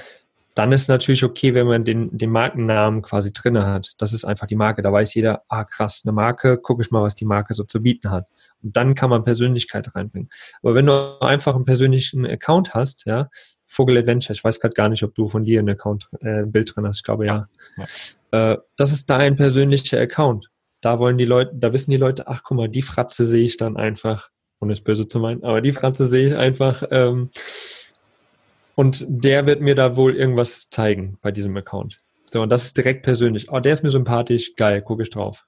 dann 0.55 0.71
ist 0.71 0.89
natürlich 0.89 1.25
okay, 1.25 1.53
wenn 1.55 1.67
man 1.67 1.85
den, 1.85 2.17
den 2.17 2.31
Markennamen 2.31 3.03
quasi 3.03 3.33
drinne 3.33 3.67
hat. 3.67 3.95
Das 3.99 4.13
ist 4.13 4.25
einfach 4.25 4.47
die 4.47 4.55
Marke. 4.55 4.83
Da 4.83 4.93
weiß 4.93 5.15
jeder, 5.15 5.43
ah 5.49 5.65
krass, 5.65 6.03
eine 6.05 6.13
Marke, 6.13 6.59
gucke 6.59 6.83
ich 6.83 6.93
mal, 6.93 7.03
was 7.03 7.17
die 7.17 7.25
Marke 7.25 7.55
so 7.55 7.65
zu 7.65 7.83
bieten 7.83 8.11
hat. 8.11 8.29
Und 8.63 8.77
dann 8.77 8.95
kann 8.95 9.11
man 9.11 9.25
Persönlichkeit 9.25 9.95
reinbringen. 9.95 10.31
Aber 10.63 10.75
wenn 10.75 10.87
du 10.87 11.21
einfach 11.21 11.57
einen 11.57 11.65
persönlichen 11.65 12.25
Account 12.25 12.73
hast, 12.73 13.05
ja, 13.07 13.29
Vogel 13.67 13.99
Adventure, 13.99 14.35
ich 14.35 14.45
weiß 14.45 14.61
gerade 14.61 14.75
gar 14.75 14.89
nicht, 14.89 15.03
ob 15.03 15.15
du 15.17 15.29
von 15.29 15.45
dir 15.45 15.61
ein 15.61 15.69
Account, 15.69 16.09
äh, 16.21 16.45
Bild 16.45 16.75
drin 16.75 16.87
hast, 16.87 16.99
ich 16.99 17.03
glaube 17.03 17.27
ja. 17.27 17.49
ja. 17.77 18.53
Äh, 18.53 18.59
das 18.77 18.93
ist 18.93 19.11
dein 19.11 19.35
persönlicher 19.35 19.99
Account. 19.99 20.51
Da 20.81 21.01
wollen 21.01 21.19
die 21.19 21.25
Leute, 21.25 21.51
da 21.55 21.73
wissen 21.73 21.91
die 21.91 21.97
Leute, 21.97 22.29
ach 22.29 22.43
guck 22.45 22.57
mal, 22.57 22.69
die 22.69 22.83
Fratze 22.83 23.27
sehe 23.27 23.43
ich 23.43 23.57
dann 23.57 23.77
einfach, 23.77 24.29
ohne 24.61 24.75
es 24.75 24.83
böse 24.83 25.09
zu 25.09 25.19
meinen, 25.19 25.43
aber 25.43 25.61
die 25.61 25.73
Fratze 25.73 26.05
sehe 26.05 26.29
ich 26.29 26.37
einfach. 26.37 26.85
Ähm, 26.91 27.31
und 28.75 29.05
der 29.09 29.47
wird 29.47 29.61
mir 29.61 29.75
da 29.75 29.97
wohl 29.97 30.15
irgendwas 30.15 30.69
zeigen 30.69 31.19
bei 31.23 31.31
diesem 31.31 31.57
Account. 31.57 31.99
So, 32.33 32.43
und 32.43 32.51
das 32.51 32.65
ist 32.65 32.77
direkt 32.77 33.05
persönlich. 33.05 33.51
Oh, 33.51 33.61
der 33.61 33.73
ist 33.73 33.83
mir 33.83 33.91
sympathisch, 33.91 34.57
geil, 34.57 34.83
gucke 34.83 35.03
ich 35.03 35.11
drauf. 35.11 35.45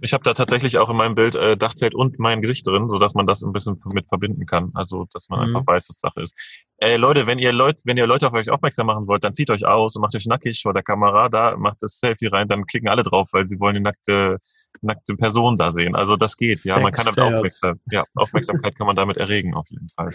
Ich 0.00 0.12
habe 0.12 0.24
da 0.24 0.34
tatsächlich 0.34 0.78
auch 0.78 0.90
in 0.90 0.96
meinem 0.96 1.14
Bild 1.14 1.34
äh, 1.34 1.56
Dachzelt 1.56 1.94
und 1.94 2.18
mein 2.18 2.40
Gesicht 2.40 2.66
drin, 2.66 2.88
so 2.88 2.98
dass 2.98 3.14
man 3.14 3.26
das 3.26 3.42
ein 3.42 3.52
bisschen 3.52 3.76
mit 3.92 4.08
verbinden 4.08 4.46
kann. 4.46 4.70
Also, 4.74 5.06
dass 5.12 5.28
man 5.28 5.40
mhm. 5.40 5.46
einfach 5.56 5.72
weiß, 5.72 5.88
was 5.88 6.00
Sache 6.00 6.22
ist. 6.22 6.34
Ey, 6.78 6.96
Leute, 6.96 7.26
wenn 7.26 7.38
ihr 7.38 7.52
Leute, 7.52 7.82
wenn 7.84 7.96
ihr 7.96 8.06
Leute 8.06 8.26
auf 8.26 8.32
euch 8.32 8.50
aufmerksam 8.50 8.86
machen 8.86 9.06
wollt, 9.06 9.22
dann 9.22 9.32
zieht 9.32 9.50
euch 9.50 9.64
aus 9.64 9.94
und 9.94 10.02
macht 10.02 10.16
euch 10.16 10.26
nackig 10.26 10.60
vor 10.62 10.72
der 10.72 10.82
Kamera 10.82 11.28
da, 11.28 11.56
macht 11.56 11.82
das 11.82 12.00
Selfie 12.00 12.26
rein, 12.26 12.48
dann 12.48 12.66
klicken 12.66 12.88
alle 12.88 13.02
drauf, 13.02 13.28
weil 13.32 13.46
sie 13.46 13.60
wollen 13.60 13.74
die 13.74 13.80
nackte, 13.80 14.38
nackte 14.80 15.14
Person 15.14 15.56
da 15.56 15.70
sehen. 15.70 15.94
Also, 15.94 16.16
das 16.16 16.36
geht. 16.36 16.64
Ja, 16.64 16.80
man 16.80 16.92
kann 16.92 17.06
damit 17.14 17.34
aufmerksam, 17.34 17.80
ja, 17.90 18.04
Aufmerksamkeit 18.14 18.76
kann 18.76 18.86
man 18.86 18.96
damit 18.96 19.18
erregen, 19.18 19.54
auf 19.54 19.68
jeden 19.70 19.88
Fall. 19.90 20.10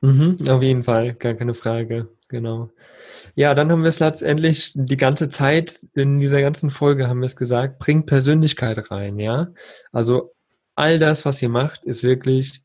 Mhm, 0.00 0.36
auf 0.48 0.62
jeden 0.62 0.82
Fall, 0.82 1.14
gar 1.14 1.34
keine 1.34 1.54
Frage. 1.54 2.08
Genau. 2.28 2.70
Ja, 3.34 3.54
dann 3.54 3.70
haben 3.70 3.82
wir 3.82 3.88
es 3.88 4.00
letztendlich 4.00 4.72
die 4.74 4.96
ganze 4.96 5.28
Zeit 5.28 5.86
in 5.94 6.18
dieser 6.18 6.40
ganzen 6.40 6.70
Folge 6.70 7.08
haben 7.08 7.20
wir 7.20 7.26
es 7.26 7.36
gesagt, 7.36 7.78
bringt 7.78 8.06
Persönlichkeit 8.06 8.90
rein, 8.90 9.18
ja. 9.18 9.48
Also 9.92 10.32
all 10.74 10.98
das, 10.98 11.24
was 11.24 11.42
ihr 11.42 11.48
macht, 11.48 11.84
ist 11.84 12.02
wirklich 12.02 12.62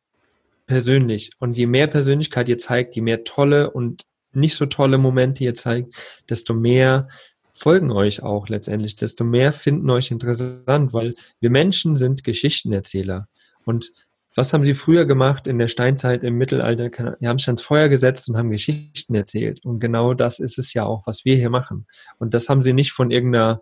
persönlich. 0.68 1.32
Und 1.40 1.58
je 1.58 1.66
mehr 1.66 1.88
Persönlichkeit 1.88 2.48
ihr 2.48 2.58
zeigt, 2.58 2.96
je 2.96 3.02
mehr 3.02 3.24
tolle 3.24 3.72
und 3.72 4.04
nicht 4.34 4.56
so 4.56 4.66
tolle 4.66 4.98
Momente 4.98 5.44
ihr 5.44 5.56
zeigt, 5.56 5.94
desto 6.30 6.54
mehr 6.54 7.08
folgen 7.54 7.92
euch 7.92 8.22
auch 8.22 8.50
letztendlich, 8.50 8.96
desto 8.96 9.24
mehr 9.24 9.54
finden 9.54 9.90
euch 9.90 10.12
interessant, 10.12 10.94
weil 10.94 11.16
wir 11.40 11.50
Menschen 11.50 11.96
sind 11.96 12.24
Geschichtenerzähler. 12.24 13.28
Und 13.64 13.94
was 14.36 14.52
haben 14.52 14.66
sie 14.66 14.74
früher 14.74 15.06
gemacht 15.06 15.48
in 15.48 15.58
der 15.58 15.70
Steinzeit, 15.70 16.24
im 16.24 16.38
Mittelalter? 16.38 16.90
Die 17.20 17.28
haben 17.28 17.38
sich 17.40 17.48
ans 17.48 17.62
Feuer 17.62 17.88
gesetzt 17.88 18.28
und 18.28 18.38
haben 18.38 18.52
Geschichten 18.52 19.16
erzählt. 19.16 19.64
Und 19.66 19.80
genau 19.80 20.14
das 20.14 20.40
ist 20.40 20.58
es 20.58 20.74
ja 20.74 20.86
auch, 20.86 21.08
was 21.08 21.24
wir 21.24 21.38
hier 21.38 21.50
machen. 21.50 21.88
Und 22.20 22.34
das 22.34 22.50
haben 22.50 22.62
sie 22.62 22.74
nicht 22.74 22.92
von 22.92 23.12
irgendeiner, 23.12 23.62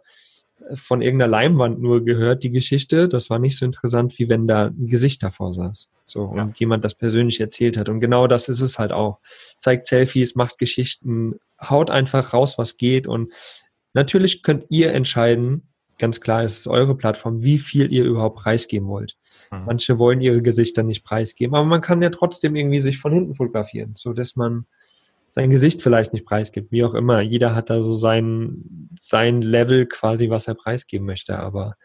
von 0.73 1.03
irgendeiner 1.03 1.29
Leinwand 1.29 1.79
nur 1.79 2.03
gehört, 2.03 2.43
die 2.43 2.49
Geschichte. 2.49 3.07
Das 3.07 3.29
war 3.29 3.37
nicht 3.37 3.55
so 3.55 3.65
interessant, 3.65 4.17
wie 4.17 4.29
wenn 4.29 4.47
da 4.47 4.67
ein 4.67 4.87
Gesicht 4.87 5.21
davor 5.21 5.53
saß. 5.53 5.89
So, 6.05 6.33
ja. 6.35 6.43
und 6.43 6.59
jemand 6.59 6.83
das 6.83 6.95
persönlich 6.95 7.39
erzählt 7.39 7.77
hat. 7.77 7.87
Und 7.87 7.99
genau 7.99 8.25
das 8.25 8.49
ist 8.49 8.61
es 8.61 8.79
halt 8.79 8.91
auch. 8.91 9.19
Zeigt 9.59 9.85
Selfies, 9.85 10.35
macht 10.35 10.57
Geschichten, 10.57 11.35
haut 11.61 11.91
einfach 11.91 12.33
raus, 12.33 12.57
was 12.57 12.77
geht. 12.77 13.07
Und 13.07 13.31
natürlich 13.93 14.41
könnt 14.41 14.65
ihr 14.69 14.91
entscheiden, 14.93 15.72
ganz 16.03 16.19
klar, 16.19 16.43
es 16.43 16.57
ist 16.57 16.67
eure 16.67 16.97
Plattform, 16.97 17.43
wie 17.43 17.57
viel 17.57 17.89
ihr 17.93 18.03
überhaupt 18.03 18.39
preisgeben 18.39 18.89
wollt. 18.89 19.15
Mhm. 19.51 19.63
Manche 19.67 19.99
wollen 19.99 20.19
ihre 20.19 20.41
Gesichter 20.41 20.83
nicht 20.83 21.05
preisgeben, 21.05 21.55
aber 21.55 21.65
man 21.65 21.79
kann 21.79 22.01
ja 22.01 22.09
trotzdem 22.09 22.57
irgendwie 22.57 22.81
sich 22.81 22.97
von 22.97 23.13
hinten 23.13 23.35
fotografieren, 23.35 23.93
so 23.95 24.11
dass 24.11 24.35
man 24.35 24.65
sein 25.29 25.49
Gesicht 25.49 25.81
vielleicht 25.81 26.11
nicht 26.11 26.25
preisgibt, 26.25 26.73
wie 26.73 26.83
auch 26.83 26.93
immer. 26.93 27.21
Jeder 27.21 27.55
hat 27.55 27.69
da 27.69 27.81
so 27.81 27.93
sein, 27.93 28.89
sein 28.99 29.41
Level 29.41 29.85
quasi, 29.85 30.29
was 30.29 30.49
er 30.49 30.55
preisgeben 30.55 31.05
möchte. 31.05 31.39
Aber 31.39 31.75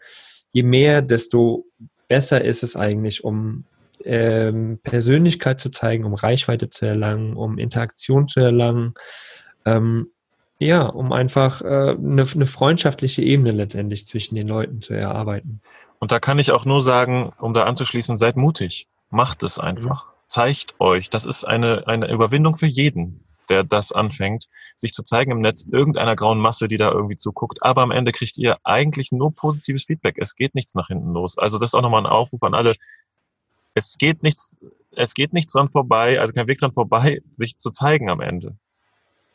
je 0.51 0.63
mehr, 0.63 1.01
desto 1.01 1.65
besser 2.09 2.43
ist 2.43 2.61
es 2.61 2.75
eigentlich, 2.75 3.23
um 3.23 3.63
ähm, 4.03 4.79
Persönlichkeit 4.83 5.61
zu 5.61 5.69
zeigen, 5.69 6.03
um 6.03 6.13
Reichweite 6.13 6.69
zu 6.69 6.85
erlangen, 6.85 7.37
um 7.37 7.57
Interaktion 7.57 8.27
zu 8.27 8.41
erlangen. 8.41 8.95
Ähm, 9.63 10.11
ja, 10.59 10.85
um 10.85 11.13
einfach 11.13 11.61
äh, 11.61 11.95
eine, 11.97 12.25
eine 12.33 12.45
freundschaftliche 12.45 13.21
Ebene 13.23 13.51
letztendlich 13.51 14.05
zwischen 14.05 14.35
den 14.35 14.47
Leuten 14.47 14.81
zu 14.81 14.93
erarbeiten. 14.93 15.61
Und 15.99 16.11
da 16.11 16.19
kann 16.19 16.37
ich 16.37 16.51
auch 16.51 16.65
nur 16.65 16.81
sagen, 16.81 17.31
um 17.39 17.53
da 17.53 17.63
anzuschließen, 17.63 18.17
seid 18.17 18.35
mutig. 18.35 18.87
Macht 19.09 19.41
es 19.43 19.57
einfach. 19.57 20.05
Mhm. 20.05 20.09
Zeigt 20.27 20.75
euch. 20.79 21.09
Das 21.09 21.25
ist 21.25 21.45
eine, 21.45 21.87
eine 21.87 22.11
Überwindung 22.11 22.55
für 22.55 22.67
jeden, 22.67 23.23
der 23.49 23.63
das 23.63 23.91
anfängt, 23.93 24.47
sich 24.75 24.93
zu 24.93 25.03
zeigen 25.03 25.31
im 25.31 25.41
Netz 25.41 25.65
irgendeiner 25.69 26.15
grauen 26.15 26.39
Masse, 26.39 26.67
die 26.67 26.77
da 26.77 26.91
irgendwie 26.91 27.17
zuguckt. 27.17 27.63
Aber 27.63 27.81
am 27.81 27.91
Ende 27.91 28.11
kriegt 28.11 28.37
ihr 28.37 28.57
eigentlich 28.63 29.11
nur 29.11 29.33
positives 29.33 29.85
Feedback. 29.85 30.17
Es 30.19 30.35
geht 30.35 30.55
nichts 30.55 30.75
nach 30.75 30.87
hinten 30.87 31.13
los. 31.13 31.37
Also 31.37 31.57
das 31.57 31.71
ist 31.71 31.73
auch 31.73 31.81
nochmal 31.81 32.03
ein 32.03 32.11
Aufruf 32.11 32.43
an 32.43 32.53
alle. 32.53 32.75
Es 33.73 33.97
geht 33.97 34.23
nichts, 34.23 34.57
es 34.91 35.13
geht 35.13 35.31
nichts 35.31 35.53
dran 35.53 35.69
vorbei, 35.69 36.19
also 36.19 36.33
kein 36.33 36.47
Weg 36.47 36.59
dran 36.59 36.73
vorbei, 36.73 37.21
sich 37.37 37.55
zu 37.55 37.71
zeigen 37.71 38.09
am 38.09 38.19
Ende. 38.19 38.57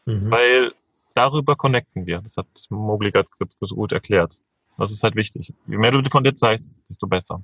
Mhm. 0.05 0.31
Weil 0.31 0.73
darüber 1.15 1.57
connecten 1.57 2.07
wir. 2.07 2.21
Das 2.21 2.37
hat 2.37 2.47
Mogli 2.71 3.11
gerade 3.11 3.29
so 3.61 3.75
gut 3.75 3.93
erklärt. 3.93 4.41
Das 4.77 4.91
ist 4.91 5.03
halt 5.03 5.15
wichtig. 5.15 5.55
Je 5.67 5.79
mehr 5.79 5.93
du 5.93 6.03
von 6.11 6.25
dir 6.25 6.35
zeigst, 6.35 6.75
desto 6.89 7.07
besser. 7.07 7.43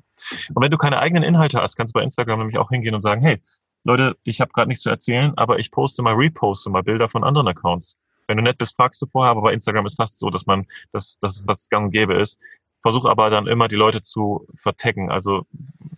Und 0.55 0.63
wenn 0.63 0.71
du 0.71 0.77
keine 0.77 0.99
eigenen 0.99 1.23
Inhalte 1.23 1.61
hast, 1.61 1.77
kannst 1.77 1.95
du 1.95 1.99
bei 1.99 2.03
Instagram 2.03 2.41
nämlich 2.41 2.59
auch 2.59 2.71
hingehen 2.71 2.95
und 2.95 3.01
sagen, 3.01 3.23
hey, 3.23 3.41
Leute, 3.85 4.17
ich 4.25 4.41
habe 4.41 4.53
gerade 4.53 4.69
nichts 4.69 4.83
zu 4.83 4.91
erzählen, 4.91 5.33
aber 5.37 5.59
ich 5.59 5.71
poste 5.71 6.03
mal, 6.03 6.15
reposte 6.15 6.71
mal 6.71 6.83
Bilder 6.83 7.09
von 7.09 7.25
anderen 7.25 7.49
Accounts. 7.49 7.97
Wenn 8.27 8.37
du 8.37 8.43
nett 8.43 8.59
bist, 8.59 8.77
fragst 8.77 9.01
du 9.01 9.07
vorher, 9.07 9.31
aber 9.31 9.43
bei 9.43 9.53
Instagram 9.53 9.87
ist 9.87 9.97
fast 9.97 10.19
so, 10.19 10.31
dass 10.31 10.47
man, 10.47 10.67
dass 10.93 11.19
das 11.21 11.47
was 11.47 11.69
gang 11.69 11.87
und 11.87 11.91
gäbe 11.93 12.15
ist. 12.15 12.39
Versuch 12.83 13.05
aber 13.05 13.31
dann 13.31 13.47
immer 13.47 13.69
die 13.69 13.77
Leute 13.77 14.03
zu 14.03 14.47
vertaggen. 14.55 15.11
Also 15.11 15.47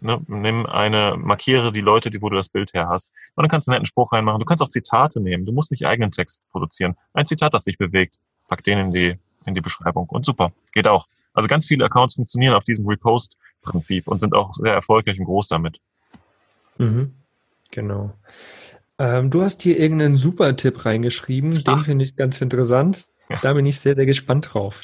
ne, 0.01 0.21
nimm 0.27 0.67
eine, 0.67 1.17
markiere 1.17 1.73
die 1.73 1.81
Leute, 1.81 2.11
die, 2.11 2.21
wo 2.23 2.29
du 2.29 2.37
das 2.37 2.49
Bild 2.49 2.75
her 2.75 2.89
hast. 2.89 3.13
Und 3.35 3.43
dann 3.43 3.51
kannst 3.51 3.67
du 3.67 3.71
einen 3.71 3.77
netten 3.77 3.87
Spruch 3.87 4.13
reinmachen. 4.13 4.41
Du 4.41 4.47
kannst 4.47 4.63
auch 4.63 4.69
Zitate 4.69 5.21
nehmen. 5.21 5.47
Du 5.47 5.53
musst 5.53 5.71
nicht 5.71 5.87
eigenen 5.87 6.11
Text 6.11 6.43
produzieren. 6.51 6.97
Ein 7.15 7.27
Zitat, 7.27 7.55
das 7.55 7.65
dich 7.65 7.79
bewegt. 7.79 8.19
Pack 8.49 8.65
den 8.65 8.79
in 8.79 8.91
die, 8.91 9.19
in 9.47 9.55
die 9.55 9.61
Beschreibung. 9.61 10.09
Und 10.09 10.27
super. 10.27 10.53
Geht 10.73 10.87
auch. 10.87 11.07
Also 11.35 11.49
ganz 11.49 11.67
viele 11.67 11.85
Accounts 11.85 12.17
funktionieren 12.17 12.55
auf 12.55 12.65
diesem 12.65 12.87
Repost-Prinzip 12.87 14.09
und 14.09 14.21
sind 14.21 14.35
auch 14.35 14.53
sehr 14.55 14.75
erfolgreich 14.75 15.19
und 15.19 15.27
groß 15.27 15.49
damit. 15.49 15.81
Mhm. 16.79 17.15
Genau. 17.71 18.13
Ähm, 18.99 19.31
du 19.31 19.43
hast 19.43 19.63
hier 19.63 19.79
irgendeinen 19.79 20.17
super 20.17 20.55
Tipp 20.57 20.85
reingeschrieben, 20.85 21.65
den 21.65 21.83
finde 21.83 22.05
ich 22.05 22.17
ganz 22.17 22.41
interessant. 22.41 23.07
Ja. 23.31 23.39
Da 23.41 23.53
bin 23.55 23.65
ich 23.65 23.81
sehr, 23.81 23.95
sehr 23.95 24.07
gespannt 24.07 24.51
drauf. 24.53 24.83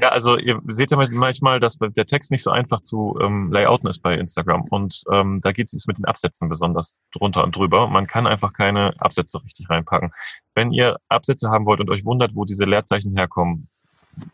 Ja, 0.00 0.08
also 0.08 0.36
ihr 0.36 0.60
seht 0.66 0.90
ja 0.90 0.96
manchmal, 0.96 1.60
dass 1.60 1.78
der 1.78 2.06
Text 2.06 2.30
nicht 2.30 2.42
so 2.42 2.50
einfach 2.50 2.80
zu 2.80 3.18
ähm, 3.20 3.52
layouten 3.52 3.88
ist 3.88 4.00
bei 4.00 4.14
Instagram. 4.14 4.64
Und 4.70 5.02
ähm, 5.12 5.40
da 5.42 5.52
geht 5.52 5.72
es 5.72 5.86
mit 5.86 5.98
den 5.98 6.04
Absätzen 6.04 6.48
besonders 6.48 7.00
drunter 7.12 7.44
und 7.44 7.56
drüber. 7.56 7.88
Man 7.88 8.06
kann 8.06 8.26
einfach 8.26 8.52
keine 8.52 8.94
Absätze 8.98 9.42
richtig 9.42 9.70
reinpacken. 9.70 10.12
Wenn 10.54 10.72
ihr 10.72 10.98
Absätze 11.08 11.50
haben 11.50 11.66
wollt 11.66 11.80
und 11.80 11.90
euch 11.90 12.04
wundert, 12.04 12.34
wo 12.34 12.44
diese 12.44 12.64
Leerzeichen 12.64 13.16
herkommen, 13.16 13.68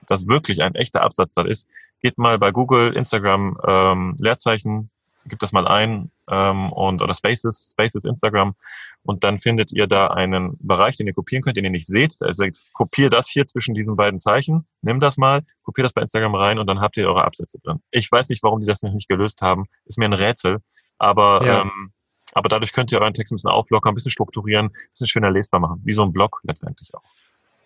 das 0.07 0.27
wirklich 0.27 0.63
ein 0.63 0.75
echter 0.75 1.03
Absatz 1.03 1.33
da 1.33 1.43
ist, 1.43 1.69
geht 2.01 2.19
mal 2.19 2.39
bei 2.39 2.51
Google, 2.51 2.95
Instagram, 2.95 3.59
ähm, 3.67 4.17
Leerzeichen, 4.19 4.91
gibt 5.27 5.43
das 5.43 5.53
mal 5.53 5.67
ein 5.67 6.11
ähm, 6.29 6.73
und 6.73 7.03
oder 7.03 7.15
Spaces, 7.15 7.71
Spaces 7.73 8.05
Instagram 8.05 8.55
und 9.03 9.25
dann 9.25 9.39
findet 9.39 9.73
ihr 9.73 9.87
da 9.87 10.09
einen 10.09 10.57
Bereich, 10.61 10.97
den 10.97 11.07
ihr 11.07 11.15
kopieren 11.15 11.43
könnt, 11.43 11.57
den 11.57 11.65
ihr 11.65 11.71
nicht 11.71 11.87
seht. 11.87 12.17
Da 12.21 12.33
sagt, 12.33 12.63
kopier 12.73 13.11
das 13.11 13.29
hier 13.29 13.47
zwischen 13.47 13.75
diesen 13.75 13.97
beiden 13.97 14.21
Zeichen, 14.21 14.67
nimm 14.83 15.01
das 15.01 15.17
mal, 15.17 15.43
kopier 15.63 15.83
das 15.83 15.93
bei 15.93 16.01
Instagram 16.01 16.35
rein 16.35 16.59
und 16.59 16.67
dann 16.67 16.81
habt 16.81 16.97
ihr 16.97 17.07
eure 17.07 17.25
Absätze 17.25 17.59
drin. 17.63 17.81
Ich 17.91 18.11
weiß 18.11 18.29
nicht, 18.29 18.43
warum 18.43 18.61
die 18.61 18.67
das 18.67 18.83
noch 18.83 18.93
nicht 18.93 19.09
gelöst 19.09 19.41
haben, 19.43 19.67
ist 19.87 19.99
mir 19.99 20.07
ein 20.07 20.13
Rätsel, 20.13 20.59
aber 20.99 21.45
ja. 21.45 21.61
ähm, 21.63 21.93
aber 22.33 22.49
dadurch 22.49 22.73
könnt 22.73 22.93
ihr 22.93 23.01
euren 23.01 23.15
Text 23.15 23.33
ein 23.33 23.37
bisschen 23.37 23.51
auflockern, 23.51 23.93
ein 23.93 23.95
bisschen 23.95 24.13
strukturieren, 24.13 24.67
ein 24.67 24.91
bisschen 24.93 25.09
schöner 25.09 25.31
lesbar 25.31 25.61
machen, 25.61 25.81
wie 25.85 25.93
so 25.93 26.03
ein 26.03 26.13
Blog 26.13 26.41
letztendlich 26.45 26.95
auch. 26.95 27.03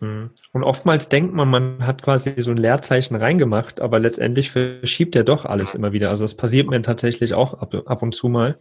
Mhm. 0.01 0.31
Und 0.53 0.65
oftmals 0.65 1.09
denkt 1.09 1.35
man, 1.35 1.49
man 1.49 1.87
hat 1.87 2.03
quasi 2.03 2.35
so 2.39 2.51
ein 2.51 2.57
Leerzeichen 2.57 3.17
reingemacht, 3.17 3.81
aber 3.81 3.99
letztendlich 3.99 4.51
verschiebt 4.51 5.17
er 5.17 5.25
doch 5.25 5.45
alles 5.45 5.75
immer 5.75 5.93
wieder. 5.93 6.11
Also 6.11 6.25
das 6.25 6.35
passiert 6.35 6.69
mir 6.69 6.83
tatsächlich 6.83 7.35
auch 7.35 7.55
ab, 7.55 7.75
ab 7.87 8.03
und 8.03 8.15
zu 8.15 8.29
mal. 8.29 8.59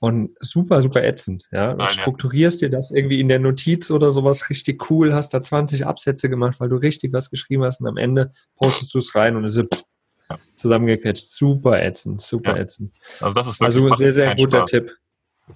Und 0.00 0.36
super, 0.38 0.82
super 0.82 1.02
ätzend. 1.02 1.48
Ja? 1.50 1.74
Nein, 1.74 1.88
strukturierst 1.88 2.60
dir 2.60 2.68
das 2.68 2.90
irgendwie 2.90 3.20
in 3.20 3.28
der 3.28 3.38
Notiz 3.38 3.90
oder 3.90 4.10
sowas 4.10 4.50
richtig 4.50 4.90
cool, 4.90 5.14
hast 5.14 5.32
da 5.32 5.40
20 5.40 5.86
Absätze 5.86 6.28
gemacht, 6.28 6.60
weil 6.60 6.68
du 6.68 6.76
richtig 6.76 7.12
was 7.12 7.30
geschrieben 7.30 7.64
hast 7.64 7.80
und 7.80 7.86
am 7.86 7.96
Ende 7.96 8.30
postest 8.56 8.92
du 8.92 8.98
es 8.98 9.14
rein 9.14 9.34
und 9.34 9.44
es 9.44 9.56
ist 9.56 9.86
ja. 10.28 10.36
zusammengequetscht. 10.56 11.26
Super 11.26 11.82
ätzend, 11.82 12.20
super 12.20 12.56
ja. 12.56 12.62
ätzend. 12.62 12.96
Also 13.20 13.34
das 13.34 13.46
ist 13.46 13.60
wirklich 13.60 13.84
also 13.84 13.94
sehr, 13.94 14.12
sehr 14.12 14.36
guter 14.36 14.58
Spaß. 14.58 14.70
Tipp. 14.70 14.92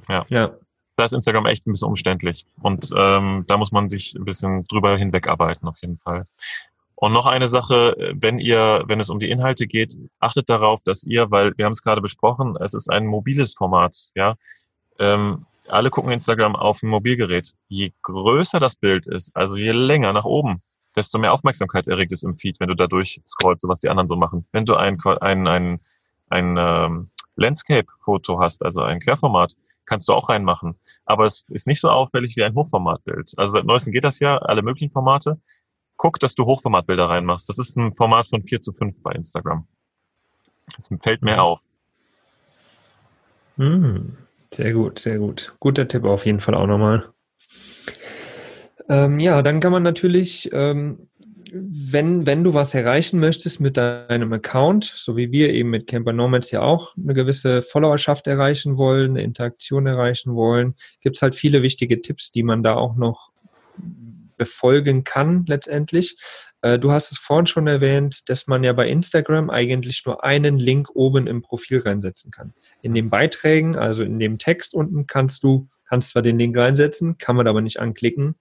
Ja. 0.08 0.24
ja. 0.28 0.58
Da 0.98 1.04
ist 1.04 1.12
Instagram 1.12 1.46
echt 1.46 1.64
ein 1.64 1.70
bisschen 1.70 1.86
umständlich 1.86 2.44
und 2.60 2.90
ähm, 2.96 3.44
da 3.46 3.56
muss 3.56 3.70
man 3.70 3.88
sich 3.88 4.16
ein 4.16 4.24
bisschen 4.24 4.64
drüber 4.64 4.98
hinwegarbeiten 4.98 5.68
auf 5.68 5.78
jeden 5.80 5.96
Fall. 5.96 6.26
Und 6.96 7.12
noch 7.12 7.26
eine 7.26 7.46
Sache, 7.46 7.94
wenn 8.14 8.40
ihr, 8.40 8.82
wenn 8.88 8.98
es 8.98 9.08
um 9.08 9.20
die 9.20 9.30
Inhalte 9.30 9.68
geht, 9.68 9.96
achtet 10.18 10.50
darauf, 10.50 10.82
dass 10.82 11.04
ihr, 11.04 11.30
weil 11.30 11.56
wir 11.56 11.66
haben 11.66 11.72
es 11.72 11.84
gerade 11.84 12.00
besprochen, 12.00 12.56
es 12.60 12.74
ist 12.74 12.90
ein 12.90 13.06
mobiles 13.06 13.54
Format, 13.54 14.08
ja. 14.16 14.34
Ähm, 14.98 15.46
alle 15.68 15.90
gucken 15.90 16.10
Instagram 16.10 16.56
auf 16.56 16.80
dem 16.80 16.88
Mobilgerät. 16.88 17.52
Je 17.68 17.92
größer 18.02 18.58
das 18.58 18.74
Bild 18.74 19.06
ist, 19.06 19.36
also 19.36 19.56
je 19.56 19.70
länger 19.70 20.12
nach 20.12 20.24
oben, 20.24 20.62
desto 20.96 21.20
mehr 21.20 21.32
Aufmerksamkeit 21.32 21.86
erregt 21.86 22.10
es 22.10 22.24
im 22.24 22.36
Feed, 22.36 22.58
wenn 22.58 22.70
du 22.70 22.74
da 22.74 22.88
durchscrollst, 22.88 23.62
so 23.62 23.68
was 23.68 23.78
die 23.78 23.88
anderen 23.88 24.08
so 24.08 24.16
machen. 24.16 24.46
Wenn 24.50 24.64
du 24.64 24.74
ein, 24.74 24.98
ein, 25.20 25.46
ein, 25.46 25.80
ein 26.28 26.56
ähm, 26.58 27.10
Landscape-Foto 27.36 28.40
hast, 28.40 28.64
also 28.64 28.82
ein 28.82 28.98
Querformat, 28.98 29.54
kannst 29.88 30.08
du 30.08 30.12
auch 30.12 30.28
reinmachen. 30.28 30.76
Aber 31.04 31.26
es 31.26 31.44
ist 31.48 31.66
nicht 31.66 31.80
so 31.80 31.88
auffällig 31.88 32.36
wie 32.36 32.44
ein 32.44 32.54
Hochformatbild. 32.54 33.32
Also 33.36 33.54
seit 33.54 33.64
neuestem 33.64 33.92
geht 33.92 34.04
das 34.04 34.20
ja, 34.20 34.38
alle 34.38 34.62
möglichen 34.62 34.90
Formate 34.90 35.38
guck, 35.98 36.18
dass 36.20 36.34
du 36.34 36.46
Hochformatbilder 36.46 37.10
reinmachst. 37.10 37.48
Das 37.50 37.58
ist 37.58 37.76
ein 37.76 37.94
Format 37.94 38.30
von 38.30 38.42
4 38.42 38.62
zu 38.62 38.72
5 38.72 39.02
bei 39.02 39.12
Instagram. 39.12 39.66
Das 40.76 40.88
fällt 41.02 41.22
mir 41.22 41.34
mhm. 41.34 41.40
auf. 41.40 41.60
Mhm. 43.56 44.16
Sehr 44.50 44.72
gut, 44.72 44.98
sehr 44.98 45.18
gut. 45.18 45.54
Guter 45.60 45.86
Tipp 45.86 46.04
auf 46.04 46.24
jeden 46.24 46.40
Fall 46.40 46.54
auch 46.54 46.66
nochmal. 46.66 47.10
Ähm, 48.88 49.20
ja, 49.20 49.42
dann 49.42 49.60
kann 49.60 49.72
man 49.72 49.82
natürlich, 49.82 50.48
ähm, 50.52 51.08
wenn, 51.52 52.26
wenn 52.26 52.44
du 52.44 52.54
was 52.54 52.74
erreichen 52.74 53.20
möchtest 53.20 53.60
mit 53.60 53.76
deinem 53.76 54.32
Account, 54.32 54.84
so 54.84 55.16
wie 55.16 55.32
wir 55.32 55.50
eben 55.52 55.70
mit 55.70 55.86
Camper 55.86 56.12
Nomads 56.12 56.50
ja 56.50 56.62
auch 56.62 56.94
eine 56.96 57.14
gewisse 57.14 57.62
Followerschaft 57.62 58.26
erreichen 58.26 58.76
wollen, 58.76 59.12
eine 59.12 59.22
Interaktion 59.22 59.86
erreichen 59.86 60.34
wollen, 60.34 60.74
gibt 61.00 61.16
es 61.16 61.22
halt 61.22 61.34
viele 61.34 61.62
wichtige 61.62 62.00
Tipps, 62.00 62.32
die 62.32 62.42
man 62.42 62.62
da 62.62 62.74
auch 62.74 62.96
noch 62.96 63.30
befolgen 64.36 65.04
kann 65.04 65.44
letztendlich. 65.46 66.16
Äh, 66.62 66.78
du 66.78 66.92
hast 66.92 67.12
es 67.12 67.18
vorhin 67.18 67.46
schon 67.46 67.66
erwähnt, 67.66 68.28
dass 68.28 68.46
man 68.46 68.64
ja 68.64 68.72
bei 68.72 68.88
Instagram 68.88 69.50
eigentlich 69.50 70.04
nur 70.06 70.24
einen 70.24 70.58
Link 70.58 70.88
oben 70.94 71.26
im 71.26 71.42
Profil 71.42 71.80
reinsetzen 71.80 72.30
kann. 72.30 72.54
In 72.80 72.94
den 72.94 73.10
Beiträgen, 73.10 73.76
also 73.76 74.02
in 74.04 74.18
dem 74.18 74.38
Text 74.38 74.74
unten, 74.74 75.06
kannst 75.06 75.42
du, 75.42 75.68
kannst 75.86 76.10
zwar 76.10 76.22
den 76.22 76.38
Link 76.38 76.56
reinsetzen, 76.56 77.18
kann 77.18 77.36
man 77.36 77.46
aber 77.46 77.60
nicht 77.60 77.80
anklicken, 77.80 78.36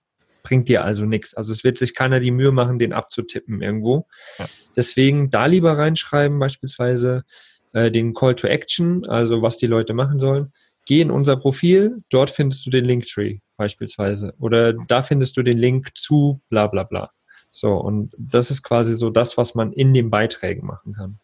bringt 0.48 0.70
dir 0.70 0.86
also 0.86 1.04
nichts. 1.04 1.34
Also 1.34 1.52
es 1.52 1.66
wird 1.66 1.78
sich 1.78 1.94
keiner 1.94 2.22
die 2.22 2.32
Mühe 2.32 2.54
machen, 2.54 2.80
den 2.80 2.94
abzutippen 2.94 3.62
irgendwo. 3.62 4.08
Ja. 4.40 4.46
Deswegen 4.78 5.30
da 5.30 5.46
lieber 5.46 5.78
reinschreiben, 5.78 6.40
beispielsweise 6.40 7.26
äh, 7.74 7.92
den 7.92 8.14
Call 8.14 8.36
to 8.36 8.48
Action, 8.48 9.06
also 9.10 9.42
was 9.42 9.58
die 9.58 9.68
Leute 9.68 9.94
machen 9.94 10.20
sollen. 10.20 10.54
Geh 10.86 11.02
in 11.02 11.12
unser 11.12 11.36
Profil, 11.36 12.02
dort 12.10 12.30
findest 12.30 12.66
du 12.66 12.70
den 12.70 12.86
Linktree 12.86 13.40
beispielsweise. 13.58 14.34
Oder 14.40 14.72
da 14.72 15.02
findest 15.02 15.36
du 15.36 15.44
den 15.44 15.58
Link 15.58 15.98
zu 15.98 16.40
bla 16.50 16.68
bla 16.68 16.84
bla. 16.84 17.12
So, 17.52 17.74
und 17.74 18.16
das 18.18 18.50
ist 18.50 18.64
quasi 18.64 18.94
so 18.94 19.10
das, 19.10 19.38
was 19.38 19.54
man 19.54 19.74
in 19.74 19.94
den 19.94 20.10
Beiträgen 20.10 20.66
machen 20.66 20.94
kann. 20.94 21.20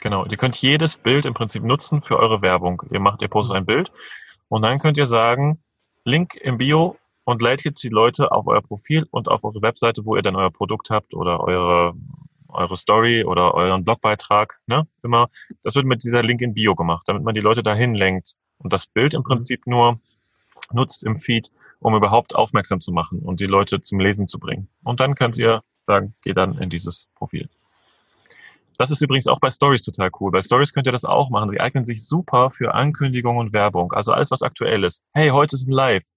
Genau, 0.00 0.24
ihr 0.24 0.38
könnt 0.38 0.56
jedes 0.56 0.96
Bild 0.96 1.26
im 1.26 1.34
Prinzip 1.34 1.62
nutzen 1.62 2.00
für 2.00 2.18
eure 2.18 2.40
Werbung. 2.40 2.82
Ihr 2.90 3.00
macht, 3.00 3.20
ihr 3.20 3.28
postet 3.28 3.56
ein 3.56 3.66
Bild 3.66 3.92
und 4.48 4.62
dann 4.62 4.78
könnt 4.78 4.96
ihr 4.96 5.06
sagen, 5.06 5.58
Link 6.04 6.34
im 6.36 6.56
Bio 6.56 6.96
und 7.24 7.42
leitet 7.42 7.82
die 7.82 7.88
Leute 7.88 8.32
auf 8.32 8.46
euer 8.46 8.62
Profil 8.62 9.06
und 9.10 9.28
auf 9.28 9.44
eure 9.44 9.62
Webseite, 9.62 10.04
wo 10.04 10.16
ihr 10.16 10.22
dann 10.22 10.36
euer 10.36 10.50
Produkt 10.50 10.90
habt 10.90 11.14
oder 11.14 11.40
eure, 11.40 11.94
eure 12.48 12.76
Story 12.76 13.24
oder 13.24 13.54
euren 13.54 13.84
Blogbeitrag, 13.84 14.60
ne? 14.66 14.86
Immer. 15.02 15.28
Das 15.62 15.74
wird 15.74 15.86
mit 15.86 16.02
dieser 16.02 16.22
Link 16.22 16.40
in 16.40 16.54
Bio 16.54 16.74
gemacht, 16.74 17.04
damit 17.06 17.22
man 17.22 17.34
die 17.34 17.40
Leute 17.40 17.62
dahin 17.62 17.94
lenkt 17.94 18.34
und 18.58 18.72
das 18.72 18.86
Bild 18.86 19.14
im 19.14 19.20
mhm. 19.20 19.24
Prinzip 19.24 19.66
nur 19.66 20.00
nutzt 20.72 21.04
im 21.04 21.18
Feed, 21.18 21.50
um 21.80 21.94
überhaupt 21.94 22.34
aufmerksam 22.34 22.80
zu 22.80 22.92
machen 22.92 23.20
und 23.20 23.40
die 23.40 23.46
Leute 23.46 23.80
zum 23.80 24.00
Lesen 24.00 24.28
zu 24.28 24.38
bringen. 24.38 24.68
Und 24.82 25.00
dann 25.00 25.14
könnt 25.14 25.36
ihr 25.38 25.62
sagen, 25.86 26.14
geht 26.22 26.36
dann 26.36 26.58
in 26.58 26.70
dieses 26.70 27.08
Profil. 27.14 27.48
Das 28.78 28.90
ist 28.90 29.02
übrigens 29.02 29.26
auch 29.26 29.38
bei 29.38 29.50
Stories 29.50 29.82
total 29.82 30.10
cool. 30.18 30.30
Bei 30.30 30.40
Stories 30.40 30.72
könnt 30.72 30.86
ihr 30.86 30.92
das 30.92 31.04
auch 31.04 31.30
machen. 31.30 31.50
Sie 31.50 31.60
eignen 31.60 31.84
sich 31.84 32.06
super 32.06 32.50
für 32.50 32.74
Ankündigung 32.74 33.36
und 33.36 33.52
Werbung. 33.52 33.92
Also 33.92 34.12
alles, 34.12 34.30
was 34.30 34.42
aktuell 34.42 34.84
ist. 34.84 35.02
Hey, 35.12 35.28
heute 35.28 35.56
ist 35.56 35.68
ein 35.68 35.72
Live. 35.72 36.11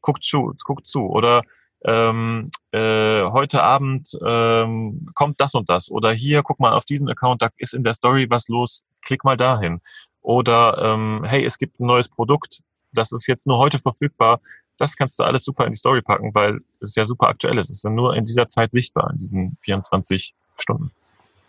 Guckt 0.00 0.24
zu, 0.24 0.54
guckt 0.64 0.86
zu. 0.86 1.06
Oder 1.06 1.42
ähm, 1.84 2.50
äh, 2.72 3.24
heute 3.24 3.62
Abend 3.62 4.18
ähm, 4.24 5.08
kommt 5.14 5.40
das 5.40 5.54
und 5.54 5.70
das. 5.70 5.90
Oder 5.90 6.12
hier, 6.12 6.42
guck 6.42 6.60
mal 6.60 6.72
auf 6.72 6.84
diesen 6.84 7.08
Account, 7.08 7.42
da 7.42 7.48
ist 7.56 7.74
in 7.74 7.84
der 7.84 7.94
Story 7.94 8.28
was 8.28 8.48
los. 8.48 8.82
Klick 9.02 9.24
mal 9.24 9.36
dahin. 9.36 9.80
Oder 10.22 10.78
ähm, 10.82 11.24
hey, 11.24 11.44
es 11.44 11.58
gibt 11.58 11.80
ein 11.80 11.86
neues 11.86 12.08
Produkt, 12.08 12.62
das 12.92 13.12
ist 13.12 13.26
jetzt 13.26 13.46
nur 13.46 13.58
heute 13.58 13.78
verfügbar. 13.78 14.40
Das 14.76 14.96
kannst 14.96 15.18
du 15.18 15.24
alles 15.24 15.44
super 15.44 15.66
in 15.66 15.72
die 15.72 15.78
Story 15.78 16.02
packen, 16.02 16.34
weil 16.34 16.60
es 16.80 16.90
ist 16.90 16.96
ja 16.96 17.04
super 17.04 17.28
aktuell. 17.28 17.58
Es 17.58 17.70
ist 17.70 17.84
ja 17.84 17.90
nur 17.90 18.16
in 18.16 18.24
dieser 18.24 18.48
Zeit 18.48 18.72
sichtbar, 18.72 19.10
in 19.10 19.18
diesen 19.18 19.56
24 19.62 20.34
Stunden. 20.56 20.90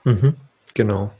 Mhm, 0.03 0.35
genau. 0.73 1.11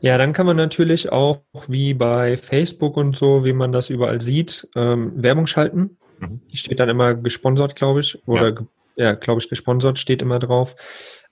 Ja, 0.00 0.16
dann 0.16 0.32
kann 0.32 0.46
man 0.46 0.56
natürlich 0.56 1.10
auch, 1.10 1.40
wie 1.66 1.94
bei 1.94 2.36
Facebook 2.36 2.96
und 2.96 3.16
so, 3.16 3.44
wie 3.44 3.52
man 3.52 3.72
das 3.72 3.90
überall 3.90 4.20
sieht, 4.20 4.68
ähm, 4.76 5.12
Werbung 5.16 5.46
schalten. 5.46 5.96
Mhm. 6.20 6.40
Die 6.50 6.56
steht 6.56 6.80
dann 6.80 6.88
immer 6.88 7.14
gesponsert, 7.14 7.76
glaube 7.76 8.00
ich. 8.00 8.18
Oder, 8.26 8.50
ja, 8.50 8.66
ja 8.96 9.12
glaube 9.14 9.40
ich, 9.40 9.48
gesponsert 9.48 9.98
steht 9.98 10.22
immer 10.22 10.38
drauf. 10.38 10.74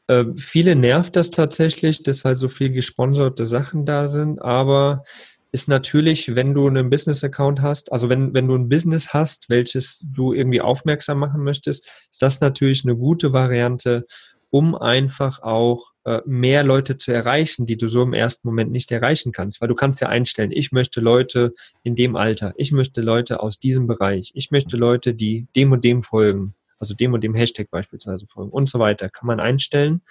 Äh, 0.09 0.25
viele 0.37 0.77
nervt 0.77 1.17
das 1.17 1.31
tatsächlich, 1.31 2.03
dass 2.03 2.25
halt 2.25 2.39
so 2.39 2.49
viel 2.49 2.71
gesponserte 2.71 3.47
Sachen 3.47 3.87
da 3.87 4.07
sind, 4.07 4.41
aber 4.41 5.05
ist 5.53 5.69
natürlich, 5.69 6.35
wenn 6.35 6.55
du 6.55 6.67
einen 6.67 6.91
Business-Account 6.91 7.63
hast, 7.63 7.91
also 7.91 8.09
wenn, 8.09 8.35
wenn 8.35 8.49
du 8.49 8.57
ein 8.57 8.69
Business 8.69 9.15
hast, 9.15 9.49
welches 9.49 10.05
du 10.05 10.33
irgendwie 10.33 10.61
aufmerksam 10.61 11.19
machen 11.19 11.43
möchtest, 11.43 11.87
ist 12.11 12.21
das 12.21 12.41
natürlich 12.41 12.85
eine 12.85 12.97
gute 12.97 13.33
Variante, 13.33 14.07
um 14.51 14.75
einfach 14.75 15.43
auch 15.43 15.93
mehr 16.25 16.63
Leute 16.63 16.99
zu 16.99 17.13
erreichen, 17.13 17.67
die 17.67 17.77
du 17.77 17.89
so 17.89 18.03
im 18.03 18.13
ersten 18.13 18.47
Moment 18.47 18.71
nicht 18.71 18.93
erreichen 18.93 19.33
kannst. 19.33 19.61
Weil 19.61 19.69
du 19.69 19.75
kannst 19.75 20.01
ja 20.01 20.09
einstellen, 20.09 20.53
ich 20.53 20.71
möchte 20.71 21.01
Leute 21.01 21.53
in 21.83 21.97
dem 21.97 22.15
Alter, 22.15 22.55
ich 22.57 22.71
möchte 22.73 23.01
Leute 23.01 23.41
aus 23.41 23.59
diesem 23.59 23.87
Bereich, 23.87 24.31
ich 24.35 24.51
möchte 24.51 24.77
Leute, 24.77 25.15
die 25.15 25.47
dem 25.57 25.73
und 25.73 25.83
dem 25.83 26.03
folgen, 26.03 26.55
also 26.79 26.95
dem 26.95 27.13
und 27.13 27.25
dem 27.25 27.35
Hashtag 27.35 27.71
beispielsweise 27.71 28.27
folgen 28.27 28.51
und 28.51 28.69
so 28.69 28.79
weiter, 28.79 29.09
kann 29.09 29.27
man 29.27 29.41
einstellen. 29.41 30.03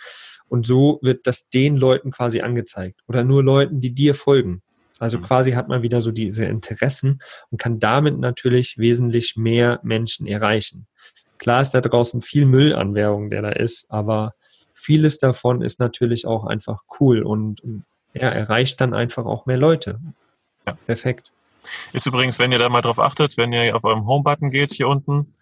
Und 0.48 0.66
so 0.66 1.00
wird 1.02 1.28
das 1.28 1.50
den 1.50 1.78
Leuten 1.78 2.12
quasi 2.12 2.42
angezeigt 2.42 3.00
oder 3.08 3.24
nur 3.24 3.44
Leuten, 3.44 3.80
die 3.82 3.94
dir 3.94 4.14
folgen. 4.14 4.62
Also 5.00 5.20
mhm. 5.20 5.24
quasi 5.24 5.52
hat 5.54 5.68
man 5.68 5.82
wieder 5.82 6.02
so 6.02 6.12
diese 6.12 6.46
Interessen 6.46 7.22
und 7.52 7.58
kann 7.60 7.80
damit 7.80 8.18
natürlich 8.18 8.78
wesentlich 8.78 9.36
mehr 9.36 9.80
Menschen 9.84 10.28
erreichen. 10.28 10.88
Klar 11.38 11.62
ist 11.62 11.72
da 11.72 11.82
draußen 11.82 12.22
viel 12.22 12.46
Müll 12.46 12.74
an 12.74 12.96
Werbung, 12.96 13.30
der 13.30 13.42
da 13.42 13.50
ist, 13.50 13.90
aber 13.90 14.34
vieles 14.76 15.18
davon 15.18 15.62
ist 15.62 15.80
natürlich 15.80 16.28
auch 16.28 16.46
einfach 16.46 16.84
cool 17.00 17.24
und 17.24 17.62
ja, 18.14 18.30
erreicht 18.30 18.80
dann 18.80 18.94
einfach 18.94 19.26
auch 19.26 19.46
mehr 19.46 19.58
Leute. 19.58 20.00
Ja. 20.68 20.78
Perfekt. 20.86 21.32
Ist 21.94 22.06
übrigens, 22.06 22.38
wenn 22.38 22.52
ihr 22.52 22.60
da 22.60 22.70
mal 22.70 22.82
drauf 22.82 23.00
achtet, 23.00 23.38
wenn 23.38 23.52
ihr 23.52 23.76
auf 23.76 23.84
eurem 23.84 24.06
Home-Button 24.06 24.52
geht 24.52 24.74
hier 24.74 24.88
unten, 24.88 25.34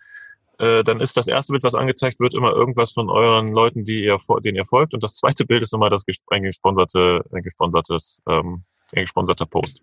äh, 0.60 0.84
dann 0.84 1.02
ist 1.02 1.18
das 1.18 1.28
erste 1.28 1.52
Bild, 1.52 1.64
was 1.64 1.76
angezeigt 1.76 2.20
wird, 2.20 2.34
immer 2.34 2.52
irgendwas 2.52 2.94
von 2.94 3.10
euren 3.10 3.50
Leuten, 3.50 3.84
die 3.84 4.06
ihr, 4.06 4.18
denen 4.44 4.56
ihr 4.56 4.66
folgt. 4.66 4.94
Und 4.94 5.04
das 5.04 5.16
zweite 5.16 5.46
Bild 5.46 5.64
ist 5.64 5.74
immer 5.74 5.90
das 5.90 6.06
ein 6.30 6.44
gesponserte, 6.44 7.26
ein 7.34 7.42
gesponsertes 7.42 8.22
ähm, 8.30 8.64
ein 8.96 9.04
gesponserter 9.04 9.46
Post. 9.46 9.82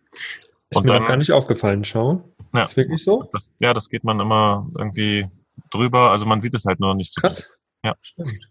Ist 0.71 0.79
und 0.79 0.85
mir 0.85 0.93
dann, 0.93 1.07
gar 1.07 1.17
nicht 1.17 1.33
aufgefallen, 1.33 1.85
schau. 1.85 2.23
Ja, 2.55 2.63
ist 2.63 2.77
wirklich 2.77 3.03
so? 3.03 3.29
Das, 3.33 3.53
ja, 3.59 3.75
das 3.75 3.89
geht 3.89 4.05
man 4.05 4.21
immer 4.21 4.69
irgendwie 4.77 5.27
drüber. 5.71 6.11
Also 6.11 6.27
man 6.27 6.41
sieht 6.41 6.55
es 6.55 6.65
halt 6.65 6.81
nur 6.81 6.95
nicht 6.95 7.13
so. 7.13 7.21
Krass. 7.21 7.51
Ja. 7.83 7.97
Stimmt. 8.03 8.50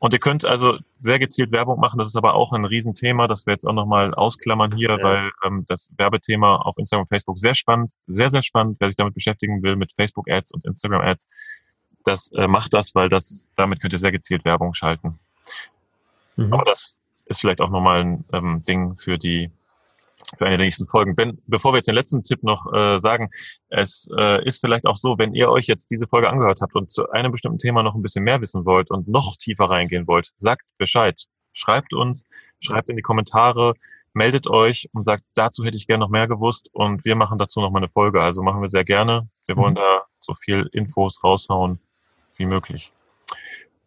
Und 0.00 0.12
ihr 0.12 0.20
könnt 0.20 0.44
also 0.44 0.78
sehr 1.00 1.18
gezielt 1.18 1.50
Werbung 1.50 1.80
machen. 1.80 1.98
Das 1.98 2.06
ist 2.06 2.16
aber 2.16 2.34
auch 2.34 2.52
ein 2.52 2.64
Riesenthema, 2.64 3.26
das 3.26 3.46
wir 3.46 3.52
jetzt 3.52 3.66
auch 3.66 3.72
nochmal 3.72 4.14
ausklammern 4.14 4.72
hier, 4.74 4.90
ja. 4.90 5.02
weil 5.02 5.30
ähm, 5.44 5.64
das 5.66 5.92
Werbethema 5.96 6.56
auf 6.56 6.78
Instagram 6.78 7.02
und 7.02 7.08
Facebook 7.08 7.38
sehr 7.38 7.56
spannend, 7.56 7.94
sehr, 8.06 8.30
sehr 8.30 8.42
spannend. 8.42 8.76
Wer 8.78 8.88
sich 8.88 8.96
damit 8.96 9.14
beschäftigen 9.14 9.62
will, 9.62 9.74
mit 9.74 9.92
Facebook-Ads 9.92 10.52
und 10.52 10.64
Instagram-Ads, 10.66 11.28
das 12.04 12.30
äh, 12.32 12.46
macht 12.46 12.74
das, 12.74 12.94
weil 12.94 13.08
das 13.08 13.50
damit 13.56 13.80
könnt 13.80 13.92
ihr 13.92 13.98
sehr 13.98 14.12
gezielt 14.12 14.44
Werbung 14.44 14.72
schalten. 14.72 15.18
Mhm. 16.36 16.52
Aber 16.52 16.64
das 16.64 16.96
ist 17.26 17.40
vielleicht 17.40 17.60
auch 17.60 17.70
nochmal 17.70 18.00
ein 18.02 18.24
ähm, 18.32 18.62
Ding 18.62 18.96
für 18.96 19.18
die 19.18 19.50
für 20.36 20.46
eine 20.46 20.56
der 20.56 20.66
nächsten 20.66 20.86
Folgen. 20.86 21.16
Wenn, 21.16 21.40
bevor 21.46 21.72
wir 21.72 21.78
jetzt 21.78 21.88
den 21.88 21.94
letzten 21.94 22.22
Tipp 22.22 22.42
noch 22.42 22.72
äh, 22.72 22.98
sagen, 22.98 23.30
es 23.68 24.08
äh, 24.16 24.44
ist 24.44 24.60
vielleicht 24.60 24.86
auch 24.86 24.96
so, 24.96 25.18
wenn 25.18 25.34
ihr 25.34 25.50
euch 25.50 25.66
jetzt 25.66 25.90
diese 25.90 26.06
Folge 26.06 26.28
angehört 26.28 26.60
habt 26.60 26.74
und 26.74 26.90
zu 26.90 27.10
einem 27.10 27.32
bestimmten 27.32 27.58
Thema 27.58 27.82
noch 27.82 27.94
ein 27.94 28.02
bisschen 28.02 28.24
mehr 28.24 28.40
wissen 28.40 28.64
wollt 28.64 28.90
und 28.90 29.08
noch 29.08 29.36
tiefer 29.36 29.66
reingehen 29.66 30.06
wollt, 30.06 30.32
sagt 30.36 30.62
Bescheid. 30.76 31.24
Schreibt 31.52 31.92
uns, 31.94 32.26
schreibt 32.60 32.88
in 32.88 32.96
die 32.96 33.02
Kommentare, 33.02 33.74
meldet 34.12 34.48
euch 34.48 34.88
und 34.92 35.04
sagt, 35.04 35.24
dazu 35.34 35.64
hätte 35.64 35.76
ich 35.76 35.86
gerne 35.86 36.04
noch 36.04 36.10
mehr 36.10 36.28
gewusst 36.28 36.68
und 36.72 37.04
wir 37.04 37.14
machen 37.14 37.38
dazu 37.38 37.60
noch 37.60 37.70
mal 37.70 37.78
eine 37.78 37.88
Folge. 37.88 38.20
Also 38.20 38.42
machen 38.42 38.60
wir 38.60 38.68
sehr 38.68 38.84
gerne. 38.84 39.28
Wir 39.46 39.56
wollen 39.56 39.72
mhm. 39.72 39.78
da 39.78 40.02
so 40.20 40.34
viel 40.34 40.68
Infos 40.72 41.22
raushauen 41.24 41.78
wie 42.36 42.46
möglich. 42.46 42.92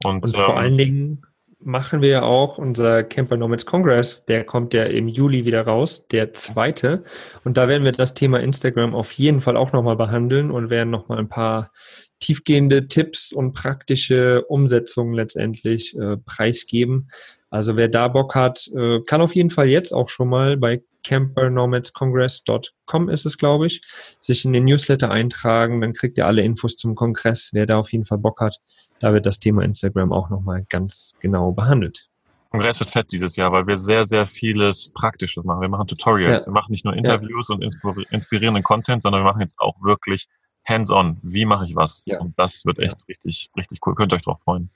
Und, 0.03 0.23
und 0.23 0.35
vor 0.35 0.49
ähm, 0.49 0.57
allen 0.57 0.77
Dingen 0.77 1.25
machen 1.63 2.01
wir 2.01 2.09
ja 2.09 2.21
auch 2.23 2.57
unser 2.57 3.03
Camper 3.03 3.37
Nomads 3.37 3.65
Congress, 3.65 4.25
der 4.25 4.43
kommt 4.43 4.73
ja 4.73 4.83
im 4.85 5.07
Juli 5.07 5.45
wieder 5.45 5.61
raus, 5.61 6.07
der 6.07 6.33
zweite. 6.33 7.03
Und 7.43 7.57
da 7.57 7.67
werden 7.67 7.83
wir 7.83 7.91
das 7.91 8.13
Thema 8.13 8.39
Instagram 8.39 8.95
auf 8.95 9.11
jeden 9.11 9.41
Fall 9.41 9.57
auch 9.57 9.71
nochmal 9.71 9.95
behandeln 9.95 10.51
und 10.51 10.69
werden 10.69 10.89
nochmal 10.89 11.19
ein 11.19 11.29
paar 11.29 11.71
tiefgehende 12.19 12.87
Tipps 12.87 13.31
und 13.31 13.53
praktische 13.53 14.43
Umsetzungen 14.45 15.13
letztendlich 15.13 15.97
äh, 15.97 16.17
preisgeben. 16.17 17.09
Also 17.49 17.75
wer 17.75 17.87
da 17.87 18.07
Bock 18.07 18.35
hat, 18.35 18.69
äh, 18.75 18.99
kann 19.01 19.21
auf 19.21 19.35
jeden 19.35 19.49
Fall 19.49 19.67
jetzt 19.67 19.91
auch 19.91 20.09
schon 20.09 20.29
mal 20.29 20.57
bei 20.57 20.81
campernomadscongress.com 21.03 23.09
ist 23.09 23.25
es, 23.25 23.37
glaube 23.37 23.67
ich, 23.67 23.81
sich 24.19 24.45
in 24.45 24.53
den 24.53 24.63
Newsletter 24.65 25.11
eintragen. 25.11 25.81
Dann 25.81 25.93
kriegt 25.93 26.17
ihr 26.17 26.25
alle 26.27 26.41
Infos 26.41 26.75
zum 26.75 26.95
Kongress, 26.95 27.51
wer 27.53 27.65
da 27.65 27.77
auf 27.77 27.91
jeden 27.91 28.05
Fall 28.05 28.19
Bock 28.19 28.39
hat. 28.39 28.57
Da 28.99 29.13
wird 29.13 29.25
das 29.25 29.39
Thema 29.39 29.63
Instagram 29.63 30.13
auch 30.13 30.29
nochmal 30.29 30.65
ganz 30.69 31.17
genau 31.19 31.51
behandelt. 31.51 32.07
Kongress 32.51 32.79
wird 32.81 32.89
fett 32.89 33.11
dieses 33.11 33.37
Jahr, 33.37 33.53
weil 33.53 33.65
wir 33.65 33.77
sehr, 33.77 34.05
sehr 34.05 34.27
vieles 34.27 34.91
Praktisches 34.93 35.45
machen. 35.45 35.61
Wir 35.61 35.69
machen 35.69 35.87
Tutorials, 35.87 36.43
ja. 36.43 36.51
wir 36.51 36.53
machen 36.53 36.71
nicht 36.71 36.83
nur 36.83 36.93
Interviews 36.93 37.47
ja. 37.49 37.55
und 37.55 37.63
inspirierenden 38.11 38.63
Content, 38.63 39.01
sondern 39.01 39.21
wir 39.21 39.25
machen 39.25 39.39
jetzt 39.39 39.57
auch 39.59 39.81
wirklich 39.81 40.27
hands-on. 40.67 41.17
Wie 41.23 41.45
mache 41.45 41.65
ich 41.65 41.75
was? 41.75 42.03
Ja. 42.05 42.19
Und 42.19 42.37
das 42.37 42.65
wird 42.65 42.79
echt 42.79 43.07
richtig, 43.07 43.49
richtig 43.55 43.79
cool. 43.85 43.95
Könnt 43.95 44.13
ihr 44.13 44.17
euch 44.17 44.23
drauf 44.23 44.41
freuen. 44.41 44.69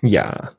Ja, 0.00 0.52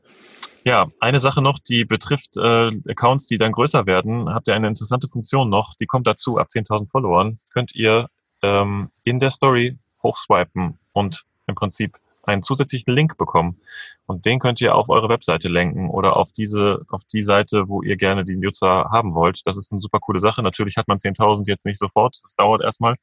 ja, 0.69 0.87
eine 0.99 1.19
Sache 1.19 1.41
noch, 1.41 1.57
die 1.57 1.83
betrifft 1.83 2.37
äh, 2.37 2.71
Accounts, 2.87 3.25
die 3.25 3.39
dann 3.39 3.51
größer 3.51 3.87
werden. 3.87 4.31
Habt 4.31 4.47
ihr 4.47 4.53
eine 4.53 4.67
interessante 4.67 5.07
Funktion 5.07 5.49
noch, 5.49 5.73
die 5.73 5.87
kommt 5.87 6.05
dazu, 6.05 6.37
ab 6.37 6.49
10.000 6.53 6.87
Followern 6.89 7.39
könnt 7.51 7.73
ihr 7.73 8.07
ähm, 8.43 8.91
in 9.03 9.17
der 9.17 9.31
Story 9.31 9.79
hochswipen 10.03 10.77
und 10.93 11.23
im 11.47 11.55
Prinzip 11.55 11.97
einen 12.23 12.43
zusätzlichen 12.43 12.93
Link 12.93 13.17
bekommen. 13.17 13.57
Und 14.05 14.27
den 14.27 14.37
könnt 14.37 14.61
ihr 14.61 14.75
auf 14.75 14.89
eure 14.89 15.09
Webseite 15.09 15.47
lenken 15.47 15.89
oder 15.89 16.17
auf 16.17 16.33
diese, 16.33 16.85
auf 16.89 17.03
die 17.05 17.23
Seite, 17.23 17.67
wo 17.67 17.81
ihr 17.81 17.97
gerne 17.97 18.23
die 18.23 18.37
Nutzer 18.37 18.89
haben 18.91 19.15
wollt. 19.15 19.41
Das 19.47 19.57
ist 19.57 19.71
eine 19.71 19.81
super 19.81 19.99
coole 19.99 20.19
Sache. 20.19 20.43
Natürlich 20.43 20.77
hat 20.77 20.87
man 20.87 20.97
10.000 20.97 21.47
jetzt 21.47 21.65
nicht 21.65 21.79
sofort. 21.79 22.19
Das 22.23 22.35
dauert 22.35 22.61
erstmal. 22.61 22.95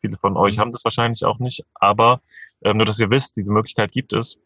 Viele 0.00 0.16
von 0.16 0.36
euch 0.36 0.56
mhm. 0.56 0.62
haben 0.62 0.72
das 0.72 0.84
wahrscheinlich 0.84 1.24
auch 1.24 1.38
nicht. 1.38 1.64
Aber 1.74 2.22
ähm, 2.64 2.78
nur, 2.78 2.86
dass 2.86 2.98
ihr 2.98 3.10
wisst, 3.10 3.36
diese 3.36 3.52
Möglichkeit 3.52 3.92
gibt 3.92 4.12
es. 4.12 4.36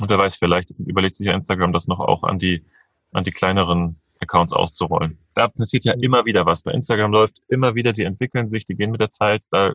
Und 0.00 0.10
wer 0.10 0.18
weiß, 0.18 0.36
vielleicht 0.36 0.70
überlegt 0.78 1.14
sich 1.14 1.26
ja 1.26 1.34
Instagram 1.34 1.72
das 1.72 1.88
noch 1.88 2.00
auch 2.00 2.22
an 2.22 2.38
die, 2.38 2.64
an 3.12 3.24
die 3.24 3.30
kleineren 3.30 3.96
Accounts 4.20 4.52
auszurollen. 4.52 5.18
Da 5.34 5.48
passiert 5.48 5.84
ja 5.84 5.94
immer 5.94 6.24
wieder 6.24 6.46
was. 6.46 6.62
Bei 6.62 6.72
Instagram 6.72 7.12
läuft 7.12 7.40
immer 7.48 7.74
wieder, 7.74 7.92
die 7.92 8.04
entwickeln 8.04 8.48
sich, 8.48 8.66
die 8.66 8.74
gehen 8.74 8.90
mit 8.90 9.00
der 9.00 9.10
Zeit. 9.10 9.44
Da, 9.50 9.72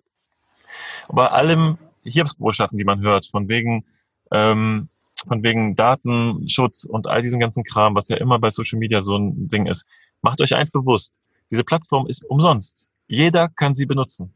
bei 1.10 1.28
allem 1.28 1.78
Hiobsbotschaften, 2.04 2.78
die 2.78 2.84
man 2.84 3.02
hört, 3.02 3.26
von 3.26 3.48
wegen, 3.48 3.86
ähm, 4.32 4.90
von 5.28 5.44
wegen 5.44 5.76
Datenschutz 5.76 6.86
und 6.86 7.08
all 7.08 7.22
diesem 7.22 7.40
ganzen 7.40 7.64
Kram, 7.64 7.96
was 7.96 8.10
ja 8.10 8.18
immer 8.18 8.40
bei 8.40 8.50
Social 8.50 8.80
Media 8.80 9.02
so 9.02 9.16
ein 9.16 9.48
Ding 9.48 9.68
ist. 9.68 9.86
Macht 10.22 10.42
euch 10.42 10.56
eins 10.56 10.72
bewusst. 10.72 11.20
Diese 11.52 11.64
Plattform 11.64 12.08
ist 12.08 12.24
umsonst. 12.26 12.88
Jeder 13.08 13.50
kann 13.50 13.74
sie 13.74 13.86
benutzen. 13.86 14.34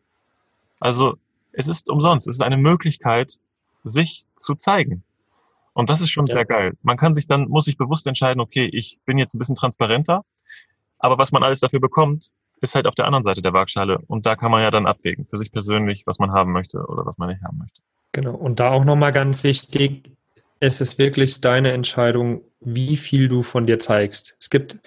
Also, 0.80 1.16
es 1.54 1.68
ist 1.68 1.90
umsonst. 1.90 2.28
Es 2.28 2.36
ist 2.36 2.42
eine 2.42 2.58
Möglichkeit, 2.58 3.40
sich 3.84 4.26
zu 4.38 4.56
zeigen. 4.56 5.04
Und 5.76 5.90
das 5.90 6.00
ist 6.00 6.10
schon 6.10 6.26
ja. 6.28 6.36
sehr 6.36 6.46
geil. 6.46 6.74
Man 6.84 6.96
kann 6.96 7.14
sich 7.14 7.28
dann, 7.28 7.50
muss 7.50 7.66
sich 7.66 7.78
bewusst 7.78 8.08
entscheiden, 8.08 8.40
okay, 8.40 8.66
ich 8.72 8.98
bin 9.06 9.18
jetzt 9.18 9.36
ein 9.36 9.40
bisschen 9.40 9.58
transparenter, 9.58 10.24
aber 10.98 11.18
was 11.18 11.34
man 11.34 11.44
alles 11.44 11.60
dafür 11.60 11.82
bekommt, 11.82 12.32
ist 12.62 12.76
halt 12.76 12.88
auf 12.88 12.96
der 12.96 13.06
anderen 13.06 13.26
Seite 13.26 13.42
der 13.42 13.52
Waagschale. 13.52 14.00
Und 14.08 14.26
da 14.26 14.38
kann 14.38 14.52
man 14.52 14.62
ja 14.62 14.72
dann 14.72 14.88
abwägen, 14.88 15.26
für 15.26 15.36
sich 15.36 15.52
persönlich, 15.52 16.08
was 16.08 16.18
man 16.18 16.32
haben 16.32 16.54
möchte 16.54 16.80
oder 16.80 17.06
was 17.06 17.18
man 17.18 17.28
nicht 17.28 17.44
haben 17.44 17.58
möchte. 17.58 17.82
Genau. 18.14 18.34
Und 18.36 18.62
da 18.62 18.72
auch 18.72 18.86
nochmal 18.86 19.12
ganz 19.12 19.44
wichtig, 19.44 20.10
es 20.62 20.80
ist 20.80 20.98
wirklich 20.98 21.42
deine 21.42 21.74
Entscheidung, 21.74 22.42
wie 22.62 22.96
viel 22.96 23.28
du 23.28 23.44
von 23.44 23.68
dir 23.68 23.78
zeigst. 23.78 24.38
Es 24.40 24.50
gibt, 24.50 24.80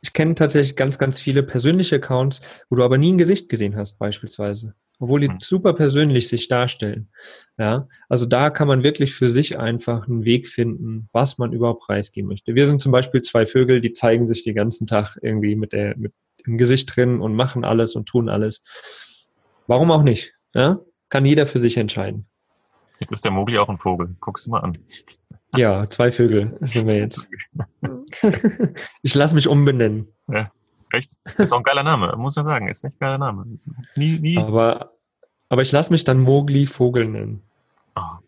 ich 0.00 0.12
kenne 0.12 0.36
tatsächlich 0.36 0.76
ganz, 0.76 1.00
ganz 1.00 1.20
viele 1.20 1.42
persönliche 1.42 1.96
Accounts, 1.96 2.40
wo 2.70 2.76
du 2.76 2.84
aber 2.84 2.96
nie 2.96 3.12
ein 3.12 3.18
Gesicht 3.18 3.48
gesehen 3.48 3.74
hast, 3.74 3.98
beispielsweise 3.98 4.76
obwohl 4.98 5.20
die 5.20 5.28
mhm. 5.28 5.40
super 5.40 5.74
persönlich 5.74 6.28
sich 6.28 6.48
darstellen. 6.48 7.08
Ja, 7.56 7.88
also 8.08 8.26
da 8.26 8.50
kann 8.50 8.68
man 8.68 8.84
wirklich 8.84 9.14
für 9.14 9.28
sich 9.28 9.58
einfach 9.58 10.06
einen 10.06 10.24
Weg 10.24 10.48
finden, 10.48 11.08
was 11.12 11.38
man 11.38 11.52
überhaupt 11.52 11.82
preisgeben 11.82 12.28
möchte. 12.28 12.54
Wir 12.54 12.66
sind 12.66 12.80
zum 12.80 12.92
Beispiel 12.92 13.22
zwei 13.22 13.46
Vögel, 13.46 13.80
die 13.80 13.92
zeigen 13.92 14.26
sich 14.26 14.44
den 14.44 14.54
ganzen 14.54 14.86
Tag 14.86 15.16
irgendwie 15.22 15.56
mit 15.56 15.72
der, 15.72 15.96
mit 15.96 16.12
dem 16.46 16.58
Gesicht 16.58 16.94
drin 16.94 17.20
und 17.20 17.34
machen 17.34 17.64
alles 17.64 17.96
und 17.96 18.06
tun 18.06 18.28
alles. 18.28 18.62
Warum 19.66 19.90
auch 19.90 20.02
nicht? 20.02 20.34
Ja, 20.54 20.80
kann 21.08 21.26
jeder 21.26 21.46
für 21.46 21.58
sich 21.58 21.76
entscheiden. 21.76 22.26
Jetzt 23.00 23.12
ist 23.12 23.24
der 23.24 23.32
Mogli 23.32 23.58
auch 23.58 23.68
ein 23.68 23.78
Vogel. 23.78 24.16
Guck's 24.20 24.46
mal 24.46 24.60
an. 24.60 24.76
Ja, 25.56 25.88
zwei 25.88 26.10
Vögel 26.10 26.58
sind 26.60 26.86
wir 26.86 26.96
jetzt. 26.96 27.26
ich 29.02 29.14
lasse 29.14 29.34
mich 29.34 29.48
umbenennen. 29.48 30.08
Ja. 30.28 30.50
Echt? 30.92 31.16
Ist 31.38 31.52
auch 31.52 31.58
ein 31.58 31.64
geiler 31.64 31.82
Name, 31.82 32.14
muss 32.16 32.36
man 32.36 32.44
sagen. 32.44 32.68
Ist 32.68 32.84
nicht 32.84 32.96
ein 32.96 33.00
geiler 33.00 33.18
Name. 33.18 33.44
Nie, 33.96 34.18
nie. 34.18 34.38
Aber, 34.38 34.92
aber 35.48 35.62
ich 35.62 35.72
lasse 35.72 35.92
mich 35.92 36.04
dann 36.04 36.20
Mogli 36.20 36.66
Vogel 36.66 37.06
nennen. 37.06 37.42
Oh, 37.96 38.18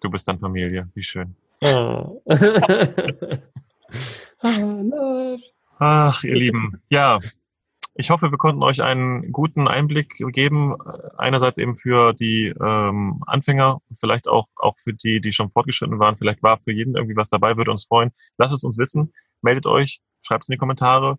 du 0.00 0.10
bist 0.10 0.28
dann 0.28 0.38
Familie. 0.38 0.88
Wie 0.94 1.02
schön. 1.02 1.36
Oh. 4.46 5.38
Ach, 5.78 6.22
ihr 6.24 6.34
Lieben. 6.34 6.82
Ja, 6.88 7.20
ich 7.96 8.10
hoffe, 8.10 8.32
wir 8.32 8.38
konnten 8.38 8.62
euch 8.64 8.82
einen 8.82 9.30
guten 9.30 9.68
Einblick 9.68 10.16
geben. 10.32 10.76
Einerseits 11.16 11.58
eben 11.58 11.76
für 11.76 12.12
die 12.12 12.52
ähm, 12.60 13.22
Anfänger, 13.26 13.80
vielleicht 13.94 14.26
auch, 14.26 14.48
auch 14.56 14.76
für 14.78 14.92
die, 14.92 15.20
die 15.20 15.32
schon 15.32 15.48
fortgeschritten 15.48 16.00
waren. 16.00 16.16
Vielleicht 16.16 16.42
war 16.42 16.58
für 16.58 16.72
jeden 16.72 16.96
irgendwie 16.96 17.16
was 17.16 17.28
dabei, 17.28 17.56
würde 17.56 17.70
uns 17.70 17.84
freuen. 17.84 18.10
Lasst 18.36 18.52
es 18.52 18.64
uns 18.64 18.78
wissen. 18.78 19.12
Meldet 19.42 19.66
euch, 19.66 20.00
schreibt 20.22 20.44
es 20.44 20.48
in 20.48 20.54
die 20.54 20.58
Kommentare. 20.58 21.18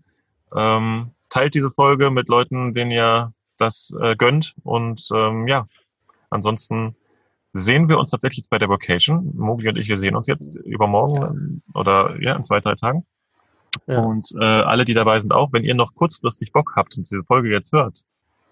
Ähm, 0.53 1.11
teilt 1.29 1.55
diese 1.55 1.69
Folge 1.69 2.11
mit 2.11 2.29
Leuten, 2.29 2.73
denen 2.73 2.91
ihr 2.91 3.33
das 3.57 3.95
äh, 3.99 4.15
gönnt. 4.15 4.55
Und 4.63 5.07
ähm, 5.13 5.47
ja, 5.47 5.67
ansonsten 6.29 6.95
sehen 7.53 7.87
wir 7.87 7.97
uns 7.97 8.11
tatsächlich 8.11 8.37
jetzt 8.37 8.49
bei 8.49 8.59
der 8.59 8.69
Vocation. 8.69 9.31
Mogli 9.35 9.69
und 9.69 9.77
ich, 9.77 9.87
wir 9.87 9.97
sehen 9.97 10.15
uns 10.15 10.27
jetzt 10.27 10.55
übermorgen 10.55 11.63
ja. 11.67 11.79
oder 11.79 12.21
ja, 12.21 12.35
in 12.35 12.43
zwei, 12.43 12.59
drei 12.59 12.75
Tagen. 12.75 13.05
Ja. 13.87 13.99
Und 13.99 14.29
äh, 14.39 14.43
alle, 14.43 14.85
die 14.85 14.93
dabei 14.93 15.19
sind, 15.19 15.31
auch, 15.31 15.51
wenn 15.53 15.63
ihr 15.63 15.75
noch 15.75 15.93
kurzfristig 15.95 16.51
Bock 16.51 16.73
habt 16.75 16.97
und 16.97 17.09
diese 17.09 17.23
Folge 17.23 17.49
jetzt 17.49 17.71
hört, 17.71 18.01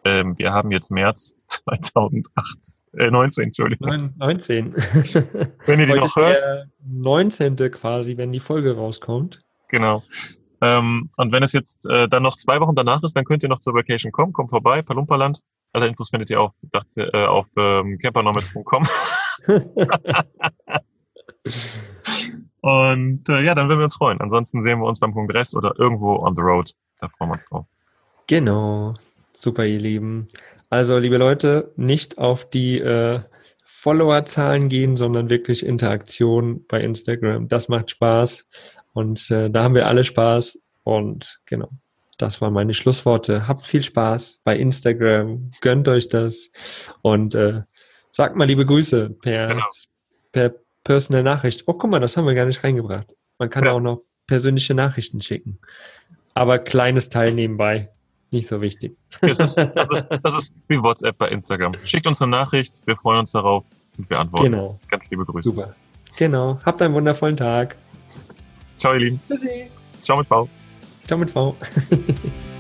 ähm, 0.06 0.38
wir 0.38 0.52
haben 0.52 0.72
jetzt 0.72 0.92
März 0.92 1.36
2018, 1.48 3.00
äh, 3.00 3.10
19, 3.10 3.44
Entschuldigung. 3.46 4.14
19. 4.18 4.74
wenn 5.66 5.80
ihr 5.80 5.86
die 5.86 5.92
Heute 5.94 6.02
noch 6.02 6.16
hört. 6.16 6.36
Der 6.36 6.66
19. 6.86 7.56
quasi, 7.72 8.18
wenn 8.18 8.32
die 8.32 8.40
Folge 8.40 8.76
rauskommt. 8.76 9.40
Genau. 9.70 10.04
Ähm, 10.64 11.10
und 11.18 11.34
wenn 11.34 11.44
es 11.44 11.52
jetzt 11.52 11.86
äh, 11.86 12.08
dann 12.08 12.24
noch 12.24 12.38
zwei 12.38 12.62
Wochen 12.62 12.74
danach 12.74 13.04
ist, 13.04 13.18
dann 13.18 13.26
könnt 13.26 13.44
ihr 13.44 13.50
noch 13.50 13.60
zur 13.60 13.74
Vacation 13.74 14.14
kommen. 14.14 14.32
Kommt 14.32 14.50
vorbei, 14.50 14.82
Palumperland. 14.82 15.42
Alle 15.74 15.88
Infos 15.88 16.10
findet 16.10 16.30
ihr 16.30 16.40
auf, 16.40 16.54
dachte, 16.72 17.10
äh, 17.14 17.26
auf 17.26 17.50
ähm, 17.58 17.98
campernomads.com. 17.98 18.84
und 22.62 23.28
äh, 23.28 23.42
ja, 23.42 23.56
dann 23.56 23.68
würden 23.68 23.80
wir 23.80 23.84
uns 23.84 23.98
freuen. 23.98 24.22
Ansonsten 24.22 24.64
sehen 24.64 24.80
wir 24.80 24.88
uns 24.88 25.02
beim 25.02 25.14
Kongress 25.14 25.54
oder 25.54 25.78
irgendwo 25.78 26.16
on 26.16 26.34
the 26.34 26.42
road. 26.42 26.72
Da 27.02 27.10
freuen 27.10 27.32
wir 27.32 27.34
uns 27.34 27.44
drauf. 27.46 27.66
Genau. 28.28 28.94
Super, 29.34 29.66
ihr 29.66 29.80
Lieben. 29.80 30.30
Also, 30.70 30.98
liebe 30.98 31.18
Leute, 31.18 31.74
nicht 31.76 32.20
auf 32.20 32.50
die 32.50 32.80
äh, 32.80 33.20
Followerzahlen 33.84 34.70
gehen, 34.70 34.96
sondern 34.96 35.30
wirklich 35.30 35.66
Interaktion 35.66 36.66
bei 36.70 36.80
Instagram. 36.80 37.50
Das 37.50 37.68
macht 37.68 37.92
Spaß. 37.92 38.48
Und 38.94 39.30
äh, 39.30 39.50
da 39.50 39.64
haben 39.64 39.76
wir 39.76 39.88
alle 39.88 40.06
Spaß. 40.06 40.58
Und 40.86 41.42
genau, 41.46 41.68
das 42.18 42.40
waren 42.40 42.54
meine 42.54 42.74
Schlussworte. 42.74 43.46
Habt 43.46 43.64
viel 43.64 43.84
Spaß 43.84 44.40
bei 44.46 44.56
Instagram, 44.56 45.52
gönnt 45.60 45.90
euch 45.90 46.08
das 46.08 46.50
und 47.02 47.36
äh, 47.36 47.64
sagt 48.10 48.38
mal 48.38 48.48
liebe 48.48 48.66
Grüße 48.66 49.10
per, 49.22 49.48
genau. 49.48 49.66
per 50.32 50.54
Personal 50.86 51.24
Nachricht. 51.24 51.64
Oh, 51.66 51.74
guck 51.74 51.92
mal, 51.92 52.00
das 52.00 52.16
haben 52.16 52.26
wir 52.26 52.36
gar 52.36 52.46
nicht 52.46 52.64
reingebracht. 52.64 53.14
Man 53.38 53.50
kann 53.50 53.66
ja. 53.66 53.74
auch 53.74 53.82
noch 53.82 54.04
persönliche 54.28 54.76
Nachrichten 54.76 55.20
schicken. 55.20 55.60
Aber 56.34 56.58
kleines 56.58 57.10
Teil 57.10 57.34
nebenbei. 57.34 57.90
Nicht 58.34 58.50
so 58.50 58.62
wichtig. 58.62 58.98
Das 59.22 59.40
ist, 59.40 59.58
das, 59.76 59.92
ist, 59.92 60.08
das 60.24 60.34
ist 60.36 60.54
wie 60.68 60.82
WhatsApp 60.82 61.18
bei 61.20 61.30
Instagram. 61.30 61.76
Schickt 61.84 62.08
uns 62.08 62.20
eine 62.22 62.32
Nachricht, 62.32 62.82
wir 62.86 62.96
freuen 62.96 63.20
uns 63.20 63.32
darauf 63.32 63.64
und 63.98 64.10
wir 64.10 64.20
antworten. 64.20 64.52
Genau. 64.52 64.80
Ganz 64.90 65.10
liebe 65.12 65.24
Grüße. 65.24 65.50
Super. 65.50 65.76
Genau. 66.18 66.60
Habt 66.66 66.82
einen 66.82 66.96
wundervollen 66.96 67.38
Tag. 67.38 67.76
Ciao, 68.80 68.94
ihr 68.94 69.02
Lieben. 69.02 69.22
Tschüssi. 69.28 69.68
Ciao 70.04 70.18
mit 70.18 70.28
V. 70.28 70.50
Ciao 71.06 71.18
mit 71.20 71.30
V. 71.30 71.56